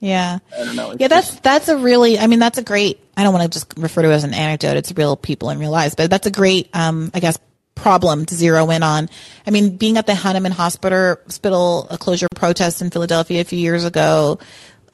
Yeah. 0.00 0.38
I 0.54 0.64
don't 0.64 0.76
know. 0.76 0.94
yeah, 0.98 1.08
that's 1.08 1.30
just... 1.30 1.42
that's 1.42 1.68
a 1.68 1.78
really. 1.78 2.18
I 2.18 2.26
mean, 2.26 2.38
that's 2.38 2.58
a 2.58 2.62
great. 2.62 3.00
I 3.16 3.22
don't 3.22 3.32
want 3.32 3.50
to 3.50 3.56
just 3.56 3.74
refer 3.78 4.02
to 4.02 4.10
it 4.10 4.14
as 4.14 4.24
an 4.24 4.34
anecdote. 4.34 4.76
It's 4.76 4.92
real 4.92 5.16
people 5.16 5.50
in 5.50 5.58
real 5.58 5.70
lives, 5.70 5.94
but 5.94 6.10
that's 6.10 6.26
a 6.26 6.30
great. 6.30 6.68
Um, 6.74 7.10
I 7.14 7.20
guess 7.20 7.38
problem 7.74 8.24
to 8.26 8.34
zero 8.34 8.70
in 8.70 8.82
on. 8.82 9.08
I 9.46 9.50
mean, 9.50 9.76
being 9.76 9.98
at 9.98 10.06
the 10.06 10.14
Hahnemann 10.14 10.52
Hospital, 10.52 11.16
hospital 11.24 11.88
closure 12.00 12.28
protest 12.34 12.82
in 12.82 12.90
Philadelphia 12.90 13.40
a 13.40 13.44
few 13.44 13.58
years 13.58 13.84
ago, 13.84 14.38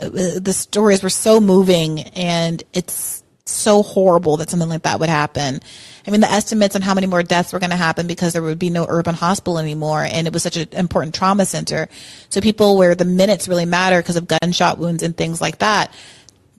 uh, 0.01 0.09
the 0.09 0.53
stories 0.53 1.03
were 1.03 1.11
so 1.11 1.41
moving, 1.41 2.01
and 2.01 2.63
it's 2.73 3.23
so 3.45 3.83
horrible 3.83 4.39
that 4.39 4.51
something 4.51 4.69
like 4.69 4.83
that 4.83 5.01
would 5.01 5.09
happen. 5.09 5.61
I 6.07 6.11
mean, 6.11 6.21
the 6.21 6.31
estimates 6.31 6.77
on 6.77 6.83
how 6.83 6.95
many 6.95 7.07
more 7.07 7.23
deaths 7.23 7.53
were 7.53 7.59
going 7.59 7.71
to 7.71 7.77
happen 7.77 8.07
because 8.07 8.33
there 8.33 8.43
would 8.43 8.59
be 8.59 8.71
no 8.71 8.87
urban 8.89 9.15
hospital 9.15 9.59
anymore, 9.59 10.03
and 10.03 10.27
it 10.27 10.33
was 10.33 10.43
such 10.43 10.57
an 10.57 10.69
important 10.73 11.15
trauma 11.15 11.47
center. 11.47 11.89
So 12.29 12.41
people 12.41 12.77
where 12.77 12.95
the 12.95 13.05
minutes 13.05 13.49
really 13.49 13.67
matter 13.67 14.01
because 14.01 14.17
of 14.17 14.27
gunshot 14.27 14.79
wounds 14.79 15.03
and 15.03 15.17
things 15.17 15.41
like 15.41 15.59
that, 15.59 15.93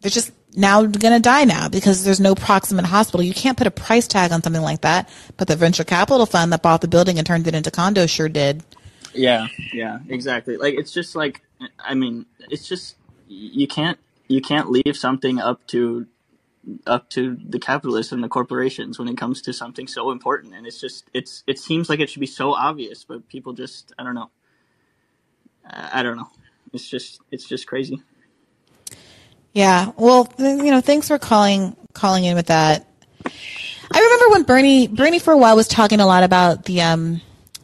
they're 0.01 0.11
just 0.11 0.31
now 0.55 0.83
going 0.83 1.13
to 1.13 1.19
die 1.19 1.45
now 1.45 1.69
because 1.69 2.03
there's 2.03 2.19
no 2.19 2.35
proximate 2.35 2.85
hospital. 2.85 3.23
You 3.23 3.33
can't 3.33 3.57
put 3.57 3.67
a 3.67 3.71
price 3.71 4.07
tag 4.07 4.31
on 4.31 4.43
something 4.43 4.61
like 4.61 4.81
that, 4.81 5.09
but 5.37 5.47
the 5.47 5.55
venture 5.55 5.83
capital 5.83 6.25
fund 6.25 6.51
that 6.53 6.61
bought 6.61 6.81
the 6.81 6.87
building 6.87 7.17
and 7.17 7.25
turned 7.25 7.47
it 7.47 7.55
into 7.55 7.71
condos 7.71 8.09
sure 8.09 8.29
did. 8.29 8.63
Yeah, 9.13 9.47
yeah, 9.73 9.99
exactly. 10.09 10.57
Like 10.57 10.75
it's 10.75 10.91
just 10.91 11.15
like 11.15 11.41
I 11.79 11.93
mean, 11.93 12.25
it's 12.49 12.67
just 12.67 12.95
you 13.27 13.67
can't 13.67 13.97
you 14.27 14.41
can't 14.41 14.69
leave 14.69 14.95
something 14.95 15.39
up 15.39 15.65
to 15.67 16.07
up 16.85 17.09
to 17.09 17.37
the 17.43 17.59
capitalists 17.59 18.11
and 18.11 18.23
the 18.23 18.27
corporations 18.27 18.99
when 18.99 19.07
it 19.07 19.17
comes 19.17 19.41
to 19.43 19.53
something 19.53 19.87
so 19.87 20.11
important. 20.11 20.53
And 20.53 20.67
it's 20.67 20.79
just 20.79 21.09
it's 21.13 21.43
it 21.47 21.59
seems 21.59 21.89
like 21.89 21.99
it 21.99 22.09
should 22.09 22.19
be 22.19 22.27
so 22.27 22.53
obvious 22.53 23.03
but 23.03 23.27
people 23.27 23.53
just 23.53 23.93
i 23.97 24.03
don't 24.03 24.15
know. 24.15 24.29
I 25.69 26.03
don't 26.03 26.17
know. 26.17 26.29
It's 26.73 26.87
just 26.87 27.21
it's 27.31 27.47
just 27.47 27.67
crazy. 27.67 28.01
Yeah. 29.53 29.91
Well 29.97 30.31
you 30.37 30.71
know 30.71 30.81
thanks 30.81 31.07
for 31.07 31.17
calling 31.17 31.75
calling 31.93 32.25
in 32.25 32.35
with 32.35 32.47
that. 32.47 32.87
I 33.93 33.99
remember 33.99 34.29
when 34.29 34.43
bernie 34.43 34.87
bernie 34.87 35.19
for 35.19 35.33
a 35.33 35.37
while 35.37 35.55
was 35.55 35.67
talking 35.67 35.99
a 35.99 36.05
lot 36.05 36.23
about 36.23 36.65
the 36.65 36.81
um 36.81 37.21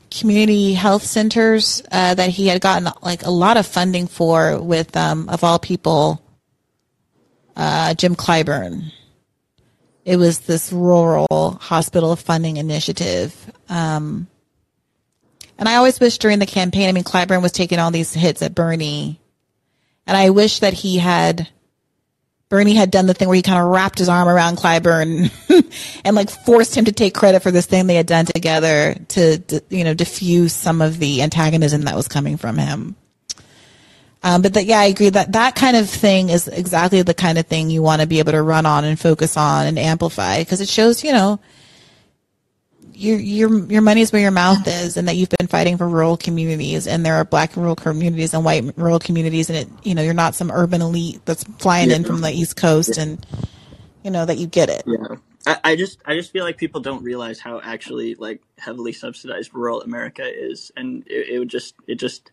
community 0.09 0.73
health 0.73 1.03
centers 1.03 1.83
uh, 1.91 2.13
that 2.15 2.29
he 2.29 2.47
had 2.47 2.61
gotten 2.61 2.89
like 3.01 3.23
a 3.23 3.29
lot 3.29 3.57
of 3.57 3.65
funding 3.65 4.07
for 4.07 4.59
with 4.61 4.95
um, 4.95 5.27
of 5.29 5.43
all 5.43 5.59
people 5.59 6.21
uh, 7.57 7.95
Jim 7.95 8.15
Clyburn. 8.15 8.93
It 10.05 10.15
was 10.15 10.39
this 10.39 10.71
rural 10.71 11.57
hospital 11.59 12.15
funding 12.15 12.57
initiative. 12.57 13.35
Um, 13.67 14.27
and 15.57 15.67
I 15.67 15.75
always 15.75 15.99
wish 15.99 16.19
during 16.19 16.39
the 16.39 16.45
campaign, 16.45 16.87
I 16.87 16.93
mean, 16.93 17.03
Clyburn 17.03 17.41
was 17.41 17.51
taking 17.51 17.79
all 17.79 17.91
these 17.91 18.13
hits 18.13 18.41
at 18.41 18.55
Bernie. 18.55 19.19
And 20.05 20.15
I 20.15 20.29
wish 20.29 20.59
that 20.59 20.71
he 20.73 20.99
had, 20.99 21.49
Bernie 22.47 22.75
had 22.75 22.91
done 22.91 23.07
the 23.07 23.13
thing 23.13 23.27
where 23.27 23.35
he 23.35 23.41
kind 23.41 23.61
of 23.61 23.69
wrapped 23.69 23.99
his 23.99 24.07
arm 24.07 24.29
around 24.29 24.57
Clyburn 24.57 25.29
and 26.05 26.15
like 26.15 26.29
forced 26.29 26.75
him 26.75 26.85
to 26.85 26.93
take 26.93 27.13
credit 27.13 27.41
for 27.41 27.51
this 27.51 27.65
thing 27.65 27.87
they 27.87 27.95
had 27.95 28.05
done 28.05 28.25
together 28.25 28.95
to, 29.09 29.41
you 29.69 29.83
know, 29.83 29.93
diffuse 29.93 30.53
some 30.53 30.81
of 30.81 30.99
the 30.99 31.23
antagonism 31.23 31.81
that 31.81 31.95
was 31.95 32.07
coming 32.07 32.37
from 32.37 32.57
him. 32.57 32.95
Um, 34.23 34.41
but 34.41 34.53
that, 34.55 34.65
yeah, 34.65 34.79
I 34.79 34.85
agree 34.85 35.09
that 35.09 35.33
that 35.33 35.55
kind 35.55 35.77
of 35.77 35.89
thing 35.89 36.29
is 36.29 36.47
exactly 36.47 37.01
the 37.01 37.13
kind 37.13 37.37
of 37.37 37.45
thing 37.45 37.69
you 37.69 37.81
want 37.81 38.01
to 38.01 38.07
be 38.07 38.19
able 38.19 38.31
to 38.31 38.41
run 38.41 38.65
on 38.65 38.83
and 38.83 38.99
focus 38.99 39.37
on 39.37 39.67
and 39.67 39.77
amplify 39.77 40.39
because 40.39 40.59
it 40.59 40.67
shows, 40.67 41.03
you 41.03 41.11
know, 41.11 41.39
your 42.97 43.19
your 43.19 43.65
your 43.71 43.81
money 43.81 44.01
is 44.01 44.11
where 44.11 44.21
your 44.21 44.31
mouth 44.31 44.67
is, 44.67 44.97
and 44.97 45.07
that 45.07 45.15
you've 45.15 45.29
been 45.29 45.47
fighting 45.47 45.77
for 45.77 45.87
rural 45.87 46.17
communities, 46.17 46.87
and 46.87 47.05
there 47.05 47.15
are 47.15 47.23
black 47.23 47.55
rural 47.55 47.75
communities 47.75 48.33
and 48.33 48.43
white 48.43 48.75
rural 48.75 48.97
communities, 48.97 49.49
and 49.49 49.59
it, 49.59 49.67
you 49.83 49.93
know, 49.93 50.01
you're 50.01 50.15
not 50.15 50.33
some 50.33 50.49
urban 50.49 50.81
elite 50.81 51.21
that's 51.25 51.43
flying 51.59 51.91
yeah. 51.91 51.97
in 51.97 52.03
from 52.03 52.21
the 52.21 52.31
East 52.31 52.55
Coast, 52.55 52.97
and 52.97 53.23
you 54.03 54.09
know 54.09 54.25
that 54.25 54.37
you 54.37 54.47
get 54.47 54.69
it. 54.69 54.83
Yeah. 54.87 55.17
I, 55.45 55.57
I 55.63 55.75
just 55.75 55.99
I 56.05 56.15
just 56.15 56.31
feel 56.31 56.43
like 56.43 56.57
people 56.57 56.81
don't 56.81 57.03
realize 57.03 57.39
how 57.39 57.61
actually 57.61 58.15
like 58.15 58.41
heavily 58.57 58.93
subsidized 58.93 59.53
rural 59.53 59.83
America 59.83 60.23
is, 60.25 60.71
and 60.75 61.03
it, 61.07 61.29
it 61.29 61.39
would 61.39 61.49
just 61.49 61.75
it 61.87 61.95
just 61.95 62.31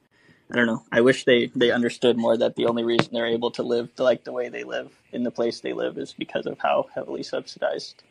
I 0.50 0.56
don't 0.56 0.66
know. 0.66 0.82
I 0.92 1.00
wish 1.00 1.24
they 1.24 1.46
they 1.54 1.70
understood 1.70 2.16
more 2.16 2.36
that 2.36 2.54
the 2.56 2.66
only 2.66 2.84
reason 2.84 3.12
they're 3.12 3.26
able 3.26 3.50
to 3.52 3.62
live 3.62 3.88
like 3.98 4.24
the 4.24 4.32
way 4.32 4.48
they 4.48 4.64
live 4.64 4.92
in 5.12 5.22
the 5.22 5.30
place 5.30 5.60
they 5.60 5.72
live 5.72 5.96
is 5.98 6.12
because 6.12 6.46
of 6.46 6.58
how 6.58 6.86
heavily 6.94 7.22
subsidized 7.22 8.02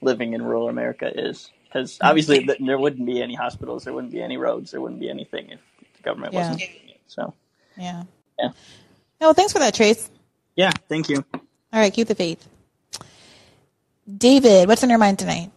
living 0.00 0.32
in 0.32 0.42
rural 0.42 0.68
America 0.68 1.10
is. 1.14 1.50
Because 1.64 1.94
mm-hmm. 1.94 2.06
obviously 2.06 2.44
th- 2.44 2.58
there 2.60 2.78
wouldn't 2.78 3.06
be 3.06 3.22
any 3.22 3.34
hospitals, 3.34 3.84
there 3.84 3.92
wouldn't 3.92 4.12
be 4.12 4.22
any 4.22 4.36
roads, 4.36 4.72
there 4.72 4.80
wouldn't 4.80 5.00
be 5.00 5.08
anything 5.08 5.50
if 5.50 5.60
the 5.96 6.02
government 6.02 6.32
yeah. 6.32 6.40
wasn't 6.40 6.58
doing 6.58 6.88
it. 6.88 7.00
So 7.06 7.34
yeah, 7.76 8.02
yeah. 8.38 8.48
No, 9.20 9.28
well, 9.28 9.34
thanks 9.34 9.52
for 9.52 9.60
that, 9.60 9.74
Trace. 9.74 10.10
Yeah, 10.56 10.72
thank 10.88 11.08
you. 11.08 11.24
All 11.32 11.80
right, 11.80 11.92
keep 11.92 12.08
the 12.08 12.14
faith. 12.14 12.46
David, 14.16 14.68
what's 14.68 14.82
on 14.82 14.90
your 14.90 14.98
mind 14.98 15.18
tonight? 15.18 15.50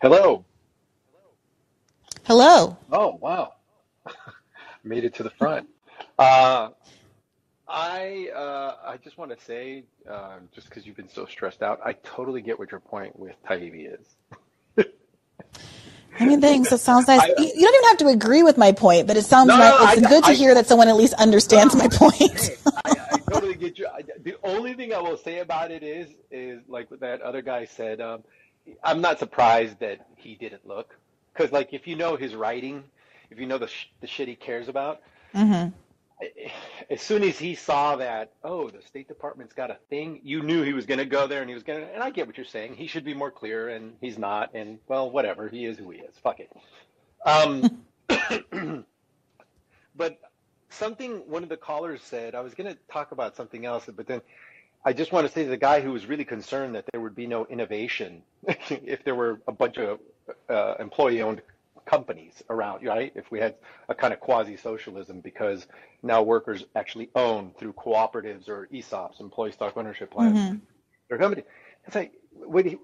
Hello. 0.00 0.44
Hello. 2.26 2.76
Oh, 2.90 3.16
wow. 3.20 3.52
Made 4.82 5.04
it 5.04 5.14
to 5.14 5.22
the 5.22 5.30
front. 5.30 5.68
Uh, 6.18 6.70
I 7.68 8.30
uh, 8.34 8.74
I 8.84 8.96
just 8.96 9.16
want 9.16 9.30
to 9.30 9.44
say, 9.44 9.84
uh, 10.10 10.38
just 10.52 10.68
because 10.68 10.84
you've 10.84 10.96
been 10.96 11.08
so 11.08 11.26
stressed 11.26 11.62
out, 11.62 11.78
I 11.84 11.92
totally 11.92 12.42
get 12.42 12.58
what 12.58 12.72
your 12.72 12.80
point 12.80 13.16
with 13.16 13.36
Taibbi 13.44 13.94
is. 13.94 14.86
I 16.18 16.26
mean, 16.26 16.40
thanks. 16.40 16.72
It 16.72 16.78
sounds 16.78 17.06
nice. 17.06 17.20
I, 17.22 17.26
you, 17.28 17.44
you, 17.44 17.60
don't 17.60 17.74
even 17.74 17.88
have 17.90 17.98
to 17.98 18.08
agree 18.08 18.42
with 18.42 18.58
my 18.58 18.72
point, 18.72 19.06
but 19.06 19.16
it 19.16 19.24
sounds 19.24 19.46
no, 19.46 19.58
nice. 19.58 19.98
It's 19.98 20.06
I, 20.06 20.10
good 20.10 20.24
to 20.24 20.32
hear 20.32 20.52
that 20.54 20.66
someone 20.66 20.88
at 20.88 20.96
least 20.96 21.14
understands 21.14 21.76
my 21.76 21.86
point. 21.86 22.50
I, 22.84 23.18
totally 23.30 23.54
get 23.54 23.78
you. 23.78 23.86
the 24.24 24.36
only 24.42 24.74
thing 24.74 24.92
I 24.92 24.98
will 24.98 25.16
say 25.16 25.38
about 25.38 25.70
it 25.70 25.84
is, 25.84 26.08
is 26.32 26.60
like 26.66 26.90
what 26.90 26.98
that 27.00 27.20
other 27.20 27.42
guy 27.42 27.66
said. 27.66 28.00
Um, 28.00 28.24
I'm 28.82 29.00
not 29.00 29.20
surprised 29.20 29.78
that 29.78 30.08
he 30.16 30.34
didn't 30.34 30.66
look 30.66 30.96
because 31.36 31.52
like 31.52 31.72
if 31.72 31.86
you 31.86 31.96
know 31.96 32.16
his 32.16 32.34
writing, 32.34 32.84
if 33.30 33.38
you 33.38 33.46
know 33.46 33.58
the 33.58 33.68
sh- 33.68 33.88
the 34.00 34.06
shit 34.06 34.28
he 34.28 34.34
cares 34.34 34.68
about, 34.68 35.00
mm-hmm. 35.34 35.70
as 36.90 37.00
soon 37.00 37.22
as 37.22 37.38
he 37.38 37.54
saw 37.54 37.96
that, 37.96 38.32
oh, 38.42 38.70
the 38.70 38.82
State 38.82 39.08
Department's 39.08 39.54
got 39.54 39.70
a 39.70 39.76
thing, 39.90 40.20
you 40.22 40.42
knew 40.42 40.62
he 40.62 40.72
was 40.72 40.86
going 40.86 40.98
to 40.98 41.04
go 41.04 41.26
there, 41.26 41.40
and 41.40 41.48
he 41.48 41.54
was 41.54 41.62
going 41.62 41.80
to. 41.80 41.92
And 41.92 42.02
I 42.02 42.10
get 42.10 42.26
what 42.26 42.36
you're 42.36 42.46
saying. 42.46 42.74
He 42.74 42.86
should 42.86 43.04
be 43.04 43.14
more 43.14 43.30
clear, 43.30 43.68
and 43.68 43.94
he's 44.00 44.18
not. 44.18 44.54
And 44.54 44.78
well, 44.88 45.10
whatever. 45.10 45.48
He 45.48 45.64
is 45.64 45.78
who 45.78 45.90
he 45.90 45.98
is. 45.98 46.14
Fuck 46.22 46.40
it. 46.40 46.50
Um, 47.24 47.82
but 49.96 50.18
something 50.70 51.18
one 51.28 51.42
of 51.42 51.48
the 51.48 51.56
callers 51.56 52.02
said. 52.02 52.34
I 52.34 52.40
was 52.40 52.54
going 52.54 52.72
to 52.72 52.78
talk 52.90 53.12
about 53.12 53.36
something 53.36 53.64
else, 53.64 53.88
but 53.94 54.06
then. 54.06 54.22
I 54.84 54.92
just 54.92 55.10
want 55.10 55.26
to 55.26 55.32
say 55.32 55.42
to 55.42 55.50
the 55.50 55.56
guy 55.56 55.80
who 55.80 55.90
was 55.90 56.06
really 56.06 56.24
concerned 56.24 56.76
that 56.76 56.84
there 56.92 57.00
would 57.00 57.16
be 57.16 57.26
no 57.26 57.44
innovation 57.46 58.22
if 58.46 59.02
there 59.02 59.16
were 59.16 59.40
a 59.48 59.50
bunch 59.50 59.78
of 59.78 59.98
uh, 60.48 60.74
employee-owned 60.78 61.42
companies 61.86 62.42
around, 62.50 62.84
right? 62.84 63.12
If 63.14 63.30
we 63.30 63.38
had 63.38 63.54
a 63.88 63.94
kind 63.94 64.12
of 64.12 64.20
quasi-socialism, 64.20 65.20
because 65.20 65.66
now 66.02 66.22
workers 66.22 66.64
actually 66.74 67.10
own 67.14 67.52
through 67.58 67.74
cooperatives 67.74 68.48
or 68.48 68.68
ESOPs, 68.72 69.20
employee 69.20 69.52
stock 69.52 69.76
ownership 69.76 70.10
plans, 70.10 70.38
mm-hmm. 70.38 70.56
their 71.08 71.18
company. 71.18 71.44
It's 71.86 71.94
like 71.94 72.12
when 72.32 72.66
he, 72.66 72.76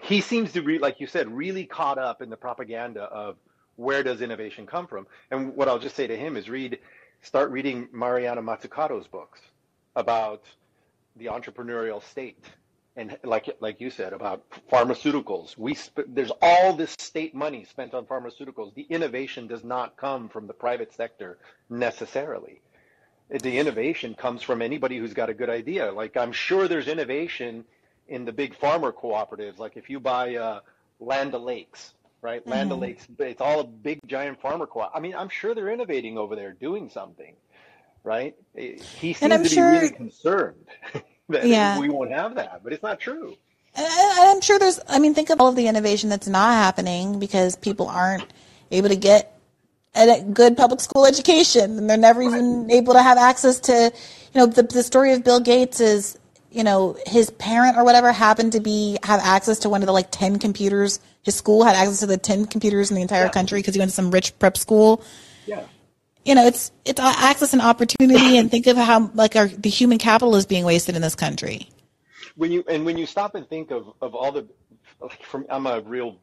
he 0.00 0.20
seems 0.20 0.52
to 0.52 0.62
be, 0.62 0.78
like 0.78 1.00
you 1.00 1.06
said, 1.06 1.28
really 1.28 1.64
caught 1.66 1.98
up 1.98 2.22
in 2.22 2.30
the 2.30 2.36
propaganda 2.36 3.02
of 3.02 3.36
where 3.76 4.02
does 4.02 4.20
innovation 4.20 4.66
come 4.66 4.86
from? 4.86 5.06
And 5.30 5.54
what 5.56 5.68
I'll 5.68 5.78
just 5.78 5.96
say 5.96 6.06
to 6.06 6.16
him 6.16 6.36
is 6.36 6.48
read, 6.48 6.78
start 7.22 7.50
reading 7.50 7.88
Mariana 7.92 8.42
Mazzucato's 8.42 9.08
books 9.08 9.40
about 9.96 10.44
the 11.16 11.26
entrepreneurial 11.26 12.02
state 12.02 12.44
and 12.96 13.16
like 13.24 13.48
like 13.60 13.80
you 13.80 13.90
said 13.90 14.12
about 14.12 14.44
pharmaceuticals 14.70 15.56
we 15.56 15.74
sp- 15.74 16.08
there's 16.08 16.32
all 16.42 16.72
this 16.74 16.94
state 16.98 17.34
money 17.34 17.64
spent 17.64 17.94
on 17.94 18.04
pharmaceuticals. 18.04 18.74
The 18.74 18.86
innovation 18.90 19.46
does 19.46 19.64
not 19.64 19.96
come 19.96 20.28
from 20.28 20.46
the 20.46 20.52
private 20.52 20.92
sector 20.92 21.38
necessarily. 21.70 22.60
The 23.30 23.58
innovation 23.58 24.14
comes 24.14 24.42
from 24.42 24.60
anybody 24.60 24.98
who's 24.98 25.14
got 25.14 25.30
a 25.30 25.34
good 25.34 25.50
idea. 25.50 25.90
Like 25.90 26.16
i'm 26.16 26.32
sure 26.32 26.68
there's 26.68 26.88
innovation 26.88 27.64
in 28.08 28.24
the 28.24 28.32
big 28.32 28.54
farmer 28.54 28.92
cooperatives. 28.92 29.58
Like 29.58 29.76
if 29.76 29.88
you 29.88 30.00
buy 30.00 30.36
uh, 30.36 30.60
land 31.00 31.32
lakes 31.32 31.94
right? 32.20 32.42
Mm-hmm. 32.42 32.50
land 32.50 32.70
lakes 32.78 33.08
it's 33.18 33.40
all 33.40 33.60
a 33.60 33.64
big 33.64 33.98
giant 34.06 34.40
farmer 34.40 34.64
co 34.64 34.88
i 34.94 35.00
mean 35.00 35.12
i'm 35.16 35.28
sure 35.28 35.56
they're 35.56 35.72
innovating 35.72 36.16
over 36.16 36.36
there 36.36 36.52
doing 36.52 36.88
something 36.88 37.34
right? 38.04 38.34
He 38.54 39.12
seems 39.12 39.18
to 39.20 39.48
sure... 39.48 39.70
be 39.70 39.78
really 39.78 39.90
concerned 39.90 40.66
that 41.28 41.46
yeah. 41.46 41.78
we 41.78 41.88
won't 41.88 42.12
have 42.12 42.34
that, 42.36 42.62
but 42.62 42.72
it's 42.72 42.82
not 42.82 43.00
true. 43.00 43.36
Uh, 43.74 43.80
and 43.82 44.28
I'm 44.28 44.40
sure 44.40 44.58
there's, 44.58 44.80
I 44.88 44.98
mean, 44.98 45.14
think 45.14 45.30
of 45.30 45.40
all 45.40 45.48
of 45.48 45.56
the 45.56 45.66
innovation 45.66 46.08
that's 46.08 46.28
not 46.28 46.52
happening 46.52 47.18
because 47.18 47.56
people 47.56 47.88
aren't 47.88 48.30
able 48.70 48.88
to 48.88 48.96
get 48.96 49.38
a 49.94 50.22
good 50.22 50.56
public 50.56 50.80
school 50.80 51.06
education 51.06 51.78
and 51.78 51.88
they're 51.88 51.96
never 51.96 52.22
even 52.22 52.70
able 52.70 52.94
to 52.94 53.02
have 53.02 53.18
access 53.18 53.60
to, 53.60 53.92
you 54.34 54.38
know, 54.38 54.46
the, 54.46 54.62
the 54.62 54.82
story 54.82 55.12
of 55.12 55.24
Bill 55.24 55.40
Gates 55.40 55.80
is, 55.80 56.18
you 56.50 56.64
know, 56.64 56.96
his 57.06 57.30
parent 57.30 57.78
or 57.78 57.84
whatever 57.84 58.12
happened 58.12 58.52
to 58.52 58.60
be, 58.60 58.98
have 59.02 59.20
access 59.20 59.60
to 59.60 59.70
one 59.70 59.82
of 59.82 59.86
the 59.86 59.92
like 59.92 60.08
10 60.10 60.38
computers. 60.38 61.00
His 61.22 61.34
school 61.34 61.64
had 61.64 61.76
access 61.76 62.00
to 62.00 62.06
the 62.06 62.18
10 62.18 62.46
computers 62.46 62.90
in 62.90 62.96
the 62.96 63.02
entire 63.02 63.24
yeah. 63.24 63.30
country 63.30 63.60
because 63.60 63.74
he 63.74 63.78
went 63.78 63.90
to 63.90 63.94
some 63.94 64.10
rich 64.10 64.38
prep 64.38 64.58
school. 64.58 65.02
Yeah 65.46 65.64
you 66.24 66.34
know, 66.34 66.46
it's 66.46 66.70
it's 66.84 67.00
access 67.00 67.52
and 67.52 67.62
opportunity, 67.62 68.36
and 68.38 68.50
think 68.50 68.66
of 68.66 68.76
how 68.76 69.10
like 69.14 69.36
our 69.36 69.48
the 69.48 69.68
human 69.68 69.98
capital 69.98 70.36
is 70.36 70.46
being 70.46 70.64
wasted 70.64 70.96
in 70.96 71.02
this 71.02 71.14
country. 71.14 71.68
When 72.36 72.52
you 72.52 72.64
and 72.68 72.84
when 72.84 72.96
you 72.96 73.06
stop 73.06 73.34
and 73.34 73.48
think 73.48 73.70
of 73.70 73.92
of 74.00 74.14
all 74.14 74.32
the, 74.32 74.46
like 75.00 75.22
from 75.22 75.46
I'm 75.50 75.66
a 75.66 75.80
real 75.80 76.18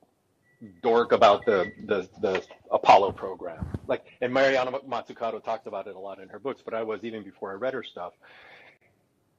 dork 0.82 1.12
about 1.12 1.46
the 1.46 1.72
the 1.86 2.08
the 2.22 2.44
Apollo 2.72 3.14
program, 3.14 3.68
like 3.88 4.06
and 4.22 4.34
Mariana 4.34 4.72
Mazzucato 4.88 5.44
talked 5.44 5.68
about 5.68 5.88
it 5.88 5.96
a 5.96 6.00
lot 6.00 6.20
in 6.20 6.30
her 6.30 6.40
books, 6.40 6.62
but 6.64 6.74
I 6.74 6.84
was 6.84 7.04
even 7.04 7.24
before 7.24 7.52
I 7.52 7.56
read 7.56 7.74
her 7.74 7.84
stuff. 7.84 8.14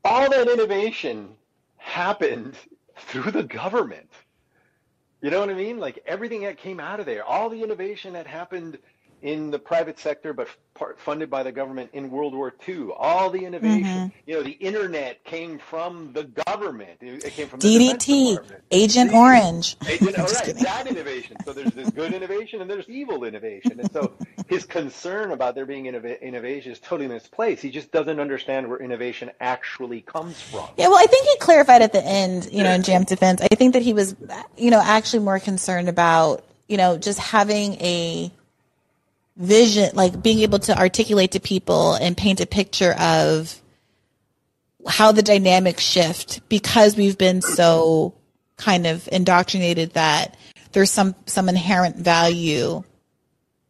All 0.05 0.29
that 0.31 0.49
innovation 0.49 1.31
happened 1.77 2.55
through 2.97 3.31
the 3.31 3.43
government. 3.43 4.11
You 5.23 5.31
know 5.31 5.41
what 5.41 5.51
I 5.51 5.55
mean? 5.55 5.79
Like 5.79 6.03
everything 6.07 6.43
that 6.43 6.57
came 6.59 6.81
out 6.81 7.01
of 7.01 7.07
there, 7.07 7.25
all 7.25 7.51
the 7.51 7.63
innovation 7.63 8.15
that 8.15 8.27
happened 8.27 8.79
in 9.23 9.51
the 9.51 9.59
private 9.59 9.99
sector, 9.99 10.33
but 10.33 10.49
part, 10.75 10.99
funded 10.99 11.29
by 11.29 11.43
the 11.43 11.53
government 11.53 11.91
in 11.93 12.11
World 12.11 12.35
War 12.35 12.55
II. 12.67 12.89
All 12.97 13.31
the 13.31 13.45
innovation, 13.45 13.85
mm-hmm. 13.85 14.07
you 14.27 14.35
know, 14.35 14.43
the 14.43 14.53
internet 14.53 15.23
came 15.25 15.59
from 15.59 16.13
the 16.13 16.25
government. 16.25 16.99
It, 17.01 17.23
came 17.33 17.49
from 17.49 17.61
DDT, 17.61 18.39
Agent 18.71 19.11
DDT, 19.11 19.15
Orange. 19.15 19.77
Agent, 19.87 20.19
all 20.19 20.25
right, 20.25 20.57
that 20.57 20.87
innovation. 20.87 21.37
So 21.45 21.53
there's 21.53 21.73
this 21.73 21.91
good 21.91 22.15
innovation 22.15 22.63
and 22.63 22.71
there's 22.71 22.89
evil 22.89 23.25
innovation. 23.25 23.79
And 23.79 23.93
so 23.93 24.15
his 24.49 24.65
concern 24.65 25.33
about 25.33 25.55
there 25.55 25.67
being 25.67 25.85
innov- 25.85 26.21
innovation 26.21 26.73
is 26.73 26.79
totally 26.79 27.09
misplaced. 27.09 27.63
He 27.63 27.71
just 27.71 27.93
doesn't 27.93 28.19
understand 28.19 28.69
where 28.69 28.79
innovation 28.79 29.31
actually 29.41 30.01
comes 30.01 30.41
from. 30.41 30.69
Yeah, 30.79 30.89
well, 30.89 30.99
I 30.99 31.07
think 31.07 31.27
he 31.27 31.37
clarified 31.39 31.83
at 31.83 31.93
the 31.93 32.05
end, 32.05 32.49
you 32.51 32.63
know, 32.63 32.73
in 32.73 32.83
Jam's 32.83 33.07
defense. 33.07 33.43
I 33.43 33.55
think 33.55 33.75
that 33.75 33.83
he 33.83 33.93
was, 33.93 34.17
you 34.57 34.71
know, 34.71 34.81
actually 34.83 35.25
more 35.25 35.39
concerned 35.39 35.89
about, 35.89 36.45
you 36.69 36.79
know, 36.79 36.97
just 36.97 37.19
having 37.19 37.75
a 37.75 38.33
vision, 39.41 39.91
like 39.95 40.23
being 40.23 40.41
able 40.41 40.59
to 40.61 40.79
articulate 40.79 41.33
to 41.33 41.41
people 41.41 41.95
and 41.95 42.17
paint 42.17 42.41
a 42.41 42.47
picture 42.47 42.95
of 43.01 43.61
how 44.87 45.13
the 45.13 45.23
dynamics 45.23 45.83
shift 45.83 46.47
because 46.49 46.97
we've 46.97 47.19
been 47.19 47.41
so 47.43 48.15
kind 48.57 48.87
of 48.87 49.09
indoctrinated 49.11 49.95
that 49.95 50.37
there's 50.73 50.91
some 50.91 51.15
some 51.27 51.49
inherent 51.49 51.97
value 51.97 52.83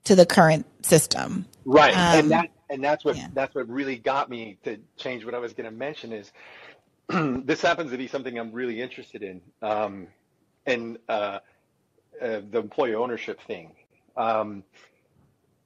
to 0.04 0.14
the 0.14 0.26
current 0.26 0.66
system. 0.84 1.46
Right, 1.64 1.96
um, 1.96 2.18
and 2.18 2.30
that 2.32 2.50
and 2.68 2.82
that's 2.82 3.04
what 3.04 3.16
yeah. 3.16 3.28
that's 3.32 3.54
what 3.54 3.68
really 3.68 3.96
got 3.96 4.28
me 4.28 4.58
to 4.64 4.78
change 4.96 5.24
what 5.24 5.34
I 5.34 5.38
was 5.38 5.52
going 5.52 5.70
to 5.70 5.76
mention 5.76 6.12
is 6.12 6.32
this 7.08 7.62
happens 7.62 7.92
to 7.92 7.96
be 7.96 8.08
something 8.08 8.36
I'm 8.38 8.52
really 8.52 8.82
interested 8.82 9.22
in, 9.22 9.40
um, 9.62 10.08
and 10.66 10.98
uh, 11.08 11.38
uh, 12.20 12.40
the 12.50 12.58
employee 12.58 12.94
ownership 12.94 13.40
thing. 13.46 13.72
Um, 14.16 14.64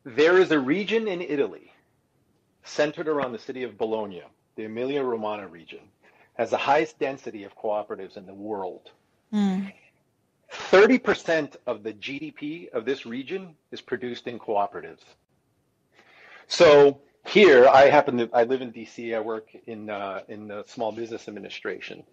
there 0.05 0.39
is 0.39 0.51
a 0.51 0.59
region 0.59 1.09
in 1.09 1.21
Italy 1.21 1.73
centered 2.63 3.09
around 3.09 3.33
the 3.33 3.39
city 3.39 3.63
of 3.63 3.79
Bologna, 3.79 4.23
the 4.57 4.65
Emilia 4.65 5.03
Romagna 5.03 5.49
region, 5.49 5.81
has 6.35 6.51
the 6.51 6.57
highest 6.57 6.99
density 6.99 7.45
of 7.45 7.57
cooperatives 7.57 8.17
in 8.17 8.27
the 8.27 8.35
world. 8.35 8.91
Mm. 9.33 9.73
30% 10.53 11.57
of 11.67 11.83
the 11.83 11.93
GDP 11.95 12.69
of 12.71 12.85
this 12.85 13.07
region 13.07 13.55
is 13.71 13.81
produced 13.81 14.27
in 14.27 14.39
cooperatives. 14.39 15.03
So 16.47 17.01
here, 17.27 17.67
I 17.67 17.89
happen 17.89 18.19
to, 18.19 18.29
I 18.33 18.45
live 18.45 18.61
in 18.61 18.73
DC, 18.73 19.17
I 19.17 19.21
work 19.21 19.49
in, 19.67 19.89
uh, 19.91 20.21
in 20.29 20.49
the 20.49 20.65
Small 20.67 20.93
Business 20.93 21.29
Administration. 21.29 22.05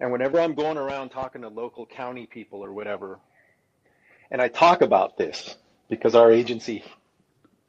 And 0.00 0.10
whenever 0.10 0.40
I'm 0.40 0.54
going 0.54 0.76
around 0.76 1.10
talking 1.10 1.42
to 1.42 1.48
local 1.48 1.86
county 1.86 2.26
people 2.26 2.64
or 2.64 2.72
whatever, 2.72 3.20
and 4.30 4.42
I 4.42 4.48
talk 4.48 4.82
about 4.82 5.16
this 5.16 5.56
because 5.88 6.14
our 6.14 6.32
agency 6.32 6.82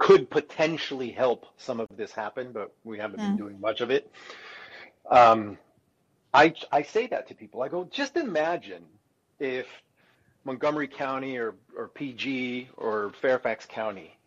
could 0.02 0.32
potentially 0.32 1.12
help 1.12 1.46
some 1.58 1.80
of 1.80 1.88
this 1.96 2.12
happen, 2.12 2.52
but 2.52 2.74
we 2.84 2.98
haven't 2.98 3.18
been 3.18 3.32
hmm. 3.34 3.38
doing 3.38 3.62
much 3.62 3.82
of 3.82 3.92
it. 3.92 4.12
Um, 5.08 5.60
I 6.34 6.56
I 6.72 6.82
say 6.82 7.06
that 7.08 7.28
to 7.28 7.36
people. 7.36 7.62
I 7.62 7.68
go, 7.68 7.88
just 7.92 8.18
imagine 8.18 8.84
if 9.40 9.68
Montgomery 10.44 10.88
County 10.88 11.38
or 11.38 11.54
or 11.78 11.88
PG 11.88 12.70
or 12.78 13.14
Fairfax 13.22 13.68
County. 13.68 14.18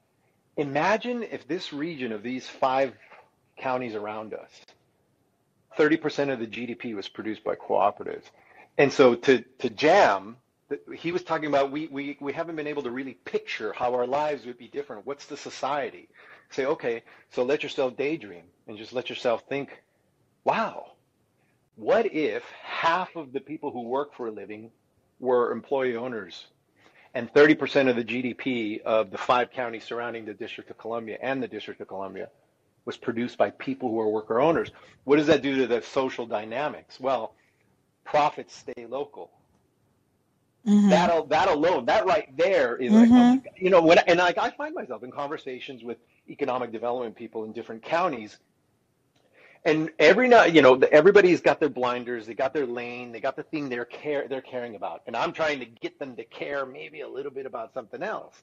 Imagine 0.57 1.25
if 1.25 1.49
this 1.49 1.73
region 1.73 2.13
of 2.13 2.23
these 2.23 2.49
five 2.49 2.95
counties 3.57 3.97
around 3.97 4.33
us, 4.33 4.51
30% 5.77 6.33
of 6.33 6.39
the 6.39 6.47
GDP 6.47 6.95
was 6.95 7.09
produced 7.09 7.43
by 7.43 7.57
cooperatives. 7.57 8.27
And 8.79 8.93
so 8.93 9.17
to 9.17 9.43
to 9.59 9.71
jam 9.71 10.37
he 10.97 11.13
was 11.13 11.23
talking 11.23 11.47
about 11.47 11.71
we, 11.71 11.89
we, 11.89 12.17
we 12.21 12.33
haven't 12.33 12.57
been 12.57 12.67
able 12.67 12.83
to 12.83 12.91
really 12.91 13.15
picture 13.25 13.73
how 13.73 13.95
our 13.95 14.07
lives 14.07 14.47
would 14.47 14.59
be 14.59 14.69
different. 14.69 15.07
What's 15.07 15.27
the 15.27 15.37
society? 15.37 16.09
Say, 16.51 16.67
okay, 16.67 17.03
so 17.31 17.43
let 17.43 17.63
yourself 17.63 17.97
daydream 17.97 18.45
and 18.67 18.79
just 18.79 18.93
let 18.93 19.11
yourself 19.11 19.45
think, 19.49 19.83
wow, 20.45 20.93
what 21.77 22.07
if 22.15 22.45
half 22.63 23.17
of 23.17 23.33
the 23.33 23.41
people 23.41 23.71
who 23.71 23.83
work 23.83 24.15
for 24.15 24.29
a 24.29 24.31
living 24.31 24.71
were 25.21 25.53
employee 25.53 25.97
owners 25.97 26.47
and 27.15 27.33
30% 27.33 27.89
of 27.89 27.97
the 27.97 28.05
GDP 28.05 28.81
of 28.83 29.11
the 29.11 29.19
five 29.19 29.51
counties 29.51 29.85
surrounding 29.85 30.25
the 30.25 30.35
District 30.35 30.71
of 30.71 30.79
Columbia 30.79 31.19
and 31.21 31.43
the 31.43 31.49
District 31.49 31.81
of 31.81 31.89
Columbia 31.89 32.29
was 32.85 32.97
produced 32.97 33.39
by 33.39 33.51
people 33.51 33.89
who 33.89 34.01
are 34.01 34.09
worker 34.09 34.41
owners? 34.41 34.71
What 35.05 35.17
does 35.17 35.29
that 35.29 35.43
do 35.43 35.57
to 35.59 35.67
the 35.67 35.83
social 35.83 36.27
dynamics? 36.27 36.99
Well, 37.01 37.35
profits 38.05 38.55
stay 38.55 38.87
local 38.87 39.31
Mm-hmm. 40.67 40.89
That 40.89 41.29
that 41.29 41.49
alone, 41.49 41.85
that 41.87 42.07
right 42.07 42.35
there 42.37 42.77
is 42.77 42.91
mm-hmm. 42.91 43.13
like, 43.13 43.53
you 43.59 43.69
know, 43.69 43.83
when 43.83 43.99
and 43.99 44.19
like 44.19 44.39
I 44.39 44.51
find 44.51 44.75
myself 44.75 45.03
in 45.03 45.11
conversations 45.11 45.85
with 45.85 45.99
economic 46.29 46.73
development 46.73 47.17
people 47.17 47.45
in 47.45 47.53
different 47.53 47.83
counties, 47.83 48.39
and 49.67 49.91
every 49.99 50.27
night, 50.27 50.55
you 50.55 50.63
know, 50.63 50.81
everybody's 50.91 51.43
got 51.43 51.61
their 51.61 51.69
blinders, 51.69 52.27
they 52.27 52.33
got 52.33 52.55
their 52.55 52.65
lane, 52.65 53.13
they 53.13 53.21
got 53.21 53.37
the 53.37 53.43
thing 53.43 53.69
they're 53.69 53.85
care 53.85 54.27
they're 54.27 54.41
caring 54.41 54.75
about, 54.75 55.03
and 55.07 55.15
I'm 55.15 55.33
trying 55.33 55.61
to 55.61 55.67
get 55.67 55.99
them 55.99 56.17
to 56.17 56.25
care 56.25 56.65
maybe 56.65 57.03
a 57.03 57.09
little 57.09 57.33
bit 57.33 57.45
about 57.45 57.75
something 57.75 58.03
else, 58.03 58.43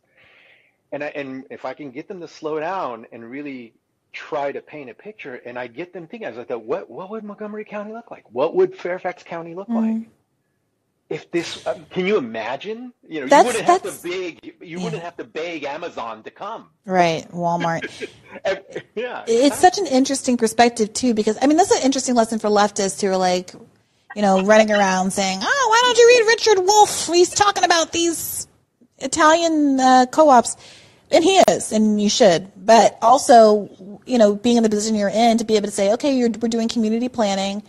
and 0.91 1.03
I, 1.03 1.07
and 1.07 1.45
if 1.49 1.65
I 1.65 1.73
can 1.73 1.89
get 1.89 2.07
them 2.07 2.21
to 2.21 2.27
slow 2.27 2.59
down 2.59 3.07
and 3.11 3.27
really 3.27 3.73
try 4.13 4.51
to 4.51 4.61
paint 4.61 4.91
a 4.91 4.93
picture, 4.93 5.41
and 5.43 5.57
I 5.57 5.65
get 5.65 5.91
them 5.91 6.05
thinking, 6.05 6.27
I 6.27 6.29
was 6.29 6.37
like, 6.37 6.51
what 6.51 6.87
what 6.87 7.09
would 7.09 7.23
Montgomery 7.23 7.65
County 7.65 7.93
look 7.93 8.11
like? 8.11 8.25
What 8.31 8.53
would 8.53 8.75
Fairfax 8.75 9.23
County 9.23 9.55
look 9.55 9.69
mm-hmm. 9.69 10.01
like? 10.01 10.09
If 11.11 11.29
this 11.29 11.67
uh, 11.67 11.77
can 11.89 12.07
you 12.07 12.17
imagine? 12.17 12.93
You 13.07 13.21
know 13.21 13.27
that's, 13.27 13.43
you 13.43 13.47
wouldn't 13.47 13.65
have 13.65 13.83
to 13.83 14.07
beg 14.09 14.55
you 14.61 14.77
yeah. 14.77 14.83
wouldn't 14.83 15.03
have 15.03 15.17
to 15.17 15.25
beg 15.25 15.65
amazon 15.65 16.23
to 16.23 16.31
come. 16.31 16.69
Right 16.85 17.29
walmart. 17.31 18.09
Yeah 18.95 19.23
it's 19.27 19.59
such 19.59 19.77
an 19.77 19.87
interesting 19.87 20.37
perspective 20.37 20.93
too 20.93 21.13
because 21.13 21.37
i 21.41 21.47
mean 21.47 21.57
that's 21.57 21.71
an 21.71 21.83
interesting 21.83 22.15
lesson 22.15 22.39
for 22.39 22.47
leftists 22.49 23.01
who 23.01 23.07
are 23.07 23.17
like 23.17 23.53
you 24.15 24.21
know 24.21 24.43
running 24.43 24.71
around 24.71 25.11
saying 25.11 25.39
oh 25.41 25.67
why 25.69 25.81
don't 25.83 25.97
you 25.97 26.07
read 26.07 26.27
richard 26.27 26.65
wolff 26.65 27.07
he's 27.07 27.29
talking 27.29 27.63
about 27.63 27.91
these 27.91 28.47
italian 28.99 29.79
uh, 29.79 30.05
co-ops. 30.11 30.55
And 31.13 31.25
he 31.25 31.41
is 31.49 31.73
and 31.73 32.01
you 32.01 32.07
should. 32.07 32.49
But 32.55 32.97
also 33.01 33.69
you 34.05 34.17
know 34.17 34.35
being 34.35 34.55
in 34.55 34.63
the 34.63 34.69
position 34.69 34.95
you're 34.95 35.09
in 35.09 35.37
to 35.39 35.43
be 35.43 35.57
able 35.57 35.67
to 35.67 35.71
say 35.73 35.91
okay 35.93 36.17
we're 36.21 36.29
doing 36.29 36.69
community 36.69 37.09
planning. 37.09 37.63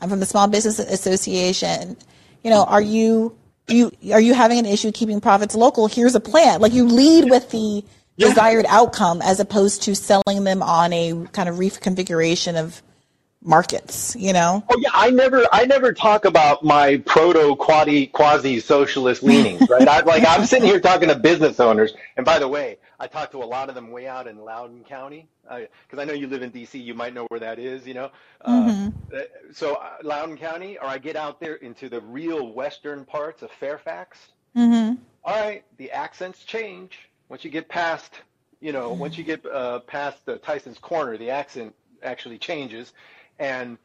I'm 0.00 0.08
from 0.08 0.20
the 0.20 0.26
small 0.26 0.46
business 0.46 0.78
association 0.78 1.96
you 2.44 2.50
know, 2.50 2.64
are 2.64 2.82
you 2.82 3.36
do 3.66 3.74
you 3.74 3.92
are 4.12 4.20
you 4.20 4.34
having 4.34 4.58
an 4.58 4.66
issue 4.66 4.92
keeping 4.92 5.20
profits 5.20 5.54
local? 5.54 5.86
Here's 5.86 6.14
a 6.14 6.20
plan. 6.20 6.60
Like 6.60 6.72
you 6.72 6.86
lead 6.86 7.30
with 7.30 7.50
the 7.50 7.82
yeah. 8.16 8.28
desired 8.28 8.66
outcome 8.68 9.22
as 9.22 9.40
opposed 9.40 9.82
to 9.84 9.96
selling 9.96 10.44
them 10.44 10.62
on 10.62 10.92
a 10.92 11.26
kind 11.32 11.48
of 11.48 11.56
reconfiguration 11.56 12.56
of 12.56 12.82
markets, 13.42 14.16
you 14.18 14.32
know? 14.32 14.64
Oh 14.68 14.78
yeah, 14.78 14.90
I 14.92 15.10
never 15.10 15.46
I 15.52 15.64
never 15.64 15.92
talk 15.92 16.26
about 16.26 16.62
my 16.62 16.98
proto 16.98 17.56
quasi 17.56 18.06
quasi 18.06 18.60
socialist 18.60 19.22
leanings, 19.22 19.66
right? 19.70 19.88
I 19.88 20.00
like 20.00 20.24
I'm 20.26 20.44
sitting 20.46 20.68
here 20.68 20.80
talking 20.80 21.08
to 21.08 21.14
business 21.14 21.58
owners, 21.60 21.94
and 22.16 22.26
by 22.26 22.38
the 22.38 22.48
way, 22.48 22.78
I 23.00 23.06
talk 23.06 23.30
to 23.32 23.42
a 23.42 23.46
lot 23.46 23.70
of 23.70 23.74
them 23.74 23.90
way 23.90 24.06
out 24.06 24.26
in 24.26 24.38
Loudoun 24.38 24.84
County, 24.84 25.28
because 25.44 25.98
I, 25.98 26.02
I, 26.02 26.04
know 26.04 26.12
you 26.12 26.26
live 26.26 26.42
in 26.42 26.50
D.C. 26.50 26.78
You 26.78 26.94
might 26.94 27.14
know 27.14 27.26
where 27.26 27.40
that 27.40 27.58
is, 27.58 27.86
you 27.86 27.94
know. 27.94 28.10
Uh, 28.40 28.52
mm-hmm. 28.52 29.14
Uh, 29.14 29.20
so 29.52 29.74
uh, 29.74 29.90
Loudoun 30.02 30.36
County, 30.36 30.78
or 30.78 30.86
I 30.86 30.98
get 30.98 31.16
out 31.16 31.40
there 31.40 31.54
into 31.56 31.88
the 31.88 32.00
real 32.00 32.52
western 32.52 33.04
parts 33.04 33.42
of 33.42 33.50
Fairfax. 33.52 34.18
Mm-hmm. 34.56 35.00
All 35.24 35.40
right, 35.40 35.64
the 35.78 35.90
accents 35.90 36.44
change 36.44 37.10
once 37.28 37.44
you 37.44 37.50
get 37.50 37.68
past, 37.68 38.20
you 38.60 38.72
know, 38.72 38.92
once 38.92 39.16
you 39.16 39.24
get 39.24 39.44
uh, 39.46 39.80
past 39.80 40.24
the 40.26 40.36
Tyson's 40.36 40.78
Corner, 40.78 41.16
the 41.16 41.30
accent 41.30 41.74
actually 42.02 42.38
changes 42.38 42.92
and 43.38 43.78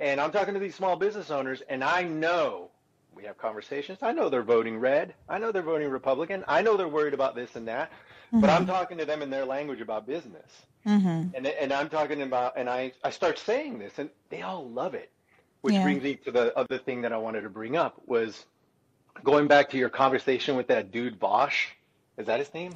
and 0.00 0.20
I'm 0.20 0.32
talking 0.32 0.54
to 0.54 0.60
these 0.60 0.74
small 0.74 0.96
business 0.96 1.30
owners, 1.30 1.62
and 1.68 1.84
I 1.84 2.02
know 2.02 2.70
we 3.14 3.22
have 3.24 3.38
conversations. 3.38 3.98
I 4.02 4.12
know 4.12 4.28
they're 4.28 4.42
voting 4.42 4.78
red. 4.78 5.14
I 5.28 5.38
know 5.38 5.52
they're 5.52 5.62
voting 5.62 5.88
Republican. 5.88 6.44
I 6.48 6.62
know 6.62 6.76
they're 6.76 6.88
worried 6.88 7.14
about 7.14 7.36
this 7.36 7.54
and 7.54 7.68
that. 7.68 7.92
Mm-hmm. 8.26 8.40
But 8.40 8.50
I'm 8.50 8.62
mm-hmm. 8.62 8.70
talking 8.70 8.98
to 8.98 9.04
them 9.04 9.22
in 9.22 9.30
their 9.30 9.44
language 9.44 9.80
about 9.80 10.06
business. 10.06 10.50
Mm-hmm. 10.86 11.34
And 11.34 11.46
and 11.46 11.72
I'm 11.72 11.88
talking 11.88 12.22
about 12.22 12.54
and 12.56 12.68
I 12.68 12.92
I 13.02 13.10
start 13.10 13.38
saying 13.38 13.78
this, 13.78 13.98
and 13.98 14.10
they 14.30 14.42
all 14.42 14.68
love 14.68 14.94
it. 14.94 15.10
Which 15.62 15.74
yeah. 15.74 15.82
brings 15.82 16.02
me 16.02 16.16
to 16.16 16.30
the 16.30 16.56
other 16.58 16.76
thing 16.76 17.02
that 17.02 17.12
I 17.12 17.16
wanted 17.16 17.40
to 17.42 17.48
bring 17.48 17.74
up 17.74 18.00
was 18.04 18.44
going 19.22 19.46
back 19.46 19.70
to 19.70 19.78
your 19.78 19.88
conversation 19.88 20.56
with 20.56 20.66
that 20.68 20.92
dude 20.92 21.18
Vaush. 21.18 21.68
Is 22.18 22.26
that 22.26 22.38
his 22.38 22.52
name? 22.52 22.74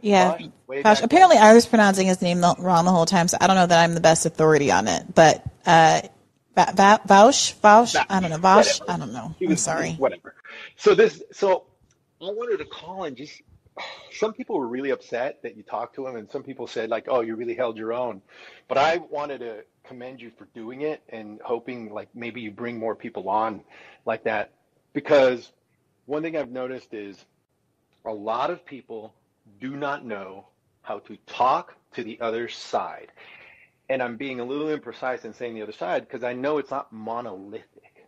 Yeah. 0.00 0.38
Gosh, 0.82 1.00
apparently 1.02 1.38
I 1.38 1.54
was 1.54 1.66
pronouncing 1.66 2.06
his 2.06 2.20
name 2.20 2.42
wrong 2.42 2.84
the 2.84 2.90
whole 2.90 3.06
time, 3.06 3.28
so 3.28 3.38
I 3.40 3.46
don't 3.46 3.56
know 3.56 3.66
that 3.66 3.82
I'm 3.82 3.94
the 3.94 4.00
best 4.00 4.26
authority 4.26 4.70
on 4.70 4.86
it. 4.86 5.14
But 5.14 5.42
uh, 5.64 6.02
Vaush, 6.56 7.54
Vaush, 7.60 8.06
I 8.08 8.20
don't 8.20 8.30
know, 8.30 8.38
Vaush, 8.38 8.80
I 8.86 8.98
don't 8.98 9.12
know. 9.12 9.34
I'm 9.40 9.56
sorry. 9.56 9.92
Whatever. 9.92 10.34
So 10.76 10.94
this, 10.94 11.22
so 11.32 11.64
I 12.20 12.26
wanted 12.26 12.58
to 12.58 12.66
call 12.66 13.04
and 13.04 13.16
just. 13.16 13.40
Some 14.12 14.32
people 14.32 14.58
were 14.58 14.66
really 14.66 14.90
upset 14.90 15.42
that 15.42 15.56
you 15.56 15.62
talked 15.62 15.94
to 15.96 16.06
him, 16.06 16.16
and 16.16 16.30
some 16.30 16.42
people 16.42 16.66
said 16.66 16.88
like, 16.88 17.06
"Oh, 17.08 17.20
you 17.20 17.36
really 17.36 17.54
held 17.54 17.76
your 17.76 17.92
own." 17.92 18.22
But 18.68 18.78
I 18.78 18.96
wanted 18.96 19.40
to 19.40 19.64
commend 19.84 20.20
you 20.20 20.30
for 20.36 20.46
doing 20.54 20.82
it 20.82 21.02
and 21.08 21.40
hoping 21.44 21.92
like 21.92 22.08
maybe 22.14 22.40
you 22.40 22.50
bring 22.50 22.78
more 22.78 22.96
people 22.96 23.28
on 23.28 23.62
like 24.04 24.24
that 24.24 24.52
because 24.92 25.52
one 26.06 26.22
thing 26.22 26.36
I've 26.36 26.50
noticed 26.50 26.94
is 26.94 27.24
a 28.04 28.12
lot 28.12 28.50
of 28.50 28.64
people 28.64 29.14
do 29.60 29.76
not 29.76 30.04
know 30.04 30.46
how 30.82 31.00
to 31.00 31.16
talk 31.26 31.74
to 31.94 32.04
the 32.04 32.20
other 32.20 32.48
side. 32.48 33.12
And 33.88 34.02
I'm 34.02 34.16
being 34.16 34.40
a 34.40 34.44
little 34.44 34.68
imprecise 34.68 35.24
in 35.24 35.34
saying 35.34 35.54
the 35.54 35.62
other 35.62 35.72
side 35.72 36.02
because 36.02 36.24
I 36.24 36.32
know 36.32 36.58
it's 36.58 36.70
not 36.70 36.92
monolithic. 36.92 38.06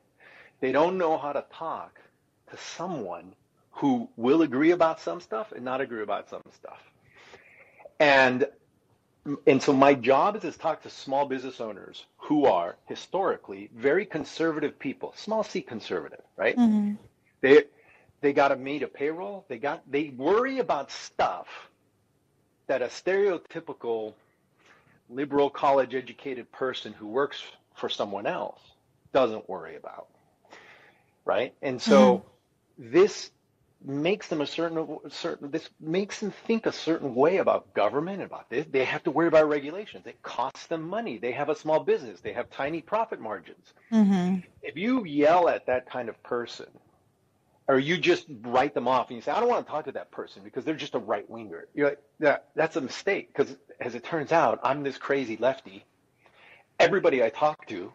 They 0.60 0.72
don't 0.72 0.98
know 0.98 1.18
how 1.18 1.32
to 1.32 1.44
talk 1.52 2.00
to 2.50 2.56
someone 2.56 3.34
who 3.78 4.08
will 4.16 4.42
agree 4.42 4.72
about 4.72 5.00
some 5.00 5.20
stuff 5.20 5.52
and 5.52 5.64
not 5.64 5.80
agree 5.80 6.02
about 6.02 6.28
some 6.28 6.42
stuff. 6.52 6.80
And 8.00 8.46
and 9.46 9.62
so 9.62 9.72
my 9.72 9.94
job 9.94 10.36
is 10.36 10.42
to 10.42 10.58
talk 10.58 10.82
to 10.82 10.90
small 10.90 11.26
business 11.26 11.60
owners 11.60 12.04
who 12.16 12.46
are 12.46 12.76
historically 12.86 13.70
very 13.74 14.06
conservative 14.06 14.78
people, 14.78 15.12
small 15.16 15.44
c 15.44 15.60
conservative, 15.60 16.22
right? 16.36 16.56
Mm-hmm. 16.56 16.94
They 17.40 17.64
they 18.20 18.32
got 18.32 18.48
to 18.48 18.56
meet 18.56 18.82
a 18.82 18.88
payroll. 18.88 19.44
They 19.48 19.58
got 19.58 19.82
they 19.90 20.08
worry 20.08 20.58
about 20.58 20.90
stuff 20.90 21.46
that 22.66 22.82
a 22.82 22.86
stereotypical 22.86 24.14
liberal 25.08 25.50
college 25.50 25.94
educated 25.94 26.50
person 26.50 26.92
who 26.92 27.06
works 27.06 27.42
for 27.74 27.88
someone 27.88 28.26
else 28.26 28.60
doesn't 29.12 29.48
worry 29.48 29.76
about. 29.76 30.08
Right? 31.24 31.54
And 31.62 31.80
so 31.80 32.24
mm-hmm. 32.80 32.92
this 32.92 33.30
makes 33.84 34.26
them 34.28 34.40
a 34.40 34.46
certain 34.46 34.98
certain 35.08 35.50
this 35.50 35.70
makes 35.80 36.18
them 36.18 36.32
think 36.46 36.66
a 36.66 36.72
certain 36.72 37.14
way 37.14 37.36
about 37.36 37.72
government 37.74 38.20
about 38.20 38.50
this 38.50 38.66
they 38.70 38.84
have 38.84 39.02
to 39.04 39.10
worry 39.10 39.28
about 39.28 39.48
regulations 39.48 40.04
it 40.06 40.20
costs 40.22 40.66
them 40.66 40.82
money 40.82 41.16
they 41.16 41.30
have 41.30 41.48
a 41.48 41.54
small 41.54 41.80
business 41.84 42.20
they 42.20 42.32
have 42.32 42.50
tiny 42.50 42.80
profit 42.80 43.20
margins 43.20 43.72
mm-hmm. 43.92 44.38
if 44.62 44.76
you 44.76 45.04
yell 45.04 45.48
at 45.48 45.66
that 45.66 45.88
kind 45.88 46.08
of 46.08 46.20
person 46.24 46.66
or 47.68 47.78
you 47.78 47.98
just 47.98 48.26
write 48.42 48.74
them 48.74 48.88
off 48.88 49.08
and 49.10 49.16
you 49.16 49.22
say, 49.22 49.30
I 49.30 49.40
don't 49.40 49.48
want 49.48 49.66
to 49.66 49.70
talk 49.70 49.84
to 49.84 49.92
that 49.92 50.10
person 50.10 50.42
because 50.42 50.64
they're 50.64 50.74
just 50.74 50.94
a 50.94 50.98
right 50.98 51.28
winger. 51.28 51.66
You're 51.74 51.90
like, 51.90 52.02
yeah, 52.18 52.38
that's 52.56 52.76
a 52.76 52.80
mistake 52.80 53.28
because 53.28 53.54
as 53.78 53.94
it 53.94 54.02
turns 54.02 54.32
out, 54.32 54.58
I'm 54.62 54.82
this 54.82 54.96
crazy 54.96 55.36
lefty. 55.36 55.84
Everybody 56.80 57.22
I 57.22 57.28
talk 57.28 57.66
to 57.66 57.92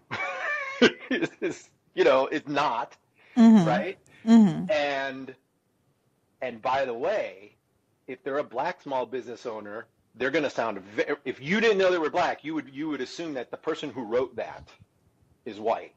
is, 1.10 1.30
is 1.42 1.70
you 1.96 2.04
know, 2.04 2.28
is 2.28 2.44
not 2.48 2.96
mm-hmm. 3.36 3.68
right. 3.68 3.98
Mm-hmm. 4.26 4.72
And 4.72 5.36
and 6.44 6.62
by 6.62 6.86
the 6.86 6.94
way, 6.94 7.56
if 8.08 8.24
they're 8.24 8.38
a 8.38 8.44
black 8.44 8.82
small 8.82 9.06
business 9.06 9.46
owner, 9.46 9.86
they're 10.16 10.32
going 10.32 10.44
to 10.44 10.50
sound. 10.50 10.80
Very, 10.80 11.16
if 11.26 11.42
you 11.42 11.60
didn't 11.60 11.80
know 11.80 11.92
they 11.92 11.98
were 11.98 12.12
black, 12.12 12.44
you 12.44 12.54
would 12.54 12.70
you 12.72 12.90
would 12.90 13.02
assume 13.02 13.34
that 13.34 13.50
the 13.50 13.58
person 13.58 13.90
who 13.90 14.04
wrote 14.04 14.36
that 14.36 14.68
is 15.46 15.60
white 15.60 15.94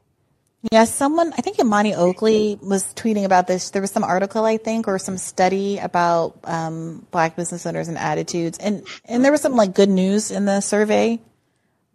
yeah, 0.72 0.84
someone, 0.84 1.32
I 1.32 1.42
think 1.42 1.58
Imani 1.60 1.94
Oakley 1.94 2.58
was 2.60 2.92
tweeting 2.94 3.24
about 3.24 3.46
this. 3.46 3.70
There 3.70 3.82
was 3.82 3.90
some 3.90 4.02
article, 4.02 4.44
I 4.44 4.56
think, 4.56 4.88
or 4.88 4.98
some 4.98 5.18
study 5.18 5.78
about 5.78 6.38
um, 6.44 7.06
black 7.10 7.36
business 7.36 7.66
owners 7.66 7.88
and 7.88 7.98
attitudes. 7.98 8.58
And, 8.58 8.86
and 9.04 9.24
there 9.24 9.30
was 9.30 9.42
some 9.42 9.54
like 9.54 9.74
good 9.74 9.88
news 9.88 10.30
in 10.30 10.44
the 10.44 10.60
survey, 10.60 11.20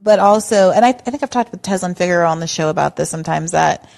but 0.01 0.19
also, 0.19 0.71
and 0.71 0.85
I, 0.85 0.89
I 0.89 0.93
think 0.93 1.21
I've 1.21 1.29
talked 1.29 1.51
with 1.51 1.63
Tezlyn 1.63 1.97
Figueroa 1.97 2.27
on 2.27 2.39
the 2.39 2.47
show 2.47 2.69
about 2.69 2.95
this 2.95 3.09
sometimes 3.09 3.51
that, 3.51 3.89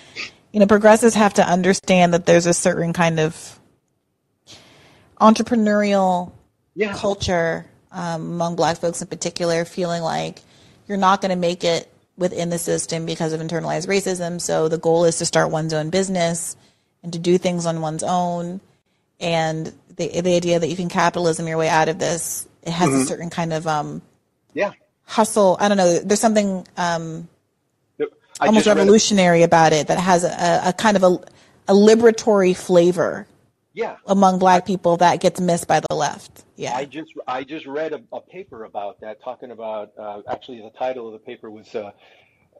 you 0.51 0.59
know, 0.59 0.65
progressives 0.65 1.13
have 1.15 1.35
to 1.35 1.47
understand 1.47 2.13
that 2.13 2.25
there's 2.25 2.45
a 2.45 2.53
certain 2.53 2.93
kind 2.93 3.19
of 3.19 3.59
entrepreneurial 5.19 6.31
yeah. 6.75 6.93
culture 6.93 7.65
um, 7.91 8.33
among 8.33 8.55
black 8.55 8.77
folks 8.77 9.01
in 9.01 9.07
particular, 9.07 9.65
feeling 9.65 10.01
like 10.01 10.41
you're 10.87 10.97
not 10.97 11.21
going 11.21 11.29
to 11.29 11.35
make 11.35 11.63
it 11.63 11.91
within 12.17 12.49
the 12.49 12.57
system 12.57 13.05
because 13.05 13.33
of 13.33 13.41
internalized 13.41 13.87
racism. 13.87 14.39
So 14.39 14.67
the 14.67 14.77
goal 14.77 15.05
is 15.05 15.17
to 15.17 15.25
start 15.25 15.51
one's 15.51 15.73
own 15.73 15.89
business 15.89 16.55
and 17.01 17.13
to 17.13 17.19
do 17.19 17.37
things 17.37 17.65
on 17.65 17.81
one's 17.81 18.03
own. 18.03 18.61
And 19.19 19.67
the 19.95 20.21
the 20.21 20.35
idea 20.35 20.59
that 20.59 20.67
you 20.67 20.75
can 20.75 20.89
capitalism 20.89 21.47
your 21.47 21.57
way 21.57 21.69
out 21.69 21.89
of 21.89 21.99
this, 21.99 22.47
it 22.63 22.71
has 22.71 22.89
mm-hmm. 22.89 23.01
a 23.01 23.05
certain 23.05 23.29
kind 23.29 23.53
of 23.53 23.67
um, 23.67 24.01
yeah 24.53 24.73
hustle. 25.05 25.57
I 25.59 25.67
don't 25.67 25.77
know. 25.77 25.99
There's 25.99 26.19
something 26.19 26.67
um, 26.77 27.27
almost 28.39 28.67
revolutionary 28.67 29.43
about 29.43 29.73
it 29.73 29.87
that 29.87 29.99
has 29.99 30.23
a, 30.23 30.69
a 30.69 30.73
kind 30.73 30.97
of 30.97 31.03
a, 31.03 31.13
a 31.67 31.73
liberatory 31.73 32.55
flavor. 32.55 33.27
Yeah. 33.73 33.97
Among 34.05 34.37
black 34.37 34.65
people 34.65 34.97
that 34.97 35.19
gets 35.19 35.41
missed 35.41 35.67
by 35.67 35.79
the 35.79 35.95
left. 35.95 36.43
Yeah. 36.55 36.75
I 36.75 36.85
just 36.85 37.11
I 37.27 37.43
just 37.43 37.65
read 37.65 37.93
a, 37.93 38.01
a 38.11 38.21
paper 38.21 38.65
about 38.65 39.01
that, 39.01 39.21
talking 39.23 39.51
about 39.51 39.91
uh, 39.97 40.21
actually 40.29 40.61
the 40.61 40.69
title 40.69 41.07
of 41.07 41.13
the 41.13 41.19
paper 41.19 41.49
was 41.49 41.73
uh, 41.73 41.91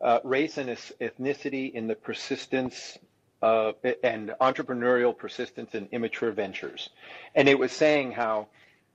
uh, 0.01 0.19
race 0.23 0.57
and 0.57 0.69
ethnicity 0.69 1.71
in 1.71 1.87
the 1.87 1.95
persistence 1.95 2.97
and 3.41 4.33
entrepreneurial 4.41 5.15
persistence 5.15 5.75
in 5.75 5.87
immature 5.91 6.31
ventures, 6.31 6.89
and 7.35 7.49
it 7.49 7.59
was 7.59 7.73
saying 7.73 8.13
how 8.13 8.47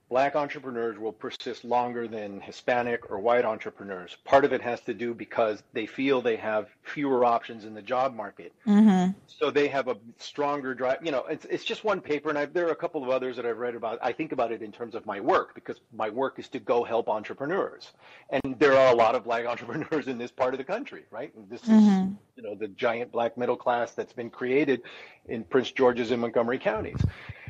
black 0.09 0.36
entrepreneurs 0.36 0.98
will 0.98 1.12
persist 1.12 1.64
longer 1.64 2.09
than 2.09 2.40
Hispanic 2.40 3.10
or 3.10 3.18
white 3.18 3.44
entrepreneurs. 3.44 4.16
Part 4.24 4.44
of 4.44 4.52
it 4.52 4.62
has 4.62 4.80
to 4.82 4.94
do 4.94 5.12
because 5.12 5.62
they 5.74 5.86
feel 5.86 6.22
they 6.22 6.36
have 6.36 6.68
fewer 6.82 7.24
options 7.24 7.64
in 7.64 7.74
the 7.74 7.82
job 7.82 8.14
market. 8.14 8.52
Mm-hmm. 8.66 9.12
So 9.26 9.51
they 9.51 9.68
have 9.68 9.89
a 9.89 9.97
stronger 10.18 10.74
drive. 10.74 10.98
You 11.02 11.12
know, 11.12 11.24
it's, 11.26 11.44
it's 11.47 11.64
just 11.64 11.85
one 11.85 12.01
paper, 12.01 12.30
and 12.30 12.39
I've, 12.39 12.55
there 12.55 12.66
are 12.68 12.72
a 12.72 12.76
couple 12.76 13.02
of 13.02 13.10
others 13.10 13.36
that 13.36 13.44
I've 13.44 13.59
read 13.59 13.74
about. 13.74 13.98
I 14.01 14.12
think 14.12 14.32
about 14.32 14.51
it 14.51 14.62
in 14.62 14.72
terms 14.72 14.94
of 14.94 15.05
my 15.05 15.20
work 15.20 15.55
because 15.55 15.76
my 15.94 16.09
work 16.09 16.39
is 16.39 16.48
to 16.48 16.59
go 16.59 16.85
help 16.85 17.09
entrepreneurs. 17.09 17.93
And 18.30 18.59
there 18.59 18.74
are 18.74 18.93
a 18.93 18.97
lot 18.97 19.14
of 19.14 19.24
black 19.24 19.47
entrepreneurs 19.47 20.09
in 20.09 20.16
this 20.16 20.30
part 20.30 20.55
of 20.55 20.59
the 20.59 20.64
country, 20.64 21.05
right? 21.10 21.35
And 21.35 21.51
this 21.51 21.62
mm-hmm. 21.62 22.12
is, 22.12 22.16
you 22.36 22.43
know, 22.43 22.55
the 22.55 22.68
giant 22.68 23.12
black 23.12 23.36
middle 23.36 23.56
class 23.56 23.93
that's 23.93 24.14
been 24.14 24.30
created 24.30 24.82
in 25.28 25.44
Prince 25.44 25.70
George's 25.70 26.10
and 26.10 26.22
Montgomery 26.22 26.59
counties 26.59 27.01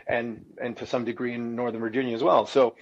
and 0.08 0.44
and 0.60 0.76
to 0.78 0.86
some 0.86 1.04
degree 1.04 1.34
in 1.34 1.54
Northern 1.54 1.80
Virginia 1.80 2.14
as 2.14 2.22
well. 2.22 2.46
So 2.46 2.74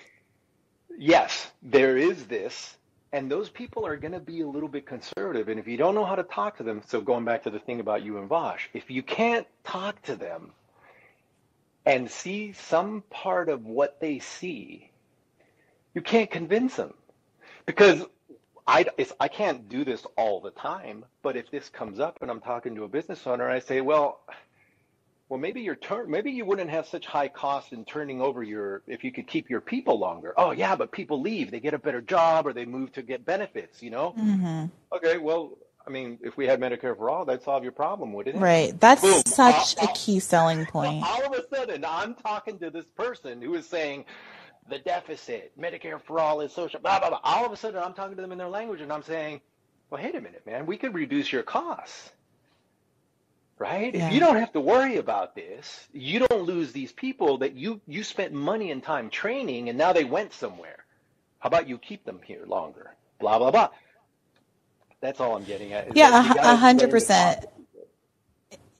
yes, 0.98 1.50
there 1.62 1.96
is 1.96 2.26
this, 2.26 2.76
and 3.12 3.30
those 3.30 3.48
people 3.48 3.86
are 3.86 3.96
going 3.96 4.12
to 4.12 4.20
be 4.20 4.40
a 4.40 4.46
little 4.48 4.68
bit 4.68 4.86
conservative. 4.86 5.48
And 5.48 5.58
if 5.58 5.66
you 5.66 5.76
don't 5.76 5.94
know 5.94 6.04
how 6.04 6.14
to 6.14 6.22
talk 6.22 6.56
to 6.58 6.62
them, 6.62 6.82
so 6.86 7.00
going 7.00 7.24
back 7.24 7.42
to 7.44 7.50
the 7.50 7.58
thing 7.58 7.80
about 7.80 8.04
you 8.04 8.18
and 8.18 8.28
Vaush, 8.28 8.68
if 8.72 8.90
you 8.90 9.02
can't 9.02 9.46
talk 9.64 10.00
to 10.02 10.16
them 10.16 10.52
and 11.84 12.10
see 12.10 12.52
some 12.52 13.02
part 13.10 13.48
of 13.48 13.64
what 13.64 14.00
they 14.00 14.18
see, 14.18 14.90
you 15.94 16.02
can't 16.02 16.30
convince 16.30 16.76
them 16.76 16.94
because 17.64 18.04
I, 18.66 18.86
I 19.20 19.28
can't 19.28 19.68
do 19.68 19.84
this 19.84 20.04
all 20.16 20.40
the 20.40 20.50
time, 20.50 21.04
but 21.22 21.36
if 21.36 21.50
this 21.50 21.68
comes 21.68 22.00
up 22.00 22.18
and 22.20 22.30
I'm 22.30 22.40
talking 22.40 22.74
to 22.74 22.84
a 22.84 22.88
business 22.88 23.24
owner, 23.26 23.48
I 23.48 23.60
say, 23.60 23.80
well, 23.80 24.20
well, 25.28 25.40
maybe 25.40 25.60
your 25.60 25.74
turn, 25.74 26.10
maybe 26.10 26.30
you 26.30 26.44
wouldn't 26.44 26.70
have 26.70 26.86
such 26.86 27.06
high 27.06 27.28
costs 27.28 27.72
in 27.72 27.84
turning 27.84 28.20
over 28.20 28.42
your, 28.42 28.82
if 28.86 29.02
you 29.02 29.10
could 29.10 29.26
keep 29.26 29.50
your 29.50 29.60
people 29.60 29.98
longer. 29.98 30.32
Oh, 30.36 30.52
yeah, 30.52 30.76
but 30.76 30.92
people 30.92 31.20
leave, 31.20 31.50
they 31.50 31.58
get 31.58 31.74
a 31.74 31.78
better 31.78 32.00
job 32.00 32.46
or 32.46 32.52
they 32.52 32.64
move 32.64 32.92
to 32.92 33.02
get 33.02 33.24
benefits, 33.24 33.82
you 33.82 33.90
know? 33.90 34.14
Mm-hmm. 34.16 34.66
Okay, 34.92 35.18
well, 35.18 35.58
I 35.84 35.90
mean, 35.90 36.18
if 36.22 36.36
we 36.36 36.46
had 36.46 36.60
Medicare 36.60 36.96
for 36.96 37.10
all, 37.10 37.24
that'd 37.24 37.42
solve 37.42 37.64
your 37.64 37.72
problem, 37.72 38.12
wouldn't 38.12 38.36
it? 38.36 38.40
Right. 38.40 38.78
That's 38.80 39.02
Boom. 39.02 39.22
such 39.26 39.76
All- 39.78 39.88
a 39.88 39.92
key 39.94 40.20
selling 40.20 40.64
point. 40.66 41.04
All 41.04 41.26
of 41.26 41.32
a 41.32 41.44
sudden, 41.54 41.84
I'm 41.84 42.14
talking 42.14 42.58
to 42.60 42.70
this 42.70 42.86
person 42.96 43.42
who 43.42 43.54
is 43.54 43.68
saying 43.68 44.04
the 44.68 44.78
deficit, 44.78 45.52
Medicare 45.58 46.00
for 46.00 46.20
all 46.20 46.40
is 46.40 46.52
social, 46.52 46.80
blah, 46.80 46.98
blah, 47.00 47.10
blah. 47.10 47.20
All 47.22 47.44
of 47.44 47.52
a 47.52 47.56
sudden, 47.56 47.82
I'm 47.82 47.94
talking 47.94 48.16
to 48.16 48.22
them 48.22 48.32
in 48.32 48.38
their 48.38 48.48
language 48.48 48.80
and 48.80 48.92
I'm 48.92 49.02
saying, 49.02 49.40
well, 49.90 50.02
wait 50.02 50.14
a 50.14 50.20
minute, 50.20 50.44
man, 50.46 50.66
we 50.66 50.76
could 50.76 50.94
reduce 50.94 51.32
your 51.32 51.44
costs. 51.44 52.10
Right? 53.58 53.94
Yeah. 53.94 54.08
If 54.08 54.12
you 54.12 54.20
don't 54.20 54.36
have 54.36 54.52
to 54.52 54.60
worry 54.60 54.98
about 54.98 55.34
this, 55.34 55.88
you 55.92 56.18
don't 56.18 56.42
lose 56.42 56.72
these 56.72 56.92
people 56.92 57.38
that 57.38 57.54
you 57.54 57.80
you 57.86 58.04
spent 58.04 58.32
money 58.32 58.70
and 58.70 58.82
time 58.82 59.08
training 59.08 59.68
and 59.70 59.78
now 59.78 59.92
they 59.94 60.04
went 60.04 60.34
somewhere. 60.34 60.84
How 61.38 61.48
about 61.48 61.68
you 61.68 61.78
keep 61.78 62.04
them 62.04 62.20
here 62.24 62.44
longer? 62.46 62.94
Blah 63.18 63.38
blah 63.38 63.50
blah. 63.50 63.68
That's 65.00 65.20
all 65.20 65.36
I'm 65.36 65.44
getting 65.44 65.72
at. 65.72 65.96
Yeah, 65.96 66.34
a- 66.34 66.56
hundred 66.56 66.90
percent. 66.90 67.46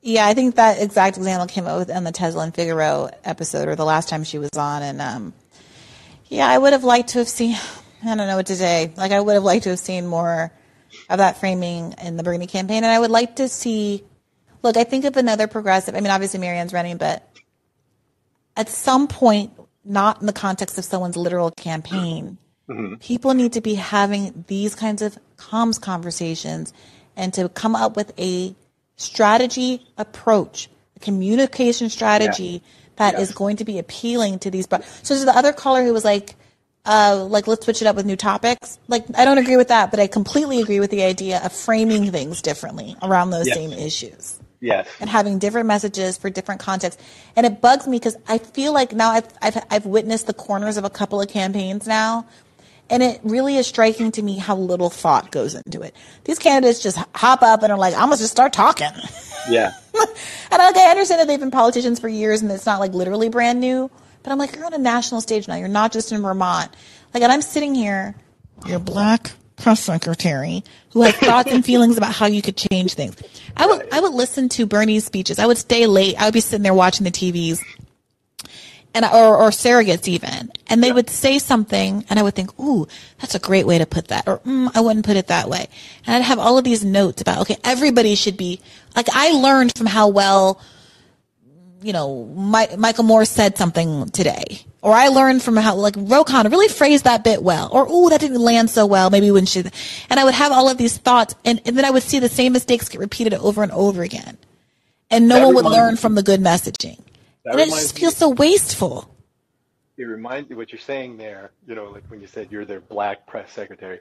Yeah, 0.03 0.27
I 0.27 0.35
think 0.35 0.55
that 0.55 0.81
exact 0.81 1.16
example 1.16 1.47
came 1.48 1.66
up 1.66 1.78
with 1.78 1.90
on 1.90 2.05
the 2.05 2.12
Tezlyn 2.12 2.55
Figueroa 2.55 3.12
episode, 3.24 3.69
or 3.69 3.74
the 3.74 3.85
last 3.85 4.09
time 4.09 4.24
she 4.24 4.39
was 4.39 4.51
on, 4.57 4.82
and 4.82 5.01
um, 5.01 5.32
yeah, 6.28 6.47
I 6.48 6.57
would 6.57 6.73
have 6.73 6.85
liked 6.85 7.11
to 7.11 7.19
have 7.19 7.28
seen. 7.28 7.57
I 8.05 8.15
don't 8.15 8.28
know 8.28 8.36
what 8.36 8.47
to 8.47 8.57
say. 8.57 8.93
Like, 8.97 9.11
I 9.11 9.20
would 9.20 9.35
have 9.35 9.43
liked 9.43 9.65
to 9.65 9.70
have 9.70 9.78
seen 9.78 10.07
more 10.07 10.53
of 11.09 11.19
that 11.19 11.39
framing 11.39 11.94
in 12.01 12.16
the 12.16 12.23
Bernie 12.23 12.47
campaign, 12.47 12.85
and 12.85 12.93
I 12.93 12.98
would 12.98 13.11
like 13.11 13.36
to 13.36 13.48
see. 13.48 14.05
Look, 14.62 14.77
I 14.77 14.85
think 14.85 15.05
of 15.05 15.16
another 15.16 15.47
progressive. 15.47 15.95
I 15.95 16.01
mean, 16.01 16.11
obviously 16.11 16.41
Marianne's 16.41 16.73
running, 16.73 16.97
but 16.97 17.28
at 18.57 18.69
some 18.69 19.07
point, 19.07 19.53
not 19.85 20.20
in 20.20 20.27
the 20.27 20.33
context 20.33 20.78
of 20.78 20.85
someone's 20.85 21.16
literal 21.16 21.51
campaign, 21.53 22.39
people 23.01 23.35
need 23.35 23.53
to 23.53 23.61
be 23.61 23.74
having 23.74 24.45
these 24.49 24.74
kinds 24.74 25.03
of 25.03 25.16
comms 25.37 25.81
conversations 25.81 26.73
and 27.16 27.33
to 27.35 27.49
come 27.49 27.77
up 27.77 27.95
with 27.97 28.12
a 28.19 28.55
strategy 28.97 29.87
approach, 29.97 30.69
a 30.97 31.01
communication 31.01 31.89
strategy 31.91 32.62
that 32.97 33.19
is 33.20 33.33
going 33.33 33.57
to 33.59 33.65
be 33.65 33.78
appealing 33.78 34.39
to 34.41 34.51
these. 34.51 34.66
Bro- 34.66 34.81
so 35.03 35.15
there's 35.15 35.24
the 35.27 35.37
other 35.37 35.53
caller 35.53 35.85
who 35.85 35.93
was 35.93 36.05
like, 36.05 36.35
uh, 36.87 37.24
like 37.28 37.47
let's 37.47 37.65
switch 37.65 37.83
it 37.83 37.87
up 37.87 37.95
with 37.95 38.07
new 38.07 38.16
topics. 38.16 38.78
Like 38.89 39.05
I 39.15 39.24
don't 39.24 39.39
agree 39.39 39.57
with 39.57 39.69
that, 39.69 39.91
but 39.91 40.01
I 40.01 40.07
completely 40.07 40.61
agree 40.61 40.81
with 40.81 40.91
the 40.91 41.05
idea 41.05 41.41
of 41.45 41.53
framing 41.53 42.11
things 42.11 42.43
differently 42.43 42.97
around 43.03 43.31
those 43.31 43.47
Yes. 43.47 43.57
same 43.57 43.73
issues 43.73 44.41
Yes. 44.66 44.88
and 45.01 45.09
having 45.09 45.38
different 45.38 45.66
messages 45.66 46.18
for 46.18 46.28
different 46.30 46.60
contexts. 46.60 47.02
And 47.36 47.47
it 47.47 47.60
bugs 47.60 47.86
me 47.86 47.98
because 47.98 48.16
I 48.28 48.38
feel 48.38 48.72
like 48.72 48.93
now 48.93 49.10
I've, 49.10 49.28
I've, 49.40 49.64
I've 49.70 49.86
witnessed 49.86 50.26
the 50.26 50.34
corners 50.34 50.76
of 50.76 50.84
a 50.84 50.90
couple 50.90 51.20
of 51.20 51.28
campaigns 51.28 51.86
now. 51.86 52.26
And 52.88 53.02
it 53.02 53.20
really 53.24 53.56
is 53.56 53.66
striking 53.66 54.12
to 54.12 54.22
me 54.22 54.38
how 54.38 54.56
little 54.56 54.90
thought 54.90 55.32
goes 55.32 55.55
into 55.55 55.82
it. 55.82 55.94
These 56.24 56.38
candidates 56.38 56.80
just 56.80 56.98
hop 57.14 57.43
up 57.43 57.62
and 57.62 57.72
are 57.72 57.78
like, 57.78 57.94
I'm 57.94 58.09
going 58.09 58.12
to 58.12 58.18
just 58.18 58.30
start 58.30 58.52
talking. 58.52 58.90
Yeah. 59.48 59.72
and 59.94 60.59
like, 60.59 60.76
I 60.76 60.90
understand 60.90 61.20
that 61.20 61.26
they've 61.26 61.40
been 61.40 61.51
politicians 61.51 61.98
for 61.98 62.09
years 62.09 62.43
and 62.43 62.51
it's 62.51 62.66
not 62.66 62.78
like 62.78 62.93
literally 62.93 63.28
brand 63.28 63.60
new. 63.60 63.90
But 64.22 64.32
I'm 64.32 64.38
like, 64.38 64.55
you're 64.55 64.66
on 64.66 64.74
a 64.74 64.78
national 64.78 65.20
stage 65.20 65.47
now. 65.48 65.56
You're 65.56 65.68
not 65.68 65.93
just 65.93 66.12
in 66.12 66.22
Vermont. 66.22 66.72
Like, 67.14 67.22
and 67.22 67.32
I'm 67.32 67.43
sitting 67.43 67.74
here, 67.74 68.14
You're 68.66 68.78
black 68.80 69.32
press 69.57 69.81
secretary 69.81 70.62
who 70.91 71.03
has 71.03 71.15
thoughts 71.16 71.51
and 71.51 71.65
feelings 71.65 71.97
about 71.97 72.15
how 72.15 72.27
you 72.27 72.43
could 72.43 72.57
change 72.57 72.95
things. 72.95 73.16
I 73.57 73.66
would, 73.66 73.93
I 73.93 74.01
would 74.01 74.12
listen 74.12 74.49
to 74.51 74.66
Bernie's 74.66 75.05
speeches. 75.05 75.39
I 75.39 75.47
would 75.47 75.59
stay 75.59 75.87
late. 75.87 76.20
I 76.20 76.27
would 76.27 76.35
be 76.35 76.41
sitting 76.41 76.62
there 76.62 76.74
watching 76.74 77.05
the 77.05 77.11
TVs 77.11 77.62
and 78.97 79.05
or, 79.05 79.37
or 79.37 79.51
surrogates 79.51 80.09
even, 80.09 80.51
and 80.69 80.83
they 80.83 80.91
would 80.91 81.11
say 81.11 81.39
something, 81.39 82.05
and 82.09 82.19
I 82.19 82.23
would 82.23 82.35
think, 82.35 82.59
"Ooh, 82.59 82.89
that's 83.20 83.35
a 83.35 83.39
great 83.39 83.66
way 83.66 83.77
to 83.77 83.85
put 83.85 84.09
that," 84.09 84.27
or 84.27 84.39
mm, 84.39 84.70
"I 84.74 84.81
wouldn't 84.81 85.05
put 85.05 85.19
it 85.19 85.27
that 85.27 85.51
way." 85.51 85.69
And 86.07 86.16
I'd 86.16 86.23
have 86.23 86.39
all 86.39 86.57
of 86.57 86.65
these 86.65 86.83
notes 86.83 87.20
about, 87.20 87.43
okay, 87.43 87.59
everybody 87.62 88.15
should 88.15 88.39
be 88.39 88.59
like. 88.97 89.09
I 89.12 89.33
learned 89.33 89.77
from 89.77 89.87
how 89.87 90.09
well, 90.09 90.62
you 91.83 91.93
know, 91.93 92.24
My, 92.35 92.74
Michael 92.78 93.05
Moore 93.05 93.27
said 93.27 93.59
something 93.59 94.09
today, 94.11 94.65
or 94.86 94.94
I 94.94 95.08
learned 95.08 95.42
from 95.42 95.56
how 95.56 95.76
like 95.76 95.96
Ro 95.98 96.24
Khanna 96.24 96.50
really 96.50 96.68
phrased 96.68 97.04
that 97.04 97.24
bit 97.24 97.42
well, 97.44 97.68
or 97.72 97.86
oh 97.90 98.10
that 98.10 98.20
didn't 98.22 98.40
land 98.40 98.70
so 98.70 98.86
well." 98.86 99.10
Maybe 99.10 99.30
when 99.32 99.46
she, 99.46 99.60
and 100.10 100.20
I 100.20 100.24
would 100.24 100.34
have 100.34 100.52
all 100.52 100.70
of 100.70 100.78
these 100.78 100.98
thoughts, 100.98 101.34
and, 101.44 101.60
and 101.66 101.78
then 101.78 101.84
I 101.86 101.90
would 101.90 102.04
see 102.04 102.20
the 102.20 102.30
same 102.30 102.54
mistakes 102.54 102.88
get 102.88 103.00
repeated 103.00 103.34
over 103.34 103.62
and 103.64 103.72
over 103.72 104.02
again, 104.04 104.38
and 105.10 105.28
no 105.28 105.40
That 105.40 105.46
one 105.46 105.54
would 105.56 105.66
learn 105.66 105.96
me- 105.96 105.96
from 105.96 106.16
the 106.16 106.22
good 106.24 106.40
messaging. 106.40 107.00
And 107.50 107.60
it 107.60 107.70
just 107.70 107.94
me- 107.96 108.00
feels 108.00 108.16
so 108.16 108.30
wasteful. 108.30 109.10
it 109.98 110.04
reminds 110.04 110.50
me 110.50 110.56
what 110.56 110.72
you're 110.72 110.80
saying 110.80 111.18
there, 111.18 111.52
you 111.66 111.74
know, 111.76 111.86
like 111.86 112.04
when 112.08 112.20
you 112.20 112.28
said 112.28 112.48
you're 112.52 112.66
their 112.66 112.80
black 112.80 113.26
press 113.26 113.52
secretary. 113.52 113.96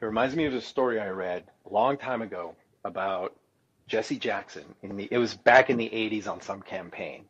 It 0.00 0.04
reminds 0.06 0.36
me 0.36 0.46
of 0.46 0.54
a 0.54 0.60
story 0.62 1.00
I 1.00 1.08
read 1.10 1.44
a 1.70 1.74
long 1.74 1.98
time 1.98 2.22
ago 2.22 2.56
about 2.84 3.36
Jesse 3.88 4.18
Jackson 4.18 4.64
in 4.82 4.96
the 4.96 5.08
it 5.10 5.18
was 5.18 5.34
back 5.34 5.70
in 5.70 5.78
the 5.78 5.90
80s 5.90 6.28
on 6.28 6.40
some 6.42 6.62
campaign. 6.62 7.26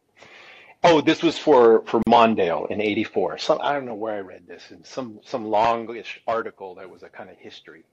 Oh, 0.84 1.00
this 1.00 1.22
was 1.22 1.38
for 1.38 1.82
for 1.86 2.00
Mondale 2.08 2.70
in 2.70 2.80
84. 2.80 3.38
Some 3.38 3.58
I 3.62 3.72
don't 3.72 3.86
know 3.86 3.94
where 3.94 4.14
I 4.14 4.20
read 4.20 4.46
this 4.46 4.70
in 4.70 4.84
some 4.84 5.20
some 5.24 5.46
longish 5.46 6.20
article 6.26 6.76
that 6.76 6.90
was 6.90 7.02
a 7.02 7.08
kind 7.08 7.30
of 7.30 7.36
history. 7.36 7.84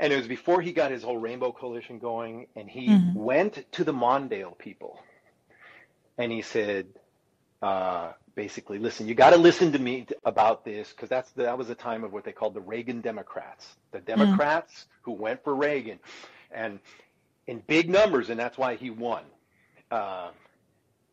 And 0.00 0.12
it 0.12 0.16
was 0.16 0.26
before 0.26 0.60
he 0.62 0.72
got 0.72 0.90
his 0.90 1.02
whole 1.02 1.18
Rainbow 1.18 1.52
Coalition 1.52 1.98
going 1.98 2.46
and 2.56 2.68
he 2.68 2.88
went 3.14 3.70
to 3.72 3.84
the 3.84 3.92
Mondale 3.92 4.56
people 4.56 4.98
and 6.18 6.32
he 6.32 6.42
said 6.42 6.86
uh, 7.60 8.12
basically, 8.34 8.78
listen, 8.78 9.06
you 9.06 9.14
got 9.14 9.30
to 9.30 9.36
listen 9.36 9.72
to 9.72 9.78
me 9.78 10.02
t- 10.02 10.14
about 10.24 10.64
this 10.64 10.90
because 10.90 11.08
that's 11.08 11.30
the, 11.32 11.44
that 11.44 11.56
was 11.58 11.68
the 11.68 11.74
time 11.74 12.04
of 12.04 12.12
what 12.12 12.24
they 12.24 12.32
called 12.32 12.54
the 12.54 12.60
Reagan 12.60 13.00
Democrats, 13.00 13.76
the 13.92 14.00
Democrats 14.00 14.86
who 15.02 15.12
went 15.12 15.44
for 15.44 15.54
Reagan, 15.54 15.98
and 16.50 16.80
in 17.46 17.62
big 17.66 17.88
numbers, 17.88 18.30
and 18.30 18.38
that's 18.38 18.58
why 18.58 18.74
he 18.76 18.90
won. 18.90 19.22
Uh, 19.90 20.30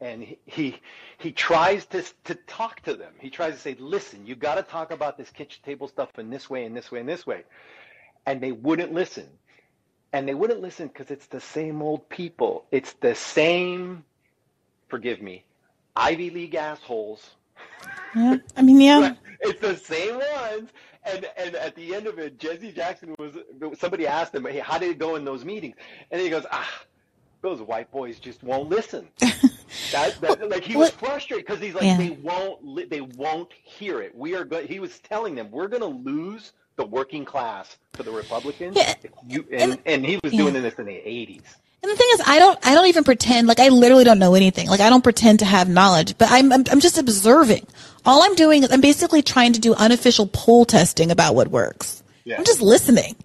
and 0.01 0.23
he, 0.23 0.39
he 0.45 0.81
he 1.17 1.31
tries 1.31 1.85
to 1.87 2.03
to 2.23 2.35
talk 2.47 2.81
to 2.81 2.95
them. 2.95 3.13
He 3.19 3.29
tries 3.29 3.53
to 3.53 3.59
say, 3.59 3.75
listen, 3.79 4.25
you 4.25 4.35
got 4.35 4.55
to 4.55 4.63
talk 4.63 4.91
about 4.91 5.17
this 5.17 5.29
kitchen 5.29 5.61
table 5.65 5.87
stuff 5.87 6.17
in 6.17 6.29
this 6.29 6.49
way, 6.49 6.65
and 6.65 6.75
this 6.75 6.91
way, 6.91 6.99
and 6.99 7.09
this 7.09 7.27
way, 7.27 7.43
and 8.25 8.41
they 8.41 8.51
wouldn't 8.51 8.93
listen. 8.93 9.27
And 10.11 10.27
they 10.27 10.33
wouldn't 10.33 10.61
listen 10.61 10.87
because 10.87 11.11
it's 11.11 11.27
the 11.27 11.39
same 11.39 11.83
old 11.83 12.09
people. 12.09 12.65
It's 12.71 12.93
the 12.93 13.13
same, 13.13 14.03
forgive 14.87 15.21
me, 15.21 15.43
Ivy 15.95 16.31
League 16.31 16.55
assholes. 16.55 17.35
Yeah. 18.15 18.37
I 18.57 18.61
mean, 18.61 18.81
yeah. 18.81 19.13
It's 19.41 19.61
the 19.61 19.77
same 19.77 20.15
ones. 20.15 20.69
And 21.05 21.25
and 21.37 21.55
at 21.55 21.75
the 21.75 21.95
end 21.95 22.07
of 22.07 22.19
it, 22.19 22.37
Jesse 22.37 22.73
Jackson 22.73 23.15
was 23.17 23.37
somebody 23.77 24.05
asked 24.05 24.35
him, 24.35 24.45
"Hey, 24.45 24.59
how 24.59 24.77
did 24.77 24.89
it 24.89 24.99
go 24.99 25.15
in 25.15 25.23
those 25.23 25.45
meetings?" 25.45 25.77
And 26.11 26.19
he 26.19 26.29
goes, 26.29 26.45
"Ah, 26.51 26.69
those 27.41 27.61
white 27.61 27.91
boys 27.91 28.19
just 28.19 28.43
won't 28.43 28.69
listen." 28.69 29.07
that, 29.91 30.19
that 30.21 30.49
like 30.49 30.63
he 30.63 30.75
was 30.75 30.91
frustrated 30.91 31.45
because 31.45 31.61
he's 31.61 31.73
like, 31.73 31.83
Yeah. 31.83 31.97
they 31.97 32.09
won't 32.11 32.63
li- 32.65 32.85
they 32.85 33.01
won't 33.01 33.51
hear 33.63 34.01
it. 34.01 34.15
We 34.15 34.35
are 34.35 34.43
good. 34.45 34.65
He 34.65 34.79
was 34.79 34.99
telling 34.99 35.35
them, 35.35 35.49
"We're 35.51 35.67
going 35.67 35.81
to 35.81 36.09
lose 36.09 36.53
the 36.75 36.85
working 36.85 37.25
class 37.25 37.77
to 37.93 38.03
the 38.03 38.11
Republicans." 38.11 38.75
Yeah. 38.75 38.93
You, 39.27 39.45
and 39.51 39.79
and 39.85 40.05
he 40.05 40.19
was 40.23 40.31
doing 40.33 40.53
this 40.53 40.75
in 40.75 40.85
the 40.85 40.91
'80s. 40.93 41.43
And 41.81 41.89
the 41.89 41.95
thing 41.95 42.07
is, 42.15 42.21
I 42.27 42.39
don't, 42.39 42.59
I 42.67 42.75
don't 42.75 42.87
even 42.87 43.05
pretend, 43.05 43.47
like 43.47 43.59
I 43.59 43.69
literally 43.69 44.03
don't 44.03 44.19
know 44.19 44.35
anything. 44.35 44.67
Like 44.67 44.81
I 44.81 44.89
don't 44.89 45.03
pretend 45.03 45.39
to 45.39 45.45
have 45.45 45.69
knowledge, 45.69 46.17
but 46.17 46.29
I'm, 46.29 46.51
I'm, 46.51 46.65
I'm 46.69 46.81
just 46.81 46.97
observing. 46.97 47.65
All 48.05 48.21
I'm 48.21 48.35
doing 48.35 48.63
is 48.63 48.71
I'm 48.71 48.81
basically 48.81 49.21
trying 49.21 49.53
to 49.53 49.61
do 49.61 49.73
unofficial 49.75 50.27
poll 50.27 50.65
testing 50.65 51.09
about 51.09 51.35
what 51.35 51.47
works. 51.47 52.03
Yeah. 52.25 52.37
I'm 52.37 52.43
just 52.43 52.59
listening. 52.61 53.15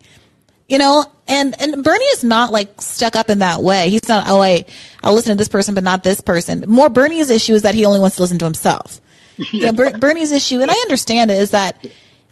You 0.68 0.78
know, 0.78 1.04
and, 1.28 1.60
and 1.60 1.84
Bernie 1.84 2.04
is 2.06 2.24
not 2.24 2.52
like 2.52 2.80
stuck 2.80 3.16
up 3.16 3.28
in 3.28 3.40
that 3.40 3.62
way. 3.62 3.90
He's 3.90 4.08
not, 4.08 4.24
oh, 4.28 4.40
I, 4.40 4.64
I'll 5.02 5.14
listen 5.14 5.30
to 5.30 5.36
this 5.36 5.48
person, 5.48 5.74
but 5.74 5.84
not 5.84 6.02
this 6.02 6.20
person. 6.20 6.64
More 6.66 6.88
Bernie's 6.88 7.30
issue 7.30 7.52
is 7.52 7.62
that 7.62 7.74
he 7.74 7.84
only 7.84 8.00
wants 8.00 8.16
to 8.16 8.22
listen 8.22 8.38
to 8.38 8.44
himself. 8.44 9.00
Yeah. 9.52 9.72
Ber- 9.72 9.98
Bernie's 9.98 10.30
issue, 10.30 10.60
and 10.60 10.70
I 10.70 10.74
understand 10.74 11.32
it, 11.32 11.38
is 11.38 11.50
that 11.50 11.84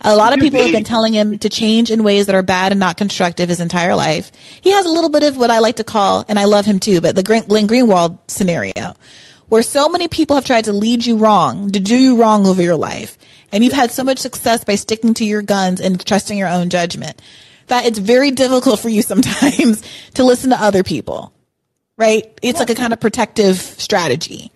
a 0.02 0.14
lot 0.16 0.32
of 0.32 0.40
people 0.40 0.60
have 0.60 0.70
been 0.72 0.84
telling 0.84 1.12
him 1.12 1.38
to 1.38 1.48
change 1.48 1.90
in 1.90 2.04
ways 2.04 2.26
that 2.26 2.34
are 2.34 2.42
bad 2.42 2.72
and 2.72 2.78
not 2.78 2.96
constructive 2.96 3.48
his 3.48 3.60
entire 3.60 3.94
life. 3.94 4.30
He 4.60 4.70
has 4.70 4.86
a 4.86 4.88
little 4.88 5.10
bit 5.10 5.22
of 5.22 5.36
what 5.36 5.50
I 5.50 5.60
like 5.60 5.76
to 5.76 5.84
call, 5.84 6.24
and 6.28 6.38
I 6.38 6.44
love 6.44 6.64
him 6.64 6.78
too, 6.78 7.00
but 7.00 7.14
the 7.16 7.22
Glenn 7.22 7.44
Glenn 7.46 7.66
Greenwald 7.68 8.18
scenario, 8.28 8.94
where 9.48 9.62
so 9.62 9.88
many 9.88 10.08
people 10.08 10.36
have 10.36 10.44
tried 10.44 10.64
to 10.64 10.72
lead 10.72 11.04
you 11.04 11.16
wrong, 11.16 11.70
to 11.70 11.80
do 11.80 11.96
you 11.96 12.16
wrong 12.20 12.46
over 12.46 12.62
your 12.62 12.76
life, 12.76 13.16
and 13.52 13.62
you've 13.64 13.72
had 13.72 13.90
so 13.90 14.02
much 14.04 14.18
success 14.18 14.64
by 14.64 14.74
sticking 14.74 15.14
to 15.14 15.24
your 15.24 15.42
guns 15.42 15.80
and 15.80 16.04
trusting 16.04 16.38
your 16.38 16.48
own 16.48 16.68
judgment, 16.68 17.20
that 17.72 17.86
it's 17.86 17.98
very 17.98 18.30
difficult 18.30 18.78
for 18.80 18.90
you 18.90 19.00
sometimes 19.00 19.82
to 20.14 20.24
listen 20.24 20.50
to 20.50 20.62
other 20.62 20.82
people. 20.82 21.32
Right? 21.96 22.38
It's 22.42 22.58
like 22.58 22.70
a 22.70 22.74
kind 22.74 22.92
of 22.92 23.00
protective 23.00 23.56
strategy. 23.56 24.50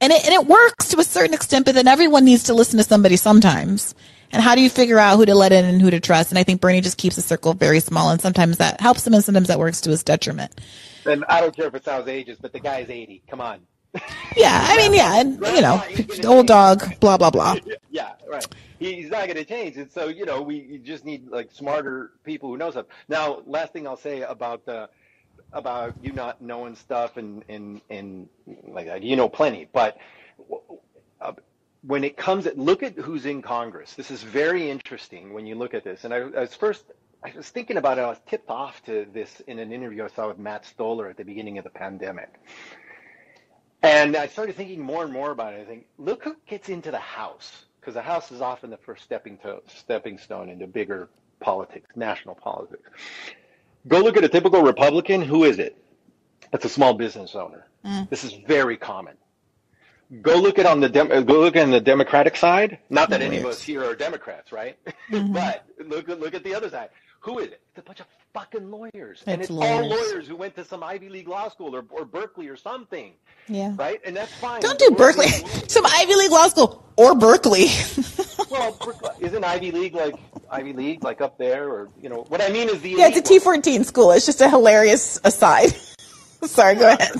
And 0.00 0.12
it, 0.12 0.24
and 0.24 0.32
it 0.32 0.46
works 0.46 0.88
to 0.88 0.98
a 0.98 1.04
certain 1.04 1.34
extent, 1.34 1.66
but 1.66 1.74
then 1.74 1.88
everyone 1.88 2.24
needs 2.24 2.44
to 2.44 2.54
listen 2.54 2.78
to 2.78 2.84
somebody 2.84 3.16
sometimes. 3.16 3.94
And 4.32 4.40
how 4.40 4.54
do 4.54 4.60
you 4.60 4.70
figure 4.70 4.98
out 4.98 5.16
who 5.16 5.26
to 5.26 5.34
let 5.34 5.52
in 5.52 5.64
and 5.64 5.82
who 5.82 5.90
to 5.90 5.98
trust? 5.98 6.30
And 6.30 6.38
I 6.38 6.44
think 6.44 6.60
Bernie 6.60 6.80
just 6.80 6.96
keeps 6.96 7.16
the 7.16 7.22
circle 7.22 7.52
very 7.54 7.80
small, 7.80 8.10
and 8.10 8.20
sometimes 8.20 8.58
that 8.58 8.80
helps 8.80 9.04
him, 9.06 9.14
and 9.14 9.24
sometimes 9.24 9.48
that 9.48 9.58
works 9.58 9.80
to 9.82 9.90
his 9.90 10.04
detriment. 10.04 10.60
And 11.04 11.24
I 11.28 11.40
don't 11.40 11.54
care 11.54 11.66
if 11.66 11.74
it 11.74 11.84
sounds 11.84 12.06
ages, 12.06 12.38
but 12.40 12.52
the 12.52 12.60
guy's 12.60 12.88
80. 12.88 13.22
Come 13.28 13.40
on. 13.40 13.60
Yeah, 14.36 14.64
I 14.68 14.76
mean, 14.76 14.94
yeah, 14.94 15.20
and 15.20 15.40
you 15.54 15.60
know, 15.60 15.82
old 16.24 16.46
dog, 16.46 17.00
blah 17.00 17.16
blah 17.16 17.30
blah. 17.30 17.56
Yeah, 17.90 18.12
right. 18.28 18.46
He's 18.80 19.10
not 19.10 19.26
going 19.26 19.36
to 19.36 19.44
change 19.44 19.76
And 19.76 19.92
So 19.92 20.08
you 20.08 20.24
know, 20.24 20.42
we 20.42 20.78
just 20.78 21.04
need 21.04 21.28
like 21.28 21.52
smarter 21.52 22.12
people 22.24 22.48
who 22.48 22.56
know 22.56 22.70
stuff. 22.70 22.86
Now, 23.08 23.42
last 23.46 23.72
thing 23.72 23.86
I'll 23.86 23.96
say 23.96 24.22
about 24.22 24.66
the 24.66 24.88
about 25.52 25.94
you 26.02 26.12
not 26.12 26.42
knowing 26.42 26.74
stuff 26.74 27.16
and 27.16 27.44
and 27.48 27.80
and 27.90 28.28
like 28.66 28.86
that, 28.86 29.02
you 29.02 29.16
know 29.16 29.28
plenty, 29.28 29.68
but. 29.72 29.96
Uh, 31.20 31.32
when 31.82 32.04
it 32.04 32.16
comes, 32.16 32.46
at, 32.46 32.58
look 32.58 32.82
at 32.82 32.94
who's 32.94 33.24
in 33.24 33.40
Congress. 33.40 33.94
This 33.94 34.10
is 34.10 34.22
very 34.22 34.70
interesting 34.70 35.32
when 35.32 35.46
you 35.46 35.54
look 35.54 35.72
at 35.72 35.82
this. 35.82 36.04
And 36.04 36.12
I, 36.12 36.18
I 36.18 36.40
was 36.40 36.54
first 36.54 36.84
I 37.22 37.32
was 37.36 37.48
thinking 37.50 37.76
about 37.76 37.98
it. 37.98 38.02
I 38.02 38.08
was 38.08 38.20
tipped 38.26 38.48
off 38.48 38.82
to 38.86 39.06
this 39.12 39.42
in 39.46 39.58
an 39.58 39.72
interview 39.72 40.04
I 40.04 40.08
saw 40.08 40.28
with 40.28 40.38
Matt 40.38 40.64
Stoller 40.64 41.08
at 41.08 41.18
the 41.18 41.24
beginning 41.24 41.58
of 41.58 41.64
the 41.64 41.70
pandemic. 41.70 42.32
And 43.82 44.16
I 44.16 44.26
started 44.26 44.56
thinking 44.56 44.80
more 44.80 45.04
and 45.04 45.12
more 45.12 45.30
about 45.30 45.54
it. 45.54 45.60
I 45.60 45.64
think, 45.64 45.86
look 45.98 46.24
who 46.24 46.36
gets 46.46 46.68
into 46.68 46.90
the 46.90 46.98
House, 46.98 47.64
because 47.80 47.94
the 47.94 48.02
House 48.02 48.30
is 48.30 48.40
often 48.40 48.70
the 48.70 48.76
first 48.76 49.02
stepping, 49.02 49.38
to, 49.38 49.60
stepping 49.66 50.18
stone 50.18 50.48
into 50.48 50.66
bigger 50.66 51.08
politics, 51.40 51.88
national 51.96 52.34
politics. 52.34 52.88
Go 53.88 54.00
look 54.00 54.16
at 54.16 54.24
a 54.24 54.28
typical 54.28 54.62
Republican. 54.62 55.22
Who 55.22 55.44
is 55.44 55.58
it? 55.58 55.82
It's 56.52 56.64
a 56.64 56.68
small 56.68 56.94
business 56.94 57.34
owner. 57.34 57.66
Mm. 57.84 58.10
This 58.10 58.24
is 58.24 58.34
very 58.46 58.76
common. 58.76 59.16
Go 60.22 60.36
look 60.36 60.58
at 60.58 60.66
on 60.66 60.80
the 60.80 60.88
Dem- 60.88 61.24
go 61.24 61.40
look 61.40 61.56
on 61.56 61.70
the 61.70 61.80
Democratic 61.80 62.36
side. 62.36 62.78
Not 62.90 63.10
that 63.10 63.22
any 63.22 63.38
of 63.38 63.46
us 63.46 63.62
here 63.62 63.84
are 63.84 63.94
Democrats, 63.94 64.52
right? 64.52 64.76
Mm-hmm. 65.10 65.32
but 65.32 65.64
look 65.88 66.06
look 66.06 66.34
at 66.34 66.44
the 66.44 66.54
other 66.54 66.70
side. 66.70 66.90
Who 67.20 67.38
is 67.38 67.48
it? 67.48 67.60
It's 67.68 67.78
a 67.78 67.82
bunch 67.82 68.00
of 68.00 68.06
fucking 68.32 68.70
lawyers. 68.70 69.18
It's 69.20 69.22
and 69.26 69.42
it's 69.42 69.50
lawyers. 69.50 69.70
all 69.70 69.88
lawyers 69.88 70.26
who 70.26 70.36
went 70.36 70.54
to 70.56 70.64
some 70.64 70.82
Ivy 70.82 71.08
League 71.08 71.28
law 71.28 71.48
school 71.48 71.76
or, 71.76 71.84
or 71.90 72.04
Berkeley 72.04 72.48
or 72.48 72.56
something. 72.56 73.12
Yeah. 73.46 73.74
Right? 73.76 74.00
And 74.04 74.16
that's 74.16 74.32
fine. 74.34 74.60
Don't 74.60 74.78
do 74.78 74.90
Berkeley. 74.92 75.28
some 75.68 75.84
Ivy 75.86 76.14
League 76.14 76.30
law 76.30 76.48
school 76.48 76.84
or 76.96 77.14
Berkeley. 77.14 77.66
well, 78.50 78.76
isn't 79.20 79.44
Ivy 79.44 79.70
League 79.70 79.94
like 79.94 80.14
Ivy 80.50 80.72
League 80.72 81.04
like 81.04 81.20
up 81.20 81.36
there 81.36 81.68
or, 81.68 81.88
you 82.00 82.08
know, 82.08 82.24
what 82.28 82.40
I 82.40 82.48
mean 82.48 82.68
is 82.68 82.80
the. 82.80 82.90
Yeah, 82.90 83.08
it's 83.08 83.18
a 83.18 83.22
T14 83.22 83.84
school. 83.84 84.12
It's 84.12 84.24
just 84.26 84.40
a 84.40 84.48
hilarious 84.48 85.20
aside. 85.22 85.70
Sorry, 86.44 86.74
go 86.74 86.88
ahead. 86.88 87.12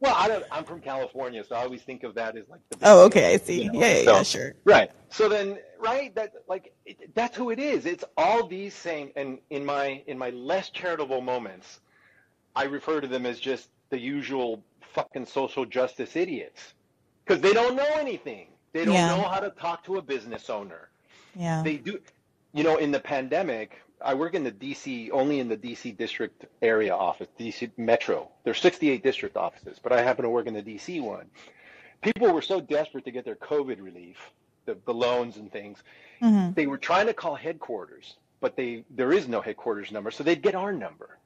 Well, 0.00 0.14
I 0.14 0.58
am 0.58 0.64
from 0.64 0.80
California, 0.80 1.42
so 1.44 1.56
I 1.56 1.62
always 1.62 1.82
think 1.82 2.04
of 2.04 2.14
that 2.14 2.36
as 2.36 2.48
like 2.48 2.60
the. 2.70 2.78
Oh, 2.82 3.06
okay, 3.06 3.34
I 3.34 3.36
see. 3.38 3.64
You 3.64 3.72
know? 3.72 3.80
Yeah, 3.80 3.96
yeah, 3.96 4.04
so, 4.04 4.12
yeah, 4.12 4.22
sure. 4.22 4.54
Right. 4.64 4.90
So 5.10 5.28
then, 5.28 5.58
right, 5.80 6.14
that 6.14 6.34
like 6.46 6.72
it, 6.86 7.14
that's 7.14 7.36
who 7.36 7.50
it 7.50 7.58
is. 7.58 7.84
It's 7.84 8.04
all 8.16 8.46
these 8.46 8.74
same, 8.74 9.10
and 9.16 9.38
in 9.50 9.64
my 9.64 10.02
in 10.06 10.16
my 10.16 10.30
less 10.30 10.70
charitable 10.70 11.20
moments, 11.20 11.80
I 12.54 12.64
refer 12.64 13.00
to 13.00 13.08
them 13.08 13.26
as 13.26 13.40
just 13.40 13.70
the 13.90 13.98
usual 13.98 14.62
fucking 14.92 15.26
social 15.26 15.64
justice 15.64 16.14
idiots 16.14 16.74
because 17.24 17.42
they 17.42 17.52
don't 17.52 17.74
know 17.74 17.96
anything. 17.96 18.48
They 18.72 18.84
don't 18.84 18.94
yeah. 18.94 19.16
know 19.16 19.22
how 19.22 19.40
to 19.40 19.50
talk 19.50 19.84
to 19.86 19.96
a 19.96 20.02
business 20.02 20.48
owner. 20.48 20.88
Yeah. 21.34 21.62
They 21.62 21.76
do. 21.76 21.98
You 22.54 22.64
know, 22.64 22.76
in 22.76 22.92
the 22.92 23.00
pandemic, 23.00 23.82
I 24.00 24.14
work 24.14 24.34
in 24.34 24.44
the 24.44 24.52
DC, 24.52 25.10
only 25.12 25.40
in 25.40 25.48
the 25.48 25.56
DC 25.56 25.96
district 25.96 26.46
area 26.62 26.94
office, 26.94 27.28
DC 27.38 27.70
Metro. 27.76 28.28
There's 28.44 28.60
68 28.60 29.02
district 29.02 29.36
offices, 29.36 29.78
but 29.82 29.92
I 29.92 30.02
happen 30.02 30.22
to 30.22 30.30
work 30.30 30.46
in 30.46 30.54
the 30.54 30.62
DC 30.62 31.02
one. 31.02 31.26
People 32.00 32.32
were 32.32 32.42
so 32.42 32.60
desperate 32.60 33.04
to 33.06 33.10
get 33.10 33.24
their 33.24 33.34
COVID 33.34 33.82
relief, 33.82 34.30
the, 34.66 34.76
the 34.84 34.94
loans 34.94 35.36
and 35.36 35.50
things, 35.50 35.82
mm-hmm. 36.22 36.52
they 36.52 36.66
were 36.66 36.78
trying 36.78 37.06
to 37.06 37.14
call 37.14 37.34
headquarters, 37.34 38.14
but 38.40 38.54
they 38.54 38.84
there 38.90 39.12
is 39.12 39.26
no 39.26 39.40
headquarters 39.40 39.90
number, 39.90 40.10
so 40.10 40.22
they'd 40.22 40.42
get 40.42 40.54
our 40.54 40.72
number. 40.72 41.18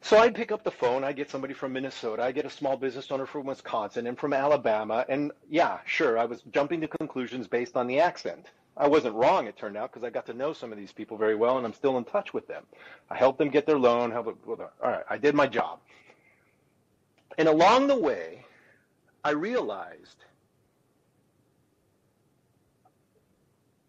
So 0.00 0.18
I'd 0.18 0.34
pick 0.34 0.52
up 0.52 0.62
the 0.62 0.70
phone, 0.70 1.02
I'd 1.04 1.16
get 1.16 1.30
somebody 1.30 1.54
from 1.54 1.72
Minnesota, 1.72 2.22
I 2.22 2.32
get 2.32 2.46
a 2.46 2.50
small 2.50 2.76
business 2.76 3.10
owner 3.10 3.26
from 3.26 3.46
Wisconsin 3.46 4.06
and 4.06 4.18
from 4.18 4.32
Alabama, 4.32 5.04
and 5.08 5.32
yeah, 5.50 5.78
sure, 5.84 6.18
I 6.18 6.24
was 6.24 6.42
jumping 6.52 6.80
to 6.80 6.88
conclusions 6.88 7.46
based 7.46 7.76
on 7.76 7.86
the 7.86 8.00
accent. 8.00 8.46
I 8.78 8.86
wasn't 8.86 9.16
wrong, 9.16 9.48
it 9.48 9.56
turned 9.56 9.76
out, 9.76 9.92
because 9.92 10.06
I 10.06 10.10
got 10.10 10.24
to 10.26 10.34
know 10.34 10.52
some 10.52 10.70
of 10.70 10.78
these 10.78 10.92
people 10.92 11.16
very 11.16 11.34
well, 11.34 11.58
and 11.58 11.66
I'm 11.66 11.72
still 11.72 11.98
in 11.98 12.04
touch 12.04 12.32
with 12.32 12.46
them. 12.46 12.62
I 13.10 13.16
helped 13.16 13.38
them 13.38 13.50
get 13.50 13.66
their 13.66 13.78
loan. 13.78 14.12
Help 14.12 14.38
all 14.48 14.56
right, 14.82 15.04
I 15.10 15.18
did 15.18 15.34
my 15.34 15.48
job. 15.48 15.80
And 17.36 17.48
along 17.48 17.88
the 17.88 17.96
way, 17.96 18.44
I 19.24 19.30
realized 19.30 20.24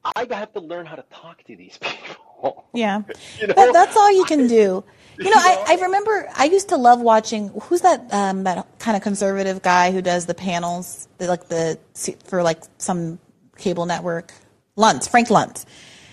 I 0.04 0.26
have 0.32 0.54
to 0.54 0.60
learn 0.60 0.86
how 0.86 0.96
to 0.96 1.06
talk 1.12 1.44
to 1.44 1.56
these 1.56 1.78
people. 1.82 2.66
Yeah, 2.74 3.04
you 3.40 3.48
know? 3.48 3.54
that, 3.54 3.74
that's 3.74 3.96
all 3.96 4.12
you 4.12 4.26
can 4.26 4.48
do. 4.48 4.84
You 5.22 5.30
know, 5.30 5.36
I, 5.36 5.66
I 5.68 5.82
remember 5.82 6.30
I 6.34 6.46
used 6.46 6.70
to 6.70 6.78
love 6.78 7.02
watching. 7.02 7.50
Who's 7.64 7.82
that? 7.82 8.08
Um, 8.14 8.46
that 8.46 8.66
kind 8.80 8.96
of 8.96 9.04
conservative 9.04 9.62
guy 9.62 9.92
who 9.92 10.02
does 10.02 10.28
the 10.28 10.34
panels, 10.34 11.10
like 11.20 11.50
the 11.50 11.78
for 12.24 12.42
like 12.42 12.62
some 12.78 13.20
cable 13.58 13.86
network. 13.86 14.32
Luntz, 14.80 15.10
Frank 15.10 15.28
Luntz. 15.28 15.66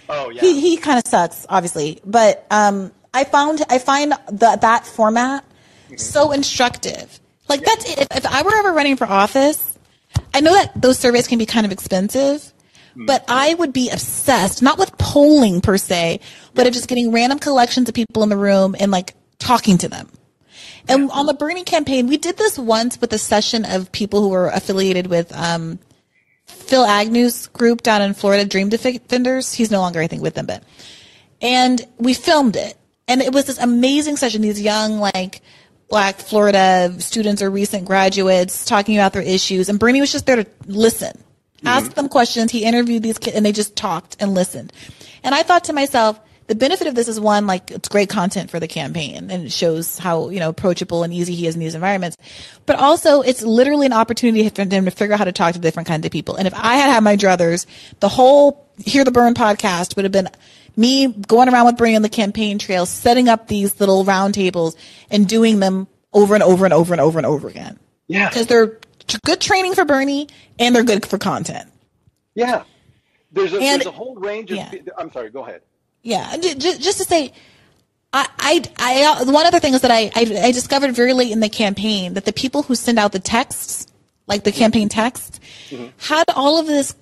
Oh 0.09 0.31
yeah. 0.31 0.41
He 0.41 0.61
he 0.61 0.77
kind 0.77 0.99
of 0.99 1.09
sucks, 1.09 1.47
obviously, 1.49 2.01
but 2.05 2.47
um, 2.51 2.93
I 3.15 3.25
found 3.25 3.63
I 3.71 3.79
find 3.79 4.13
that 4.33 4.61
that 4.61 4.87
format 4.87 5.45
mm-hmm. 5.87 5.97
so 5.97 6.33
instructive. 6.33 7.21
Like 7.49 7.61
yeah. 7.61 7.67
that's 7.69 7.91
if, 7.91 8.07
if 8.11 8.27
I 8.27 8.43
were 8.43 8.55
ever 8.57 8.73
running 8.73 8.97
for 8.97 9.07
office, 9.07 9.79
I 10.35 10.41
know 10.41 10.53
that 10.53 10.81
those 10.81 10.99
surveys 10.99 11.29
can 11.29 11.39
be 11.39 11.47
kind 11.47 11.65
of 11.65 11.73
expensive, 11.73 12.43
mm-hmm. 12.43 13.07
but 13.07 13.25
I 13.29 13.55
would 13.55 13.73
be 13.73 13.91
obsessed 13.91 14.63
not 14.63 14.79
with 14.79 14.97
polling 14.99 15.61
per 15.61 15.79
se, 15.79 16.21
but 16.55 16.63
yeah. 16.63 16.69
of 16.69 16.75
just 16.75 16.89
getting 16.89 17.13
random 17.13 17.39
collections 17.39 17.89
of 17.89 17.95
people 17.95 18.23
in 18.23 18.29
the 18.29 18.37
room 18.37 18.77
and 18.79 18.91
like 18.91 19.15
talking 19.39 19.79
to 19.79 19.89
them. 19.89 20.09
And 20.89 21.11
on 21.11 21.27
the 21.27 21.35
Bernie 21.35 21.65
campaign, 21.65 22.07
we 22.07 22.17
did 22.17 22.37
this 22.37 22.59
once 22.59 23.01
with 23.01 23.13
a 23.13 23.19
session 23.19 23.65
of 23.65 23.91
people 23.91 24.23
who 24.23 24.29
were 24.29 24.49
affiliated 24.49 25.09
with 25.09 25.35
um, 25.37 25.81
Phil 26.47 26.85
Agnew's 26.85 27.49
group 27.49 27.83
down 27.83 28.03
in 28.03 28.15
Florida, 28.15 28.45
Dream 28.45 28.69
Defenders. 28.69 29.53
He's 29.53 29.71
no 29.71 29.81
longer, 29.81 30.01
I 30.01 30.07
think, 30.07 30.23
with 30.23 30.35
them, 30.35 30.47
but 30.47 30.63
and 31.41 31.87
we 31.99 32.15
filmed 32.15 32.57
it, 32.57 32.77
and 33.09 33.21
it 33.21 33.33
was 33.33 33.45
this 33.47 33.59
amazing 33.59 34.17
session. 34.17 34.43
These 34.43 34.61
young, 34.61 34.99
like 34.99 35.43
Black 35.89 36.17
Florida 36.17 36.95
students 36.99 37.43
or 37.43 37.51
recent 37.51 37.85
graduates 37.85 38.65
talking 38.65 38.97
about 38.97 39.13
their 39.13 39.23
issues, 39.23 39.69
and 39.69 39.79
Bernie 39.79 40.01
was 40.01 40.13
just 40.13 40.27
there 40.27 40.37
to 40.37 40.47
listen, 40.67 41.17
mm-hmm. 41.17 41.67
ask 41.67 41.95
them 41.95 42.09
questions. 42.09 42.51
He 42.51 42.65
interviewed 42.65 43.03
these 43.03 43.19
kids, 43.19 43.37
and 43.37 43.45
they 43.45 43.53
just 43.53 43.77
talked 43.77 44.17
and 44.19 44.35
listened. 44.35 44.73
And 45.23 45.35
I 45.35 45.43
thought 45.43 45.65
to 45.65 45.73
myself, 45.73 46.21
the 46.47 46.55
benefit 46.55 46.87
of 46.87 46.95
this 46.95 47.09
is 47.09 47.19
one, 47.19 47.47
like 47.47 47.71
it's 47.71 47.89
great 47.89 48.09
content 48.09 48.51
for 48.51 48.61
the 48.61 48.69
campaign 48.69 49.31
and 49.31 49.47
it 49.47 49.53
shows 49.53 49.99
how, 49.99 50.29
you 50.29 50.39
know, 50.39 50.49
approachable 50.49 51.03
and 51.03 51.13
easy 51.13 51.35
he 51.35 51.47
is 51.47 51.55
in 51.55 51.61
these 51.61 51.75
environments. 51.75 52.17
But 52.67 52.77
also 52.79 53.23
it's 53.23 53.43
literally 53.43 53.87
an 53.87 53.93
opportunity 53.93 54.49
for 54.49 54.63
him 54.63 54.85
to 54.85 54.91
figure 54.91 55.15
out 55.15 55.19
how 55.19 55.25
to 55.25 55.33
talk 55.33 55.55
to 55.55 55.59
different 55.59 55.89
kinds 55.89 56.07
of 56.07 56.13
people. 56.13 56.37
And 56.37 56.47
if 56.47 56.55
I 56.55 56.77
had 56.77 56.91
had 56.91 57.03
my 57.03 57.17
druthers, 57.17 57.67
the 58.01 58.09
whole 58.09 58.67
Hear 58.79 59.05
the 59.05 59.11
Bern 59.11 59.35
podcast 59.35 59.97
would 59.97 60.05
have 60.05 60.13
been 60.13 60.29
me 60.77 61.07
going 61.07 61.49
around 61.49 61.67
with 61.67 61.79
Bernie 61.79 61.97
on 61.97 62.03
the 62.03 62.09
campaign 62.09 62.59
trail, 62.59 62.87
setting 62.87 63.29
up 63.29 63.49
these 63.49 63.81
little 63.81 64.05
roundtables 64.05 64.77
and 65.11 65.27
doing 65.27 65.61
them 65.61 65.89
over 66.13 66.35
and 66.35 66.43
over 66.43 66.65
and 66.65 66.75
over 66.75 66.93
and 66.93 67.01
over 67.01 67.19
and 67.19 67.27
over 67.27 67.49
again. 67.49 67.79
Yeah. 68.07 68.29
Because 68.29 68.47
they're 68.47 68.79
good 69.25 69.41
training 69.41 69.75
for 69.75 69.85
Bernie 69.85 70.29
and 70.59 70.75
they're 70.75 70.85
good 70.85 71.07
for 71.07 71.19
content. 71.19 71.71
Yeah. 72.35 72.65
There's 73.33 73.53
a, 73.53 73.57
and, 73.57 73.81
there's 73.81 73.87
a 73.87 73.91
whole 73.91 74.15
range 74.17 74.51
of. 74.51 74.59
Yeah. 74.59 74.73
I'm 74.97 75.11
sorry. 75.11 75.31
Go 75.31 75.45
ahead. 75.45 75.63
Yeah, 76.07 76.37
just 76.37 76.99
to 76.99 77.05
say, 77.05 77.33
I, 78.13 78.29
I, 78.39 78.63
I, 78.79 79.25
one 79.25 79.45
other 79.45 79.59
thing 79.59 79.75
is 79.75 79.81
that 79.81 79.91
I, 79.91 80.13
I, 80.15 80.47
I 80.47 80.53
discovered 80.53 80.95
very 80.95 81.13
late 81.13 81.33
in 81.33 81.41
the 81.41 81.49
campaign 81.49 82.15
that 82.15 82.25
the 82.25 82.33
people 82.33 82.63
who 82.63 82.77
send 82.77 83.01
out 83.01 83.11
the 83.11 83.19
texts, 83.19 83.89
like 84.29 84.45
the 84.45 84.53
campaign 84.53 84.89
text, 84.89 85.41
mm-hmm. 85.69 85.89
had 85.99 86.27
all 86.37 86.61
of 86.61 86.69
this 86.69 86.95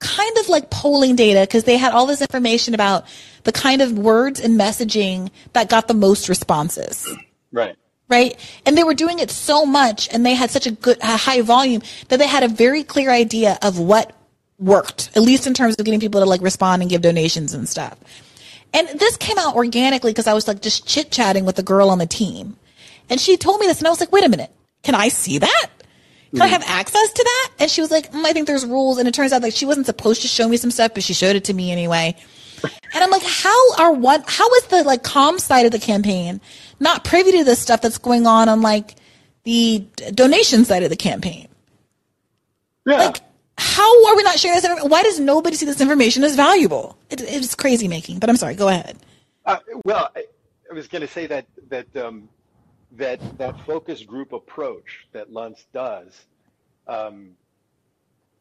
kind 0.00 0.36
of 0.36 0.50
like 0.50 0.68
polling 0.68 1.16
data 1.16 1.40
because 1.40 1.64
they 1.64 1.78
had 1.78 1.94
all 1.94 2.04
this 2.04 2.20
information 2.20 2.74
about 2.74 3.06
the 3.44 3.52
kind 3.52 3.80
of 3.80 3.98
words 3.98 4.38
and 4.38 4.60
messaging 4.60 5.30
that 5.54 5.70
got 5.70 5.88
the 5.88 5.94
most 5.94 6.28
responses. 6.28 7.08
Right. 7.52 7.74
Right. 8.10 8.38
And 8.66 8.76
they 8.76 8.84
were 8.84 8.92
doing 8.92 9.18
it 9.18 9.30
so 9.30 9.64
much 9.64 10.10
and 10.12 10.26
they 10.26 10.34
had 10.34 10.50
such 10.50 10.66
a 10.66 10.72
good, 10.72 10.98
a 11.00 11.16
high 11.16 11.40
volume 11.40 11.80
that 12.10 12.18
they 12.18 12.26
had 12.26 12.42
a 12.42 12.48
very 12.48 12.84
clear 12.84 13.10
idea 13.10 13.58
of 13.62 13.78
what 13.78 14.14
worked, 14.58 15.08
at 15.16 15.22
least 15.22 15.46
in 15.46 15.54
terms 15.54 15.76
of 15.78 15.86
getting 15.86 16.00
people 16.00 16.20
to 16.20 16.26
like 16.26 16.42
respond 16.42 16.82
and 16.82 16.90
give 16.90 17.00
donations 17.00 17.54
and 17.54 17.66
stuff. 17.66 17.96
And 18.74 18.88
this 18.98 19.16
came 19.16 19.38
out 19.38 19.54
organically 19.54 20.12
because 20.12 20.26
I 20.26 20.32
was 20.32 20.48
like 20.48 20.62
just 20.62 20.86
chit 20.86 21.10
chatting 21.10 21.44
with 21.44 21.56
the 21.56 21.62
girl 21.62 21.90
on 21.90 21.98
the 21.98 22.06
team. 22.06 22.56
And 23.10 23.20
she 23.20 23.36
told 23.36 23.60
me 23.60 23.66
this 23.66 23.78
and 23.78 23.86
I 23.86 23.90
was 23.90 24.00
like, 24.00 24.12
wait 24.12 24.24
a 24.24 24.28
minute. 24.28 24.50
Can 24.82 24.94
I 24.94 25.08
see 25.08 25.38
that? 25.38 25.66
Can 26.30 26.40
mm. 26.40 26.44
I 26.44 26.46
have 26.46 26.62
access 26.66 27.12
to 27.12 27.22
that? 27.22 27.50
And 27.60 27.70
she 27.70 27.80
was 27.80 27.90
like, 27.90 28.10
mm, 28.12 28.24
I 28.24 28.32
think 28.32 28.46
there's 28.46 28.64
rules. 28.64 28.98
And 28.98 29.06
it 29.06 29.14
turns 29.14 29.32
out 29.32 29.42
like 29.42 29.52
she 29.52 29.66
wasn't 29.66 29.86
supposed 29.86 30.22
to 30.22 30.28
show 30.28 30.48
me 30.48 30.56
some 30.56 30.70
stuff, 30.70 30.94
but 30.94 31.02
she 31.02 31.12
showed 31.12 31.36
it 31.36 31.44
to 31.44 31.54
me 31.54 31.70
anyway. 31.70 32.16
And 32.94 33.02
I'm 33.02 33.10
like, 33.10 33.22
how 33.22 33.72
are 33.78 33.92
what, 33.92 34.28
how 34.28 34.46
is 34.56 34.66
the 34.66 34.84
like 34.84 35.02
comms 35.02 35.40
side 35.40 35.64
of 35.64 35.72
the 35.72 35.78
campaign 35.78 36.42
not 36.78 37.04
privy 37.04 37.32
to 37.32 37.42
this 37.42 37.58
stuff 37.58 37.80
that's 37.80 37.96
going 37.96 38.26
on 38.26 38.50
on 38.50 38.60
like 38.60 38.96
the 39.44 39.86
donation 40.12 40.66
side 40.66 40.82
of 40.82 40.90
the 40.90 40.96
campaign? 40.96 41.48
Yeah. 42.84 42.98
Like, 42.98 43.20
how 43.72 44.06
are 44.06 44.16
we 44.16 44.22
not 44.22 44.38
sharing 44.38 44.60
this? 44.60 44.82
Why 44.84 45.02
does 45.02 45.18
nobody 45.18 45.56
see 45.56 45.66
this 45.66 45.80
information 45.80 46.22
as 46.24 46.36
valuable? 46.36 46.96
It, 47.10 47.20
it's 47.22 47.54
crazy 47.54 47.88
making, 47.88 48.18
but 48.18 48.28
I'm 48.28 48.36
sorry. 48.36 48.54
Go 48.54 48.68
ahead. 48.68 48.98
Uh, 49.46 49.58
well, 49.84 50.10
I, 50.14 50.26
I 50.70 50.74
was 50.74 50.88
going 50.88 51.02
to 51.02 51.08
say 51.08 51.26
that 51.26 51.46
that 51.68 51.96
um, 51.96 52.28
that 52.92 53.20
that 53.38 53.58
focus 53.66 54.02
group 54.02 54.32
approach 54.32 55.06
that 55.12 55.32
Luntz 55.32 55.64
does, 55.72 56.12
um, 56.86 57.30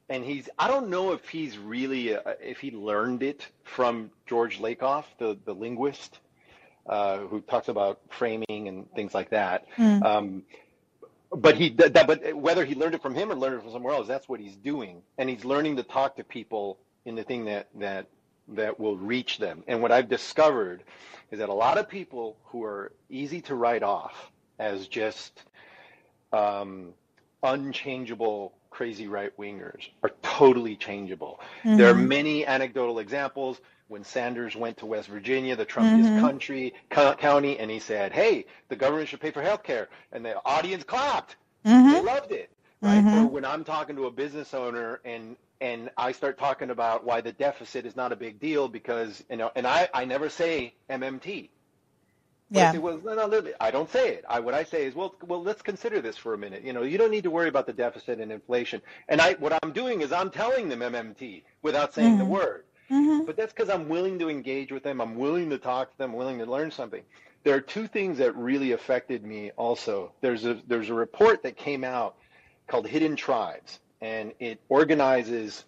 and 0.09 0.23
he's 0.23 0.49
I 0.59 0.67
don't 0.67 0.89
know 0.89 1.13
if 1.13 1.27
he's 1.29 1.57
really 1.57 2.15
uh, 2.15 2.21
if 2.41 2.59
he 2.59 2.71
learned 2.71 3.23
it 3.23 3.47
from 3.63 4.11
George 4.27 4.59
Lakoff, 4.59 5.05
the 5.17 5.37
the 5.45 5.55
linguist, 5.55 6.19
uh, 6.87 7.19
who 7.19 7.41
talks 7.41 7.69
about 7.69 8.01
framing 8.09 8.67
and 8.67 8.91
things 8.93 9.13
like 9.13 9.29
that. 9.29 9.65
Mm. 9.77 10.03
Um, 10.03 10.43
but 11.31 11.55
he 11.55 11.69
that, 11.69 12.07
but 12.07 12.35
whether 12.35 12.65
he 12.65 12.75
learned 12.75 12.95
it 12.95 13.01
from 13.01 13.15
him 13.15 13.31
or 13.31 13.35
learned 13.35 13.55
it 13.55 13.63
from 13.63 13.71
somewhere 13.71 13.93
else, 13.93 14.07
that's 14.07 14.27
what 14.27 14.39
he's 14.39 14.55
doing, 14.55 15.01
and 15.17 15.29
he's 15.29 15.45
learning 15.45 15.77
to 15.77 15.83
talk 15.83 16.15
to 16.17 16.23
people 16.23 16.77
in 17.05 17.15
the 17.15 17.23
thing 17.23 17.45
that 17.45 17.67
that 17.75 18.07
that 18.49 18.79
will 18.79 18.97
reach 18.97 19.37
them. 19.37 19.63
And 19.67 19.81
what 19.81 19.91
I've 19.91 20.09
discovered 20.09 20.83
is 21.31 21.39
that 21.39 21.49
a 21.49 21.53
lot 21.53 21.77
of 21.77 21.87
people 21.87 22.37
who 22.45 22.63
are 22.63 22.91
easy 23.09 23.41
to 23.41 23.55
write 23.55 23.83
off 23.83 24.31
as 24.59 24.87
just 24.87 25.43
um, 26.33 26.93
unchangeable 27.43 28.53
crazy 28.69 29.07
right 29.07 29.35
wingers 29.37 29.89
are 30.03 30.11
totally 30.21 30.75
changeable. 30.75 31.39
Mm-hmm. 31.63 31.77
There 31.77 31.89
are 31.89 31.95
many 31.95 32.45
anecdotal 32.45 32.99
examples. 32.99 33.59
When 33.91 34.05
Sanders 34.05 34.55
went 34.55 34.77
to 34.77 34.85
West 34.85 35.09
Virginia, 35.09 35.53
the 35.57 35.65
Trumpiest 35.65 36.05
mm-hmm. 36.05 36.21
country 36.21 36.73
co- 36.89 37.13
county, 37.13 37.59
and 37.59 37.69
he 37.69 37.79
said, 37.79 38.13
"Hey, 38.13 38.45
the 38.69 38.77
government 38.77 39.09
should 39.09 39.19
pay 39.19 39.31
for 39.31 39.41
health 39.41 39.63
care," 39.63 39.89
and 40.13 40.23
the 40.23 40.41
audience 40.45 40.85
clapped. 40.85 41.35
Mm-hmm. 41.65 41.91
They 41.91 42.01
loved 42.01 42.31
it. 42.31 42.49
Right? 42.81 43.03
Mm-hmm. 43.03 43.25
Or 43.25 43.27
when 43.27 43.43
I'm 43.43 43.65
talking 43.65 43.97
to 43.97 44.05
a 44.05 44.11
business 44.11 44.53
owner 44.53 45.01
and 45.03 45.35
and 45.59 45.89
I 45.97 46.13
start 46.13 46.39
talking 46.39 46.69
about 46.69 47.03
why 47.03 47.19
the 47.19 47.33
deficit 47.33 47.85
is 47.85 47.97
not 47.97 48.13
a 48.13 48.15
big 48.15 48.39
deal 48.39 48.69
because 48.69 49.21
you 49.29 49.35
know, 49.35 49.51
and 49.57 49.67
I 49.67 49.89
I 49.93 50.05
never 50.05 50.29
say 50.29 50.73
MMT. 50.89 51.49
Yeah. 52.49 52.77
well, 52.77 52.99
no, 53.03 53.27
no, 53.27 53.43
I 53.59 53.71
don't 53.71 53.89
say 53.89 54.09
it. 54.09 54.25
I, 54.27 54.39
what 54.39 54.53
I 54.53 54.63
say 54.63 54.85
is, 54.85 54.95
well, 54.95 55.15
well, 55.25 55.43
let's 55.43 55.61
consider 55.61 56.01
this 56.01 56.17
for 56.17 56.33
a 56.33 56.37
minute. 56.37 56.63
You 56.63 56.73
know, 56.73 56.83
you 56.83 56.97
don't 56.97 57.11
need 57.11 57.23
to 57.23 57.31
worry 57.31 57.47
about 57.47 57.65
the 57.65 57.71
deficit 57.73 58.19
and 58.19 58.29
inflation. 58.29 58.81
And 59.07 59.21
I, 59.21 59.33
what 59.33 59.57
I'm 59.63 59.71
doing 59.71 60.01
is 60.01 60.11
I'm 60.11 60.29
telling 60.29 60.67
them 60.67 60.79
MMT 60.79 61.43
without 61.61 61.93
saying 61.93 62.11
mm-hmm. 62.11 62.19
the 62.19 62.25
word. 62.25 62.63
Mm-hmm. 62.91 63.25
But 63.25 63.37
that's 63.37 63.53
because 63.53 63.69
I'm 63.69 63.87
willing 63.87 64.19
to 64.19 64.29
engage 64.29 64.71
with 64.71 64.83
them. 64.83 64.99
I'm 64.99 65.15
willing 65.15 65.49
to 65.49 65.57
talk 65.57 65.91
to 65.91 65.97
them. 65.97 66.13
Willing 66.13 66.39
to 66.39 66.45
learn 66.45 66.71
something. 66.71 67.03
There 67.43 67.55
are 67.55 67.61
two 67.61 67.87
things 67.87 68.17
that 68.19 68.35
really 68.35 68.73
affected 68.73 69.23
me. 69.25 69.51
Also, 69.57 70.11
there's 70.21 70.45
a 70.45 70.59
there's 70.67 70.89
a 70.89 70.93
report 70.93 71.43
that 71.43 71.55
came 71.57 71.83
out 71.83 72.15
called 72.67 72.87
Hidden 72.87 73.15
Tribes, 73.15 73.79
and 74.01 74.33
it 74.39 74.59
organizes 74.69 75.65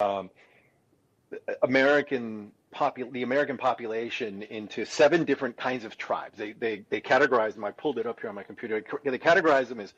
um, 0.00 0.30
American 1.62 2.52
popul- 2.74 3.12
the 3.12 3.22
American 3.22 3.56
population 3.56 4.42
into 4.42 4.84
seven 4.84 5.24
different 5.24 5.56
kinds 5.56 5.84
of 5.84 5.96
tribes. 5.96 6.36
They, 6.36 6.52
they, 6.52 6.84
they 6.90 7.00
categorize 7.00 7.54
them. 7.54 7.64
I 7.64 7.70
pulled 7.70 7.98
it 7.98 8.06
up 8.06 8.20
here 8.20 8.28
on 8.28 8.34
my 8.34 8.42
computer. 8.42 8.82
They 9.04 9.18
categorize 9.18 9.68
them 9.68 9.80
as 9.80 9.94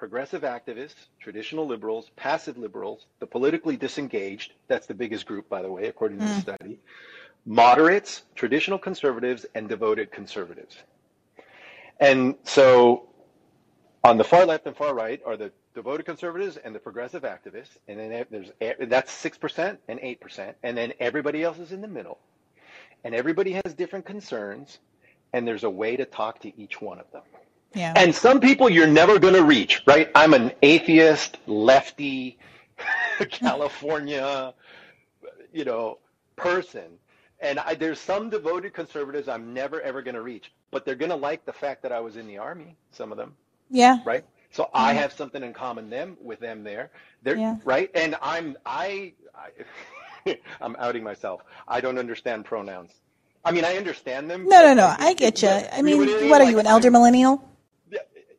progressive 0.00 0.40
activists, 0.40 1.08
traditional 1.20 1.66
liberals, 1.66 2.10
passive 2.16 2.56
liberals, 2.56 3.04
the 3.18 3.26
politically 3.26 3.76
disengaged. 3.76 4.54
That's 4.66 4.86
the 4.86 4.94
biggest 4.94 5.26
group, 5.26 5.46
by 5.50 5.60
the 5.60 5.70
way, 5.70 5.88
according 5.88 6.20
to 6.20 6.24
mm. 6.24 6.34
the 6.34 6.40
study. 6.40 6.78
Moderates, 7.44 8.22
traditional 8.34 8.78
conservatives, 8.78 9.44
and 9.54 9.68
devoted 9.68 10.10
conservatives. 10.10 10.78
And 12.00 12.34
so 12.44 13.10
on 14.02 14.16
the 14.16 14.24
far 14.24 14.46
left 14.46 14.66
and 14.66 14.74
far 14.74 14.94
right 14.94 15.20
are 15.26 15.36
the 15.36 15.52
devoted 15.74 16.06
conservatives 16.06 16.56
and 16.56 16.74
the 16.74 16.78
progressive 16.78 17.24
activists, 17.24 17.76
and 17.86 18.00
then 18.00 18.24
there's 18.30 18.52
that's 18.88 19.12
six 19.12 19.36
percent 19.36 19.78
and 19.88 20.00
eight 20.00 20.18
percent, 20.18 20.56
and 20.62 20.78
then 20.78 20.94
everybody 20.98 21.44
else 21.44 21.58
is 21.58 21.72
in 21.72 21.82
the 21.82 21.88
middle, 21.88 22.18
and 23.04 23.14
everybody 23.14 23.52
has 23.52 23.74
different 23.74 24.06
concerns, 24.06 24.78
and 25.34 25.46
there's 25.46 25.64
a 25.64 25.70
way 25.70 25.94
to 25.96 26.06
talk 26.06 26.40
to 26.40 26.58
each 26.58 26.80
one 26.80 26.98
of 26.98 27.10
them. 27.12 27.22
Yeah. 27.74 27.92
And 27.96 28.14
some 28.14 28.40
people 28.40 28.68
you're 28.68 28.86
never 28.86 29.18
going 29.18 29.34
to 29.34 29.44
reach, 29.44 29.82
right? 29.86 30.10
I'm 30.14 30.34
an 30.34 30.52
atheist, 30.62 31.38
lefty, 31.46 32.38
California, 33.30 34.54
you 35.52 35.64
know, 35.64 35.98
person. 36.36 36.98
And 37.40 37.58
I, 37.58 37.74
there's 37.74 38.00
some 38.00 38.28
devoted 38.28 38.74
conservatives 38.74 39.28
I'm 39.28 39.54
never 39.54 39.80
ever 39.80 40.02
going 40.02 40.14
to 40.14 40.22
reach, 40.22 40.52
but 40.70 40.84
they're 40.84 40.94
going 40.94 41.10
to 41.10 41.16
like 41.16 41.44
the 41.46 41.52
fact 41.52 41.82
that 41.82 41.92
I 41.92 42.00
was 42.00 42.16
in 42.16 42.26
the 42.26 42.38
army. 42.38 42.76
Some 42.90 43.12
of 43.12 43.18
them, 43.18 43.34
yeah, 43.70 43.98
right. 44.04 44.24
So 44.50 44.64
yeah. 44.74 44.80
I 44.80 44.92
have 44.94 45.12
something 45.12 45.42
in 45.42 45.54
common 45.54 45.88
them 45.88 46.16
with 46.20 46.40
them 46.40 46.64
there. 46.64 46.90
They're 47.22 47.36
yeah. 47.36 47.56
right, 47.64 47.90
and 47.94 48.16
I'm 48.20 48.58
I, 48.66 49.14
I 50.26 50.36
I'm 50.60 50.76
outing 50.78 51.02
myself. 51.02 51.42
I 51.66 51.80
don't 51.80 51.98
understand 51.98 52.44
pronouns. 52.44 52.90
I 53.42 53.52
mean, 53.52 53.64
I 53.64 53.76
understand 53.76 54.30
them. 54.30 54.46
No, 54.46 54.60
no, 54.60 54.74
no. 54.74 54.94
I 54.98 55.14
get 55.14 55.42
you. 55.42 55.48
I 55.48 55.80
mean, 55.80 55.98
what 56.28 56.42
are 56.42 56.50
you, 56.50 56.58
an 56.58 56.66
elder 56.66 56.90
millennial? 56.90 57.49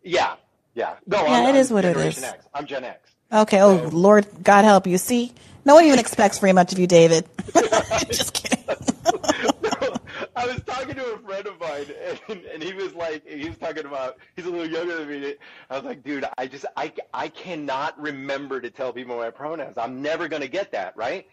Yeah, 0.04 0.36
yeah. 0.74 0.96
No, 1.06 1.24
yeah, 1.26 1.32
I'm, 1.32 1.56
it 1.56 1.60
is 1.60 1.72
what 1.72 1.86
it 1.86 1.98
is. 1.98 2.24
X. 2.24 2.46
I'm 2.54 2.66
Gen 2.66 2.84
X. 2.84 3.12
Okay. 3.32 3.62
Oh, 3.62 3.90
so. 3.90 3.96
Lord, 3.96 4.28
God 4.44 4.66
help 4.66 4.88
you. 4.88 4.98
See, 4.98 5.32
no 5.66 5.76
one 5.76 5.86
even 5.86 6.00
expects 6.00 6.40
very 6.40 6.54
much 6.54 6.74
of 6.74 6.80
you, 6.80 6.88
David. 6.88 7.28
Just 8.08 8.34
kidding. 8.34 8.52
I 10.36 10.46
was 10.48 10.62
talking 10.66 10.96
to 10.96 11.14
a 11.14 11.18
friend 11.20 11.46
of 11.46 11.60
mine, 11.60 11.86
and, 12.30 12.44
and 12.46 12.64
he 12.64 12.74
was 12.74 12.94
like, 12.96 13.28
he 13.28 13.48
was 13.48 13.58
talking 13.58 13.86
about, 13.86 14.18
he's 14.36 14.46
a 14.46 14.50
little 14.50 14.68
younger 14.68 14.98
than 14.98 15.08
me. 15.08 15.36
I 15.70 15.76
was 15.76 15.84
like, 15.84 16.04
dude, 16.04 16.26
I 16.38 16.48
just, 16.48 16.66
I, 16.76 16.92
I 17.14 17.28
cannot 17.28 18.00
remember 18.00 18.60
to 18.60 18.72
tell 18.72 18.92
people 18.92 19.18
my 19.18 19.30
pronouns. 19.30 19.78
I'm 19.78 20.02
never 20.02 20.28
going 20.28 20.42
to 20.42 20.48
get 20.48 20.72
that, 20.72 20.98
right? 20.98 21.28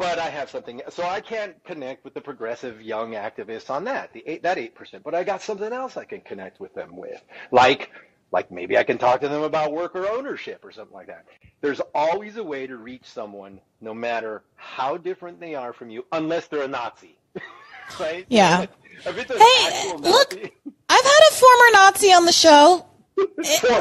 But 0.00 0.18
I 0.18 0.30
have 0.30 0.48
something, 0.48 0.80
so 0.88 1.02
I 1.02 1.20
can't 1.20 1.62
connect 1.62 2.06
with 2.06 2.14
the 2.14 2.22
progressive 2.22 2.80
young 2.80 3.12
activists 3.12 3.68
on 3.68 3.84
that, 3.84 4.14
the 4.14 4.24
eight, 4.26 4.42
that 4.44 4.56
eight 4.56 4.74
percent. 4.74 5.02
But 5.04 5.14
I 5.14 5.24
got 5.24 5.42
something 5.42 5.70
else 5.70 5.98
I 5.98 6.06
can 6.06 6.22
connect 6.22 6.58
with 6.58 6.72
them 6.72 6.96
with, 6.96 7.20
like, 7.52 7.90
like 8.32 8.50
maybe 8.50 8.78
I 8.78 8.82
can 8.82 8.96
talk 8.96 9.20
to 9.20 9.28
them 9.28 9.42
about 9.42 9.74
worker 9.74 10.08
ownership 10.08 10.64
or 10.64 10.72
something 10.72 10.94
like 10.94 11.08
that. 11.08 11.26
There's 11.60 11.82
always 11.94 12.38
a 12.38 12.42
way 12.42 12.66
to 12.66 12.78
reach 12.78 13.04
someone, 13.04 13.60
no 13.82 13.92
matter 13.92 14.42
how 14.56 14.96
different 14.96 15.38
they 15.38 15.54
are 15.54 15.74
from 15.74 15.90
you, 15.90 16.06
unless 16.12 16.46
they're 16.46 16.62
a 16.62 16.68
Nazi, 16.68 17.18
right? 18.00 18.24
Yeah. 18.30 18.64
hey, 19.04 19.92
look, 19.98 20.34
I've 20.88 21.04
had 21.04 21.22
a 21.30 21.34
former 21.34 21.72
Nazi 21.74 22.10
on 22.14 22.24
the 22.24 22.32
show, 22.32 22.86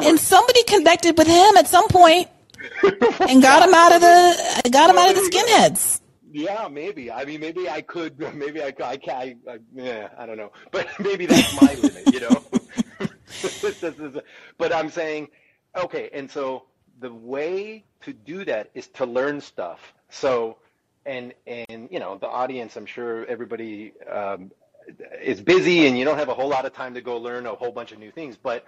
and 0.04 0.20
somebody 0.20 0.64
connected 0.64 1.18
with 1.18 1.28
him 1.28 1.56
at 1.56 1.70
some 1.70 1.88
point 1.88 2.28
and 3.22 3.42
got 3.42 3.66
him 3.66 3.74
out 3.74 3.94
of 3.94 4.02
the 4.02 4.70
got 4.70 4.90
him 4.90 4.98
out 4.98 5.10
of 5.12 5.16
the 5.16 5.22
skinheads. 5.22 6.02
Yeah, 6.32 6.68
maybe. 6.70 7.12
I 7.12 7.26
mean, 7.26 7.40
maybe 7.40 7.70
I 7.70 7.82
could. 7.82 8.20
Maybe 8.36 8.62
I. 8.62 8.74
I. 8.84 9.00
I, 9.08 9.36
I, 9.48 9.60
yeah, 9.74 10.10
I 10.18 10.26
don't 10.26 10.38
know. 10.38 10.52
But 10.72 10.88
maybe 11.00 11.26
that's 11.26 11.52
my 11.62 11.74
limit. 11.74 12.14
You 12.14 12.20
know. 12.22 12.44
but 14.58 14.74
I'm 14.74 14.90
saying, 14.90 15.30
okay, 15.76 16.10
and 16.14 16.30
so 16.30 16.66
the 17.00 17.14
way 17.14 17.84
to 18.02 18.14
do 18.14 18.46
that 18.46 18.70
is 18.74 18.88
to 18.88 19.06
learn 19.06 19.42
stuff. 19.42 19.80
So, 20.10 20.58
and 21.06 21.34
and 21.48 21.90
you 21.92 22.00
know, 22.00 22.18
the 22.18 22.28
audience. 22.28 22.76
I'm 22.76 22.86
sure 22.86 23.26
everybody 23.26 23.94
um, 24.12 24.52
is 25.22 25.42
busy, 25.42 25.88
and 25.88 25.98
you 25.98 26.06
don't 26.06 26.18
have 26.18 26.30
a 26.30 26.34
whole 26.36 26.50
lot 26.50 26.66
of 26.66 26.74
time 26.74 26.94
to 26.94 27.02
go 27.02 27.18
learn 27.18 27.46
a 27.48 27.56
whole 27.56 27.72
bunch 27.72 27.92
of 27.92 28.00
new 28.00 28.12
things. 28.12 28.38
But 28.38 28.66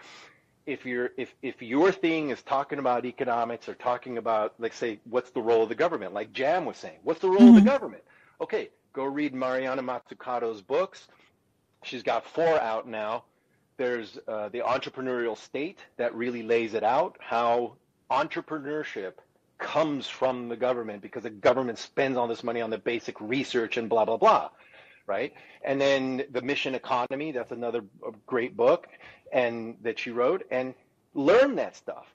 if 0.66 0.86
you're 0.86 1.12
if 1.18 1.34
if 1.42 1.62
your 1.62 1.92
thing 1.92 2.30
is 2.30 2.42
talking 2.44 2.80
about 2.80 3.06
economics 3.06 3.68
or 3.68 3.74
talking 3.74 4.18
about 4.18 4.54
like 4.60 4.74
say 4.74 5.00
what's 5.10 5.32
the 5.32 5.42
role 5.42 5.64
of 5.64 5.70
the 5.70 5.76
government 5.76 6.14
like 6.14 6.32
jam 6.34 6.66
was 6.66 6.78
saying 6.78 7.00
what's 7.04 7.20
the 7.20 7.28
role 7.28 7.40
mm-hmm. 7.40 7.48
of 7.50 7.54
the 7.56 7.60
mm-hmm. 7.60 7.70
government 7.70 8.04
okay 8.40 8.70
go 8.94 9.04
read 9.04 9.34
mariana 9.34 9.82
mazzucato's 9.82 10.62
books 10.62 11.08
she's 11.84 12.04
got 12.04 12.26
four 12.26 12.60
out 12.60 12.88
now 12.88 13.24
there's 13.78 14.20
uh, 14.28 14.50
the 14.50 14.60
entrepreneurial 14.60 15.38
state 15.38 15.80
that 15.98 16.14
really 16.14 16.44
lays 16.44 16.76
it 16.76 16.84
out 16.84 17.18
how 17.20 17.74
entrepreneurship 18.12 19.14
comes 19.58 20.08
from 20.08 20.50
the 20.50 20.56
government 20.56 21.02
because 21.02 21.24
the 21.24 21.30
government 21.30 21.78
spends 21.78 22.18
all 22.18 22.28
this 22.28 22.44
money 22.44 22.62
on 22.62 22.70
the 22.70 22.78
basic 22.78 23.20
research 23.20 23.78
and 23.78 23.90
blah 23.90 24.06
blah 24.06 24.18
blah 24.18 24.50
right 25.08 25.34
and 25.64 25.82
then 25.82 26.24
the 26.32 26.42
mission 26.42 26.76
economy 26.76 27.32
that's 27.32 27.52
another 27.52 27.82
great 28.26 28.56
book 28.56 28.88
and 29.32 29.78
that 29.82 30.00
she 30.00 30.12
wrote 30.12 30.46
and 30.52 30.74
learn 31.14 31.56
that 31.56 31.76
stuff. 31.76 32.06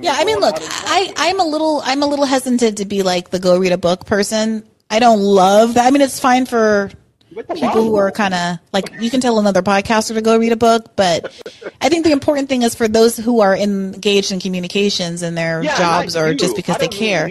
yeah, 0.00 0.14
I 0.16 0.24
mean, 0.24 0.38
look, 0.38 0.56
I, 0.58 1.12
I'm 1.16 1.40
a 1.40 1.44
little, 1.44 1.80
I'm 1.84 2.02
a 2.02 2.06
little 2.06 2.26
hesitant 2.26 2.78
to 2.78 2.84
be 2.84 3.02
like 3.02 3.30
the 3.30 3.38
go 3.38 3.58
read 3.58 3.72
a 3.72 3.78
book 3.78 4.06
person. 4.06 4.66
I 4.90 4.98
don't 4.98 5.20
love 5.20 5.74
that. 5.74 5.86
I 5.86 5.90
mean, 5.90 6.02
it's 6.02 6.20
fine 6.20 6.46
for 6.46 6.90
people 7.34 7.82
who 7.82 7.96
are 7.96 8.10
kind 8.10 8.34
of 8.34 8.58
like 8.72 8.92
you 9.00 9.10
can 9.10 9.20
tell 9.20 9.38
another 9.38 9.62
podcaster 9.62 10.14
to 10.14 10.22
go 10.22 10.38
read 10.38 10.52
a 10.52 10.56
book, 10.56 10.94
but 10.96 11.32
I 11.80 11.88
think 11.88 12.04
the 12.04 12.12
important 12.12 12.48
thing 12.48 12.62
is 12.62 12.74
for 12.74 12.86
those 12.86 13.16
who 13.16 13.40
are 13.40 13.56
engaged 13.56 14.30
in 14.32 14.40
communications 14.40 15.22
in 15.22 15.34
their 15.34 15.62
yeah, 15.62 15.76
jobs 15.76 16.16
or 16.16 16.34
just 16.34 16.56
because 16.56 16.78
they 16.78 16.88
care. 16.88 17.30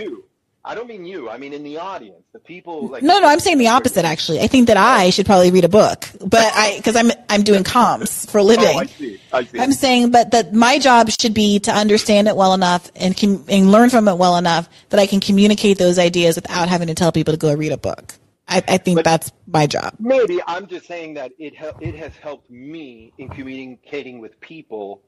I 0.66 0.76
don't 0.76 0.88
mean 0.88 1.06
you. 1.06 1.30
I 1.30 1.38
mean 1.38 1.52
in 1.52 1.64
the 1.64 1.78
audience, 1.78 2.24
the 2.32 2.40
people. 2.40 2.88
Like 2.88 3.04
no, 3.04 3.20
no, 3.20 3.28
I'm 3.28 3.40
saying 3.40 3.58
the 3.58 3.68
opposite. 3.68 4.06
Actually, 4.06 4.40
I 4.40 4.48
think 4.48 4.68
that 4.68 4.78
I 4.78 5.08
oh. 5.08 5.12
should 5.12 5.26
probably 5.26 5.52
read 5.52 5.66
a 5.66 5.70
book, 5.70 6.10
but 6.20 6.54
I 6.54 6.78
because 6.78 6.96
I'm 6.96 7.12
I'm 7.30 7.44
doing 7.44 7.64
comms 7.64 8.30
for 8.30 8.38
a 8.38 8.44
living. 8.44 8.76
Oh, 8.76 8.80
I 8.80 8.86
see. 8.86 9.20
I 9.34 9.44
see. 9.44 9.60
I'm 9.60 9.72
saying, 9.74 10.12
but 10.12 10.32
that 10.32 10.54
my 10.54 10.80
job 10.80 11.10
should 11.10 11.34
be 11.34 11.60
to 11.60 11.72
understand 11.72 12.28
it 12.30 12.36
well 12.38 12.54
enough 12.54 12.90
and 12.96 13.18
com- 13.18 13.44
and 13.50 13.72
learn 13.72 13.90
from 13.90 14.08
it 14.08 14.18
well 14.18 14.38
enough 14.38 14.70
that 14.90 15.00
I 15.00 15.06
can 15.06 15.20
communicate 15.20 15.78
those 15.78 16.00
ideas 16.00 16.36
without 16.36 16.70
having 16.70 16.88
to 16.88 16.94
tell 16.94 17.12
people 17.12 17.34
to 17.34 17.38
go 17.38 17.54
read 17.54 17.74
a 17.74 17.78
book. 17.78 18.14
I, 18.48 18.64
I 18.68 18.78
think 18.78 19.00
but 19.00 19.06
that's 19.06 19.32
my 19.48 19.68
job. 19.68 19.96
Maybe 20.00 20.40
I'm 20.48 20.68
just 20.68 20.86
saying 20.88 21.16
that 21.16 21.32
it 21.38 21.54
it 21.82 21.96
has 21.96 22.16
helped 22.18 22.50
me 22.50 23.12
in 23.18 23.30
communicating 23.30 24.20
with 24.20 24.40
people 24.40 25.02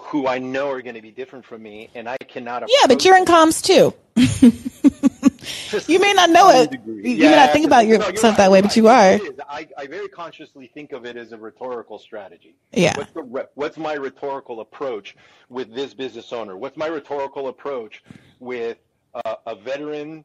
who 0.00 0.26
I 0.26 0.38
know 0.38 0.70
are 0.70 0.82
going 0.82 0.94
to 0.94 1.02
be 1.02 1.10
different 1.10 1.44
from 1.44 1.62
me, 1.62 1.88
and 1.94 2.08
I 2.08 2.16
cannot. 2.16 2.64
Yeah, 2.68 2.86
but 2.86 3.04
you're 3.04 3.16
in 3.16 3.24
comms 3.24 3.62
too. 3.62 3.94
you 5.88 6.00
may 6.00 6.12
not 6.12 6.30
know 6.30 6.50
it. 6.50 6.72
You 6.86 7.02
yeah, 7.02 7.30
may 7.30 7.36
not 7.36 7.52
think 7.52 7.66
about 7.66 7.86
yourself 7.86 8.36
no, 8.36 8.44
that 8.44 8.50
way, 8.50 8.60
but 8.60 8.76
you 8.76 8.88
are. 8.88 9.18
I, 9.48 9.68
I, 9.78 9.86
very 9.86 10.08
consciously 10.08 10.70
think 10.72 10.92
of 10.92 11.06
it 11.06 11.16
as 11.16 11.32
a 11.32 11.38
rhetorical 11.38 11.98
strategy. 11.98 12.54
Yeah. 12.72 12.96
What's, 12.96 13.12
the, 13.12 13.48
what's 13.54 13.78
my 13.78 13.94
rhetorical 13.94 14.60
approach 14.60 15.16
with 15.48 15.74
this 15.74 15.94
business 15.94 16.32
owner? 16.32 16.56
What's 16.56 16.76
my 16.76 16.86
rhetorical 16.86 17.48
approach 17.48 18.02
with 18.40 18.78
uh, 19.14 19.36
a 19.46 19.54
veteran 19.54 20.24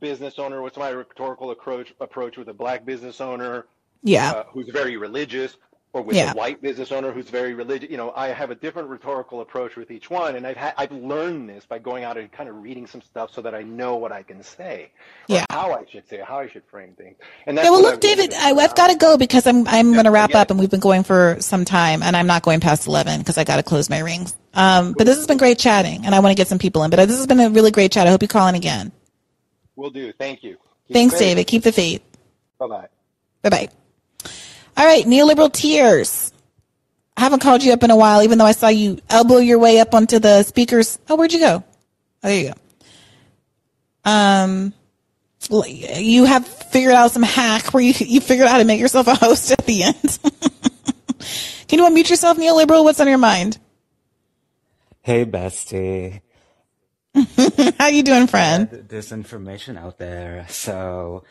business 0.00 0.38
owner? 0.38 0.62
What's 0.62 0.76
my 0.76 0.90
rhetorical 0.90 1.50
approach 1.50 1.94
approach 2.00 2.36
with 2.36 2.48
a 2.48 2.54
black 2.54 2.84
business 2.84 3.20
owner? 3.20 3.66
Yeah. 4.02 4.32
Uh, 4.32 4.44
who's 4.50 4.68
very 4.70 4.96
religious? 4.96 5.56
Or 5.92 6.02
with 6.02 6.16
yeah. 6.16 6.32
a 6.32 6.34
white 6.34 6.62
business 6.62 6.92
owner 6.92 7.10
who's 7.10 7.28
very 7.28 7.54
religious. 7.54 7.90
You 7.90 7.96
know, 7.96 8.12
I 8.14 8.28
have 8.28 8.50
a 8.50 8.54
different 8.54 8.88
rhetorical 8.88 9.40
approach 9.40 9.76
with 9.76 9.90
each 9.90 10.08
one, 10.08 10.36
and 10.36 10.46
I've 10.46 10.56
ha- 10.56 10.74
I've 10.76 10.92
learned 10.92 11.48
this 11.48 11.66
by 11.66 11.78
going 11.78 12.04
out 12.04 12.16
and 12.16 12.30
kind 12.30 12.48
of 12.48 12.62
reading 12.62 12.86
some 12.86 13.02
stuff 13.02 13.32
so 13.32 13.42
that 13.42 13.54
I 13.54 13.62
know 13.62 13.96
what 13.96 14.12
I 14.12 14.22
can 14.22 14.42
say, 14.42 14.92
yeah, 15.26 15.44
how 15.50 15.72
I 15.72 15.84
should 15.90 16.08
say, 16.08 16.20
how 16.24 16.38
I 16.38 16.48
should 16.48 16.64
frame 16.70 16.94
things. 16.96 17.16
And 17.46 17.58
that's 17.58 17.66
yeah, 17.66 17.70
well, 17.70 17.82
look, 17.82 17.94
I've 17.94 18.00
David, 18.00 18.32
I, 18.34 18.52
have 18.60 18.74
got 18.74 18.88
to 18.88 18.96
go 18.96 19.16
because 19.16 19.46
I'm 19.46 19.66
I'm 19.66 19.92
going 19.92 20.04
to 20.04 20.10
wrap 20.10 20.34
up, 20.34 20.50
and 20.50 20.60
we've 20.60 20.70
been 20.70 20.80
going 20.80 21.02
for 21.02 21.36
some 21.40 21.64
time, 21.64 22.02
and 22.02 22.16
I'm 22.16 22.26
not 22.26 22.42
going 22.42 22.60
past 22.60 22.86
eleven 22.86 23.18
because 23.18 23.36
I 23.36 23.44
got 23.44 23.56
to 23.56 23.62
close 23.62 23.90
my 23.90 23.98
rings. 23.98 24.36
Um, 24.54 24.94
but 24.96 25.06
this 25.06 25.16
has 25.16 25.26
been 25.26 25.38
great 25.38 25.58
chatting, 25.58 26.06
and 26.06 26.14
I 26.14 26.20
want 26.20 26.32
to 26.32 26.40
get 26.40 26.48
some 26.48 26.58
people 26.58 26.84
in. 26.84 26.90
But 26.90 27.06
this 27.08 27.16
has 27.16 27.26
been 27.26 27.40
a 27.40 27.50
really 27.50 27.70
great 27.70 27.92
chat. 27.92 28.06
I 28.06 28.10
hope 28.10 28.22
you 28.22 28.28
call 28.28 28.46
in 28.48 28.54
again. 28.54 28.92
We'll 29.74 29.90
do. 29.90 30.12
Thank 30.12 30.44
you. 30.44 30.56
Keep 30.86 30.94
Thanks, 30.94 31.18
David. 31.18 31.46
Keep 31.46 31.62
the 31.62 31.72
faith. 31.72 32.02
Bye 32.58 32.66
bye. 32.66 32.88
Bye 33.42 33.50
bye. 33.50 33.68
All 34.80 34.86
right, 34.86 35.04
neoliberal 35.04 35.52
tears. 35.52 36.32
I 37.14 37.20
haven't 37.20 37.40
called 37.40 37.62
you 37.62 37.74
up 37.74 37.82
in 37.82 37.90
a 37.90 37.96
while, 37.96 38.22
even 38.22 38.38
though 38.38 38.46
I 38.46 38.52
saw 38.52 38.68
you 38.68 38.98
elbow 39.10 39.36
your 39.36 39.58
way 39.58 39.78
up 39.78 39.94
onto 39.94 40.18
the 40.18 40.42
speakers. 40.42 40.98
Oh, 41.06 41.16
where'd 41.16 41.34
you 41.34 41.40
go? 41.40 41.62
Oh, 41.62 42.28
there 42.28 42.40
you 42.40 42.52
go. 44.04 44.10
Um, 44.10 44.72
you 45.50 46.24
have 46.24 46.48
figured 46.48 46.94
out 46.94 47.10
some 47.10 47.22
hack 47.22 47.74
where 47.74 47.82
you 47.82 47.92
you 47.98 48.22
figured 48.22 48.46
out 48.46 48.52
how 48.52 48.58
to 48.58 48.64
make 48.64 48.80
yourself 48.80 49.06
a 49.06 49.14
host 49.14 49.52
at 49.52 49.66
the 49.66 49.82
end. 49.82 50.18
Can 51.68 51.78
you 51.78 51.84
unmute 51.84 52.08
yourself, 52.08 52.38
neoliberal? 52.38 52.82
What's 52.82 53.00
on 53.00 53.06
your 53.06 53.18
mind? 53.18 53.58
Hey, 55.02 55.26
bestie. 55.26 56.22
how 57.78 57.88
you 57.88 58.02
doing, 58.02 58.28
friend? 58.28 58.70
There's 58.88 59.12
information 59.12 59.76
out 59.76 59.98
there, 59.98 60.46
so 60.48 61.24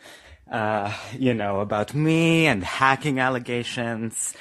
uh, 0.50 0.92
you 1.16 1.32
know, 1.32 1.60
about 1.60 1.94
me 1.94 2.46
and 2.46 2.64
hacking 2.64 3.20
allegations. 3.20 4.34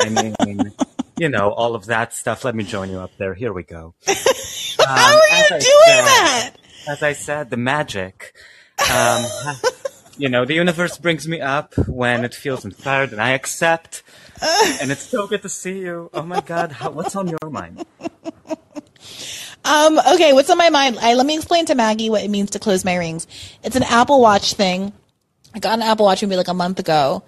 I 0.00 0.08
mean, 0.10 0.34
you 1.16 1.28
know, 1.28 1.50
all 1.50 1.74
of 1.74 1.86
that 1.86 2.12
stuff. 2.12 2.44
Let 2.44 2.54
me 2.54 2.64
join 2.64 2.90
you 2.90 2.98
up 2.98 3.12
there. 3.18 3.34
Here 3.34 3.52
we 3.52 3.62
go. 3.62 3.94
Um, 4.78 4.94
How 4.94 5.18
are 5.18 5.38
you 5.38 5.48
doing 5.48 5.62
said, 5.62 6.04
that? 6.04 6.50
As 6.86 7.02
I 7.02 7.14
said, 7.14 7.50
the 7.50 7.56
magic. 7.56 8.34
Um, 8.94 9.24
you 10.16 10.28
know, 10.28 10.44
the 10.44 10.54
universe 10.54 10.96
brings 10.96 11.26
me 11.26 11.40
up 11.40 11.76
when 11.88 12.24
it 12.24 12.34
feels 12.34 12.64
inspired 12.64 13.10
and 13.10 13.20
I 13.20 13.30
accept. 13.30 14.04
and 14.80 14.92
it's 14.92 15.00
so 15.00 15.26
good 15.26 15.42
to 15.42 15.48
see 15.48 15.78
you. 15.80 16.08
Oh 16.14 16.22
my 16.22 16.40
God. 16.40 16.70
How, 16.70 16.90
what's 16.90 17.16
on 17.16 17.26
your 17.26 17.50
mind? 17.50 17.84
Um, 19.64 19.98
okay, 20.14 20.32
what's 20.32 20.50
on 20.50 20.58
my 20.58 20.70
mind? 20.70 20.98
I, 21.00 21.14
let 21.14 21.26
me 21.26 21.34
explain 21.34 21.66
to 21.66 21.74
Maggie 21.74 22.10
what 22.10 22.22
it 22.22 22.30
means 22.30 22.50
to 22.50 22.60
close 22.60 22.84
my 22.84 22.94
rings. 22.94 23.26
It's 23.64 23.74
an 23.74 23.82
Apple 23.82 24.20
Watch 24.20 24.54
thing 24.54 24.92
I 25.56 25.58
got 25.58 25.78
an 25.78 25.82
Apple 25.82 26.04
Watch 26.04 26.22
maybe 26.22 26.36
like 26.36 26.48
a 26.48 26.54
month 26.54 26.78
ago, 26.78 27.22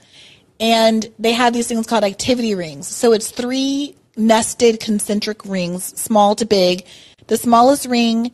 and 0.61 1.11
they 1.19 1.33
have 1.33 1.55
these 1.55 1.67
things 1.67 1.87
called 1.87 2.05
activity 2.05 2.55
rings. 2.55 2.87
So 2.87 3.13
it's 3.13 3.31
three 3.31 3.97
nested 4.19 4.81
concentric 4.81 5.47
rings, 5.47 5.99
small 5.99 6.35
to 6.35 6.45
big. 6.45 6.85
The 7.29 7.39
smallest 7.39 7.87
ring, 7.87 8.33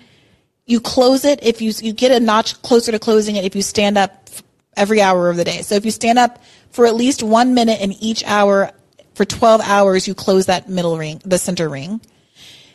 you 0.66 0.81
close 0.81 1.25
it 1.25 1.45
if 1.45 1.62
you 1.62 1.73
you 1.81 1.93
get 1.93 2.11
a 2.11 2.19
notch 2.19 2.61
closer 2.62 2.91
to 2.91 2.99
closing 2.99 3.37
it 3.37 3.45
if 3.45 3.55
you 3.55 3.62
stand 3.62 3.97
up 3.97 4.29
every 4.77 5.01
hour 5.01 5.31
of 5.31 5.37
the 5.37 5.45
day. 5.45 5.62
So 5.62 5.77
if 5.77 5.85
you 5.85 5.93
stand 5.93 6.19
up 6.19 6.43
for 6.71 6.87
at 6.87 6.97
least 6.97 7.23
one 7.23 7.55
minute 7.55 7.81
in 7.81 7.93
each 7.93 8.25
hour 8.25 8.73
for 9.15 9.25
12 9.25 9.61
hours, 9.61 10.09
you 10.09 10.15
close 10.15 10.47
that 10.47 10.69
middle 10.69 10.99
ring, 10.99 11.23
the 11.25 11.39
center 11.39 11.69
ring. 11.69 12.01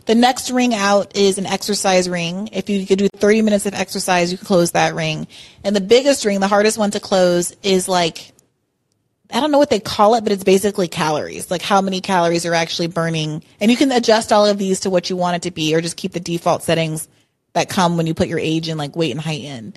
The 0.10 0.15
next 0.15 0.49
ring 0.49 0.73
out 0.73 1.15
is 1.15 1.38
an 1.38 1.45
exercise 1.45 2.10
ring. 2.10 2.49
If 2.52 2.68
you 2.68 2.84
could 2.88 2.98
do 2.98 3.10
30 3.10 3.44
minutes 3.44 3.68
of 3.68 3.76
exercise, 3.76 4.31
you 4.31 4.40
could 4.40 4.48
close 4.48 4.72
that 4.72 4.95
ring. 4.95 5.27
And 5.64 5.76
the 5.76 5.81
biggest 5.81 6.26
ring, 6.26 6.40
the 6.40 6.48
hardest 6.48 6.80
one 6.80 6.90
to 6.90 6.99
close 6.99 7.56
is 7.61 7.88
like, 7.88 8.31
I 9.31 9.40
don't 9.40 9.52
know 9.52 9.60
what 9.60 9.69
they 9.69 9.80
call 9.80 10.15
it, 10.15 10.23
but 10.23 10.34
it's 10.34 10.44
basically 10.44 10.88
calories, 10.88 11.52
like 11.52 11.61
how 11.61 11.81
many 11.81 12.02
calories 12.02 12.48
are 12.48 12.56
actually 12.56 12.88
burning. 12.88 13.44
And 13.61 13.69
you 13.69 13.77
can 13.77 13.91
adjust 13.91 14.34
all 14.34 14.48
of 14.48 14.57
these 14.57 14.80
to 14.80 14.90
what 14.90 15.11
you 15.11 15.15
want 15.15 15.36
it 15.36 15.41
to 15.44 15.52
be 15.52 15.76
or 15.76 15.80
just 15.80 15.95
keep 15.95 16.14
the 16.14 16.19
default 16.19 16.64
settings 16.64 17.07
that 17.53 17.69
come 17.69 17.95
when 17.95 18.07
you 18.07 18.15
put 18.15 18.30
your 18.30 18.40
age 18.40 18.68
and 18.68 18.80
like 18.80 18.95
weight 18.95 19.11
and 19.11 19.22
height 19.22 19.44
in. 19.44 19.76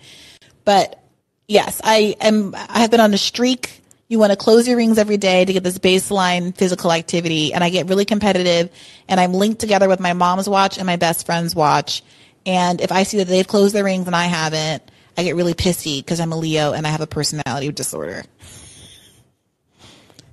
But 0.64 0.98
yes, 1.46 1.78
I 1.84 2.16
am, 2.22 2.54
I 2.54 2.80
have 2.80 2.90
been 2.90 3.00
on 3.00 3.12
a 3.12 3.18
streak 3.18 3.81
you 4.12 4.18
want 4.18 4.30
to 4.30 4.36
close 4.36 4.68
your 4.68 4.76
rings 4.76 4.98
every 4.98 5.16
day 5.16 5.43
to 5.43 5.52
get 5.55 5.64
this 5.64 5.78
baseline 5.78 6.55
physical 6.55 6.93
activity. 6.93 7.55
And 7.55 7.64
I 7.64 7.70
get 7.70 7.89
really 7.89 8.05
competitive 8.05 8.68
and 9.09 9.18
I'm 9.18 9.32
linked 9.32 9.59
together 9.59 9.89
with 9.89 10.01
my 10.01 10.12
mom's 10.12 10.47
watch 10.47 10.76
and 10.76 10.86
my 10.86 10.97
best 10.97 11.24
friend's 11.24 11.55
watch. 11.55 12.02
And 12.44 12.82
if 12.82 12.93
I 12.93 13.05
see 13.05 13.16
that 13.16 13.28
they've 13.28 13.48
closed 13.48 13.74
their 13.74 13.84
rings 13.84 14.06
and 14.06 14.14
I 14.14 14.26
haven't, 14.26 14.82
I 15.16 15.22
get 15.24 15.34
really 15.34 15.55
pissy 15.55 16.01
because 16.01 16.20
I'm 16.20 16.30
a 16.30 16.36
Leo 16.36 16.74
and 16.74 16.86
I 16.86 16.90
have 16.90 17.01
a 17.01 17.06
personality 17.06 17.72
disorder. 17.72 18.24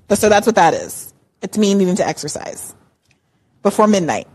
So 0.10 0.28
that's 0.28 0.46
what 0.46 0.56
that 0.56 0.74
is. 0.74 1.14
It's 1.42 1.58
me 1.58 1.74
needing 1.74 1.96
to 1.96 2.06
exercise 2.06 2.76
before 3.64 3.88
midnight. 3.88 4.28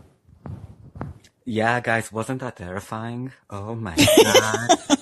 Yeah, 1.43 1.79
guys, 1.81 2.11
wasn't 2.11 2.41
that 2.41 2.55
terrifying? 2.55 3.31
Oh 3.51 3.75
my 3.75 3.95
god. 4.23 4.97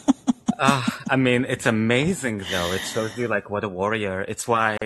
Uh, 0.66 0.82
I 1.10 1.18
mean, 1.18 1.46
it's 1.50 1.66
amazing 1.66 2.38
though. 2.50 2.72
It 2.72 2.80
shows 2.80 3.18
you 3.18 3.28
like 3.28 3.50
what 3.50 3.66
a 3.66 3.70
warrior. 3.70 4.22
It's 4.22 4.48
why 4.48 4.78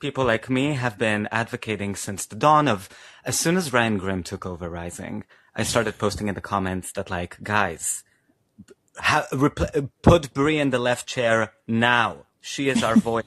people 0.00 0.24
like 0.24 0.48
me 0.48 0.72
have 0.72 0.96
been 0.96 1.28
advocating 1.30 1.96
since 1.96 2.24
the 2.24 2.34
dawn 2.36 2.66
of, 2.66 2.88
as 3.26 3.38
soon 3.38 3.58
as 3.58 3.70
Ryan 3.70 3.98
Grim 3.98 4.22
took 4.22 4.46
over 4.46 4.70
Rising, 4.70 5.24
I 5.54 5.64
started 5.64 5.98
posting 5.98 6.28
in 6.28 6.34
the 6.34 6.40
comments 6.40 6.92
that 6.92 7.10
like, 7.10 7.36
guys, 7.42 8.04
ha- 8.96 9.26
repl- 9.32 9.90
put 10.02 10.32
Brie 10.32 10.58
in 10.58 10.70
the 10.70 10.78
left 10.78 11.06
chair 11.06 11.52
now. 11.66 12.24
She 12.40 12.70
is 12.70 12.82
our 12.82 12.96
voice. 13.10 13.24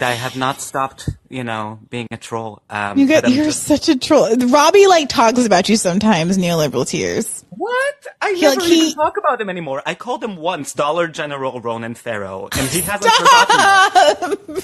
I 0.00 0.12
have 0.12 0.36
not 0.36 0.60
stopped, 0.60 1.08
you 1.28 1.42
know, 1.42 1.80
being 1.90 2.06
a 2.10 2.16
troll. 2.16 2.62
Um, 2.70 2.98
you 2.98 3.06
get, 3.06 3.28
you're 3.28 3.46
just... 3.46 3.64
such 3.64 3.88
a 3.88 3.98
troll. 3.98 4.36
Robbie 4.36 4.86
like 4.86 5.08
talks 5.08 5.44
about 5.44 5.68
you 5.68 5.76
sometimes, 5.76 6.38
neoliberal 6.38 6.86
tears. 6.86 7.44
What? 7.50 8.06
I 8.22 8.32
he, 8.32 8.42
never 8.42 8.56
like, 8.56 8.70
even 8.70 8.78
he... 8.86 8.94
talk 8.94 9.16
about 9.16 9.40
him 9.40 9.50
anymore. 9.50 9.82
I 9.84 9.94
called 9.94 10.22
him 10.22 10.36
once 10.36 10.72
Dollar 10.72 11.08
General 11.08 11.60
Ronan 11.60 11.94
Farrow, 11.94 12.48
and 12.52 12.68
he 12.68 12.80
hasn't 12.80 13.12
Stop! 13.12 13.92
forgotten. 13.92 14.62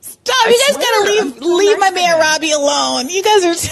Stop! 0.00 0.36
I 0.46 0.50
you 0.50 0.64
guys 0.66 0.76
gotta 0.76 1.10
leave 1.10 1.38
leave 1.40 1.78
my 1.78 1.90
man 1.90 2.18
Robbie 2.18 2.52
alone. 2.52 3.08
You 3.08 3.22
guys 3.22 3.44
are. 3.44 3.54
T- 3.54 3.70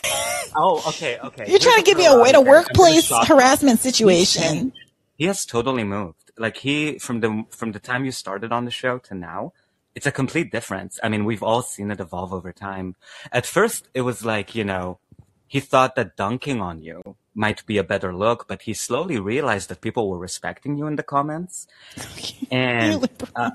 oh, 0.57 0.85
okay, 0.89 1.19
okay. 1.19 1.43
You're 1.43 1.49
Here's 1.49 1.63
trying 1.63 1.79
to 1.79 1.83
give 1.83 1.99
me 1.99 2.07
a, 2.07 2.13
a 2.13 2.41
workplace 2.41 3.11
harassment 3.27 3.81
situation. 3.81 4.73
He 5.17 5.25
has 5.25 5.45
totally 5.45 5.85
moved. 5.85 6.31
Like 6.39 6.59
he 6.59 6.99
from 6.99 7.21
the 7.21 7.45
from 7.51 7.73
the 7.73 7.81
time 7.81 8.05
you 8.05 8.13
started 8.13 8.53
on 8.53 8.67
the 8.67 8.71
show 8.71 8.99
to 8.99 9.15
now 9.15 9.53
it's 9.97 10.07
a 10.07 10.13
complete 10.13 10.53
difference. 10.53 11.01
I 11.03 11.09
mean, 11.09 11.25
we've 11.25 11.43
all 11.43 11.63
seen 11.63 11.91
it 11.91 12.01
evolve 12.01 12.33
over 12.33 12.53
time. 12.53 12.97
At 13.33 13.47
first, 13.47 13.89
it 13.95 14.03
was 14.03 14.25
like, 14.25 14.55
you 14.55 14.63
know, 14.63 14.99
he 15.49 15.59
thought 15.59 15.97
that 15.97 16.17
dunking 16.17 16.61
on 16.61 16.83
you 16.83 17.17
might 17.35 17.65
be 17.65 17.79
a 17.79 17.85
better 17.85 18.15
look, 18.15 18.47
but 18.47 18.63
he 18.63 18.75
slowly 18.75 19.19
realized 19.19 19.71
that 19.71 19.81
people 19.81 20.11
were 20.11 20.19
respecting 20.19 20.77
you 20.77 20.87
in 20.87 20.97
the 20.97 21.03
comments. 21.03 21.67
and, 22.51 23.09
uh, 23.35 23.53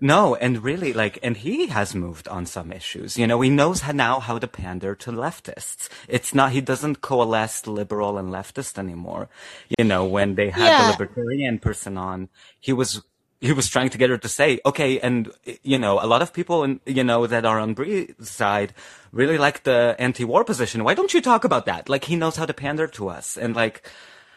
no, 0.00 0.34
and 0.34 0.62
really, 0.62 0.92
like, 0.92 1.18
and 1.22 1.38
he 1.38 1.68
has 1.68 1.94
moved 1.94 2.28
on 2.28 2.44
some 2.44 2.70
issues. 2.70 3.16
You 3.16 3.26
know, 3.26 3.40
he 3.40 3.48
knows 3.48 3.80
how, 3.82 3.92
now 3.92 4.20
how 4.20 4.38
to 4.38 4.46
pander 4.46 4.94
to 4.96 5.12
leftists. 5.12 5.88
It's 6.08 6.34
not, 6.34 6.52
he 6.52 6.60
doesn't 6.60 7.00
coalesce 7.00 7.66
liberal 7.66 8.18
and 8.18 8.30
leftist 8.30 8.76
anymore. 8.76 9.30
You 9.78 9.84
know, 9.84 10.04
when 10.04 10.34
they 10.34 10.50
had 10.50 10.66
yeah. 10.66 10.82
the 10.82 10.90
libertarian 10.90 11.58
person 11.58 11.96
on, 11.96 12.28
he 12.60 12.74
was 12.74 13.02
he 13.44 13.52
was 13.52 13.68
trying 13.68 13.90
to 13.90 13.98
get 13.98 14.08
her 14.08 14.16
to 14.16 14.28
say, 14.28 14.58
okay, 14.64 14.98
and 15.00 15.30
you 15.62 15.78
know, 15.78 16.00
a 16.02 16.08
lot 16.08 16.22
of 16.22 16.32
people, 16.32 16.64
in, 16.64 16.80
you 16.86 17.04
know, 17.04 17.26
that 17.26 17.44
are 17.44 17.60
on 17.60 17.74
Brie's 17.74 18.14
side 18.20 18.72
really 19.12 19.36
like 19.36 19.64
the 19.64 19.94
anti-war 19.98 20.44
position. 20.44 20.82
Why 20.82 20.94
don't 20.94 21.12
you 21.12 21.20
talk 21.20 21.44
about 21.44 21.66
that? 21.66 21.88
Like 21.88 22.04
he 22.04 22.16
knows 22.16 22.36
how 22.36 22.46
to 22.46 22.54
pander 22.54 22.86
to 22.88 23.08
us, 23.08 23.36
and 23.36 23.54
like, 23.54 23.86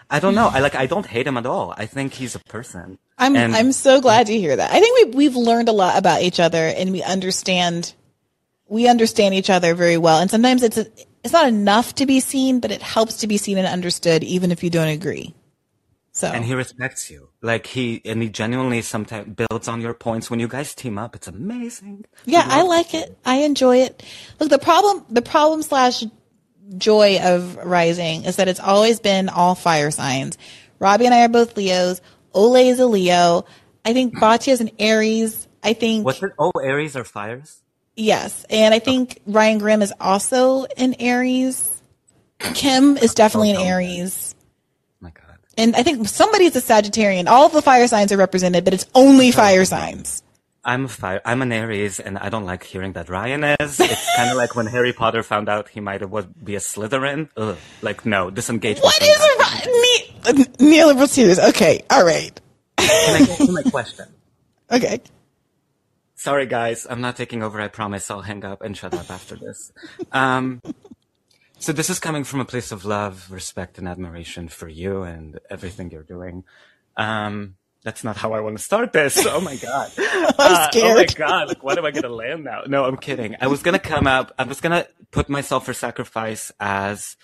I 0.10 0.20
don't 0.20 0.36
know. 0.36 0.48
I 0.48 0.60
like, 0.60 0.76
I 0.76 0.88
don't 0.88 1.06
hate 1.06 1.28
him 1.28 1.38
at 1.38 1.46
all. 1.46 1.74
I 1.78 1.86
think 1.86 2.14
he's 2.14 2.36
a 2.36 2.40
person. 2.40 2.98
I'm, 3.18 3.36
and, 3.36 3.56
I'm 3.56 3.72
so 3.72 4.00
glad 4.02 4.28
to 4.28 4.38
hear 4.38 4.56
that. 4.56 4.72
I 4.72 4.80
think 4.80 4.94
we 4.98 5.16
we've 5.18 5.36
learned 5.36 5.70
a 5.70 5.74
lot 5.74 5.98
about 5.98 6.22
each 6.22 6.40
other, 6.40 6.68
and 6.68 6.92
we 6.92 7.02
understand, 7.02 7.94
we 8.68 8.88
understand 8.88 9.36
each 9.36 9.50
other 9.50 9.74
very 9.74 9.98
well. 9.98 10.20
And 10.20 10.30
sometimes 10.30 10.64
it's 10.64 10.78
a, 10.78 10.88
it's 11.24 11.34
not 11.34 11.48
enough 11.48 11.96
to 11.96 12.06
be 12.06 12.20
seen, 12.20 12.60
but 12.60 12.72
it 12.72 12.82
helps 12.82 13.18
to 13.18 13.28
be 13.28 13.38
seen 13.38 13.58
and 13.58 13.68
understood, 13.68 14.24
even 14.24 14.52
if 14.52 14.64
you 14.64 14.70
don't 14.70 14.88
agree. 14.90 15.34
So 16.18 16.26
and 16.30 16.44
he 16.44 16.56
respects 16.56 17.12
you. 17.12 17.30
Like 17.44 17.68
he 17.68 18.02
and 18.04 18.24
he 18.24 18.30
genuinely 18.30 18.82
sometimes 18.82 19.36
builds 19.36 19.68
on 19.68 19.82
your 19.82 19.94
points 19.94 20.32
when 20.32 20.40
you 20.40 20.48
guys 20.48 20.74
team 20.74 20.98
up. 20.98 21.16
It's 21.16 21.28
amazing. 21.28 22.06
Yeah, 22.26 22.44
I 22.44 22.64
like 22.64 22.96
it. 22.96 23.16
I 23.24 23.42
enjoy 23.42 23.84
it. 23.84 24.04
Look, 24.40 24.50
the 24.50 24.58
problem, 24.58 25.06
the 25.12 25.22
problem 25.22 25.62
slash 25.62 26.04
joy 26.76 27.20
of 27.22 27.58
Rising 27.58 28.24
is 28.24 28.38
that 28.38 28.48
it's 28.48 28.60
always 28.60 29.00
been 29.00 29.30
all 29.30 29.54
fire 29.54 29.92
signs. 29.92 30.40
Robbie 30.80 31.06
and 31.06 31.14
I 31.14 31.24
are 31.24 31.30
both 31.30 31.56
Leos. 31.56 32.02
Ole 32.34 32.56
is 32.56 32.80
a 32.80 32.88
Leo. 32.88 33.46
I 33.86 33.94
think 33.94 34.16
Batya 34.20 34.54
is 34.54 34.62
an 34.62 34.72
Aries. 34.80 35.48
I 35.64 35.74
think. 35.74 36.04
What's 36.04 36.24
it? 36.24 36.32
Oh, 36.40 36.52
Aries 36.60 36.96
are 36.96 37.04
fires. 37.04 37.62
Yes, 37.96 38.44
and 38.50 38.74
I 38.74 38.80
think 38.80 39.22
Ryan 39.28 39.60
Grim 39.60 39.84
is 39.84 39.94
also 40.02 40.66
an 40.78 40.96
Aries. 40.98 41.80
Kim 42.40 42.98
is 42.98 43.14
definitely 43.14 43.52
an 43.52 43.62
Aries. 43.62 44.27
And 45.58 45.76
I 45.76 45.84
think 45.84 46.08
somebody's 46.08 46.56
a 46.56 46.62
Sagittarian. 46.62 47.28
All 47.28 47.48
of 47.48 47.52
the 47.52 47.62
fire 47.62 47.88
signs 47.88 48.12
are 48.12 48.18
represented, 48.18 48.64
but 48.64 48.74
it's 48.74 48.86
only 48.94 49.32
fire 49.32 49.66
signs. 49.66 50.22
I'm 50.64 50.86
a 50.86 50.88
fire. 50.90 51.22
I'm 51.24 51.42
an 51.42 51.52
Aries, 51.54 52.00
and 52.00 52.18
I 52.18 52.28
don't 52.30 52.46
like 52.46 52.64
hearing 52.64 52.92
that 52.94 53.10
Ryan 53.10 53.44
is. 53.44 53.80
It's 53.80 54.16
kind 54.18 54.30
of 54.30 54.38
like 54.38 54.54
when 54.56 54.66
Harry 54.68 54.92
Potter 54.92 55.24
found 55.24 55.48
out 55.48 55.70
he 55.70 55.80
might 55.80 56.02
have 56.02 56.12
be 56.44 56.56
a 56.56 56.60
Slytherin. 56.60 57.30
Ugh. 57.38 57.58
Like, 57.82 58.06
no, 58.06 58.30
disengage. 58.30 58.80
What 58.80 59.02
is 59.02 59.18
a 59.18 59.38
Ryan? 59.40 59.72
Ne- 59.82 60.44
neoliberal 60.60 61.08
series. 61.08 61.40
Okay, 61.40 61.84
all 61.90 62.06
right. 62.06 62.40
Can 62.78 63.22
I 63.24 63.26
get 63.26 63.38
to 63.38 63.52
my 63.52 63.64
question? 63.64 64.06
Okay. 64.70 65.00
Sorry, 66.16 66.46
guys. 66.46 66.86
I'm 66.90 67.00
not 67.00 67.16
taking 67.16 67.42
over. 67.42 67.62
I 67.62 67.70
promise. 67.70 68.12
I'll 68.12 68.20
hang 68.22 68.44
up 68.44 68.62
and 68.62 68.76
shut 68.76 68.94
up 68.94 69.10
after 69.10 69.38
this. 69.38 69.72
Um, 70.12 70.62
so 71.60 71.72
this 71.74 71.90
is 71.90 72.00
coming 72.00 72.24
from 72.24 72.40
a 72.40 72.46
place 72.46 72.72
of 72.72 72.86
love, 72.86 73.30
respect, 73.32 73.78
and 73.78 73.88
admiration 73.88 74.48
for 74.48 74.68
you 74.68 75.04
and 75.04 75.40
everything 75.50 75.92
you're 75.92 76.04
doing. 76.04 76.44
Um, 76.96 77.56
that's 77.84 78.04
not 78.04 78.18
how 78.18 78.34
I 78.34 78.42
want 78.42 78.58
to 78.58 78.64
start 78.64 78.92
this. 78.94 79.26
Oh 79.28 79.40
my 79.42 79.56
god. 79.56 79.92
I'm 79.98 80.34
Uh, 80.38 80.68
scared. 80.72 80.92
oh 80.92 80.96
my 80.96 81.06
god. 81.06 81.48
Like, 81.50 81.64
what 81.64 81.78
am 81.78 81.86
I 81.86 81.92
gonna 81.92 82.10
land 82.14 82.44
now? 82.44 82.64
No, 82.68 82.86
I'm 82.86 82.98
kidding. 82.98 83.36
I 83.40 83.48
was 83.48 83.62
gonna 83.64 83.80
come 83.80 84.08
up. 84.08 84.34
I 84.38 84.44
was 84.44 84.62
gonna 84.62 84.88
put 85.12 85.30
myself 85.30 85.66
for 85.66 85.74
sacrifice 85.74 86.52
as 86.60 87.16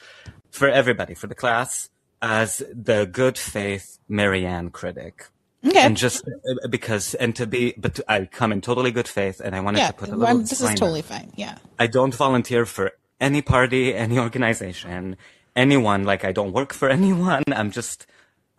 for 0.52 0.68
everybody 0.70 1.16
for 1.16 1.28
the 1.28 1.36
class 1.36 1.90
as 2.22 2.64
the 2.74 3.06
good 3.06 3.38
faith 3.38 3.98
Marianne 4.08 4.70
critic. 4.70 5.28
Okay. 5.66 5.80
And 5.80 5.96
just 5.98 6.28
because, 6.70 7.14
and 7.16 7.36
to 7.38 7.48
be, 7.48 7.74
but 7.78 8.00
I 8.08 8.26
come 8.26 8.52
in 8.52 8.60
totally 8.62 8.92
good 8.92 9.08
faith, 9.08 9.40
and 9.44 9.56
I 9.56 9.62
wanted 9.62 9.80
yeah, 9.80 9.88
to 9.88 9.94
put 9.94 10.10
a 10.10 10.16
little. 10.16 10.40
This 10.40 10.60
is 10.60 10.70
totally 10.76 11.02
fine. 11.02 11.32
Yeah. 11.36 11.58
I 11.80 11.88
don't 11.88 12.14
volunteer 12.14 12.66
for 12.66 12.92
any 13.20 13.42
party, 13.42 13.94
any 13.94 14.20
organization, 14.20 15.18
anyone. 15.56 16.04
Like 16.04 16.24
I 16.26 16.32
don't 16.32 16.52
work 16.52 16.74
for 16.74 16.90
anyone. 17.00 17.44
I'm 17.52 17.72
just 17.72 18.06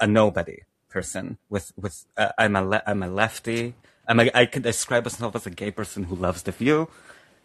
a 0.01 0.07
nobody 0.07 0.63
person. 0.89 1.39
With 1.49 1.73
with 1.77 2.05
uh, 2.17 2.31
I'm 2.39 2.57
a 2.57 2.63
le- 2.65 2.83
I'm 2.87 3.03
a 3.03 3.09
lefty. 3.09 3.75
I'm 4.07 4.21
a, 4.21 4.31
I 4.35 4.47
could 4.47 4.63
describe 4.63 5.05
myself 5.05 5.35
as 5.35 5.47
a 5.47 5.51
gay 5.51 5.71
person 5.71 6.05
who 6.05 6.15
loves 6.15 6.43
the 6.43 6.53
view. 6.53 6.89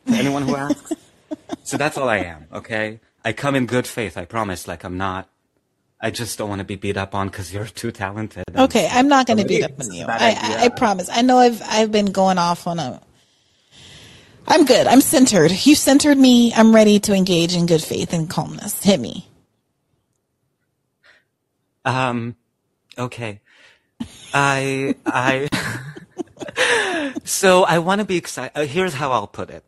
To 0.07 0.14
anyone 0.14 0.44
who 0.44 0.56
asks. 0.56 0.94
so 1.64 1.77
that's 1.77 1.98
all 1.98 2.10
I 2.10 2.18
am. 2.18 2.48
Okay. 2.52 2.99
I 3.23 3.34
come 3.34 3.56
in 3.56 3.65
good 3.65 3.88
faith. 3.88 4.18
I 4.18 4.26
promise. 4.26 4.68
Like 4.68 4.84
I'm 4.84 4.98
not. 4.98 5.30
I 6.02 6.11
just 6.11 6.38
don't 6.38 6.48
want 6.48 6.60
to 6.60 6.65
be 6.65 6.77
beat 6.77 6.95
up 6.95 7.14
on 7.14 7.27
because 7.27 7.53
you're 7.53 7.65
too 7.65 7.91
talented. 7.91 8.45
Okay, 8.56 8.88
I'm 8.90 9.10
not 9.10 9.27
going 9.27 9.36
to 9.36 9.44
sorry. 9.44 9.56
beat 9.56 9.64
up 9.65 9.80
on 9.80 9.91
you. 9.91 10.06
I. 10.07 10.38
I, 10.40 10.64
I 10.65 10.69
promise. 10.69 11.10
I 11.11 11.22
know 11.22 11.38
I've 11.38 11.61
I've 11.64 11.91
been 11.91 12.11
going 12.14 12.38
off 12.38 12.68
on 12.68 12.80
a. 12.80 13.02
I'm 14.49 14.65
good. 14.65 14.88
I'm 14.88 15.01
centered. 15.01 15.51
You 15.65 15.76
centered 15.76 16.17
me. 16.17 16.51
I'm 16.53 16.73
ready 16.73 16.99
to 17.01 17.13
engage 17.13 17.55
in 17.55 17.67
good 17.67 17.84
faith 17.84 18.13
and 18.13 18.27
calmness. 18.27 18.84
Hit 18.84 18.99
me. 18.99 19.27
Um, 21.85 22.35
okay. 22.97 23.41
I, 24.34 24.95
I, 25.05 25.49
so 27.23 27.63
I 27.63 27.77
want 27.77 27.99
to 27.99 28.05
be 28.05 28.17
excited. 28.17 28.59
Uh, 28.59 28.65
here's 28.65 28.95
how 28.95 29.11
I'll 29.11 29.27
put 29.27 29.51
it. 29.51 29.63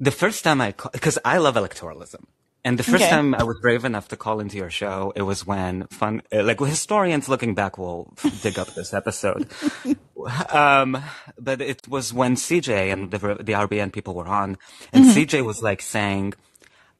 The 0.00 0.10
first 0.10 0.42
time 0.42 0.62
I, 0.62 0.74
because 0.92 1.18
I 1.22 1.36
love 1.36 1.56
electoralism. 1.56 2.24
And 2.66 2.76
the 2.80 2.82
first 2.82 3.04
Okay. 3.04 3.10
time 3.10 3.32
I 3.32 3.44
was 3.44 3.56
brave 3.60 3.84
enough 3.84 4.08
to 4.08 4.16
call 4.16 4.40
into 4.40 4.56
your 4.56 4.70
show, 4.70 5.12
it 5.14 5.22
was 5.22 5.46
when 5.46 5.86
fun, 5.86 6.14
uh, 6.32 6.42
like 6.42 6.58
historians 6.58 7.28
looking 7.28 7.54
back 7.54 7.78
will 7.78 8.12
dig 8.42 8.58
up 8.58 8.68
this 8.74 8.92
episode. 8.92 9.48
um, 10.50 11.00
but 11.38 11.60
it 11.60 11.86
was 11.86 12.12
when 12.12 12.34
CJ 12.34 12.92
and 12.92 13.10
the, 13.12 13.18
the 13.18 13.52
RBN 13.52 13.92
people 13.92 14.14
were 14.14 14.26
on, 14.26 14.58
and 14.92 15.04
CJ 15.04 15.44
was 15.44 15.62
like 15.62 15.80
saying, 15.80 16.34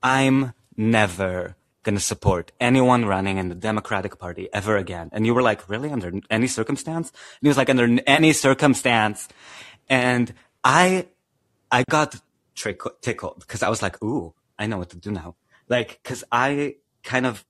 I'm 0.04 0.52
never 0.76 1.56
going 1.82 1.96
to 1.96 2.00
support 2.14 2.52
anyone 2.60 3.04
running 3.04 3.38
in 3.38 3.48
the 3.48 3.54
Democratic 3.56 4.18
Party 4.20 4.48
ever 4.52 4.76
again. 4.76 5.08
And 5.12 5.26
you 5.26 5.34
were 5.34 5.42
like, 5.42 5.68
really? 5.68 5.90
Under 5.90 6.12
any 6.30 6.46
circumstance? 6.46 7.10
And 7.10 7.42
he 7.42 7.48
was 7.48 7.56
like, 7.56 7.70
under 7.70 7.88
any 8.06 8.32
circumstance. 8.32 9.28
And 9.88 10.32
I, 10.62 11.06
I 11.72 11.82
got 11.90 12.20
trick- 12.54 13.00
tickled 13.02 13.40
because 13.40 13.62
I 13.64 13.68
was 13.68 13.82
like, 13.82 14.02
ooh, 14.02 14.32
I 14.58 14.66
know 14.66 14.78
what 14.78 14.90
to 14.90 14.96
do 14.96 15.10
now. 15.10 15.34
Like, 15.68 16.00
cause 16.04 16.24
I 16.30 16.76
kind 17.02 17.26
of, 17.26 17.44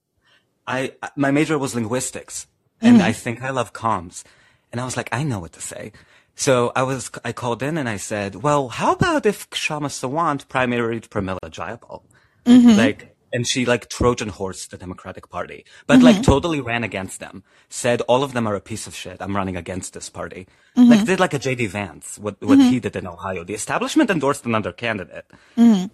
I, 0.67 0.93
my 1.17 1.31
major 1.31 1.59
was 1.59 1.75
linguistics 1.75 2.47
and 2.81 2.99
mm. 2.99 3.03
I 3.03 3.13
think 3.13 3.43
I 3.43 3.51
love 3.51 3.73
comms. 3.73 4.25
And 4.73 4.81
I 4.81 4.85
was 4.85 4.97
like, 4.97 5.09
I 5.13 5.23
know 5.23 5.39
what 5.39 5.53
to 5.53 5.61
say. 5.61 5.93
So 6.35 6.73
I 6.77 6.83
was, 6.83 7.11
I 7.25 7.33
called 7.33 7.63
in 7.63 7.79
and 7.79 7.89
I 7.89 7.97
said, 7.97 8.37
well, 8.37 8.69
how 8.69 8.93
about 8.93 9.25
if 9.25 9.49
Kshama 9.49 9.89
Sawant 9.89 10.47
primaried 10.47 11.09
Pramila 11.09 11.51
Jayapal? 11.51 12.03
Mm-hmm. 12.45 12.79
Like, 12.79 13.17
and 13.33 13.47
she 13.47 13.67
like 13.67 13.89
Trojan 13.89 14.29
horse 14.29 14.67
the 14.67 14.79
Democratic 14.79 15.29
Party, 15.29 15.65
but 15.87 16.03
like 16.03 16.17
mm-hmm. 16.17 16.23
totally 16.23 16.61
ran 16.61 16.85
against 16.85 17.21
them. 17.21 17.43
Said 17.69 18.01
all 18.03 18.23
of 18.23 18.33
them 18.33 18.47
are 18.47 18.55
a 18.55 18.61
piece 18.61 18.87
of 18.87 18.95
shit. 18.95 19.19
I'm 19.21 19.37
running 19.37 19.57
against 19.57 19.95
this 19.95 20.09
party. 20.09 20.47
Mm-hmm. 20.77 20.91
Like 20.91 21.05
did 21.05 21.21
like 21.21 21.35
a 21.35 21.39
JD 21.39 21.69
Vance, 21.69 22.19
what 22.19 22.41
what 22.41 22.59
he 22.59 22.81
did 22.81 22.97
in 22.97 23.07
Ohio. 23.07 23.45
The 23.45 23.55
establishment 23.55 24.11
endorsed 24.11 24.47
another 24.47 24.73
candidate, 24.73 25.27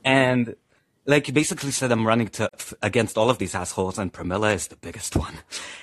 and 0.05 0.55
like 1.05 1.27
you 1.27 1.35
basically 1.35 1.71
said 1.71 1.91
I'm 1.91 2.07
running 2.07 2.29
to 2.29 2.49
against 2.81 3.19
all 3.19 3.31
of 3.31 3.39
these 3.39 3.55
assholes, 3.55 3.99
and 3.99 4.13
Pramila 4.13 4.55
is 4.55 4.69
the 4.69 4.77
biggest 4.77 5.17
one. 5.17 5.35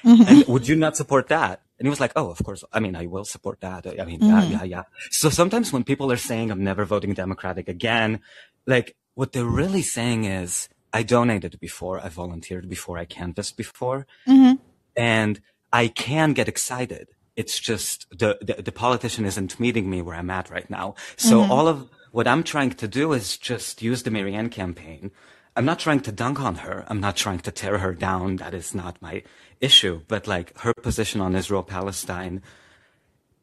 Mm-hmm. 0.04 0.24
And 0.28 0.48
would 0.48 0.68
you 0.68 0.76
not 0.76 0.96
support 0.96 1.28
that? 1.28 1.62
And 1.78 1.86
he 1.86 1.90
was 1.90 2.00
like, 2.00 2.14
"Oh, 2.16 2.30
of 2.30 2.44
course. 2.44 2.64
I 2.72 2.80
mean, 2.80 2.96
I 2.96 3.06
will 3.06 3.26
support 3.26 3.60
that. 3.62 3.86
I 3.88 4.06
mean, 4.06 4.22
yeah, 4.22 4.42
mm-hmm. 4.42 4.52
yeah, 4.52 4.64
yeah." 4.64 4.84
So 5.12 5.30
sometimes 5.30 5.74
when 5.74 5.84
people 5.84 6.12
are 6.12 6.18
saying 6.18 6.52
I'm 6.52 6.64
never 6.64 6.86
voting 6.86 7.14
Democratic 7.14 7.68
again, 7.68 8.22
like 8.66 8.96
what 9.16 9.34
they're 9.34 9.46
really 9.46 9.82
saying 9.82 10.26
is 10.26 10.70
I 10.94 11.04
donated 11.04 11.60
before, 11.60 12.00
I 12.00 12.10
volunteered 12.10 12.70
before, 12.70 12.98
I 12.98 13.06
canvassed 13.06 13.58
before, 13.58 14.08
mm-hmm. 14.28 14.56
and 14.96 15.42
I 15.72 15.88
can 15.88 16.34
get 16.34 16.48
excited. 16.48 17.10
It's 17.36 17.60
just 17.60 18.08
the, 18.10 18.38
the 18.42 18.62
the 18.62 18.72
politician 18.72 19.26
isn't 19.26 19.60
meeting 19.60 19.90
me 19.90 20.02
where 20.02 20.16
I'm 20.16 20.30
at 20.30 20.50
right 20.50 20.70
now. 20.70 20.96
So 21.16 21.42
all 21.42 21.68
of 21.68 21.90
what 22.12 22.28
I'm 22.28 22.44
trying 22.44 22.72
to 22.72 22.88
do 22.88 23.14
is 23.14 23.38
just 23.38 23.82
use 23.82 24.04
the 24.04 24.12
Marianne 24.12 24.50
campaign. 24.50 25.12
I'm 25.56 25.66
not 25.66 25.80
trying 25.80 26.00
to 26.02 26.12
dunk 26.12 26.40
on 26.40 26.56
her. 26.56 26.86
I'm 26.88 27.00
not 27.00 27.16
trying 27.18 27.40
to 27.40 27.52
tear 27.52 27.80
her 27.80 27.94
down. 27.94 28.38
That 28.38 28.54
is 28.54 28.74
not 28.74 29.02
my 29.02 29.24
issue. 29.60 30.02
But 30.08 30.28
like 30.28 30.58
her 30.60 30.74
position 30.74 31.22
on 31.22 31.36
Israel 31.36 31.64
Palestine 31.64 32.42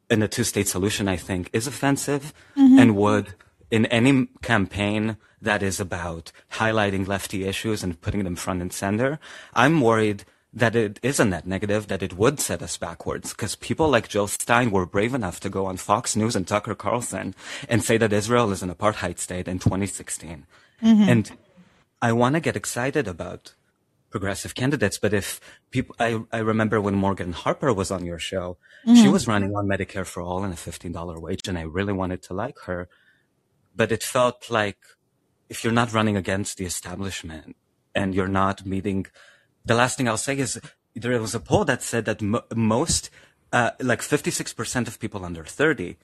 and 0.09 0.21
the 0.21 0.27
two 0.27 0.43
state 0.43 0.67
solution, 0.67 1.07
I 1.07 1.17
think, 1.17 1.49
is 1.53 1.67
offensive 1.67 2.33
mm-hmm. 2.57 2.79
and 2.79 2.95
would, 2.95 3.35
in 3.69 3.85
any 3.87 4.27
campaign 4.41 5.17
that 5.41 5.61
is 5.61 5.79
about 5.79 6.31
highlighting 6.53 7.07
lefty 7.07 7.45
issues 7.45 7.83
and 7.83 8.01
putting 8.01 8.23
them 8.23 8.35
front 8.35 8.61
and 8.61 8.73
center, 8.73 9.19
I'm 9.53 9.81
worried 9.81 10.25
that 10.53 10.75
it 10.75 10.99
is 11.03 11.19
a 11.19 11.25
net 11.25 11.45
negative, 11.45 11.87
that 11.87 12.01
it 12.01 12.13
would 12.13 12.39
set 12.39 12.61
us 12.61 12.77
backwards. 12.77 13.31
Because 13.31 13.55
people 13.55 13.89
like 13.89 14.07
Jill 14.07 14.27
Stein 14.27 14.71
were 14.71 14.85
brave 14.85 15.13
enough 15.13 15.39
to 15.41 15.49
go 15.49 15.65
on 15.65 15.77
Fox 15.77 16.15
News 16.15 16.35
and 16.35 16.47
Tucker 16.47 16.75
Carlson 16.75 17.35
and 17.69 17.83
say 17.83 17.97
that 17.97 18.13
Israel 18.13 18.51
is 18.51 18.63
an 18.63 18.73
apartheid 18.73 19.19
state 19.19 19.47
in 19.47 19.59
2016. 19.59 20.45
Mm-hmm. 20.81 21.09
And 21.09 21.31
I 22.01 22.13
want 22.13 22.35
to 22.35 22.39
get 22.39 22.55
excited 22.55 23.07
about 23.07 23.53
progressive 24.09 24.55
candidates, 24.55 24.97
but 24.97 25.13
if 25.13 25.41
people, 25.69 25.95
I, 25.99 26.23
I 26.31 26.39
remember 26.39 26.79
when 26.79 26.95
Morgan 26.95 27.33
Harper 27.33 27.73
was 27.73 27.91
on 27.91 28.05
your 28.05 28.19
show, 28.19 28.57
she 28.85 28.91
mm-hmm. 28.91 29.11
was 29.11 29.27
running 29.27 29.55
on 29.55 29.67
Medicare 29.67 30.05
for 30.05 30.21
all 30.21 30.43
and 30.43 30.53
a 30.53 30.55
$15 30.55 31.21
wage, 31.21 31.47
and 31.47 31.57
I 31.57 31.63
really 31.63 31.93
wanted 31.93 32.23
to 32.23 32.33
like 32.33 32.57
her. 32.65 32.87
But 33.75 33.91
it 33.91 34.03
felt 34.03 34.49
like 34.49 34.77
if 35.49 35.63
you're 35.63 35.73
not 35.73 35.93
running 35.93 36.15
against 36.15 36.57
the 36.57 36.65
establishment 36.65 37.55
and 37.93 38.15
you're 38.15 38.27
not 38.27 38.65
meeting, 38.65 39.07
the 39.67 39.75
last 39.81 39.93
thing 39.97 40.07
I'll 40.09 40.25
say 40.29 40.37
is 40.45 40.51
there 40.95 41.19
was 41.27 41.35
a 41.35 41.39
poll 41.49 41.63
that 41.65 41.81
said 41.91 42.03
that 42.05 42.19
mo- 42.21 42.43
most, 42.55 43.09
uh, 43.57 43.71
like 43.91 44.01
56% 44.01 44.87
of 44.87 44.99
people 45.03 45.21
under 45.29 45.43
30, 45.43 45.97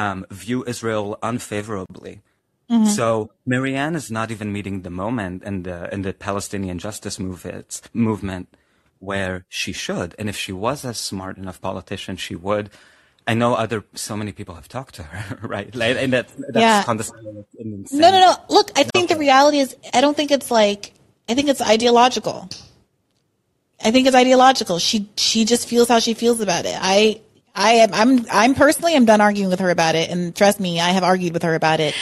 um, 0.00 0.18
view 0.30 0.58
Israel 0.72 1.18
unfavorably. 1.30 2.14
So 2.96 3.30
Marianne 3.46 3.94
is 4.00 4.10
not 4.18 4.30
even 4.30 4.52
meeting 4.52 4.82
the 4.82 4.90
moment 5.04 5.42
and 5.48 5.64
the 5.68 5.78
and 5.92 6.04
the 6.04 6.12
Palestinian 6.12 6.78
justice 6.78 7.16
movement 7.18 7.70
movement 7.94 8.46
where 9.10 9.46
she 9.48 9.72
should. 9.84 10.10
And 10.18 10.28
if 10.28 10.36
she 10.44 10.52
was 10.66 10.84
a 10.84 10.92
smart 10.92 11.38
enough 11.38 11.58
politician, 11.68 12.14
she 12.26 12.34
would. 12.36 12.66
I 13.26 13.32
know 13.40 13.54
other 13.54 13.78
so 13.94 14.14
many 14.20 14.32
people 14.32 14.54
have 14.60 14.68
talked 14.68 14.94
to 14.96 15.02
her, 15.12 15.48
right? 15.56 15.74
Like, 15.74 15.96
and 15.96 16.12
that 16.12 16.26
that's 16.52 16.64
Yeah. 16.66 16.82
condescending. 16.84 17.86
No, 18.02 18.08
no, 18.14 18.18
no. 18.26 18.32
Look, 18.56 18.68
I 18.80 18.84
think 18.94 19.08
the 19.08 19.16
reality 19.28 19.60
is, 19.64 19.70
I 19.98 20.00
don't 20.04 20.16
think 20.18 20.30
it's 20.30 20.50
like, 20.50 20.92
I 21.30 21.32
think 21.36 21.48
it's 21.48 21.62
ideological. 21.74 22.38
I 23.82 23.90
think 23.90 24.06
it's 24.06 24.16
ideological. 24.16 24.78
She 24.78 25.08
she 25.16 25.44
just 25.44 25.68
feels 25.68 25.88
how 25.88 26.00
she 26.00 26.14
feels 26.14 26.40
about 26.40 26.64
it. 26.64 26.76
I 26.78 27.20
I 27.54 27.72
am 27.74 27.94
I'm 27.94 28.26
I'm 28.30 28.54
personally 28.54 28.94
I'm 28.94 29.04
done 29.04 29.20
arguing 29.20 29.50
with 29.50 29.60
her 29.60 29.70
about 29.70 29.94
it, 29.94 30.10
and 30.10 30.34
trust 30.34 30.60
me, 30.60 30.80
I 30.80 30.90
have 30.90 31.04
argued 31.04 31.32
with 31.32 31.42
her 31.42 31.54
about 31.54 31.80
it 31.80 31.94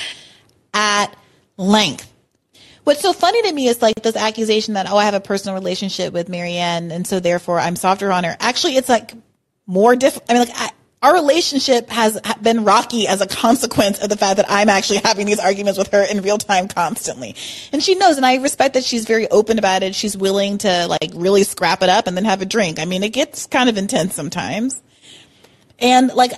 at 0.72 1.14
length. 1.56 2.12
What's 2.84 3.00
so 3.00 3.12
funny 3.12 3.42
to 3.42 3.52
me 3.52 3.66
is 3.66 3.82
like 3.82 4.02
this 4.02 4.16
accusation 4.16 4.74
that 4.74 4.88
oh 4.88 4.96
I 4.96 5.04
have 5.04 5.14
a 5.14 5.20
personal 5.20 5.54
relationship 5.54 6.12
with 6.12 6.28
Marianne, 6.28 6.92
and 6.92 7.06
so 7.06 7.20
therefore 7.20 7.58
I'm 7.58 7.76
softer 7.76 8.12
on 8.12 8.24
her. 8.24 8.36
Actually, 8.40 8.76
it's 8.76 8.88
like 8.88 9.12
more 9.66 9.96
difficult. 9.96 10.30
I 10.30 10.34
mean, 10.34 10.48
like 10.48 10.58
I, 10.58 10.70
our 11.02 11.12
relationship 11.12 11.90
has 11.90 12.18
been 12.40 12.64
rocky 12.64 13.06
as 13.06 13.20
a 13.20 13.26
consequence 13.26 14.02
of 14.02 14.08
the 14.08 14.16
fact 14.16 14.38
that 14.38 14.46
I'm 14.48 14.68
actually 14.68 14.98
having 14.98 15.26
these 15.26 15.38
arguments 15.38 15.78
with 15.78 15.92
her 15.92 16.02
in 16.02 16.22
real 16.22 16.38
time 16.38 16.68
constantly. 16.68 17.36
And 17.72 17.82
she 17.82 17.94
knows, 17.94 18.16
and 18.16 18.24
I 18.24 18.36
respect 18.36 18.74
that 18.74 18.84
she's 18.84 19.04
very 19.04 19.28
open 19.28 19.58
about 19.58 19.82
it. 19.82 19.94
She's 19.94 20.16
willing 20.16 20.58
to 20.58 20.86
like 20.86 21.12
really 21.14 21.44
scrap 21.44 21.82
it 21.82 21.90
up 21.90 22.06
and 22.06 22.16
then 22.16 22.24
have 22.24 22.40
a 22.40 22.46
drink. 22.46 22.78
I 22.78 22.86
mean, 22.86 23.02
it 23.02 23.10
gets 23.10 23.46
kind 23.46 23.68
of 23.68 23.76
intense 23.76 24.14
sometimes. 24.14 24.80
And 25.78 26.12
like, 26.14 26.32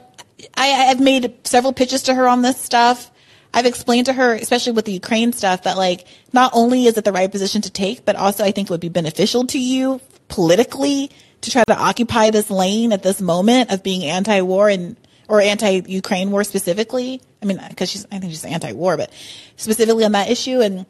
I, 0.56 0.88
I've 0.88 1.00
made 1.00 1.46
several 1.46 1.72
pitches 1.72 2.02
to 2.04 2.14
her 2.14 2.26
on 2.26 2.42
this 2.42 2.60
stuff. 2.60 3.10
I've 3.54 3.66
explained 3.66 4.06
to 4.06 4.12
her, 4.12 4.34
especially 4.34 4.72
with 4.72 4.84
the 4.84 4.92
Ukraine 4.92 5.32
stuff, 5.32 5.62
that 5.62 5.76
like, 5.76 6.06
not 6.32 6.50
only 6.52 6.86
is 6.86 6.98
it 6.98 7.04
the 7.04 7.12
right 7.12 7.30
position 7.30 7.62
to 7.62 7.70
take, 7.70 8.04
but 8.04 8.16
also 8.16 8.44
I 8.44 8.50
think 8.50 8.68
it 8.68 8.70
would 8.70 8.80
be 8.80 8.88
beneficial 8.88 9.46
to 9.46 9.58
you 9.58 10.00
politically 10.28 11.10
to 11.42 11.50
try 11.50 11.64
to 11.64 11.78
occupy 11.78 12.30
this 12.30 12.50
lane 12.50 12.92
at 12.92 13.02
this 13.02 13.20
moment 13.20 13.70
of 13.70 13.82
being 13.82 14.04
anti-war 14.04 14.68
and 14.68 14.96
or 15.28 15.40
anti-Ukraine 15.40 16.30
war 16.30 16.42
specifically. 16.42 17.20
I 17.42 17.46
mean, 17.46 17.60
because 17.68 17.90
she's 17.90 18.06
I 18.10 18.18
think 18.18 18.32
she's 18.32 18.44
anti-war, 18.44 18.96
but 18.96 19.12
specifically 19.56 20.04
on 20.04 20.12
that 20.12 20.30
issue, 20.30 20.60
and 20.60 20.86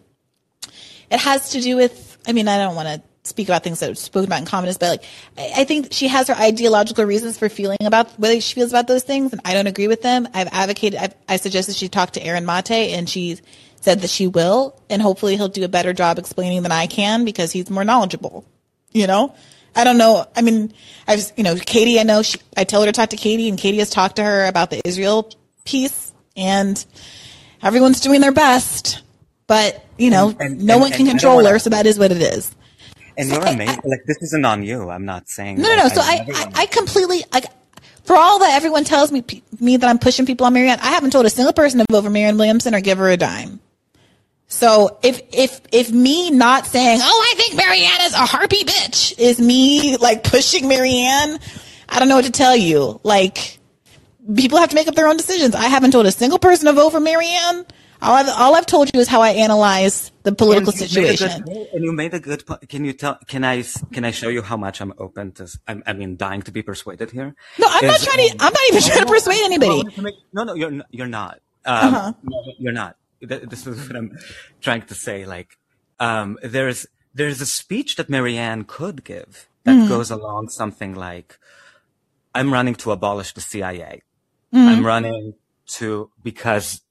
it 1.11 1.20
has 1.20 1.51
to 1.51 1.61
do 1.61 1.77
with. 1.77 2.16
I 2.27 2.33
mean, 2.33 2.49
I 2.49 2.59
don't 2.59 2.75
want 2.75 2.89
to 2.89 3.03
speak 3.25 3.49
about 3.49 3.62
things 3.62 3.81
that 3.81 3.91
are 3.91 3.95
spoken 3.95 4.29
about 4.29 4.41
in 4.41 4.47
communists, 4.47 4.79
but 4.79 4.91
like 4.91 5.05
I, 5.37 5.62
I 5.62 5.65
think 5.65 5.89
she 5.93 6.09
has 6.09 6.29
her 6.29 6.35
ideological 6.35 7.05
reasons 7.05 7.39
for 7.39 7.49
feeling 7.49 7.79
about 7.85 8.19
whether 8.19 8.41
she 8.41 8.55
feels 8.55 8.70
about 8.70 8.87
those 8.87 9.03
things, 9.03 9.33
and 9.33 9.41
I 9.45 9.55
don't 9.55 9.66
agree 9.66 9.89
with 9.89 10.03
them. 10.03 10.29
I've 10.33 10.49
advocated. 10.51 10.99
I've, 10.99 11.15
I 11.29 11.37
suggested 11.37 11.75
she 11.75 11.89
talk 11.89 12.12
to 12.12 12.23
Aaron 12.23 12.47
Mate, 12.47 12.70
and 12.70 13.09
she 13.09 13.39
said 13.81 14.01
that 14.01 14.11
she 14.11 14.27
will, 14.27 14.81
and 14.89 15.03
hopefully 15.03 15.37
he'll 15.37 15.49
do 15.49 15.65
a 15.65 15.69
better 15.69 15.93
job 15.93 16.19
explaining 16.19 16.62
than 16.62 16.73
I 16.73 16.87
can 16.87 17.25
because 17.25 17.53
he's 17.53 17.70
more 17.70 17.85
knowledgeable. 17.85 18.45
You 18.93 19.07
know. 19.07 19.35
I 19.74 19.85
don't 19.85 19.99
know. 19.99 20.27
I 20.35 20.43
mean, 20.43 20.73
I've, 21.07 21.32
you 21.36 21.45
know, 21.45 21.55
Katie, 21.57 22.01
I 22.01 22.03
know 22.03 22.23
she, 22.23 22.39
I 22.57 22.65
tell 22.65 22.81
her 22.81 22.86
to 22.86 22.93
talk 22.93 23.11
to 23.11 23.16
Katie 23.16 23.49
and 23.49 23.59
Katie 23.59 23.78
has 23.78 23.90
talked 23.90 24.16
to 24.16 24.24
her 24.24 24.47
about 24.47 24.70
the 24.70 24.81
Israel 24.86 25.32
piece 25.65 26.12
and 26.36 26.85
everyone's 27.62 28.01
doing 28.01 28.20
their 28.20 28.32
best, 28.32 29.03
but 29.47 29.85
you 29.97 30.11
know, 30.11 30.31
and, 30.31 30.40
and, 30.40 30.62
no 30.65 30.74
and, 30.74 30.82
one 30.82 30.93
can 30.93 31.07
control 31.07 31.45
her. 31.45 31.59
So 31.59 31.70
that 31.70 31.86
is 31.86 31.99
what 31.99 32.12
it 32.12 32.23
is. 32.23 32.55
And 33.16 33.28
so 33.28 33.35
you're 33.35 33.47
amazing. 33.47 33.81
like 33.85 34.05
this 34.07 34.23
isn't 34.23 34.45
on 34.45 34.62
you. 34.62 34.90
I'm 34.90 35.05
not 35.05 35.28
saying. 35.28 35.61
No, 35.61 35.69
no, 35.69 35.82
no. 35.82 35.89
So 35.89 36.01
I, 36.01 36.24
I, 36.32 36.53
I 36.55 36.66
completely, 36.66 37.24
like, 37.32 37.47
for 38.05 38.16
all 38.16 38.39
that 38.39 38.55
everyone 38.55 38.85
tells 38.85 39.11
me, 39.11 39.24
me 39.59 39.77
that 39.77 39.89
I'm 39.89 39.99
pushing 39.99 40.24
people 40.24 40.47
on 40.47 40.55
Marianne, 40.55 40.78
I 40.81 40.90
haven't 40.90 41.11
told 41.11 41.27
a 41.27 41.31
single 41.31 41.53
person 41.53 41.81
to 41.81 41.86
vote 41.90 42.05
for 42.05 42.11
Marianne 42.11 42.39
Williamson 42.39 42.74
or 42.74 42.81
give 42.81 42.99
her 42.99 43.09
a 43.09 43.16
dime. 43.16 43.61
So 44.49 44.99
if 45.03 45.20
if 45.31 45.61
if 45.73 45.93
me 45.93 46.31
not 46.31 46.66
saying, 46.66 47.01
"Oh, 47.03 47.27
I 47.33 47.37
think 47.37 47.55
Marianne 47.55 48.01
is 48.01 48.15
a 48.15 48.25
harpy 48.25 48.65
bitch," 48.65 49.16
is 49.19 49.39
me 49.39 49.99
like 49.99 50.25
pushing 50.25 50.69
Marianne, 50.69 51.39
I 51.89 51.99
don't 51.99 52.09
know 52.09 52.16
what 52.16 52.25
to 52.25 52.33
tell 52.33 52.57
you. 52.57 52.99
Like 53.05 53.59
people 54.35 54.59
have 54.59 54.70
to 54.70 54.75
make 54.75 54.89
up 54.89 54.95
their 54.95 55.07
own 55.07 55.19
decisions. 55.19 55.55
I 55.55 55.65
haven't 55.65 55.91
told 55.91 56.07
a 56.07 56.12
single 56.12 56.39
person 56.39 56.66
to 56.66 56.73
vote 56.73 56.91
for 56.91 57.01
Marianne. 57.01 57.66
All 58.01 58.15
I've, 58.15 58.29
all 58.29 58.55
I've 58.55 58.65
told 58.65 58.91
you 58.95 59.01
is 59.01 59.09
how 59.09 59.20
I 59.20 59.31
analyze 59.31 60.12
the 60.23 60.33
political 60.33 60.73
situation. 60.73 61.43
Good, 61.43 61.69
and 61.75 61.85
you 61.85 61.93
made 61.93 62.15
a 62.15 62.20
good 62.20 62.47
point. 62.47 62.69
Can 62.70 62.87
you 62.87 62.95
tell? 62.95 63.19
Can 63.27 63.45
I? 63.45 63.65
Can 63.93 64.05
I 64.07 64.12
show 64.12 64.29
you 64.31 64.41
how 64.41 64.57
much 64.57 64.81
I'm 64.81 64.95
open 64.99 65.33
to? 65.33 65.49
I'm, 65.66 65.83
I 65.85 65.93
mean, 65.93 66.16
dying 66.16 66.41
to 66.43 66.53
be 66.53 66.62
persuaded 66.62 67.11
here. 67.11 67.35
No, 67.59 67.66
I'm 67.69 67.85
is, 67.85 67.91
not 67.91 68.01
trying 68.01 68.29
to. 68.29 68.37
I'm 68.41 68.53
not 68.53 68.62
even 68.70 68.83
trying 68.83 69.01
to 69.01 69.07
persuade 69.07 69.41
anybody. 69.45 69.83
No, 70.33 70.45
no, 70.45 70.55
you're 70.55 70.81
you're 70.91 71.07
not. 71.07 71.41
Um, 71.66 71.95
uh-huh. 71.95 72.12
You're 72.59 72.73
not 72.73 72.97
this 73.20 73.66
is 73.66 73.89
what 73.89 73.97
I'm 73.97 74.19
trying 74.61 74.82
to 74.82 74.95
say. 74.95 75.24
Like, 75.24 75.59
um, 76.01 76.39
there's 76.43 76.86
there's 77.15 77.40
a 77.40 77.47
speech 77.47 77.97
that 77.97 78.09
Marianne 78.09 78.65
could 78.65 79.05
give 79.05 79.49
that 79.65 79.73
mm. 79.73 79.89
goes 79.89 80.11
along 80.11 80.49
something 80.49 80.95
like, 80.95 81.39
"I'm 82.35 82.53
running 82.53 82.74
to 82.77 82.93
abolish 82.93 83.32
the 83.32 83.40
CIA. 83.40 84.03
Mm. 84.55 84.66
I'm 84.69 84.86
running 84.86 85.35
to 85.78 86.11
because." 86.23 86.82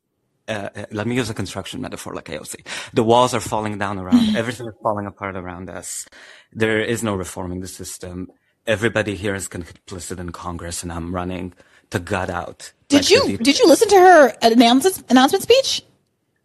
Uh, 0.49 0.69
uh, 0.77 0.85
let 0.91 1.05
me 1.05 1.13
use 1.13 1.29
a 1.29 1.33
construction 1.33 1.81
metaphor 1.81 2.15
like 2.15 2.23
AOC. 2.23 2.65
The 2.93 3.03
walls 3.03 3.33
are 3.33 3.41
falling 3.41 3.77
down 3.77 3.99
around, 3.99 4.37
everything 4.37 4.65
is 4.65 4.75
falling 4.81 5.05
apart 5.05 5.35
around 5.35 5.69
us. 5.69 6.07
There 6.53 6.79
is 6.79 7.03
no 7.03 7.15
reforming 7.15 7.59
the 7.59 7.67
system. 7.67 8.31
Everybody 8.65 9.17
here 9.17 9.35
is 9.35 9.49
complicit 9.49 10.19
in 10.19 10.31
Congress 10.31 10.83
and 10.83 10.93
I'm 10.93 11.13
running 11.13 11.53
to 11.89 11.99
gut 11.99 12.29
out. 12.29 12.71
Did 12.87 13.09
you, 13.09 13.37
did 13.37 13.59
you 13.59 13.67
listen 13.67 13.89
to 13.89 13.97
her 13.97 14.33
announcement, 14.41 15.03
announcement 15.09 15.43
speech? 15.43 15.83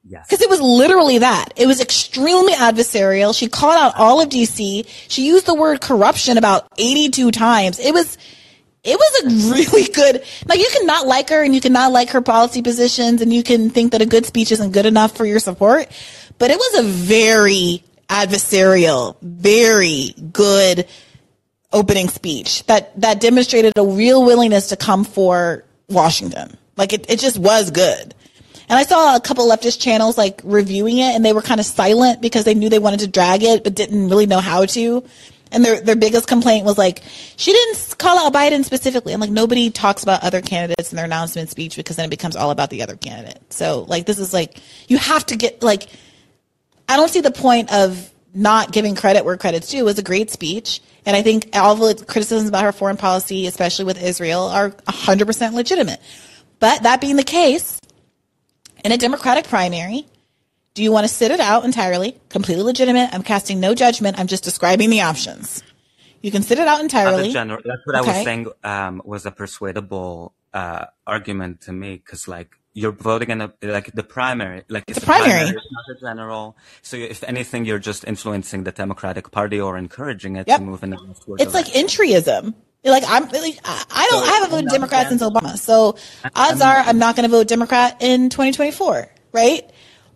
Yes. 0.04 0.26
Because 0.28 0.42
it 0.42 0.50
was 0.50 0.60
literally 0.60 1.18
that. 1.18 1.52
It 1.56 1.66
was 1.66 1.80
extremely 1.80 2.52
adversarial. 2.52 3.36
She 3.36 3.48
called 3.48 3.76
out 3.76 3.96
all 3.96 4.20
of 4.20 4.28
DC. 4.28 4.86
She 5.08 5.26
used 5.26 5.46
the 5.46 5.54
word 5.54 5.80
corruption 5.80 6.38
about 6.38 6.66
82 6.76 7.30
times. 7.30 7.78
It 7.78 7.94
was, 7.94 8.18
it 8.82 8.98
was 8.98 9.22
a 9.22 9.52
really 9.54 9.88
good, 9.88 10.24
like 10.46 10.58
you 10.58 10.68
can 10.72 10.86
not 10.86 11.06
like 11.06 11.28
her 11.30 11.42
and 11.44 11.54
you 11.54 11.60
can 11.60 11.72
not 11.72 11.92
like 11.92 12.10
her 12.10 12.20
policy 12.20 12.62
positions 12.62 13.22
and 13.22 13.32
you 13.32 13.44
can 13.44 13.70
think 13.70 13.92
that 13.92 14.02
a 14.02 14.06
good 14.06 14.26
speech 14.26 14.50
isn't 14.50 14.72
good 14.72 14.86
enough 14.86 15.16
for 15.16 15.24
your 15.24 15.38
support. 15.38 15.88
But 16.38 16.50
it 16.50 16.58
was 16.58 16.80
a 16.80 16.82
very 16.82 17.84
adversarial, 18.08 19.16
very 19.22 20.14
good 20.32 20.88
opening 21.72 22.08
speech 22.08 22.66
that, 22.66 23.00
that 23.00 23.20
demonstrated 23.20 23.72
a 23.76 23.86
real 23.86 24.24
willingness 24.24 24.68
to 24.70 24.76
come 24.76 25.04
for 25.04 25.64
Washington. 25.88 26.56
Like 26.76 26.92
it, 26.92 27.08
it 27.08 27.20
just 27.20 27.38
was 27.38 27.70
good. 27.70 28.14
And 28.72 28.78
I 28.78 28.84
saw 28.84 29.14
a 29.14 29.20
couple 29.20 29.46
leftist 29.46 29.82
channels 29.82 30.16
like 30.16 30.40
reviewing 30.42 30.96
it 30.96 31.14
and 31.14 31.22
they 31.22 31.34
were 31.34 31.42
kind 31.42 31.60
of 31.60 31.66
silent 31.66 32.22
because 32.22 32.44
they 32.44 32.54
knew 32.54 32.70
they 32.70 32.78
wanted 32.78 33.00
to 33.00 33.06
drag 33.06 33.42
it, 33.42 33.64
but 33.64 33.74
didn't 33.74 34.08
really 34.08 34.24
know 34.24 34.40
how 34.40 34.64
to. 34.64 35.04
And 35.50 35.62
their, 35.62 35.82
their 35.82 35.94
biggest 35.94 36.26
complaint 36.26 36.64
was 36.64 36.78
like, 36.78 37.02
she 37.36 37.52
didn't 37.52 37.96
call 37.98 38.16
out 38.16 38.32
Biden 38.32 38.64
specifically. 38.64 39.12
And 39.12 39.20
like 39.20 39.28
nobody 39.28 39.68
talks 39.68 40.02
about 40.02 40.22
other 40.22 40.40
candidates 40.40 40.90
in 40.90 40.96
their 40.96 41.04
announcement 41.04 41.50
speech 41.50 41.76
because 41.76 41.96
then 41.96 42.06
it 42.06 42.08
becomes 42.08 42.34
all 42.34 42.50
about 42.50 42.70
the 42.70 42.82
other 42.82 42.96
candidate. 42.96 43.42
So 43.52 43.84
like 43.88 44.06
this 44.06 44.18
is 44.18 44.32
like, 44.32 44.56
you 44.88 44.96
have 44.96 45.26
to 45.26 45.36
get 45.36 45.62
like, 45.62 45.88
I 46.88 46.96
don't 46.96 47.10
see 47.10 47.20
the 47.20 47.30
point 47.30 47.70
of 47.74 48.10
not 48.32 48.72
giving 48.72 48.94
credit 48.94 49.26
where 49.26 49.36
credit's 49.36 49.68
due. 49.68 49.80
It 49.80 49.84
was 49.84 49.98
a 49.98 50.02
great 50.02 50.30
speech. 50.30 50.80
And 51.04 51.14
I 51.14 51.20
think 51.20 51.50
all 51.52 51.74
the 51.74 52.02
criticisms 52.06 52.48
about 52.48 52.64
her 52.64 52.72
foreign 52.72 52.96
policy, 52.96 53.46
especially 53.46 53.84
with 53.84 54.02
Israel, 54.02 54.44
are 54.44 54.70
100% 54.70 55.52
legitimate. 55.52 56.00
But 56.58 56.84
that 56.84 57.02
being 57.02 57.16
the 57.16 57.22
case, 57.22 57.81
in 58.84 58.92
a 58.92 58.96
Democratic 58.96 59.46
primary, 59.46 60.06
do 60.74 60.82
you 60.82 60.92
want 60.92 61.04
to 61.04 61.12
sit 61.12 61.30
it 61.30 61.40
out 61.40 61.64
entirely? 61.64 62.18
Completely 62.28 62.64
legitimate. 62.64 63.10
I'm 63.12 63.22
casting 63.22 63.60
no 63.60 63.74
judgment. 63.74 64.18
I'm 64.18 64.26
just 64.26 64.44
describing 64.44 64.90
the 64.90 65.02
options. 65.02 65.62
You 66.22 66.30
can 66.30 66.42
sit 66.42 66.58
it 66.58 66.68
out 66.68 66.80
entirely. 66.80 67.32
General, 67.32 67.60
that's 67.64 67.82
what 67.84 67.96
okay. 67.96 68.10
I 68.10 68.16
was 68.16 68.24
saying 68.24 68.46
um, 68.64 69.02
was 69.04 69.26
a 69.26 69.30
persuadable 69.30 70.34
uh, 70.54 70.86
argument 71.06 71.62
to 71.62 71.72
me 71.72 71.96
because, 71.96 72.28
like, 72.28 72.56
you're 72.74 72.92
voting 72.92 73.30
in 73.30 73.40
a 73.42 73.52
like 73.60 73.92
the 73.92 74.02
primary, 74.02 74.62
like 74.68 74.84
it's, 74.86 74.98
the 74.98 75.04
primary. 75.04 75.30
primary, 75.32 75.56
not 75.72 75.96
a 75.96 76.00
general. 76.00 76.56
So 76.80 76.96
if 76.96 77.22
anything, 77.24 77.64
you're 77.66 77.78
just 77.78 78.04
influencing 78.04 78.64
the 78.64 78.72
Democratic 78.72 79.30
Party 79.30 79.60
or 79.60 79.76
encouraging 79.76 80.36
it 80.36 80.48
yep. 80.48 80.58
to 80.58 80.64
move 80.64 80.82
in 80.82 80.90
the 80.90 80.96
a 80.96 81.42
It's 81.42 81.54
like 81.54 81.66
entryism. 81.66 82.54
Like 82.84 83.04
I'm 83.06 83.24
like 83.24 83.60
I 83.64 84.08
don't 84.10 84.24
so, 84.24 84.30
I 84.30 84.32
haven't 84.34 84.50
voted 84.50 84.70
Democrat 84.70 85.08
since 85.08 85.22
Obama. 85.22 85.56
So 85.56 85.96
odds 86.34 86.60
are 86.60 86.76
I'm 86.78 86.98
not 86.98 87.14
going 87.14 87.28
to 87.28 87.30
vote 87.30 87.46
Democrat 87.46 87.98
in 88.00 88.28
2024, 88.28 89.08
right? 89.32 89.70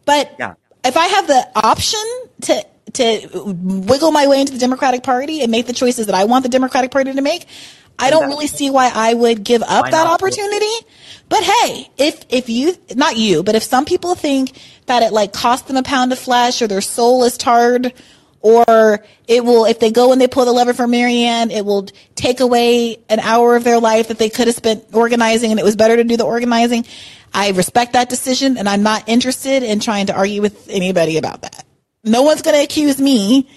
But 0.05 0.35
yeah. 0.39 0.55
if 0.85 0.97
I 0.97 1.07
have 1.07 1.27
the 1.29 1.49
option 1.55 2.01
to 2.43 2.67
to 2.95 3.29
wiggle 3.45 4.11
my 4.11 4.27
way 4.27 4.41
into 4.41 4.53
the 4.53 4.59
Democratic 4.59 5.05
Party 5.05 5.43
and 5.43 5.51
make 5.51 5.67
the 5.67 5.73
choices 5.73 6.07
that 6.07 6.15
I 6.15 6.25
want 6.25 6.43
the 6.43 6.49
Democratic 6.49 6.91
Party 6.91 7.13
to 7.13 7.23
make, 7.23 7.47
I 7.99 8.11
don't 8.11 8.29
really 8.29 8.47
see 8.49 8.71
why 8.71 8.91
I 8.93 9.15
would 9.15 9.45
give 9.45 9.63
up 9.63 9.91
that 9.91 10.07
opportunity. 10.07 10.75
But 11.29 11.45
hey, 11.45 11.91
if 11.99 12.25
if 12.29 12.49
you 12.49 12.77
not 12.95 13.17
you, 13.17 13.45
but 13.45 13.55
if 13.55 13.63
some 13.63 13.85
people 13.85 14.17
think 14.17 14.59
that 14.87 15.05
it 15.05 15.13
like 15.13 15.33
cost 15.33 15.69
them 15.69 15.77
a 15.77 15.83
pound 15.85 16.13
of 16.13 16.19
flesh 16.19 16.63
or 16.63 16.67
their 16.67 16.81
soul 16.81 17.23
is 17.25 17.37
tarred 17.37 17.93
or 18.47 19.05
it 19.27 19.45
will, 19.45 19.65
if 19.65 19.81
they 19.81 19.91
go 19.91 20.13
and 20.13 20.21
they 20.21 20.29
pull 20.29 20.45
the 20.45 20.53
lever 20.53 20.73
for 20.73 20.87
Marianne, 20.87 21.51
it 21.51 21.65
will 21.65 21.89
take 22.15 22.39
away 22.39 22.97
an 23.09 23.19
hour 23.19 23.57
of 23.57 23.65
their 23.65 23.81
life 23.81 24.07
that 24.07 24.19
they 24.19 24.31
could 24.31 24.47
have 24.47 24.55
spent 24.55 24.85
organizing 24.93 25.51
and 25.51 25.59
it 25.59 25.65
was 25.65 25.75
better 25.75 25.97
to 25.97 26.05
do 26.05 26.17
the 26.17 26.25
organizing. 26.25 26.87
I 27.35 27.51
respect 27.51 27.95
that 27.95 28.09
decision 28.09 28.57
and 28.57 28.69
I'm 28.69 28.85
not 28.85 29.09
interested 29.09 29.65
in 29.65 29.81
trying 29.81 30.07
to 30.07 30.15
argue 30.15 30.43
with 30.43 30.69
anybody 30.69 31.19
about 31.19 31.43
that. 31.43 31.65
No 32.05 32.23
one's 32.23 32.43
going 32.43 32.57
to 32.57 32.63
accuse 32.63 33.01
me 33.01 33.51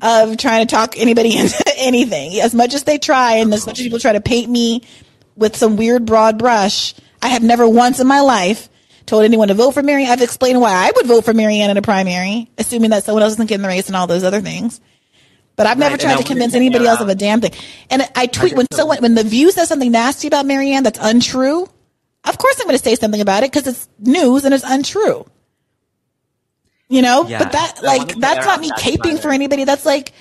of 0.00 0.38
trying 0.38 0.66
to 0.66 0.74
talk 0.74 0.96
anybody 0.96 1.36
into 1.38 1.62
anything. 1.76 2.40
As 2.40 2.54
much 2.54 2.72
as 2.72 2.84
they 2.84 2.96
try 2.96 3.34
and 3.34 3.52
as 3.52 3.66
much 3.66 3.78
as 3.78 3.84
people 3.84 3.98
try 3.98 4.14
to 4.14 4.22
paint 4.22 4.50
me 4.50 4.84
with 5.36 5.54
some 5.54 5.76
weird 5.76 6.06
broad 6.06 6.38
brush, 6.38 6.94
I 7.20 7.28
have 7.28 7.42
never 7.42 7.68
once 7.68 8.00
in 8.00 8.06
my 8.06 8.20
life 8.20 8.69
told 9.10 9.24
anyone 9.24 9.48
to 9.48 9.54
vote 9.54 9.72
for 9.72 9.82
Mary. 9.82 10.06
I've 10.06 10.22
explained 10.22 10.60
why 10.60 10.70
I 10.70 10.92
would 10.94 11.06
vote 11.06 11.24
for 11.24 11.34
Marianne 11.34 11.68
in 11.68 11.76
a 11.76 11.82
primary, 11.82 12.48
assuming 12.56 12.90
that 12.90 13.02
someone 13.02 13.24
else 13.24 13.32
isn't 13.34 13.48
getting 13.48 13.62
the 13.62 13.68
race 13.68 13.88
and 13.88 13.96
all 13.96 14.06
those 14.06 14.22
other 14.22 14.40
things. 14.40 14.80
But 15.56 15.66
I've 15.66 15.78
never 15.78 15.94
Right, 15.94 16.00
tried 16.00 16.18
to 16.18 16.24
convince 16.24 16.54
anybody 16.54 16.86
else 16.86 17.00
of 17.00 17.08
a 17.08 17.14
damn 17.16 17.40
thing. 17.40 17.50
And 17.90 18.08
I 18.14 18.26
tweet 18.26 18.54
when 18.54 18.66
just 18.70 18.78
someone 18.78 18.98
when 19.02 19.16
the 19.16 19.24
View 19.24 19.50
says 19.50 19.68
something 19.68 19.90
nasty 19.90 20.28
about 20.28 20.46
Marianne 20.46 20.84
that's 20.84 20.98
untrue. 21.02 21.68
Of 22.24 22.38
course, 22.38 22.60
I'm 22.60 22.66
going 22.66 22.78
to 22.78 22.82
say 22.82 22.94
something 22.94 23.20
about 23.20 23.42
it 23.42 23.50
because 23.50 23.66
it's 23.66 23.88
news 23.98 24.44
and 24.44 24.54
it's 24.54 24.64
untrue. 24.64 25.26
You 26.88 27.02
know, 27.02 27.26
Yeah, 27.26 27.40
but 27.40 27.52
that 27.52 27.82
like 27.82 28.14
that's 28.14 28.46
not 28.46 28.60
me 28.60 28.70
caping 28.70 29.20
for 29.20 29.30
anybody. 29.30 29.64
That's 29.64 29.84
like 29.84 30.12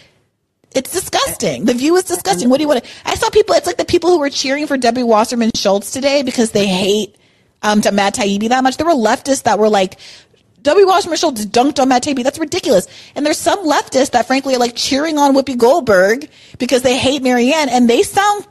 it's 0.73 0.91
disgusting. 0.91 1.65
The 1.65 1.75
View 1.75 1.95
is 1.95 2.05
disgusting. 2.05 2.49
What 2.49 2.57
do 2.57 2.63
you 2.63 2.67
want? 2.67 2.83
to 2.83 2.89
I 3.05 3.13
saw 3.15 3.29
people. 3.29 3.53
It's 3.53 3.67
like 3.67 3.77
the 3.77 3.85
people 3.85 4.09
who 4.09 4.19
were 4.19 4.31
cheering 4.31 4.65
for 4.65 4.77
Debbie 4.77 5.03
Wasserman 5.03 5.51
Schultz 5.55 5.91
today 5.91 6.23
because 6.23 6.51
they 6.51 6.65
hate 6.65 7.15
um 7.61 7.81
to 7.81 7.91
Matt 7.91 8.15
Taibbi 8.15 8.49
that 8.49 8.63
much. 8.63 8.77
There 8.77 8.85
were 8.85 8.93
leftists 8.93 9.43
that 9.43 9.59
were 9.59 9.69
like. 9.69 9.97
W. 10.61 10.85
Wasserman 10.85 11.17
Schultz 11.17 11.45
dunked 11.45 11.79
on 11.79 11.87
Matt 11.87 12.03
Taibbi. 12.03 12.21
That's 12.21 12.37
ridiculous. 12.37 12.85
And 13.15 13.25
there's 13.25 13.37
some 13.37 13.65
leftists 13.65 14.11
that 14.11 14.27
frankly 14.27 14.55
are 14.55 14.59
like 14.59 14.75
cheering 14.75 15.17
on 15.17 15.33
Whoopi 15.33 15.57
Goldberg 15.57 16.29
because 16.57 16.81
they 16.81 16.97
hate 16.97 17.23
Marianne 17.23 17.69
and 17.69 17.89
they 17.89 18.03
sound 18.03 18.45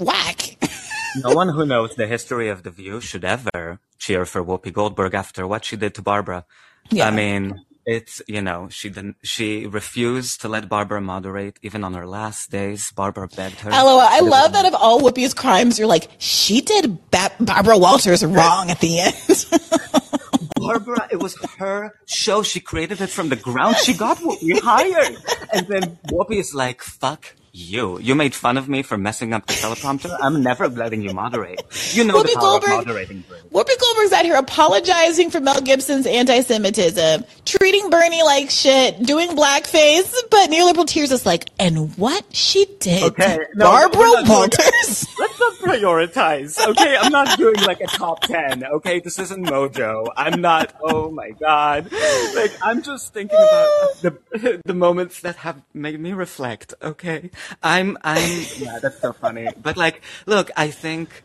whack. 0.00 0.56
no 1.22 1.32
one 1.32 1.48
who 1.48 1.64
knows 1.64 1.94
the 1.94 2.08
history 2.08 2.48
of 2.48 2.64
the 2.64 2.72
View 2.72 3.00
should 3.00 3.24
ever 3.24 3.78
cheer 3.98 4.24
for 4.24 4.44
Whoopi 4.44 4.72
Goldberg 4.72 5.14
after 5.14 5.46
what 5.46 5.64
she 5.64 5.76
did 5.76 5.94
to 5.94 6.02
Barbara. 6.02 6.44
Yeah. 6.90 7.06
I 7.06 7.12
mean, 7.12 7.64
it's 7.86 8.22
you 8.26 8.40
know 8.40 8.68
she 8.70 8.88
didn't 8.88 9.16
she 9.22 9.66
refused 9.66 10.40
to 10.42 10.48
let 10.48 10.68
Barbara 10.68 11.00
moderate 11.00 11.58
even 11.62 11.84
on 11.84 11.94
her 11.94 12.06
last 12.06 12.50
days. 12.50 12.92
Barbara 12.92 13.28
begged 13.28 13.60
her. 13.60 13.70
LOL. 13.70 14.00
I 14.00 14.20
love 14.20 14.52
that 14.52 14.66
of 14.66 14.74
all 14.74 15.00
Whoopi's 15.00 15.34
crimes, 15.34 15.78
you're 15.78 15.88
like, 15.88 16.08
she 16.18 16.60
did 16.60 17.10
ba- 17.10 17.32
Barbara 17.40 17.78
Walters 17.78 18.24
wrong 18.24 18.70
at 18.70 18.80
the 18.80 19.00
end. 19.00 19.46
Barbara, 20.56 21.08
it 21.10 21.20
was 21.22 21.36
her 21.58 21.92
show. 22.06 22.42
She 22.42 22.60
created 22.60 23.00
it 23.00 23.10
from 23.10 23.28
the 23.28 23.36
ground. 23.36 23.76
She 23.76 23.92
got 23.92 24.18
Whoopi 24.18 24.60
hired. 24.60 25.16
And 25.52 25.66
then 25.66 25.98
Whoopi 26.10 26.36
is 26.36 26.54
like, 26.54 26.80
fuck 26.82 27.34
you. 27.54 27.98
You 28.00 28.14
made 28.14 28.34
fun 28.34 28.58
of 28.58 28.68
me 28.68 28.82
for 28.82 28.98
messing 28.98 29.32
up 29.32 29.46
the 29.46 29.52
teleprompter. 29.54 30.14
I'm 30.20 30.42
never 30.42 30.68
letting 30.68 31.02
you 31.02 31.14
moderate. 31.14 31.60
You 31.92 32.04
know 32.04 32.22
the 32.22 32.28
Whoopi 32.30 32.34
power 32.34 32.42
Goldberg- 32.42 32.70
of 32.70 32.76
moderating. 32.86 33.24
Brie. 33.28 33.38
Whoopi 33.52 33.80
Goldberg's 33.80 34.12
out 34.12 34.24
here 34.24 34.36
apologizing 34.36 35.30
for 35.30 35.40
Mel 35.40 35.60
Gibson's 35.60 36.06
anti-Semitism, 36.06 37.24
treating 37.44 37.90
Bernie 37.90 38.22
like 38.24 38.50
shit, 38.50 39.00
doing 39.04 39.28
blackface, 39.30 40.12
but 40.30 40.50
neoliberal 40.50 40.86
tears 40.86 41.12
is 41.12 41.24
like, 41.24 41.48
and 41.60 41.96
what 41.96 42.24
she 42.34 42.66
did 42.80 43.04
Okay, 43.04 43.36
to 43.36 43.46
no, 43.54 43.66
Barbara 43.66 43.98
we're 44.00 44.20
not 44.22 44.28
Walters. 44.28 45.06
Let's 45.18 45.38
not 45.40 45.54
prioritize, 45.60 46.66
okay? 46.70 46.96
I'm 47.00 47.12
not 47.12 47.38
doing 47.38 47.56
like 47.62 47.80
a 47.80 47.86
top 47.86 48.22
10, 48.22 48.64
okay? 48.64 48.98
This 48.98 49.18
isn't 49.20 49.46
Mojo. 49.46 50.08
I'm 50.16 50.40
not, 50.40 50.74
oh 50.82 51.10
my 51.10 51.30
god. 51.30 51.90
Like, 52.34 52.52
I'm 52.62 52.82
just 52.82 53.14
thinking 53.14 53.38
about 53.38 54.02
the, 54.02 54.60
the 54.64 54.74
moments 54.74 55.20
that 55.20 55.36
have 55.36 55.62
made 55.72 56.00
me 56.00 56.12
reflect, 56.12 56.74
okay? 56.82 57.30
I'm, 57.62 57.98
I'm, 58.02 58.44
yeah, 58.58 58.78
that's 58.80 59.00
so 59.00 59.12
funny. 59.12 59.48
But 59.60 59.76
like, 59.76 60.02
look, 60.26 60.50
I 60.56 60.70
think, 60.70 61.24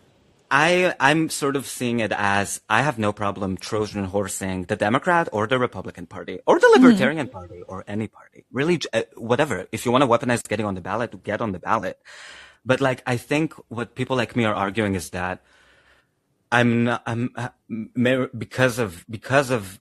I, 0.52 0.96
I'm 1.00 1.30
sort 1.30 1.56
of 1.56 1.68
seeing 1.68 2.00
it 2.00 2.12
as 2.12 2.62
I 2.70 2.82
have 2.82 2.98
no 2.98 3.14
problem 3.14 3.56
Trojan 3.56 4.06
horsing 4.06 4.64
the 4.64 4.76
Democrat 4.76 5.30
or 5.32 5.46
the 5.46 5.60
Republican 5.60 6.08
Party 6.08 6.40
or 6.48 6.60
the 6.60 6.70
Libertarian 6.74 7.28
Party 7.28 7.62
or 7.68 7.84
any 7.88 8.08
party. 8.08 8.46
Really, 8.52 8.82
uh, 8.92 9.04
whatever. 9.16 9.68
If 9.72 9.86
you 9.86 9.92
want 9.92 10.04
to 10.04 10.08
weaponize 10.08 10.48
getting 10.48 10.66
on 10.66 10.74
the 10.74 10.82
ballot, 10.82 11.24
get 11.24 11.42
on 11.42 11.52
the 11.52 11.60
ballot. 11.60 12.00
But 12.66 12.82
like, 12.82 13.04
I 13.06 13.18
think 13.18 13.54
what 13.68 13.94
people 13.94 14.18
like 14.18 14.36
me 14.36 14.46
are 14.46 14.56
arguing 14.56 14.96
is 14.96 15.12
that 15.12 15.44
I'm 16.52 16.84
not, 16.86 17.04
I'm, 17.06 17.30
uh, 17.36 17.50
because 18.36 18.80
of, 18.80 19.06
because 19.08 19.52
of, 19.52 19.80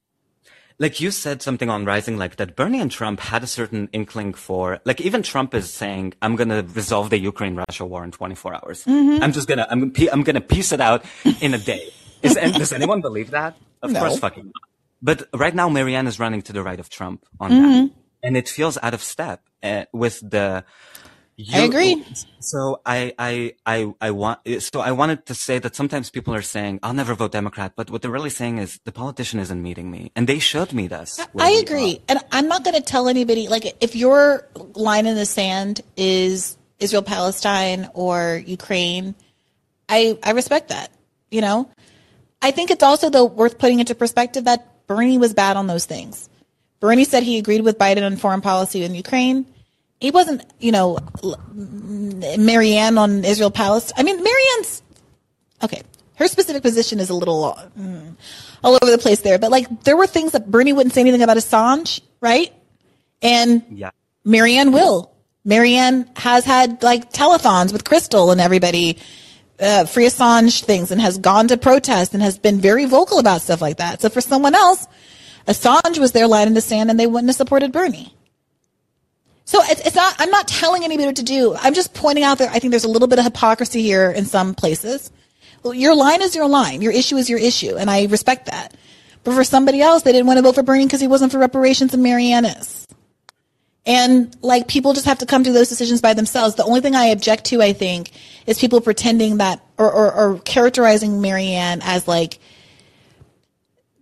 like 0.78 1.00
you 1.00 1.10
said 1.10 1.42
something 1.42 1.68
on 1.68 1.84
Rising, 1.84 2.16
like 2.18 2.36
that 2.36 2.54
Bernie 2.56 2.80
and 2.80 2.90
Trump 2.90 3.20
had 3.20 3.42
a 3.42 3.46
certain 3.46 3.88
inkling 3.92 4.32
for, 4.34 4.78
like 4.84 5.00
even 5.00 5.22
Trump 5.22 5.54
is 5.54 5.72
saying, 5.72 6.14
I'm 6.22 6.36
going 6.36 6.48
to 6.50 6.62
resolve 6.74 7.10
the 7.10 7.18
Ukraine-Russia 7.18 7.84
war 7.84 8.04
in 8.04 8.12
24 8.12 8.54
hours. 8.54 8.84
I'm 8.86 9.32
just 9.32 9.48
gonna, 9.48 9.66
I'm, 9.70 9.92
I'm 10.12 10.22
gonna 10.22 10.40
piece 10.40 10.70
it 10.72 10.80
out 10.80 11.04
in 11.40 11.54
a 11.54 11.58
day. 11.58 11.90
Is, 12.22 12.36
and 12.36 12.52
does 12.54 12.72
anyone 12.72 13.00
believe 13.00 13.30
that? 13.32 13.56
Of 13.82 13.92
No. 13.92 14.00
course 14.00 14.18
fucking 14.18 14.44
not. 14.44 14.52
But 15.00 15.28
right 15.32 15.54
now, 15.54 15.68
Marianne 15.68 16.06
is 16.08 16.18
running 16.18 16.42
to 16.42 16.52
the 16.52 16.62
right 16.62 16.80
of 16.80 16.88
Trump 16.88 17.24
on 17.40 17.50
Mm-hmm. 17.50 17.86
that. 17.86 17.90
And 18.20 18.36
it 18.36 18.48
feels 18.48 18.76
out 18.82 18.94
of 18.94 19.02
step 19.02 19.42
uh, 19.62 19.84
with 19.92 20.18
the, 20.28 20.64
I 21.54 21.60
agree. 21.60 22.04
Oh, 22.04 22.12
so 22.40 22.80
I, 22.84 23.14
I, 23.16 23.54
I, 23.64 23.94
I 24.00 24.10
want, 24.10 24.40
so 24.60 24.80
I 24.80 24.90
wanted 24.90 25.24
to 25.26 25.34
say 25.34 25.60
that 25.60 25.76
sometimes 25.76 26.10
people 26.10 26.34
are 26.34 26.42
saying, 26.42 26.80
I'll 26.82 26.94
never 26.94 27.14
vote 27.14 27.30
Democrat, 27.30 27.74
but 27.76 27.90
what 27.90 28.02
they're 28.02 28.10
really 28.10 28.30
saying 28.30 28.58
is 28.58 28.80
the 28.84 28.90
politician 28.90 29.38
isn't 29.38 29.62
meeting 29.62 29.88
me 29.88 30.10
and 30.16 30.26
they 30.26 30.40
should 30.40 30.72
meet 30.72 30.92
us. 30.92 31.20
I 31.38 31.50
agree. 31.50 32.00
And 32.08 32.18
I'm 32.32 32.48
not 32.48 32.64
going 32.64 32.74
to 32.74 32.82
tell 32.82 33.08
anybody, 33.08 33.46
like, 33.46 33.76
if 33.80 33.94
your 33.94 34.48
line 34.74 35.06
in 35.06 35.14
the 35.14 35.26
sand 35.26 35.80
is 35.96 36.58
Israel 36.80 37.02
Palestine 37.02 37.88
or 37.94 38.42
Ukraine, 38.44 39.14
I, 39.88 40.18
I 40.24 40.32
respect 40.32 40.70
that. 40.70 40.90
You 41.30 41.40
know, 41.40 41.70
I 42.42 42.50
think 42.50 42.72
it's 42.72 42.82
also, 42.82 43.10
though, 43.10 43.26
worth 43.26 43.58
putting 43.58 43.78
into 43.78 43.94
perspective 43.94 44.44
that 44.44 44.86
Bernie 44.88 45.18
was 45.18 45.34
bad 45.34 45.56
on 45.56 45.68
those 45.68 45.86
things. 45.86 46.28
Bernie 46.80 47.04
said 47.04 47.22
he 47.22 47.38
agreed 47.38 47.60
with 47.60 47.78
Biden 47.78 48.04
on 48.04 48.16
foreign 48.16 48.40
policy 48.40 48.82
in 48.82 48.94
Ukraine. 48.94 49.46
He 50.00 50.10
wasn't, 50.10 50.44
you 50.60 50.70
know, 50.70 50.98
Marianne 52.38 52.98
on 52.98 53.24
Israel 53.24 53.50
Palestine. 53.50 53.94
I 53.98 54.02
mean, 54.04 54.22
Marianne's 54.22 54.82
okay. 55.62 55.82
Her 56.14 56.28
specific 56.28 56.62
position 56.62 56.98
is 57.00 57.10
a 57.10 57.14
little 57.14 57.56
mm, 57.78 58.16
all 58.62 58.74
over 58.80 58.90
the 58.90 58.98
place 58.98 59.20
there, 59.20 59.38
but 59.38 59.50
like 59.50 59.84
there 59.84 59.96
were 59.96 60.06
things 60.06 60.32
that 60.32 60.50
Bernie 60.50 60.72
wouldn't 60.72 60.94
say 60.94 61.00
anything 61.00 61.22
about 61.22 61.36
Assange, 61.36 62.00
right? 62.20 62.52
And 63.22 63.64
Yeah. 63.70 63.90
Marianne 64.24 64.72
will. 64.72 65.12
Marianne 65.44 66.10
has 66.16 66.44
had 66.44 66.82
like 66.82 67.12
telethons 67.12 67.72
with 67.72 67.84
Crystal 67.84 68.30
and 68.30 68.40
everybody, 68.40 68.98
uh, 69.60 69.84
free 69.86 70.06
Assange 70.06 70.62
things 70.62 70.90
and 70.90 71.00
has 71.00 71.18
gone 71.18 71.48
to 71.48 71.56
protest 71.56 72.14
and 72.14 72.22
has 72.22 72.38
been 72.38 72.60
very 72.60 72.84
vocal 72.84 73.18
about 73.18 73.40
stuff 73.40 73.60
like 73.62 73.78
that. 73.78 74.02
So 74.02 74.08
for 74.08 74.20
someone 74.20 74.54
else, 74.54 74.86
Assange 75.46 75.98
was 75.98 76.12
their 76.12 76.26
line 76.26 76.46
in 76.46 76.54
the 76.54 76.60
sand 76.60 76.90
and 76.90 77.00
they 77.00 77.06
wouldn't 77.06 77.28
have 77.28 77.36
supported 77.36 77.72
Bernie. 77.72 78.14
So 79.48 79.60
it's, 79.62 79.80
it's 79.80 79.96
not, 79.96 80.14
I'm 80.18 80.30
not 80.30 80.46
telling 80.46 80.84
anybody 80.84 81.06
what 81.06 81.16
to 81.16 81.22
do. 81.22 81.54
I'm 81.54 81.72
just 81.72 81.94
pointing 81.94 82.22
out 82.22 82.36
that 82.36 82.50
I 82.52 82.58
think 82.58 82.70
there's 82.70 82.84
a 82.84 82.88
little 82.90 83.08
bit 83.08 83.18
of 83.18 83.24
hypocrisy 83.24 83.80
here 83.80 84.10
in 84.10 84.26
some 84.26 84.54
places. 84.54 85.10
Your 85.64 85.96
line 85.96 86.20
is 86.20 86.36
your 86.36 86.46
line. 86.46 86.82
Your 86.82 86.92
issue 86.92 87.16
is 87.16 87.30
your 87.30 87.38
issue. 87.38 87.74
And 87.74 87.88
I 87.88 88.04
respect 88.04 88.44
that. 88.50 88.76
But 89.24 89.32
for 89.32 89.44
somebody 89.44 89.80
else, 89.80 90.02
they 90.02 90.12
didn't 90.12 90.26
want 90.26 90.36
to 90.36 90.42
vote 90.42 90.56
for 90.56 90.62
Bernie 90.62 90.84
because 90.84 91.00
he 91.00 91.06
wasn't 91.06 91.32
for 91.32 91.38
reparations 91.38 91.94
and 91.94 92.02
Marianne 92.02 92.44
is. 92.44 92.86
And 93.86 94.36
like 94.42 94.68
people 94.68 94.92
just 94.92 95.06
have 95.06 95.20
to 95.20 95.26
come 95.26 95.44
to 95.44 95.52
those 95.52 95.70
decisions 95.70 96.02
by 96.02 96.12
themselves. 96.12 96.56
The 96.56 96.64
only 96.64 96.82
thing 96.82 96.94
I 96.94 97.06
object 97.06 97.46
to, 97.46 97.62
I 97.62 97.72
think, 97.72 98.10
is 98.46 98.58
people 98.58 98.82
pretending 98.82 99.38
that 99.38 99.64
or, 99.78 99.90
or, 99.90 100.12
or 100.12 100.38
characterizing 100.40 101.22
Marianne 101.22 101.80
as 101.82 102.06
like 102.06 102.38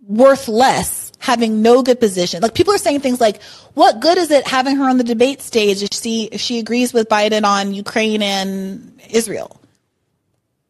worth 0.09 0.48
less, 0.48 1.06
having 1.19 1.63
no 1.63 1.83
good 1.83 1.99
position. 1.99 2.43
Like 2.43 2.55
people 2.55 2.75
are 2.75 2.79
saying 2.79 3.01
things 3.01 3.21
like, 3.21 3.43
"What 3.75 4.01
good 4.01 4.19
is 4.19 4.31
it 4.31 4.47
having 4.47 4.77
her 4.77 4.89
on 4.89 4.99
the 4.99 5.05
debate 5.05 5.43
stage 5.43 5.83
if 5.83 5.93
she 5.93 6.25
if 6.25 6.41
she 6.41 6.59
agrees 6.59 6.93
with 6.93 7.09
Biden 7.09 7.45
on 7.45 7.75
Ukraine 7.75 8.23
and 8.23 9.01
Israel?" 9.11 9.61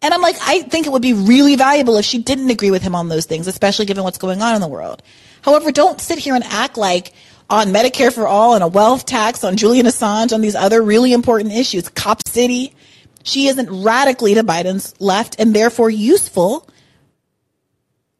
And 0.02 0.12
I'm 0.12 0.20
like, 0.20 0.36
I 0.43 0.62
think 0.62 0.86
it 0.86 0.93
would 0.93 1.02
be 1.02 1.14
really 1.14 1.56
valuable 1.56 1.97
if 1.97 2.05
she 2.05 2.18
didn't 2.18 2.51
agree 2.51 2.70
with 2.70 2.82
him 2.82 2.94
on 2.94 3.09
those 3.09 3.24
things, 3.24 3.47
especially 3.47 3.86
given 3.86 4.05
what's 4.05 4.18
going 4.18 4.43
on 4.43 4.55
in 4.55 4.60
the 4.60 4.68
world. 4.68 5.02
However, 5.43 5.73
don't 5.73 6.01
sit 6.01 6.18
here 6.18 6.35
and 6.35 6.44
act 6.44 6.77
like 6.77 7.12
on 7.48 7.68
Medicare 7.68 8.12
for 8.12 8.27
all 8.27 8.55
and 8.55 8.62
a 8.62 8.68
wealth 8.68 9.06
tax 9.06 9.43
on 9.43 9.56
Julian 9.56 9.86
Assange 9.86 10.32
on 10.32 10.40
these 10.40 10.55
other 10.55 10.82
really 10.82 11.12
important 11.12 11.55
issues, 11.55 11.89
Cop 11.89 12.27
City. 12.27 12.74
She 13.23 13.48
isn't 13.48 13.82
radically 13.82 14.35
to 14.35 14.44
Biden's 14.44 14.94
left 15.01 15.36
and 15.39 15.55
therefore 15.55 15.90
useful 15.90 16.68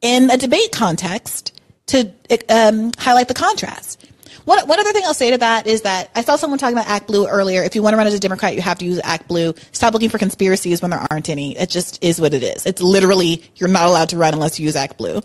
in 0.01 0.31
a 0.31 0.37
debate 0.37 0.73
context 0.73 1.53
to 1.87 2.11
um, 2.49 2.93
highlight 2.99 3.29
the 3.29 3.35
contrast. 3.35 4.05
One, 4.45 4.67
one 4.69 4.79
other 4.79 4.93
thing 4.93 5.03
I'll 5.05 5.15
say 5.15 5.33
to 5.33 5.39
that 5.39 5.67
is 5.67 5.83
that 5.83 6.11
I 6.15 6.23
saw 6.23 6.37
someone 6.37 6.59
talking 6.59 6.77
about 6.77 6.89
Act 6.89 7.09
Blue 7.09 7.27
earlier. 7.27 7.65
If 7.65 7.75
you 7.75 7.83
want 7.83 7.95
to 7.95 7.99
run 7.99 8.07
as 8.07 8.15
a 8.15 8.21
Democrat, 8.21 8.55
you 8.55 8.63
have 8.63 8.79
to 8.79 8.85
use 8.85 9.01
Act 9.03 9.27
Blue. 9.27 9.55
Stop 9.73 9.93
looking 9.93 10.09
for 10.09 10.19
conspiracies 10.19 10.81
when 10.81 10.93
there 10.93 11.05
aren't 11.11 11.29
any. 11.29 11.59
It 11.59 11.69
just 11.69 12.03
is 12.03 12.21
what 12.21 12.33
it 12.33 12.45
is. 12.45 12.65
It's 12.65 12.81
literally, 12.81 13.43
you're 13.57 13.69
not 13.69 13.87
allowed 13.87 14.11
to 14.11 14.17
run 14.17 14.35
unless 14.35 14.61
you 14.61 14.67
use 14.67 14.77
Act 14.77 14.99
Blue. 14.99 15.21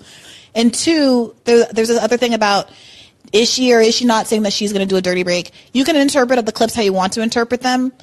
And 0.55 0.73
two, 0.73 1.35
there, 1.43 1.67
there's 1.71 1.89
this 1.89 2.01
other 2.01 2.17
thing 2.17 2.33
about 2.33 2.69
is 3.31 3.49
she 3.49 3.73
or 3.73 3.79
is 3.79 3.95
she 3.95 4.05
not 4.05 4.27
saying 4.27 4.41
that 4.43 4.53
she's 4.53 4.73
going 4.73 4.85
to 4.85 4.89
do 4.89 4.97
a 4.97 5.01
dirty 5.01 5.23
break? 5.23 5.51
You 5.71 5.85
can 5.85 5.95
interpret 5.95 6.43
the 6.45 6.51
clips 6.51 6.73
how 6.73 6.81
you 6.81 6.91
want 6.91 7.13
to 7.13 7.21
interpret 7.21 7.61
them. 7.61 7.93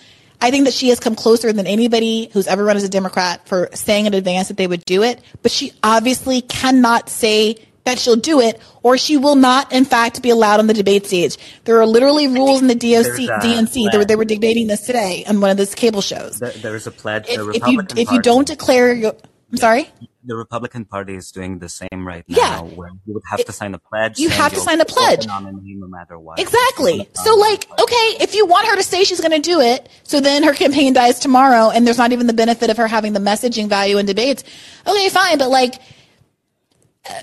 I 0.41 0.53
think 0.53 0.67
that 0.67 0.75
she 0.75 0.91
has 0.91 1.01
come 1.01 1.17
closer 1.17 1.53
than 1.53 1.67
anybody 1.67 2.31
who's 2.33 2.47
ever 2.47 2.65
run 2.65 2.77
as 2.77 2.85
a 2.85 2.89
Democrat 2.89 3.47
for 3.49 3.71
saying 3.75 4.07
in 4.07 4.15
advance 4.15 4.49
that 4.49 4.57
they 4.57 4.69
would 4.69 4.85
do 4.85 5.03
it. 5.03 5.21
But 5.43 5.51
she 5.51 5.73
obviously 5.83 6.43
cannot 6.43 7.09
say 7.09 7.57
that 7.85 7.99
she'll 7.99 8.17
do 8.17 8.41
it, 8.41 8.61
or 8.83 8.99
she 8.99 9.17
will 9.17 9.35
not, 9.35 9.73
in 9.73 9.85
fact, 9.85 10.23
be 10.23 10.31
allowed 10.31 10.61
on 10.61 10.67
the 10.67 10.75
debate 10.75 11.07
stage. 11.07 11.37
There 11.65 11.79
are 11.81 11.87
literally 11.87 12.27
rules 12.27 12.61
in 12.61 12.69
the 12.69 12.75
DOC, 12.75 13.43
DNC. 13.43 13.91
They 13.91 13.99
were, 13.99 14.05
they 14.05 14.17
were 14.17 14.25
debating 14.25 14.67
this 14.67 14.83
today 14.83 15.25
on 15.27 15.41
one 15.41 15.51
of 15.51 15.57
those 15.57 15.75
cable 15.75 16.03
shows. 16.03 16.39
There, 16.39 16.51
there 16.51 16.77
is 16.77 16.87
a 16.87 16.91
pledge. 16.91 17.27
If, 17.29 17.39
if 17.39 17.39
you 17.39 17.43
Republican 17.49 17.99
if 17.99 18.11
you 18.13 18.21
don't 18.21 18.47
declare 18.47 18.93
your 18.93 19.15
I'm 19.51 19.57
sorry? 19.57 19.89
The 20.25 20.37
Republican 20.37 20.85
Party 20.85 21.15
is 21.15 21.33
doing 21.33 21.59
the 21.59 21.71
same 21.71 22.07
right 22.07 22.23
now, 22.29 22.37
Yeah. 22.37 22.61
where 22.61 22.91
you 23.07 23.15
would 23.15 23.23
have 23.31 23.43
to 23.47 23.53
sign 23.53 23.73
a 23.73 23.79
pledge. 23.79 24.19
You 24.19 24.29
have 24.29 24.53
to 24.53 24.61
sign 24.61 24.79
a 24.81 24.85
pledge. 24.85 25.27
no 25.27 25.87
matter 25.87 26.19
what. 26.19 26.39
Exactly. 26.39 27.09
So, 27.15 27.35
like, 27.35 27.67
okay, 27.81 28.17
if 28.21 28.35
you 28.35 28.45
want 28.45 28.67
her 28.67 28.77
to 28.77 28.83
say 28.83 29.05
she's 29.05 29.21
going 29.23 29.31
to 29.31 29.39
do 29.39 29.61
it, 29.61 29.89
so 30.03 30.21
then 30.21 30.43
her 30.43 30.53
campaign 30.53 30.93
dies 30.93 31.19
tomorrow, 31.19 31.71
and 31.71 31.87
there's 31.87 31.97
not 31.97 32.13
even 32.13 32.27
the 32.27 32.35
benefit 32.35 32.69
of 32.69 32.77
her 32.77 32.87
having 32.87 33.15
the 33.15 33.21
messaging 33.21 33.69
value 33.69 33.97
in 33.97 34.05
debates. 34.05 34.45
Okay, 34.87 35.09
fine, 35.09 35.39
but 35.39 35.49
like, 35.49 35.81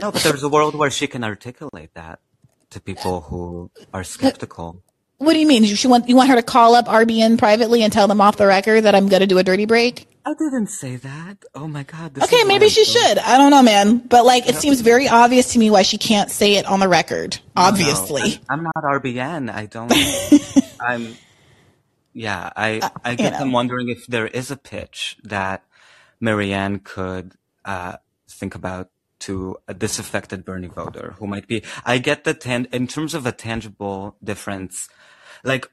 No, 0.02 0.12
but 0.12 0.22
there's 0.24 0.44
a 0.44 0.50
world 0.50 0.76
where 0.76 0.92
she 0.92 1.08
can 1.08 1.24
articulate 1.24 1.94
that 1.94 2.20
to 2.72 2.80
people 2.82 3.22
who 3.22 3.72
are 3.94 4.04
skeptical. 4.04 4.82
what 5.18 5.34
do 5.34 5.40
you 5.40 5.48
mean? 5.48 5.64
You, 5.64 5.76
want, 5.90 6.10
you 6.10 6.16
want 6.16 6.30
her 6.30 6.36
to 6.36 6.44
call 6.44 6.76
up 6.76 6.88
RBN 6.88 7.38
privately 7.38 7.84
and 7.84 7.92
tell 7.94 8.08
them 8.08 8.20
off 8.22 8.38
the 8.38 8.48
record 8.48 8.82
that 8.82 8.96
I'm 8.96 9.08
going 9.08 9.22
to 9.22 9.28
do 9.28 9.38
a 9.38 9.44
dirty 9.44 9.66
break? 9.66 10.08
I 10.26 10.34
didn't 10.34 10.68
say 10.68 10.96
that. 10.98 11.46
Oh 11.54 11.68
my 11.68 11.84
god. 11.84 12.16
This 12.16 12.24
Okay, 12.24 12.44
maybe 12.46 12.68
she 12.68 12.84
doing. 12.84 12.98
should. 13.08 13.18
I 13.20 13.38
don't 13.38 13.52
know, 13.52 13.62
man. 13.62 14.00
But 14.00 14.26
like, 14.26 14.50
it 14.50 14.56
seems 14.56 14.82
very 14.82 15.08
obvious 15.08 15.54
to 15.54 15.60
me 15.60 15.70
why 15.70 15.84
she 15.84 16.00
can't 16.00 16.32
say 16.32 16.56
it 16.56 16.66
on 16.66 16.80
the 16.80 16.88
record. 16.88 17.38
Obviously. 17.56 18.22
No, 18.22 18.38
I'm, 18.50 18.60
I'm 18.60 18.64
not 18.64 18.84
RBN. 18.84 19.54
I 19.54 19.68
don't. 19.68 19.94
I'm. 20.80 21.16
Yeah, 22.14 22.50
I 22.56 22.90
I 23.04 23.12
you 23.12 23.18
guess 23.18 23.34
know. 23.34 23.46
I'm 23.46 23.52
wondering 23.52 23.90
if 23.90 24.08
there 24.08 24.26
is 24.26 24.50
a 24.50 24.58
pitch 24.58 25.18
that 25.24 25.64
Marianne 26.20 26.80
could 26.80 27.34
uh, 27.64 27.98
think 28.28 28.56
about 28.56 28.90
to 29.20 29.58
a 29.68 29.74
disaffected 29.74 30.46
Bernie 30.46 30.68
voter 30.68 31.16
who 31.20 31.28
might 31.28 31.48
be. 31.48 31.64
I 31.86 31.98
get 31.98 32.24
the 32.24 32.34
tan 32.34 32.68
in 32.72 32.88
terms 32.88 33.14
of 33.14 33.26
a 33.26 33.32
tangible 33.32 34.18
difference, 34.24 34.90
like. 35.44 35.70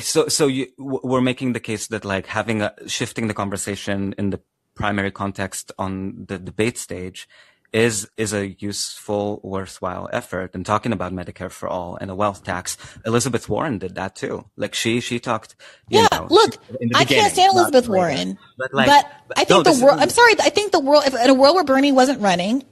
So, 0.00 0.28
so 0.28 0.46
you, 0.46 0.68
we're 0.78 1.20
making 1.20 1.52
the 1.52 1.60
case 1.60 1.86
that 1.88 2.02
like 2.02 2.24
having 2.24 2.62
a, 2.62 2.72
shifting 2.86 3.28
the 3.28 3.34
conversation 3.34 4.14
in 4.16 4.30
the 4.30 4.40
primary 4.74 5.10
context 5.10 5.70
on 5.78 6.24
the 6.28 6.38
debate 6.38 6.78
stage 6.78 7.28
is, 7.72 8.08
is 8.16 8.32
a 8.32 8.48
useful, 8.48 9.40
worthwhile 9.42 10.08
effort. 10.12 10.54
And 10.54 10.64
talking 10.66 10.92
about 10.92 11.12
Medicare 11.12 11.50
for 11.50 11.68
all 11.68 11.96
and 12.00 12.10
a 12.10 12.14
wealth 12.14 12.44
tax, 12.44 12.76
Elizabeth 13.06 13.48
Warren 13.48 13.78
did 13.78 13.94
that 13.96 14.14
too. 14.14 14.44
Like 14.56 14.74
she, 14.74 15.00
she 15.00 15.18
talked, 15.20 15.56
you 15.88 16.00
Yeah, 16.00 16.08
know, 16.12 16.26
look, 16.30 16.56
I 16.94 17.04
can't 17.04 17.32
stand 17.32 17.52
Elizabeth 17.54 17.88
later. 17.88 17.98
Warren, 17.98 18.38
But 18.58 18.74
like, 18.74 18.86
but 18.86 19.12
I 19.36 19.44
think 19.44 19.64
this 19.64 19.78
the 19.78 19.84
world. 19.86 20.00
I'm 20.00 20.10
sorry. 20.10 20.34
I 20.40 20.50
think 20.50 20.72
the 20.72 20.80
world. 20.80 21.04
If 21.06 21.14
in 21.14 21.30
a 21.30 21.34
world 21.34 21.54
where 21.54 21.64
Bernie 21.64 21.92
wasn't 21.92 22.20
running, 22.20 22.64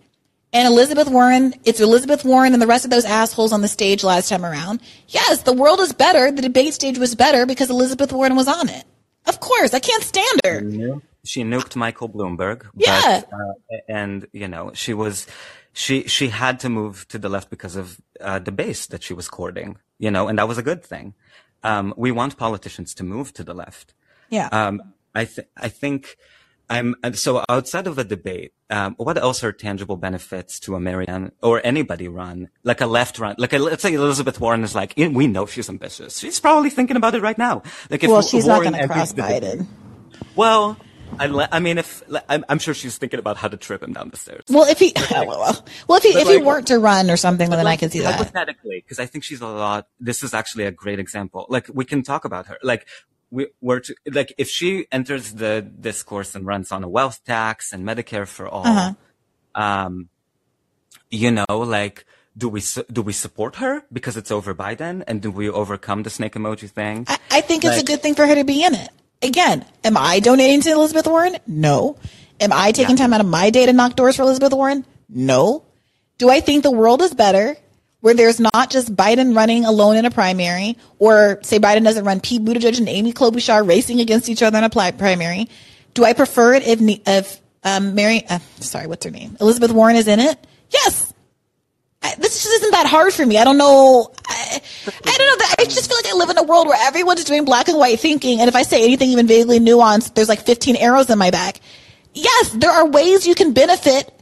and 0.52 0.66
Elizabeth 0.66 1.08
Warren, 1.08 1.54
it's 1.64 1.80
Elizabeth 1.80 2.24
Warren 2.24 2.52
and 2.52 2.60
the 2.60 2.66
rest 2.66 2.84
of 2.84 2.90
those 2.90 3.04
assholes 3.04 3.52
on 3.52 3.62
the 3.62 3.68
stage 3.68 4.02
last 4.02 4.28
time 4.28 4.44
around. 4.44 4.80
Yes, 5.08 5.42
the 5.42 5.52
world 5.52 5.80
is 5.80 5.92
better. 5.92 6.30
The 6.32 6.42
debate 6.42 6.74
stage 6.74 6.98
was 6.98 7.14
better 7.14 7.46
because 7.46 7.70
Elizabeth 7.70 8.12
Warren 8.12 8.34
was 8.36 8.48
on 8.48 8.68
it. 8.68 8.84
Of 9.26 9.38
course, 9.40 9.74
I 9.74 9.78
can't 9.80 10.02
stand 10.02 10.40
her. 10.44 10.60
nu- 10.60 11.00
she 11.24 11.42
nuked 11.42 11.76
Michael 11.76 12.08
Bloomberg. 12.08 12.66
Yeah. 12.76 13.22
But, 13.30 13.32
uh, 13.32 13.78
and 13.88 14.26
you 14.32 14.48
know, 14.48 14.72
she 14.74 14.94
was, 14.94 15.26
she, 15.72 16.08
she 16.08 16.28
had 16.28 16.60
to 16.60 16.68
move 16.68 17.06
to 17.08 17.18
the 17.18 17.28
left 17.28 17.50
because 17.50 17.76
of, 17.76 18.00
uh, 18.20 18.38
the 18.38 18.52
base 18.52 18.86
that 18.86 19.02
she 19.02 19.14
was 19.14 19.28
courting, 19.28 19.78
you 19.98 20.10
know, 20.10 20.28
and 20.28 20.38
that 20.38 20.48
was 20.48 20.58
a 20.58 20.62
good 20.62 20.84
thing. 20.84 21.14
Um, 21.62 21.92
we 21.96 22.10
want 22.10 22.36
politicians 22.36 22.94
to 22.94 23.04
move 23.04 23.32
to 23.34 23.44
the 23.44 23.54
left. 23.54 23.94
Yeah. 24.30 24.48
Um, 24.52 24.80
I 25.14 25.24
th- 25.24 25.48
I 25.56 25.68
think 25.68 26.16
I'm 26.70 26.94
so 27.14 27.44
outside 27.48 27.88
of 27.88 27.98
a 27.98 28.04
debate. 28.04 28.52
Um, 28.70 28.94
what 28.96 29.18
else 29.18 29.42
are 29.42 29.50
tangible 29.50 29.96
benefits 29.96 30.60
to 30.60 30.76
a 30.76 30.80
Marianne 30.80 31.32
or 31.42 31.60
anybody 31.64 32.06
run 32.06 32.48
like 32.62 32.80
a 32.80 32.86
left 32.86 33.18
run? 33.18 33.34
Like 33.38 33.52
a, 33.52 33.58
let's 33.58 33.82
say 33.82 33.92
Elizabeth 33.92 34.40
Warren 34.40 34.62
is 34.62 34.72
like, 34.72 34.94
we 34.96 35.26
know 35.26 35.46
she's 35.46 35.68
ambitious. 35.68 36.20
She's 36.20 36.38
probably 36.38 36.70
thinking 36.70 36.96
about 36.96 37.16
it 37.16 37.22
right 37.22 37.36
now. 37.36 37.64
Like 37.90 38.04
if 38.04 38.10
well, 38.10 38.22
she's 38.22 38.46
not 38.46 38.62
going 38.62 38.74
to 38.74 38.86
cross 38.86 39.12
Biden. 39.12 39.66
Well, 40.36 40.78
I, 41.18 41.26
le- 41.26 41.48
I 41.50 41.60
mean, 41.60 41.78
if 41.78 42.02
I'm, 42.28 42.44
I'm 42.48 42.58
sure 42.58 42.74
she's 42.74 42.98
thinking 42.98 43.18
about 43.18 43.36
how 43.36 43.48
to 43.48 43.56
trip 43.56 43.82
him 43.82 43.92
down 43.92 44.10
the 44.10 44.16
stairs. 44.16 44.44
Well, 44.48 44.68
if 44.68 44.78
he, 44.78 44.92
well, 45.10 45.64
well, 45.88 45.98
if 45.98 46.02
he, 46.02 46.10
if 46.10 46.28
he 46.28 46.38
weren't 46.38 46.68
to 46.68 46.78
run 46.78 47.10
or 47.10 47.16
something, 47.16 47.50
then 47.50 47.58
I 47.58 47.62
like, 47.62 47.80
could 47.80 47.92
see 47.92 48.00
that. 48.00 48.14
hypothetically, 48.14 48.82
because 48.84 48.98
I 48.98 49.06
think 49.06 49.24
she's 49.24 49.40
a 49.40 49.46
lot. 49.46 49.88
This 49.98 50.22
is 50.22 50.34
actually 50.34 50.64
a 50.64 50.70
great 50.70 50.98
example. 50.98 51.46
Like 51.48 51.68
we 51.72 51.84
can 51.84 52.02
talk 52.02 52.24
about 52.24 52.46
her. 52.46 52.58
Like 52.62 52.86
we 53.30 53.48
were 53.60 53.80
to 53.80 53.94
like 54.12 54.34
if 54.38 54.48
she 54.48 54.86
enters 54.90 55.34
the 55.34 55.62
discourse 55.62 56.34
and 56.34 56.46
runs 56.46 56.72
on 56.72 56.84
a 56.84 56.88
wealth 56.88 57.20
tax 57.24 57.72
and 57.72 57.86
Medicare 57.86 58.26
for 58.26 58.48
all. 58.48 58.66
Uh-huh. 58.66 58.94
Um, 59.54 60.08
you 61.10 61.30
know, 61.30 61.44
like 61.48 62.06
do 62.36 62.48
we 62.48 62.60
su- 62.60 62.84
do 62.90 63.02
we 63.02 63.12
support 63.12 63.56
her 63.56 63.84
because 63.92 64.16
it's 64.16 64.30
over 64.30 64.54
Biden, 64.54 65.02
and 65.06 65.20
do 65.20 65.30
we 65.30 65.48
overcome 65.50 66.02
the 66.02 66.10
snake 66.10 66.34
emoji 66.34 66.70
thing? 66.70 67.04
I, 67.08 67.18
I 67.30 67.40
think 67.40 67.64
it's 67.64 67.78
a 67.78 67.84
good 67.84 68.02
thing 68.02 68.14
for 68.14 68.26
her 68.26 68.34
to 68.34 68.44
be 68.44 68.64
in 68.64 68.74
it. 68.74 68.90
Again, 69.22 69.64
am 69.84 69.96
I 69.96 70.20
donating 70.20 70.60
to 70.62 70.70
Elizabeth 70.70 71.06
Warren? 71.06 71.36
No. 71.46 71.96
Am 72.40 72.52
I 72.52 72.72
taking 72.72 72.96
Yeah. 72.96 73.02
time 73.04 73.12
out 73.12 73.20
of 73.20 73.26
my 73.26 73.50
day 73.50 73.66
to 73.66 73.72
knock 73.72 73.94
doors 73.96 74.16
for 74.16 74.22
Elizabeth 74.22 74.52
Warren? 74.52 74.84
No. 75.08 75.62
Do 76.18 76.30
I 76.30 76.40
think 76.40 76.62
the 76.62 76.70
world 76.70 77.02
is 77.02 77.12
better 77.12 77.56
where 78.00 78.14
there's 78.14 78.40
not 78.40 78.70
just 78.70 78.94
Biden 78.96 79.36
running 79.36 79.66
alone 79.66 79.96
in 79.96 80.06
a 80.06 80.10
primary, 80.10 80.78
or 80.98 81.38
say 81.42 81.58
Biden 81.58 81.84
doesn't 81.84 82.04
run 82.04 82.20
Pete 82.20 82.42
Buttigieg 82.44 82.78
and 82.78 82.88
Amy 82.88 83.12
Klobuchar 83.12 83.66
racing 83.66 84.00
against 84.00 84.28
each 84.30 84.42
other 84.42 84.56
in 84.56 84.64
a 84.64 84.70
primary? 84.70 85.50
Do 85.92 86.04
I 86.04 86.14
prefer 86.14 86.54
it 86.54 86.66
if 86.66 86.80
if 87.06 87.40
um, 87.62 87.94
Mary, 87.94 88.24
uh, 88.26 88.38
sorry, 88.60 88.86
what's 88.86 89.04
her 89.04 89.10
name? 89.10 89.36
Elizabeth 89.38 89.70
Warren 89.72 89.96
is 89.96 90.08
in 90.08 90.18
it? 90.18 90.38
Yes. 90.70 91.09
This 92.02 92.42
just 92.42 92.54
isn't 92.54 92.70
that 92.72 92.86
hard 92.86 93.12
for 93.12 93.24
me. 93.24 93.38
I 93.38 93.44
don't 93.44 93.58
know. 93.58 94.10
I, 94.26 94.60
I 94.86 95.18
don't 95.18 95.38
know. 95.38 95.46
I 95.58 95.64
just 95.64 95.88
feel 95.88 95.98
like 95.98 96.06
I 96.06 96.16
live 96.16 96.30
in 96.30 96.38
a 96.38 96.42
world 96.42 96.66
where 96.66 96.78
everyone's 96.80 97.24
doing 97.24 97.44
black 97.44 97.68
and 97.68 97.78
white 97.78 98.00
thinking, 98.00 98.40
and 98.40 98.48
if 98.48 98.54
I 98.54 98.62
say 98.62 98.84
anything 98.84 99.10
even 99.10 99.26
vaguely 99.26 99.60
nuanced, 99.60 100.14
there's 100.14 100.28
like 100.28 100.40
15 100.40 100.76
arrows 100.76 101.10
in 101.10 101.18
my 101.18 101.30
back. 101.30 101.60
Yes, 102.14 102.50
there 102.50 102.70
are 102.70 102.86
ways 102.86 103.26
you 103.26 103.34
can 103.34 103.52
benefit. 103.52 104.12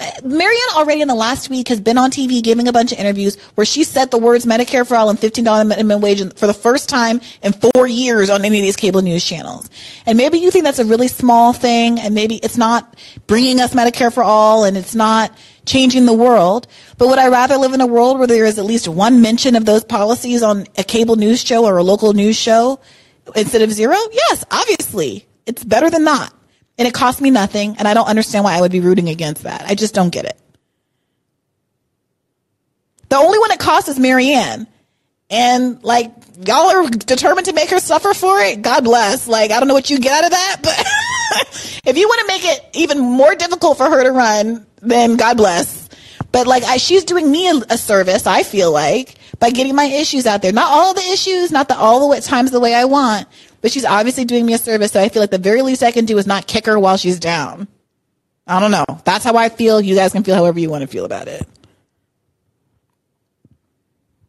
Uh, 0.00 0.10
Marianne 0.24 0.58
already 0.74 1.02
in 1.02 1.08
the 1.08 1.14
last 1.14 1.50
week 1.50 1.68
has 1.68 1.80
been 1.80 1.98
on 1.98 2.10
TV 2.10 2.42
giving 2.42 2.66
a 2.66 2.72
bunch 2.72 2.92
of 2.92 2.98
interviews 2.98 3.36
where 3.54 3.66
she 3.66 3.84
said 3.84 4.10
the 4.10 4.18
words 4.18 4.46
Medicare 4.46 4.86
for 4.86 4.96
all 4.96 5.10
and 5.10 5.18
$15 5.18 5.68
minimum 5.68 6.00
wage 6.00 6.20
for 6.34 6.46
the 6.46 6.54
first 6.54 6.88
time 6.88 7.20
in 7.42 7.52
four 7.52 7.86
years 7.86 8.30
on 8.30 8.44
any 8.44 8.58
of 8.58 8.62
these 8.62 8.76
cable 8.76 9.02
news 9.02 9.24
channels. 9.24 9.68
And 10.06 10.16
maybe 10.16 10.38
you 10.38 10.50
think 10.50 10.64
that's 10.64 10.78
a 10.78 10.84
really 10.84 11.08
small 11.08 11.52
thing 11.52 12.00
and 12.00 12.14
maybe 12.14 12.36
it's 12.36 12.56
not 12.56 12.96
bringing 13.26 13.60
us 13.60 13.74
Medicare 13.74 14.12
for 14.12 14.22
all 14.22 14.64
and 14.64 14.76
it's 14.78 14.94
not 14.94 15.36
changing 15.66 16.06
the 16.06 16.12
world. 16.12 16.66
But 16.98 17.08
would 17.08 17.18
I 17.18 17.28
rather 17.28 17.56
live 17.56 17.72
in 17.72 17.80
a 17.80 17.86
world 17.86 18.18
where 18.18 18.26
there 18.26 18.44
is 18.44 18.58
at 18.58 18.64
least 18.64 18.88
one 18.88 19.22
mention 19.22 19.56
of 19.56 19.64
those 19.64 19.84
policies 19.84 20.42
on 20.42 20.66
a 20.76 20.84
cable 20.84 21.16
news 21.16 21.44
show 21.44 21.64
or 21.64 21.76
a 21.76 21.82
local 21.82 22.12
news 22.12 22.36
show 22.36 22.80
instead 23.34 23.62
of 23.62 23.72
zero? 23.72 23.96
Yes, 24.12 24.44
obviously. 24.50 25.26
It's 25.46 25.64
better 25.64 25.90
than 25.90 26.04
not. 26.04 26.32
And 26.78 26.88
it 26.88 26.94
costs 26.94 27.20
me 27.20 27.30
nothing, 27.30 27.76
and 27.78 27.86
I 27.86 27.94
don't 27.94 28.08
understand 28.08 28.44
why 28.44 28.56
I 28.56 28.60
would 28.60 28.72
be 28.72 28.80
rooting 28.80 29.08
against 29.08 29.42
that. 29.42 29.64
I 29.66 29.74
just 29.74 29.94
don't 29.94 30.10
get 30.10 30.24
it. 30.24 30.38
The 33.08 33.16
only 33.16 33.38
one 33.38 33.50
it 33.50 33.58
costs 33.58 33.90
is 33.90 33.98
Marianne. 33.98 34.66
And 35.28 35.82
like 35.84 36.12
y'all 36.46 36.70
are 36.70 36.88
determined 36.88 37.46
to 37.46 37.52
make 37.52 37.70
her 37.70 37.78
suffer 37.78 38.14
for 38.14 38.40
it. 38.40 38.62
God 38.62 38.84
bless. 38.84 39.28
Like 39.28 39.50
I 39.50 39.58
don't 39.58 39.68
know 39.68 39.74
what 39.74 39.90
you 39.90 39.98
get 39.98 40.12
out 40.12 40.24
of 40.24 40.30
that, 40.30 40.56
but 40.62 40.76
if 41.84 41.96
you 41.96 42.08
want 42.08 42.20
to 42.20 42.26
make 42.26 42.44
it 42.44 42.68
even 42.74 42.98
more 43.00 43.34
difficult 43.34 43.76
for 43.76 43.88
her 43.88 44.04
to 44.04 44.10
run, 44.10 44.66
then 44.80 45.16
God 45.16 45.36
bless. 45.36 45.88
But 46.30 46.46
like 46.46 46.62
I, 46.64 46.78
she's 46.78 47.04
doing 47.04 47.30
me 47.30 47.48
a, 47.48 47.54
a 47.70 47.78
service. 47.78 48.26
I 48.26 48.42
feel 48.42 48.72
like 48.72 49.16
by 49.38 49.50
getting 49.50 49.74
my 49.74 49.84
issues 49.84 50.26
out 50.26 50.40
there. 50.40 50.52
Not 50.52 50.70
all 50.70 50.94
the 50.94 51.02
issues, 51.12 51.50
not 51.50 51.68
the 51.68 51.76
all 51.76 52.08
the 52.08 52.20
times 52.20 52.50
the 52.50 52.60
way 52.60 52.74
I 52.74 52.84
want, 52.84 53.28
but 53.60 53.72
she's 53.72 53.84
obviously 53.84 54.24
doing 54.24 54.46
me 54.46 54.54
a 54.54 54.58
service. 54.58 54.92
So 54.92 55.00
I 55.00 55.08
feel 55.08 55.20
like 55.22 55.30
the 55.30 55.38
very 55.38 55.62
least 55.62 55.82
I 55.82 55.90
can 55.90 56.04
do 56.04 56.18
is 56.18 56.26
not 56.26 56.46
kick 56.46 56.66
her 56.66 56.78
while 56.78 56.96
she's 56.96 57.18
down. 57.18 57.68
I 58.46 58.60
don't 58.60 58.70
know. 58.70 58.84
That's 59.04 59.24
how 59.24 59.36
I 59.36 59.48
feel. 59.48 59.80
You 59.80 59.94
guys 59.94 60.12
can 60.12 60.24
feel 60.24 60.34
however 60.34 60.58
you 60.58 60.70
want 60.70 60.82
to 60.82 60.88
feel 60.88 61.04
about 61.04 61.28
it. 61.28 61.46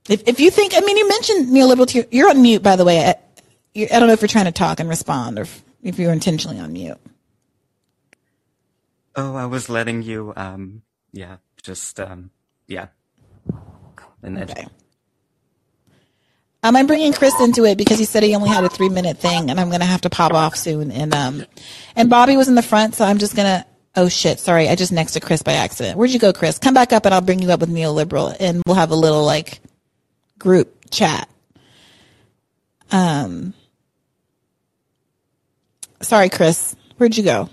If 0.10 0.28
if 0.28 0.40
you 0.40 0.52
think, 0.52 0.74
I 0.76 0.82
mean, 0.82 0.98
you 0.98 1.08
mentioned 1.08 1.48
neoliberal. 1.50 2.08
You're 2.12 2.30
on 2.30 2.42
mute, 2.42 2.62
by 2.62 2.76
the 2.76 2.86
way. 2.86 3.06
I, 3.06 3.16
I 3.76 4.00
don't 4.00 4.08
know 4.08 4.14
if 4.14 4.22
you're 4.22 4.28
trying 4.28 4.46
to 4.46 4.52
talk 4.52 4.80
and 4.80 4.90
respond, 4.90 5.40
or 5.40 5.44
if, 5.44 5.64
if 5.84 6.00
you're 6.00 6.12
intentionally 6.14 6.60
on 6.60 6.74
mute. 6.74 6.98
Oh, 9.16 9.36
I 9.36 9.46
was 9.46 9.70
letting 9.70 10.02
you. 10.02 10.34
Um, 10.36 10.82
yeah, 11.12 11.38
just 11.62 12.00
um, 12.00 12.32
yeah. 12.68 12.88
And 14.24 14.38
then- 14.38 14.50
Okay. 14.50 14.68
Um, 16.66 16.78
I'm 16.78 16.88
bringing 16.88 17.12
Chris 17.12 17.38
into 17.42 17.66
it 17.66 17.78
because 17.78 18.00
he 18.00 18.06
said 18.06 18.24
he 18.24 18.34
only 18.36 18.48
had 18.48 18.64
a 18.64 18.70
three 18.70 18.88
minute 18.88 19.18
thing, 19.18 19.50
and 19.50 19.60
I'm 19.60 19.70
gonna 19.70 19.84
have 19.84 20.00
to 20.02 20.10
pop 20.10 20.32
off 20.34 20.56
soon. 20.56 20.92
And 20.92 21.14
um, 21.14 21.46
and 21.98 22.10
Bobby 22.10 22.38
was 22.38 22.48
in 22.48 22.56
the 22.56 22.62
front, 22.62 22.96
so 22.96 23.04
I'm 23.04 23.18
just 23.18 23.36
gonna. 23.36 23.66
Oh 23.98 24.08
shit! 24.08 24.40
Sorry, 24.40 24.70
I 24.70 24.76
just 24.76 24.94
next 24.94 25.12
to 25.12 25.20
Chris 25.20 25.44
by 25.44 25.52
accident. 25.54 25.98
Where'd 25.98 26.12
you 26.12 26.20
go, 26.20 26.32
Chris? 26.32 26.58
Come 26.60 26.74
back 26.74 26.94
up, 26.94 27.06
and 27.06 27.14
I'll 27.14 27.20
bring 27.22 27.42
you 27.42 27.52
up 27.52 27.60
with 27.60 27.70
neoliberal, 27.70 28.34
and 28.40 28.64
we'll 28.66 28.78
have 28.78 28.92
a 28.92 28.96
little 28.96 29.26
like 29.26 29.60
group 30.40 30.90
chat. 30.90 31.28
Um, 32.92 33.54
sorry, 36.04 36.30
Chris. 36.30 36.76
Where'd 36.98 37.18
you 37.18 37.24
go? 37.24 37.50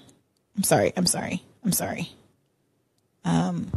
I'm 0.56 0.62
sorry. 0.62 0.92
I'm 0.96 1.06
sorry. 1.06 1.42
I'm 1.64 1.72
sorry. 1.72 2.10
Um, 3.24 3.70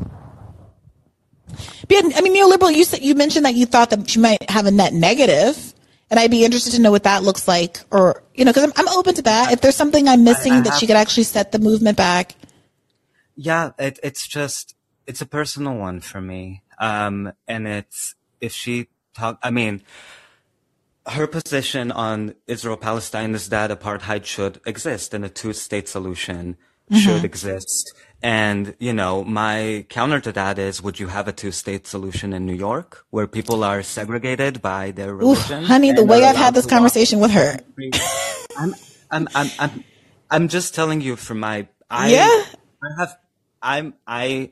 but 1.87 1.97
I 2.15 2.21
mean, 2.21 2.35
neoliberal. 2.35 2.73
You 2.73 2.83
said 2.83 3.01
you 3.01 3.15
mentioned 3.15 3.45
that 3.45 3.55
you 3.55 3.65
thought 3.65 3.89
that 3.91 4.09
she 4.09 4.19
might 4.19 4.49
have 4.49 4.65
a 4.65 4.71
net 4.71 4.93
negative, 4.93 5.73
And 6.09 6.19
I'd 6.19 6.31
be 6.31 6.45
interested 6.45 6.71
to 6.73 6.81
know 6.81 6.91
what 6.91 7.03
that 7.03 7.23
looks 7.23 7.47
like, 7.47 7.79
or 7.91 8.23
you 8.33 8.45
know, 8.45 8.51
because 8.51 8.63
I'm, 8.63 8.73
I'm 8.75 8.97
open 8.97 9.15
to 9.15 9.21
that. 9.23 9.51
If 9.51 9.61
there's 9.61 9.75
something 9.75 10.07
I'm 10.07 10.23
missing 10.23 10.53
I 10.53 10.61
that 10.61 10.75
she 10.75 10.87
could 10.87 10.95
actually 10.95 11.23
set 11.23 11.51
the 11.51 11.59
movement 11.59 11.97
back. 11.97 12.35
Yeah, 13.35 13.71
it, 13.79 13.99
it's 14.03 14.27
just 14.27 14.75
it's 15.07 15.21
a 15.21 15.25
personal 15.25 15.75
one 15.75 16.01
for 16.01 16.21
me. 16.21 16.61
Um, 16.79 17.33
and 17.47 17.67
it's 17.67 18.15
if 18.41 18.53
she 18.53 18.87
talk, 19.13 19.39
I 19.43 19.51
mean, 19.51 19.81
her 21.07 21.27
position 21.27 21.91
on 21.91 22.35
Israel 22.47 22.77
Palestine 22.77 23.35
is 23.35 23.49
that 23.49 23.69
apartheid 23.71 24.25
should 24.25 24.61
exist 24.65 25.13
and 25.13 25.25
a 25.25 25.29
two 25.29 25.53
state 25.53 25.87
solution 25.87 26.55
mm-hmm. 26.89 26.97
should 26.97 27.25
exist. 27.25 27.93
And, 28.21 28.73
you 28.79 28.93
know, 28.93 29.23
my 29.25 29.85
counter 29.89 30.21
to 30.21 30.31
that 30.31 30.57
is, 30.57 30.81
would 30.81 30.97
you 30.97 31.07
have 31.07 31.27
a 31.27 31.33
two 31.33 31.51
state 31.51 31.85
solution 31.87 32.31
in 32.31 32.45
New 32.45 32.53
York 32.53 33.05
where 33.09 33.27
people 33.27 33.65
are 33.65 33.83
segregated 33.83 34.61
by 34.61 34.91
their 34.91 35.13
religion? 35.13 35.65
honey, 35.65 35.91
the 35.91 36.05
way 36.05 36.23
I've 36.23 36.37
had 36.37 36.53
this 36.53 36.65
walk 36.65 36.71
conversation 36.71 37.19
with 37.19 37.31
her. 37.31 37.59
I'm, 38.57 38.73
I'm, 39.11 39.27
I'm, 39.35 39.49
I'm, 39.59 39.83
I'm 40.31 40.47
just 40.47 40.73
telling 40.73 41.01
you 41.01 41.17
from 41.17 41.41
my, 41.41 41.67
I, 41.89 42.11
Yeah. 42.11 42.45
I 42.81 42.99
have, 42.99 43.17
I'm, 43.61 43.93
I, 44.07 44.51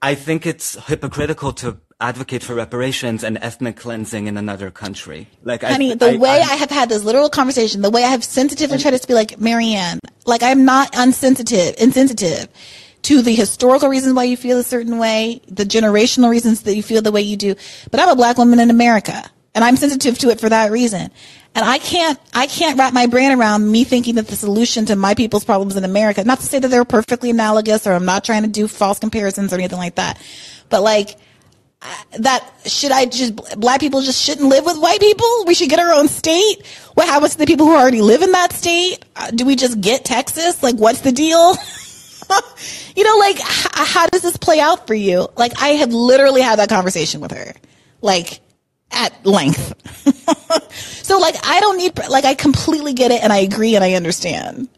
I 0.00 0.14
think 0.14 0.46
it's 0.46 0.76
hypocritical 0.86 1.52
to 1.54 1.78
advocate 2.02 2.42
for 2.42 2.54
reparations 2.54 3.22
and 3.22 3.38
ethnic 3.40 3.76
cleansing 3.76 4.26
in 4.26 4.36
another 4.36 4.70
country. 4.70 5.28
Like, 5.44 5.62
Honey, 5.62 5.92
I, 5.92 5.94
the 5.94 6.10
I, 6.12 6.16
way 6.16 6.40
I'm- 6.40 6.50
I 6.50 6.54
have 6.56 6.70
had 6.70 6.88
this 6.88 7.04
literal 7.04 7.30
conversation, 7.30 7.80
the 7.80 7.90
way 7.90 8.04
I 8.04 8.08
have 8.08 8.24
sensitively 8.24 8.78
tried 8.78 9.00
to 9.00 9.06
be 9.06 9.14
like, 9.14 9.38
Marianne, 9.40 10.00
like 10.26 10.42
I'm 10.42 10.64
not 10.64 10.90
unsensitive, 10.94 11.76
insensitive 11.78 12.48
to 13.02 13.22
the 13.22 13.34
historical 13.34 13.88
reasons 13.88 14.14
why 14.14 14.24
you 14.24 14.36
feel 14.36 14.58
a 14.58 14.62
certain 14.64 14.98
way, 14.98 15.40
the 15.48 15.64
generational 15.64 16.28
reasons 16.30 16.62
that 16.62 16.74
you 16.76 16.82
feel 16.82 17.02
the 17.02 17.12
way 17.12 17.22
you 17.22 17.36
do. 17.36 17.54
But 17.90 18.00
I'm 18.00 18.08
a 18.08 18.16
black 18.16 18.36
woman 18.36 18.58
in 18.60 18.70
America 18.70 19.22
and 19.54 19.64
I'm 19.64 19.76
sensitive 19.76 20.18
to 20.18 20.30
it 20.30 20.40
for 20.40 20.48
that 20.48 20.70
reason. 20.70 21.10
And 21.54 21.64
I 21.64 21.78
can't, 21.78 22.18
I 22.32 22.46
can't 22.46 22.78
wrap 22.78 22.94
my 22.94 23.06
brain 23.06 23.30
around 23.32 23.70
me 23.70 23.84
thinking 23.84 24.14
that 24.14 24.26
the 24.28 24.36
solution 24.36 24.86
to 24.86 24.96
my 24.96 25.14
people's 25.14 25.44
problems 25.44 25.76
in 25.76 25.84
America, 25.84 26.24
not 26.24 26.40
to 26.40 26.46
say 26.46 26.58
that 26.58 26.68
they're 26.68 26.84
perfectly 26.84 27.30
analogous 27.30 27.86
or 27.86 27.92
I'm 27.92 28.06
not 28.06 28.24
trying 28.24 28.42
to 28.42 28.48
do 28.48 28.66
false 28.66 28.98
comparisons 28.98 29.52
or 29.52 29.56
anything 29.56 29.78
like 29.78 29.96
that, 29.96 30.18
but 30.68 30.82
like, 30.82 31.16
that 32.18 32.48
should 32.66 32.92
I 32.92 33.06
just 33.06 33.36
black 33.58 33.80
people 33.80 34.02
just 34.02 34.22
shouldn't 34.22 34.48
live 34.48 34.64
with 34.64 34.78
white 34.78 35.00
people? 35.00 35.44
We 35.46 35.54
should 35.54 35.70
get 35.70 35.78
our 35.78 35.92
own 35.92 36.08
state. 36.08 36.66
What 36.94 37.06
happens 37.06 37.32
to 37.32 37.38
the 37.38 37.46
people 37.46 37.66
who 37.66 37.74
already 37.76 38.02
live 38.02 38.22
in 38.22 38.32
that 38.32 38.52
state? 38.52 39.04
Uh, 39.16 39.30
do 39.30 39.44
we 39.44 39.56
just 39.56 39.80
get 39.80 40.04
Texas? 40.04 40.62
Like, 40.62 40.76
what's 40.76 41.00
the 41.00 41.12
deal? 41.12 41.54
you 42.96 43.04
know, 43.04 43.16
like, 43.18 43.36
h- 43.36 43.68
how 43.74 44.06
does 44.06 44.22
this 44.22 44.36
play 44.36 44.60
out 44.60 44.86
for 44.86 44.94
you? 44.94 45.28
Like, 45.36 45.60
I 45.60 45.68
have 45.68 45.92
literally 45.92 46.42
had 46.42 46.58
that 46.58 46.68
conversation 46.68 47.20
with 47.20 47.32
her, 47.32 47.54
like, 48.00 48.40
at 48.90 49.24
length. 49.24 49.74
so, 51.02 51.18
like, 51.18 51.36
I 51.44 51.60
don't 51.60 51.78
need, 51.78 51.98
like, 52.08 52.24
I 52.24 52.34
completely 52.34 52.92
get 52.92 53.10
it 53.10 53.22
and 53.22 53.32
I 53.32 53.38
agree 53.38 53.74
and 53.74 53.84
I 53.84 53.94
understand. 53.94 54.68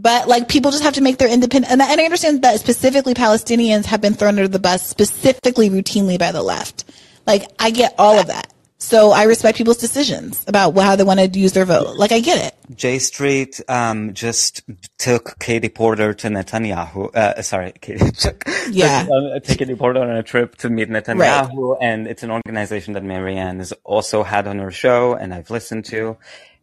But 0.00 0.28
like 0.28 0.48
people 0.48 0.70
just 0.70 0.84
have 0.84 0.94
to 0.94 1.00
make 1.00 1.18
their 1.18 1.28
independent, 1.28 1.72
and 1.72 1.82
I 1.82 1.90
and 1.90 2.00
I 2.00 2.04
understand 2.04 2.42
that 2.42 2.60
specifically 2.60 3.14
Palestinians 3.14 3.84
have 3.86 4.00
been 4.00 4.14
thrown 4.14 4.30
under 4.38 4.46
the 4.46 4.60
bus 4.60 4.86
specifically 4.86 5.68
routinely 5.70 6.18
by 6.18 6.30
the 6.30 6.42
left. 6.42 6.84
Like 7.26 7.50
I 7.58 7.70
get 7.70 7.96
all 7.98 8.18
of 8.18 8.28
that. 8.28 8.52
So 8.80 9.10
I 9.10 9.24
respect 9.24 9.58
people's 9.58 9.78
decisions 9.78 10.44
about 10.46 10.78
how 10.78 10.94
they 10.94 11.02
want 11.02 11.18
to 11.18 11.26
use 11.38 11.52
their 11.52 11.64
vote. 11.64 11.96
Like 11.96 12.12
I 12.12 12.20
get 12.20 12.46
it. 12.46 12.76
J 12.76 13.00
Street 13.00 13.60
um, 13.68 14.14
just 14.14 14.62
took 14.98 15.36
Katie 15.40 15.68
Porter 15.68 16.14
to 16.14 16.28
Netanyahu. 16.28 17.12
Uh, 17.12 17.42
sorry, 17.42 17.72
Katie 17.80 18.12
took, 18.12 18.44
Yeah. 18.70 19.02
took, 19.02 19.10
uh, 19.10 19.40
took 19.40 19.58
Katie 19.58 19.74
Porter 19.74 20.00
on 20.00 20.10
a 20.10 20.22
trip 20.22 20.54
to 20.58 20.70
meet 20.70 20.88
Netanyahu, 20.88 21.76
and 21.80 22.06
it's 22.06 22.22
an 22.22 22.30
organization 22.30 22.94
that 22.94 23.02
Marianne 23.02 23.58
has 23.58 23.72
also 23.82 24.22
had 24.22 24.46
on 24.46 24.60
her 24.60 24.70
show, 24.70 25.14
and 25.14 25.34
I've 25.34 25.50
listened 25.50 25.84
to, 25.86 26.16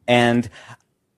and 0.08 0.50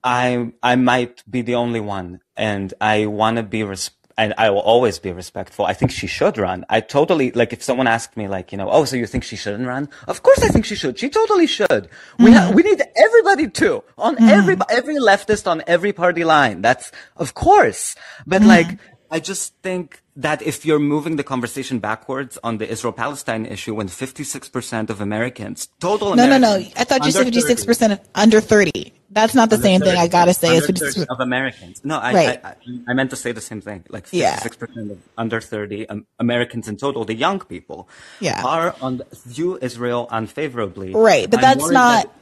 I 0.02 0.52
I 0.62 0.76
might 0.76 1.22
be 1.30 1.42
the 1.42 1.56
only 1.56 1.80
one, 1.80 2.20
and 2.36 2.72
I 2.80 3.06
want 3.06 3.36
to 3.36 3.42
be 3.42 3.62
res- 3.62 3.90
and 4.18 4.34
I 4.36 4.50
will 4.50 4.60
always 4.60 4.98
be 4.98 5.12
respectful. 5.12 5.64
I 5.64 5.72
think 5.72 5.92
she 5.92 6.08
should 6.08 6.36
run. 6.38 6.66
I 6.68 6.80
totally 6.80 7.30
like 7.30 7.52
if 7.52 7.62
someone 7.62 7.86
asked 7.86 8.16
me 8.16 8.26
like 8.26 8.50
you 8.52 8.58
know 8.58 8.68
oh 8.70 8.84
so 8.84 8.96
you 8.96 9.06
think 9.06 9.24
she 9.24 9.36
shouldn't 9.36 9.66
run? 9.66 9.88
Of 10.08 10.22
course 10.22 10.42
I 10.42 10.48
think 10.48 10.64
she 10.64 10.74
should. 10.74 10.98
She 10.98 11.08
totally 11.08 11.46
should. 11.46 11.88
We 12.18 12.32
ha- 12.32 12.50
we 12.54 12.62
need 12.62 12.82
everybody 12.96 13.48
to 13.48 13.84
on 13.96 14.16
mm-hmm. 14.16 14.28
every 14.28 14.56
every 14.68 14.96
leftist 14.96 15.46
on 15.46 15.62
every 15.66 15.92
party 15.92 16.24
line. 16.24 16.62
That's 16.62 16.90
of 17.16 17.34
course, 17.34 17.94
but 18.26 18.40
mm-hmm. 18.40 18.48
like 18.48 18.78
I 19.10 19.20
just 19.20 19.54
think 19.62 20.02
that 20.16 20.42
if 20.42 20.66
you're 20.66 20.80
moving 20.80 21.16
the 21.16 21.24
conversation 21.24 21.78
backwards 21.78 22.38
on 22.44 22.58
the 22.58 22.68
Israel 22.68 22.92
Palestine 22.92 23.46
issue, 23.46 23.74
when 23.74 23.88
56% 23.88 24.90
of 24.90 25.00
Americans 25.00 25.68
total 25.80 26.14
No, 26.14 26.26
no, 26.26 26.36
Americans 26.36 26.74
no. 26.74 26.80
I 26.80 26.84
thought 26.84 27.06
you 27.06 27.12
said 27.12 27.20
under 27.20 27.30
30 27.30 27.40
fifty 27.40 27.48
six 27.48 27.64
percent 27.64 28.00
under 28.14 28.40
thirty. 28.40 28.97
That's 29.10 29.34
not 29.34 29.48
the 29.48 29.56
same 29.56 29.80
thing. 29.80 29.96
I 29.96 30.06
gotta 30.06 30.34
say, 30.34 30.56
it's 30.56 30.66
30 30.66 31.06
of 31.08 31.20
Americans. 31.20 31.80
No, 31.82 31.96
I, 31.98 32.12
Right. 32.12 32.40
I, 32.44 32.48
I, 32.50 32.54
I 32.88 32.92
meant 32.94 33.08
to 33.10 33.16
say 33.16 33.32
the 33.32 33.40
same 33.40 33.60
thing. 33.62 33.84
Like 33.88 34.06
Yeah. 34.12 34.36
56% 34.38 34.90
of 34.90 34.98
under 35.16 35.40
30 35.40 35.88
um, 35.88 36.06
Americans 36.18 36.68
in 36.68 36.76
total, 36.76 37.04
the 37.06 37.14
young 37.14 37.40
people, 37.40 37.88
Yeah. 38.20 38.42
are 38.44 38.74
on 38.82 39.00
view 39.24 39.58
Israel 39.62 40.08
unfavorably. 40.10 40.92
Right, 40.92 41.28
but 41.30 41.38
I'm 41.38 41.42
that's 41.58 41.70
not- 41.70 42.04
that- 42.04 42.12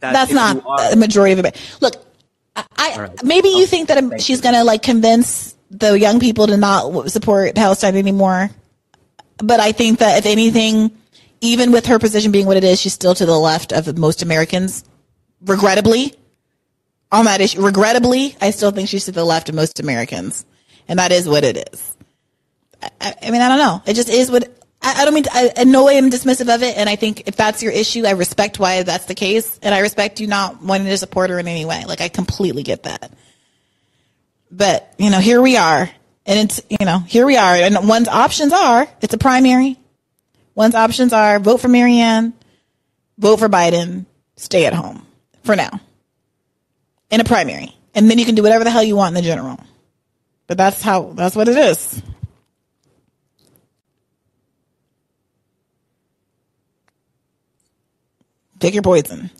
that 0.00 0.12
That's 0.14 0.32
not 0.32 0.64
are- 0.64 0.90
the 0.90 0.96
majority 0.96 1.38
of 1.38 1.44
it. 1.44 1.56
Look, 1.82 1.96
I, 2.56 2.64
I 2.78 3.08
maybe 3.22 3.48
you 3.50 3.56
Okay. 3.64 3.66
think 3.66 3.88
that 3.88 3.98
Thank 4.02 4.20
she's 4.22 4.38
you. 4.38 4.42
gonna 4.42 4.64
like 4.64 4.82
convince 4.82 5.54
the 5.70 5.98
young 6.00 6.18
people 6.18 6.46
to 6.46 6.56
not 6.56 7.10
support 7.10 7.54
Palestine 7.54 7.94
anymore. 7.96 8.48
But 9.36 9.60
I 9.60 9.72
think 9.72 9.98
that 9.98 10.18
if 10.18 10.24
anything, 10.26 10.90
even 11.42 11.70
with 11.72 11.84
her 11.86 11.98
position 11.98 12.32
being 12.32 12.46
what 12.46 12.56
it 12.56 12.64
is, 12.64 12.80
she's 12.80 12.94
still 12.94 13.14
to 13.14 13.26
the 13.26 13.38
left 13.38 13.72
of 13.72 13.96
most 13.98 14.22
Americans. 14.22 14.84
Regrettably, 15.42 16.14
on 17.12 17.24
that 17.24 17.40
issue, 17.40 17.60
regrettably, 17.62 18.36
I 18.40 18.50
still 18.50 18.70
think 18.70 18.88
she's 18.88 19.06
to 19.06 19.12
the 19.12 19.24
left 19.24 19.48
of 19.48 19.54
most 19.54 19.80
Americans, 19.80 20.44
and 20.86 20.98
that 20.98 21.12
is 21.12 21.28
what 21.28 21.44
it 21.44 21.72
is. 21.72 21.96
I, 22.82 23.14
I- 23.22 23.30
mean, 23.30 23.40
I 23.40 23.48
don't 23.48 23.58
know. 23.58 23.82
It 23.86 23.94
just 23.94 24.08
is 24.08 24.30
what. 24.30 24.56
I, 24.82 25.02
I 25.02 25.04
don't 25.04 25.14
mean. 25.14 25.24
To, 25.24 25.30
I, 25.32 25.52
in 25.62 25.72
no 25.72 25.84
way 25.84 25.98
I'm 25.98 26.10
dismissive 26.10 26.54
of 26.54 26.62
it, 26.62 26.76
and 26.76 26.88
I 26.88 26.96
think 26.96 27.26
if 27.26 27.36
that's 27.36 27.62
your 27.62 27.72
issue, 27.72 28.04
I 28.06 28.12
respect 28.12 28.58
why 28.58 28.82
that's 28.82 29.06
the 29.06 29.14
case, 29.14 29.58
and 29.62 29.74
I 29.74 29.80
respect 29.80 30.20
you 30.20 30.26
not 30.26 30.62
wanting 30.62 30.86
to 30.86 30.96
support 30.98 31.30
her 31.30 31.38
in 31.38 31.48
any 31.48 31.64
way. 31.64 31.84
Like 31.86 32.00
I 32.00 32.08
completely 32.08 32.62
get 32.62 32.84
that. 32.84 33.12
But 34.50 34.94
you 34.98 35.10
know, 35.10 35.20
here 35.20 35.40
we 35.40 35.56
are, 35.56 35.90
and 36.26 36.38
it's 36.50 36.60
you 36.68 36.84
know, 36.84 36.98
here 37.00 37.26
we 37.26 37.36
are, 37.36 37.54
and 37.54 37.88
one's 37.88 38.08
options 38.08 38.52
are 38.52 38.88
it's 39.00 39.14
a 39.14 39.18
primary. 39.18 39.78
One's 40.54 40.74
options 40.74 41.12
are 41.12 41.38
vote 41.38 41.58
for 41.58 41.68
Marianne, 41.68 42.34
vote 43.18 43.38
for 43.38 43.48
Biden, 43.48 44.04
stay 44.36 44.66
at 44.66 44.74
home 44.74 45.06
for 45.42 45.56
now, 45.56 45.80
in 47.10 47.20
a 47.20 47.24
primary, 47.24 47.74
and 47.94 48.10
then 48.10 48.18
you 48.18 48.24
can 48.24 48.34
do 48.34 48.42
whatever 48.42 48.64
the 48.64 48.70
hell 48.70 48.82
you 48.82 48.96
want 48.96 49.16
in 49.16 49.22
the 49.22 49.28
general. 49.28 49.58
But 50.46 50.58
that's 50.58 50.82
how 50.82 51.12
that's 51.14 51.36
what 51.36 51.48
it 51.48 51.56
is. 51.56 52.02
Pick 58.58 58.74
your 58.74 58.82
poison. 58.82 59.30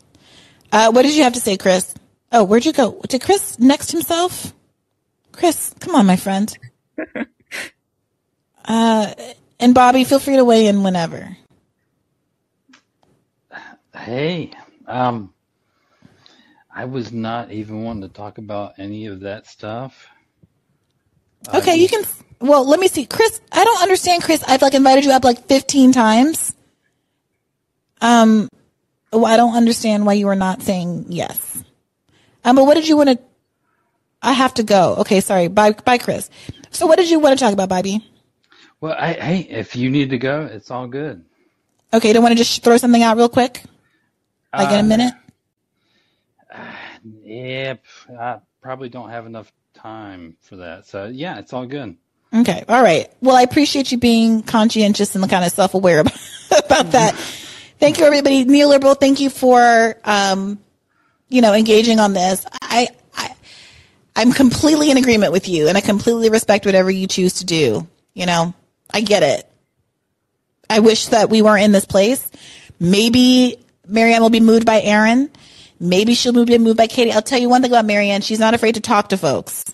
Uh, 0.71 0.91
what 0.91 1.03
did 1.03 1.15
you 1.15 1.23
have 1.23 1.33
to 1.33 1.39
say, 1.39 1.57
Chris? 1.57 1.93
Oh, 2.31 2.43
where'd 2.43 2.65
you 2.65 2.73
go? 2.73 2.99
Did 3.07 3.21
Chris 3.21 3.59
next 3.59 3.91
himself? 3.91 4.53
Chris, 5.31 5.73
come 5.79 5.95
on, 5.95 6.05
my 6.05 6.15
friend. 6.15 6.57
Uh, 8.63 9.13
and 9.59 9.73
Bobby, 9.73 10.03
feel 10.03 10.19
free 10.19 10.35
to 10.35 10.45
weigh 10.45 10.67
in 10.67 10.83
whenever. 10.83 11.35
Hey, 13.93 14.51
um, 14.87 15.33
I 16.73 16.85
was 16.85 17.11
not 17.11 17.51
even 17.51 17.83
wanting 17.83 18.03
to 18.03 18.09
talk 18.09 18.37
about 18.37 18.73
any 18.77 19.05
of 19.07 19.21
that 19.21 19.47
stuff. 19.47 20.07
Okay, 21.53 21.75
you 21.75 21.87
can. 21.89 22.03
Well, 22.39 22.67
let 22.67 22.79
me 22.79 22.87
see, 22.87 23.05
Chris. 23.05 23.41
I 23.51 23.63
don't 23.63 23.81
understand, 23.81 24.23
Chris. 24.23 24.43
I've 24.47 24.61
like 24.61 24.73
invited 24.73 25.05
you 25.05 25.11
up 25.11 25.23
like 25.23 25.47
fifteen 25.47 25.91
times. 25.91 26.55
Um, 28.01 28.47
well, 29.11 29.25
I 29.25 29.37
don't 29.37 29.55
understand 29.55 30.05
why 30.05 30.13
you 30.13 30.27
are 30.27 30.35
not 30.35 30.61
saying 30.61 31.05
yes. 31.09 31.63
Um, 32.43 32.55
but 32.55 32.65
what 32.65 32.75
did 32.75 32.87
you 32.87 32.97
want 32.97 33.09
to? 33.09 33.19
I 34.21 34.33
have 34.33 34.53
to 34.55 34.63
go. 34.63 34.95
Okay, 34.99 35.19
sorry. 35.21 35.47
Bye, 35.47 35.71
bye, 35.71 35.97
Chris. 35.97 36.29
So, 36.71 36.87
what 36.87 36.97
did 36.97 37.09
you 37.09 37.19
want 37.19 37.37
to 37.37 37.43
talk 37.43 37.53
about, 37.53 37.69
Bobby? 37.69 38.07
Well, 38.79 38.95
I, 38.97 39.13
hey, 39.13 39.39
if 39.49 39.75
you 39.75 39.89
need 39.89 40.09
to 40.11 40.17
go, 40.17 40.45
it's 40.51 40.71
all 40.71 40.87
good. 40.87 41.23
Okay, 41.93 42.13
don't 42.13 42.23
want 42.23 42.31
to 42.31 42.37
just 42.37 42.63
throw 42.63 42.77
something 42.77 43.03
out 43.03 43.17
real 43.17 43.29
quick, 43.29 43.63
like 44.53 44.69
in 44.69 44.75
a 44.75 44.79
Uh, 44.79 44.83
minute. 44.83 45.13
Yep, 47.03 47.83
I 48.19 48.39
probably 48.61 48.89
don't 48.89 49.09
have 49.09 49.25
enough 49.25 49.51
time 49.73 50.37
for 50.41 50.57
that. 50.57 50.87
So 50.87 51.07
yeah, 51.07 51.39
it's 51.39 51.53
all 51.53 51.65
good. 51.65 51.97
Okay. 52.33 52.63
All 52.69 52.81
right. 52.81 53.11
Well, 53.21 53.35
I 53.35 53.41
appreciate 53.41 53.91
you 53.91 53.97
being 53.97 54.41
conscientious 54.41 55.15
and 55.15 55.29
kind 55.29 55.43
of 55.43 55.51
self-aware 55.51 55.99
about, 56.01 56.19
about 56.65 56.91
that. 56.91 57.15
Thank 57.79 57.99
you, 57.99 58.05
everybody. 58.05 58.45
Neil 58.45 58.69
Liberal, 58.69 58.93
thank 58.93 59.19
you 59.19 59.29
for, 59.29 59.97
um, 60.05 60.59
you 61.29 61.41
know, 61.41 61.53
engaging 61.53 61.99
on 61.99 62.13
this. 62.13 62.45
I, 62.61 62.89
I, 63.15 63.35
I'm 64.15 64.31
completely 64.31 64.91
in 64.91 64.97
agreement 64.97 65.33
with 65.33 65.49
you 65.49 65.67
and 65.67 65.77
I 65.77 65.81
completely 65.81 66.29
respect 66.29 66.65
whatever 66.65 66.91
you 66.91 67.07
choose 67.07 67.35
to 67.35 67.45
do. 67.45 67.87
You 68.13 68.25
know, 68.25 68.53
I 68.93 69.01
get 69.01 69.23
it. 69.23 69.47
I 70.69 70.79
wish 70.79 71.07
that 71.07 71.29
we 71.29 71.41
weren't 71.41 71.63
in 71.63 71.71
this 71.71 71.85
place. 71.85 72.29
Maybe 72.79 73.57
Marianne 73.87 74.21
will 74.21 74.29
be 74.29 74.39
moved 74.39 74.65
by 74.65 74.81
Aaron. 74.81 75.29
Maybe 75.81 76.13
she'll 76.13 76.45
be 76.45 76.59
moved 76.59 76.77
by 76.77 76.85
Katie. 76.85 77.11
I'll 77.11 77.23
tell 77.23 77.39
you 77.39 77.49
one 77.49 77.63
thing 77.63 77.71
about 77.71 77.85
Marianne. 77.85 78.21
She's 78.21 78.39
not 78.39 78.53
afraid 78.53 78.75
to 78.75 78.81
talk 78.81 79.09
to 79.09 79.17
folks. 79.17 79.65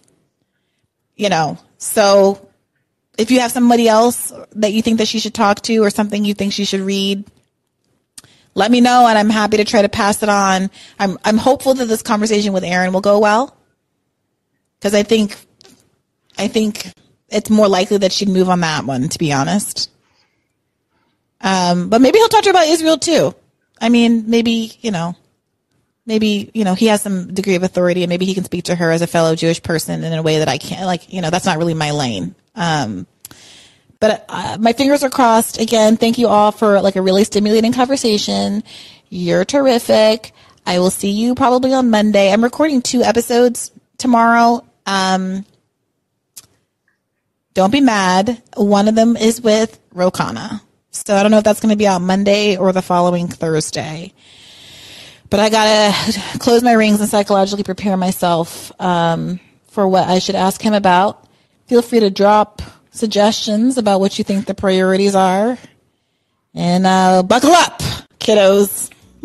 You 1.18 1.28
know, 1.28 1.58
so 1.78 2.50
if 3.18 3.30
you 3.30 3.42
have 3.42 3.52
somebody 3.52 3.90
else 3.90 4.32
that 4.54 4.72
you 4.72 4.82
think 4.82 5.00
that 5.00 5.10
she 5.10 5.20
should 5.20 5.34
talk 5.34 5.62
to 5.64 5.84
or 5.84 5.90
something 5.90 6.24
you 6.24 6.34
think 6.34 6.54
she 6.54 6.64
should 6.64 6.80
read, 6.80 7.26
let 8.56 8.72
me 8.72 8.80
know 8.80 9.06
and 9.06 9.18
I'm 9.18 9.30
happy 9.30 9.58
to 9.58 9.66
try 9.66 9.82
to 9.82 9.90
pass 9.90 10.24
it 10.24 10.30
on. 10.30 10.72
I'm, 10.98 11.18
I'm 11.26 11.38
hopeful 11.38 11.74
that 11.74 11.88
this 11.88 12.04
conversation 12.04 12.54
with 12.54 12.64
Aaron 12.64 12.94
will 12.94 13.02
go 13.02 13.20
well. 13.20 13.58
Cause 14.80 14.94
I 14.94 15.04
think, 15.04 15.36
I 16.38 16.48
think 16.48 16.90
it's 17.28 17.50
more 17.50 17.68
likely 17.68 17.98
that 17.98 18.14
she'd 18.14 18.30
move 18.30 18.48
on 18.48 18.62
that 18.62 18.86
one, 18.86 19.10
to 19.10 19.20
be 19.20 19.34
honest. 19.34 19.92
Um, 21.42 21.90
but 21.90 22.00
maybe 22.00 22.18
he'll 22.18 22.30
talk 22.30 22.44
to 22.44 22.50
her 22.50 22.52
about 22.52 22.68
Israel 22.68 22.98
too. 22.98 23.36
I 23.82 23.90
mean, 23.90 24.30
maybe, 24.30 24.78
you 24.80 24.92
know, 24.92 25.18
maybe, 26.08 26.50
you 26.54 26.64
know, 26.64 26.74
he 26.74 26.88
has 26.88 27.02
some 27.02 27.34
degree 27.34 27.56
of 27.56 27.64
authority 27.64 28.02
and 28.02 28.10
maybe 28.10 28.26
he 28.26 28.34
can 28.34 28.46
speak 28.46 28.64
to 28.66 28.76
her 28.76 28.90
as 28.90 29.02
a 29.02 29.08
fellow 29.08 29.36
Jewish 29.36 29.62
person 29.62 30.04
in 30.04 30.14
a 30.14 30.24
way 30.24 30.40
that 30.40 30.48
I 30.48 30.58
can't, 30.58 30.86
like, 30.86 31.14
you 31.14 31.22
know, 31.22 31.30
that's 31.30 31.46
not 31.46 31.58
really 31.58 31.74
my 31.74 31.92
lane. 31.92 32.34
Um, 32.56 33.06
but 34.00 34.26
uh, 34.30 34.58
my 34.60 34.74
fingers 34.74 35.04
are 35.04 35.10
crossed. 35.10 35.60
Again, 35.60 35.98
thank 35.98 36.18
you 36.18 36.28
all 36.28 36.52
for 36.52 36.82
like 36.82 36.96
a 36.96 37.02
really 37.02 37.26
stimulating 37.26 37.74
conversation. 37.74 38.64
You're 39.10 39.46
terrific. 39.46 40.32
I 40.66 40.80
will 40.80 40.90
see 40.90 41.12
you 41.12 41.36
probably 41.36 41.74
on 41.74 41.90
Monday. 41.90 42.32
I'm 42.32 42.44
recording 42.44 42.82
two 42.82 43.02
episodes 43.02 43.72
tomorrow. 43.98 44.66
Um, 44.86 45.46
don't 47.54 47.72
be 47.72 47.82
mad. 47.82 48.42
One 48.56 48.88
of 48.88 48.96
them 48.96 49.18
is 49.18 49.42
with 49.42 49.80
Ro 49.92 50.12
Khanna 50.12 50.62
So 50.92 51.16
I 51.16 51.24
don't 51.24 51.32
know 51.32 51.40
if 51.40 51.44
that's 51.44 51.60
going 51.60 51.72
to 51.72 51.78
be 51.78 51.88
on 51.88 52.06
Monday 52.06 52.56
or 52.56 52.72
the 52.72 52.82
following 52.82 53.28
Thursday. 53.28 54.14
But 55.30 55.40
I 55.40 55.50
gotta 55.50 56.40
close 56.40 56.64
my 56.64 56.74
rings 56.74 57.02
and 57.02 57.10
psychologically 57.10 57.64
prepare 57.64 57.98
myself 57.98 58.72
um, 58.80 59.40
for 59.68 59.88
what 59.88 60.08
I 60.08 60.20
should 60.20 60.36
ask 60.36 60.62
him 60.62 60.74
about. 60.74 61.28
Feel 61.68 61.82
free 61.82 62.00
to 62.00 62.10
drop 62.10 62.62
suggestions 62.92 63.78
about 63.78 64.00
what 64.00 64.18
you 64.18 64.24
think 64.24 64.46
the 64.46 64.54
priorities 64.54 65.16
are, 65.16 65.58
and 66.54 66.88
uh, 66.88 67.24
buckle 67.24 67.52
up, 67.52 67.82
kiddos. 68.20 68.92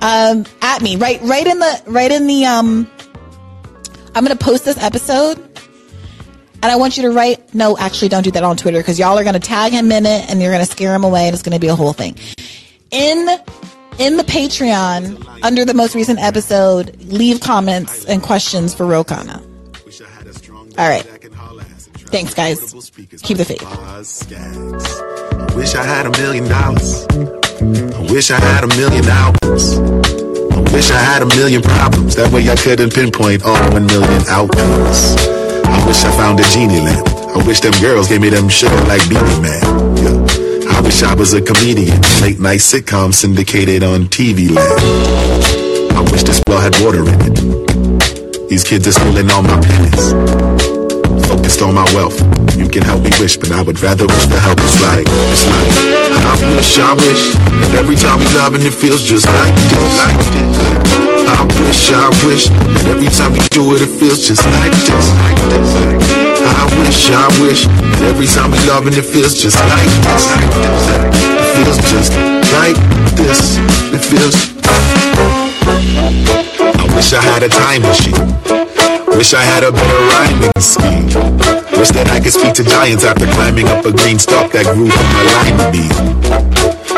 um, 0.00 0.44
at 0.60 0.82
me, 0.82 0.96
right, 0.96 1.20
right 1.22 1.46
in 1.46 1.58
the, 1.58 1.82
right 1.86 2.12
in 2.12 2.26
the. 2.26 2.44
Um, 2.44 2.90
I'm 4.14 4.24
gonna 4.24 4.36
post 4.36 4.66
this 4.66 4.76
episode 4.76 5.51
and 6.62 6.70
I 6.70 6.76
want 6.76 6.96
you 6.96 7.02
to 7.02 7.10
write, 7.10 7.52
no, 7.54 7.76
actually 7.76 8.08
don't 8.08 8.22
do 8.22 8.30
that 8.30 8.44
on 8.44 8.56
Twitter 8.56 8.78
because 8.78 8.98
y'all 8.98 9.18
are 9.18 9.24
going 9.24 9.34
to 9.34 9.40
tag 9.40 9.72
him 9.72 9.90
in 9.90 10.06
it 10.06 10.30
and 10.30 10.40
you're 10.40 10.52
going 10.52 10.64
to 10.64 10.70
scare 10.70 10.94
him 10.94 11.02
away 11.02 11.26
and 11.26 11.34
it's 11.34 11.42
going 11.42 11.54
to 11.54 11.60
be 11.60 11.66
a 11.66 11.74
whole 11.74 11.92
thing. 11.92 12.16
In, 12.92 13.28
in 13.98 14.16
the 14.16 14.22
Patreon, 14.22 15.42
under 15.42 15.64
the 15.64 15.74
most 15.74 15.96
recent 15.96 16.20
episode, 16.20 16.96
leave 17.02 17.40
comments 17.40 18.04
and 18.04 18.22
questions 18.22 18.74
for 18.74 18.86
Ro 18.86 19.02
Khanna. 19.02 19.40
All 20.78 20.88
right. 20.88 21.02
Thanks, 22.12 22.32
guys. 22.34 22.60
Keep 23.22 23.38
the 23.38 23.44
faith. 23.44 23.62
I 23.62 25.54
wish 25.56 25.74
I 25.74 25.82
had 25.82 26.06
a 26.06 26.10
million 26.10 26.48
dollars. 26.48 27.06
I 27.10 28.12
wish 28.12 28.30
I 28.30 28.38
had 28.38 28.64
a 28.64 28.68
million 28.68 29.04
hours. 29.08 29.78
I 29.78 30.60
wish 30.72 30.90
I 30.90 30.98
had 30.98 31.22
a 31.22 31.26
million 31.26 31.60
problems. 31.62 32.14
That 32.16 32.32
way 32.32 32.48
I 32.48 32.56
couldn't 32.56 32.94
pinpoint 32.94 33.42
all 33.44 33.72
one 33.72 33.86
million 33.86 34.22
outcomes. 34.28 35.41
I 35.64 35.86
wish 35.86 36.04
I 36.04 36.10
found 36.16 36.40
a 36.40 36.44
genie 36.44 36.80
lamp. 36.80 37.06
I 37.34 37.46
wish 37.46 37.60
them 37.60 37.72
girls 37.80 38.08
gave 38.08 38.20
me 38.20 38.28
them 38.28 38.48
sugar 38.48 38.76
like 38.86 39.02
Beenie 39.08 39.40
Man. 39.40 39.62
Yeah. 39.96 40.72
I 40.72 40.80
wish 40.80 41.02
I 41.02 41.14
was 41.14 41.32
a 41.34 41.40
comedian. 41.40 42.00
Late 42.20 42.40
night 42.40 42.60
sitcom 42.60 43.12
syndicated 43.12 43.82
on 43.82 44.06
TV 44.06 44.50
land. 44.50 44.80
I 45.92 46.00
wish 46.10 46.22
this 46.22 46.42
well 46.46 46.60
had 46.60 46.74
water 46.84 47.02
in 47.02 47.18
it. 47.20 48.48
These 48.48 48.64
kids 48.64 48.86
are 48.86 48.92
stealing 48.92 49.30
all 49.30 49.42
my 49.42 49.60
pennies. 49.60 50.12
Focused 51.28 51.62
on 51.62 51.74
my 51.74 51.84
wealth. 51.94 52.18
You 52.56 52.68
can 52.68 52.82
help 52.82 53.02
me 53.02 53.10
wish, 53.18 53.36
but 53.36 53.50
I 53.52 53.62
would 53.62 53.80
rather 53.80 54.06
wish 54.06 54.26
the 54.26 54.40
help 54.40 54.60
is 54.60 54.80
like, 54.82 55.06
it's 55.08 55.46
like, 55.46 55.72
I 56.20 56.56
wish, 56.56 56.78
I 56.78 56.92
wish, 56.94 57.36
every 57.78 57.96
time 57.96 58.18
we 58.18 58.26
love 58.36 58.54
and 58.54 58.62
it 58.62 58.74
feels 58.74 59.02
just 59.02 59.26
like 59.26 59.54
this. 59.54 59.98
Like 59.98 60.18
this. 60.32 61.11
I 61.28 61.44
wish, 61.62 61.92
I 61.92 62.08
wish 62.26 62.48
that 62.48 62.86
every 62.88 63.08
time 63.08 63.32
we 63.32 63.40
do 63.50 63.74
it, 63.74 63.82
it 63.82 63.92
feels 63.98 64.26
just 64.26 64.44
like 64.60 64.74
this. 64.86 65.06
I 66.42 66.64
wish, 66.82 67.10
I 67.10 67.28
wish 67.40 67.66
that 67.66 68.02
every 68.10 68.26
time 68.26 68.50
we 68.50 68.58
love 68.66 68.86
and 68.86 68.96
it 68.96 69.06
feels 69.06 69.34
just 69.34 69.58
like 69.70 69.92
this. 70.06 70.24
It 71.38 71.48
feels 71.54 71.78
just 71.90 72.12
like 72.58 72.78
this. 73.14 73.58
It 73.94 74.02
feels. 74.02 74.36
I 76.74 76.84
wish 76.96 77.12
I 77.12 77.22
had 77.22 77.42
a 77.42 77.48
time 77.48 77.82
machine. 77.82 78.18
Wish 79.16 79.34
I 79.34 79.42
had 79.42 79.62
a 79.62 79.70
better 79.70 80.00
rhyming 80.10 80.52
scheme. 80.58 81.06
Wish 81.78 81.90
that 81.92 82.08
I 82.10 82.20
could 82.20 82.32
speak 82.32 82.54
to 82.54 82.64
giants 82.64 83.04
after 83.04 83.26
climbing 83.26 83.68
up 83.68 83.84
a 83.84 83.92
green 83.92 84.18
stalk 84.18 84.52
that 84.52 84.66
grew 84.74 84.88
from 84.88 85.06
my 85.12 85.22
lima 85.44 85.70
bean. 85.70 85.92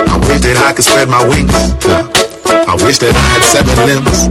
I 0.09 0.17
wish 0.29 0.41
that 0.41 0.57
I 0.65 0.73
could 0.73 0.85
spread 0.85 1.09
my 1.09 1.27
wings. 1.29 2.34
I 2.47 2.75
wish 2.85 2.99
that 2.99 3.15
I 3.15 3.25
had 3.33 3.43
seven 3.45 3.77
limbs. 3.87 4.29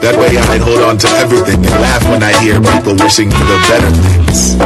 That 0.00 0.16
way 0.18 0.36
I'd 0.36 0.60
hold 0.60 0.82
on 0.82 0.98
to 0.98 1.08
everything 1.20 1.60
and 1.64 1.76
laugh 1.80 2.02
when 2.08 2.22
I 2.22 2.32
hear 2.40 2.60
people 2.60 2.94
wishing 2.96 3.30
for 3.30 3.44
the 3.44 3.58
better 3.68 3.90
things. 4.04 4.56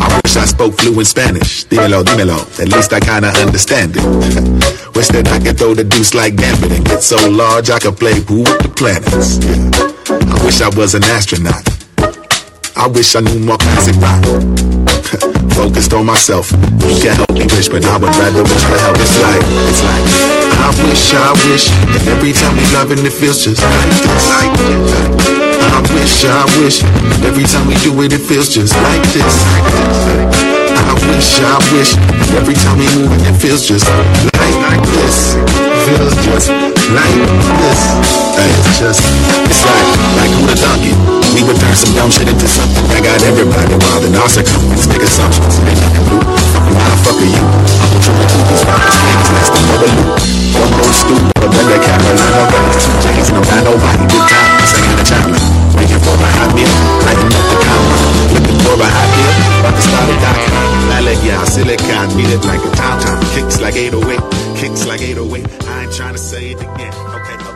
I 0.00 0.20
wish 0.22 0.36
I 0.36 0.44
spoke 0.44 0.74
fluent 0.74 1.06
Spanish. 1.06 1.64
Dímelo, 1.66 2.04
dímelo. 2.04 2.38
At 2.60 2.68
least 2.68 2.92
I 2.92 3.00
kinda 3.00 3.28
understand 3.42 3.96
it. 3.96 4.04
wish 4.96 5.08
that 5.08 5.28
I 5.28 5.38
could 5.38 5.58
throw 5.58 5.74
the 5.74 5.84
deuce 5.84 6.14
like 6.14 6.36
Gambit 6.36 6.72
and 6.72 6.84
get 6.84 7.02
so 7.02 7.16
large 7.28 7.70
I 7.70 7.78
could 7.78 7.96
play 7.96 8.20
pool 8.20 8.44
with 8.44 8.62
the 8.62 8.72
planets. 8.72 9.38
I 10.08 10.44
wish 10.44 10.60
I 10.62 10.68
was 10.76 10.94
an 10.94 11.04
astronaut. 11.04 11.64
I 12.76 12.86
wish 12.88 13.14
I 13.14 13.20
knew 13.20 13.38
more 13.40 13.58
classic 13.58 13.96
rock. 13.96 14.75
Focused 15.54 15.94
on 15.94 16.04
myself. 16.06 16.50
You 16.82 16.98
can 16.98 17.14
help 17.14 17.30
me 17.30 17.46
wish, 17.54 17.68
but 17.68 17.84
I 17.86 17.96
would 17.96 18.10
rather 18.18 18.42
wish 18.42 18.64
for 18.66 18.78
help. 18.82 18.98
It's 18.98 19.16
like, 19.22 19.42
it's 19.70 19.82
like. 19.86 20.36
I 20.66 20.70
wish, 20.82 21.14
I 21.14 21.30
wish 21.46 21.70
that 21.94 22.02
every 22.10 22.32
time 22.32 22.56
we 22.56 22.64
loving 22.74 22.98
it 22.98 23.06
it 23.06 23.12
feels 23.12 23.44
just 23.44 23.62
like 23.62 23.86
this. 24.02 24.26
I 25.62 25.80
wish, 25.94 26.24
I 26.24 26.44
wish 26.58 26.82
that 26.82 27.22
every 27.22 27.44
time 27.44 27.68
we 27.68 27.74
do 27.86 27.94
it, 28.02 28.12
it 28.12 28.18
feels 28.18 28.48
just 28.48 28.74
like 28.74 29.02
this. 29.14 29.34
I 30.74 30.92
wish, 31.06 31.38
I 31.38 31.54
wish 31.70 31.94
that 31.94 32.34
every 32.34 32.54
time 32.54 32.78
we 32.78 32.86
move 32.98 33.12
it, 33.14 33.30
it 33.30 33.36
feels 33.38 33.66
just 33.66 33.86
like, 33.86 34.54
like 34.66 34.82
this. 34.90 35.75
Feels 35.86 36.18
just 36.18 36.50
like 36.50 37.14
this. 37.62 37.80
It's 38.42 38.74
just, 38.74 39.06
it's 39.46 39.62
like, 39.62 39.86
like 40.18 40.34
who 40.34 40.42
the 40.50 40.58
donkey. 40.58 40.90
We 41.30 41.46
would 41.46 41.54
turn 41.62 41.78
some 41.78 41.94
dumb 41.94 42.10
shit 42.10 42.26
into 42.26 42.50
something 42.50 42.82
that 42.90 43.06
got 43.06 43.22
everybody 43.22 43.70
wild 43.70 44.02
and 44.02 44.18
our 44.18 44.26
circumference, 44.26 44.90
big 44.90 45.06
assumptions. 45.06 45.62
Ain't 45.62 45.78
nothing 45.78 46.10
new. 46.10 46.18
Why 46.74 46.90
the 46.90 46.98
fuck 47.06 47.22
are 47.22 47.30
you? 47.30 47.38
I'm 47.38 48.18
a 48.18 48.24
to 48.26 48.38
these 48.50 48.62
rappers, 48.66 48.98
niggas, 48.98 49.30
that's 49.30 49.50
the 49.54 49.62
mother 49.62 49.90
loop. 49.94 50.10
One 50.58 50.70
more 50.74 50.90
stupid, 50.90 51.30
but 51.38 51.54
they 51.54 51.78
Carolina 51.78 52.42
Records. 52.50 52.84
James 53.06 53.30
no 53.30 53.40
got 53.46 53.62
nobody, 53.62 54.04
good 54.10 54.26
time, 54.26 54.58
singing 54.66 54.98
the 54.98 55.06
challenge. 55.06 55.38
Waiting 55.78 56.02
for 56.02 56.18
my 56.18 56.30
hot 56.34 56.50
meal, 56.50 56.74
lighting 57.06 57.30
up 57.30 57.46
the 57.46 57.58
counter. 57.62 57.98
Looking 58.34 58.58
for 58.58 58.74
a 58.74 58.88
hot 58.90 59.08
deal, 59.14 59.34
about 59.62 59.74
to 59.78 59.82
start 59.86 60.10
a 60.10 60.16
doc. 60.18 60.75
Lala, 61.06 61.24
yeah, 61.24 61.44
silicon, 61.44 62.16
beat 62.16 62.30
it 62.34 62.44
like 62.44 62.58
a 62.58 62.70
tom 62.74 63.00
tom. 63.00 63.22
Kicks 63.32 63.60
like 63.60 63.76
808, 63.76 64.18
kicks 64.58 64.86
like 64.86 65.00
808. 65.00 65.46
I 65.68 65.84
ain't 65.84 65.94
trying 65.94 66.14
to 66.14 66.18
say 66.18 66.50
it 66.50 66.60
again. 66.60 66.92
Okay, 67.14 67.34
okay, 67.46 67.55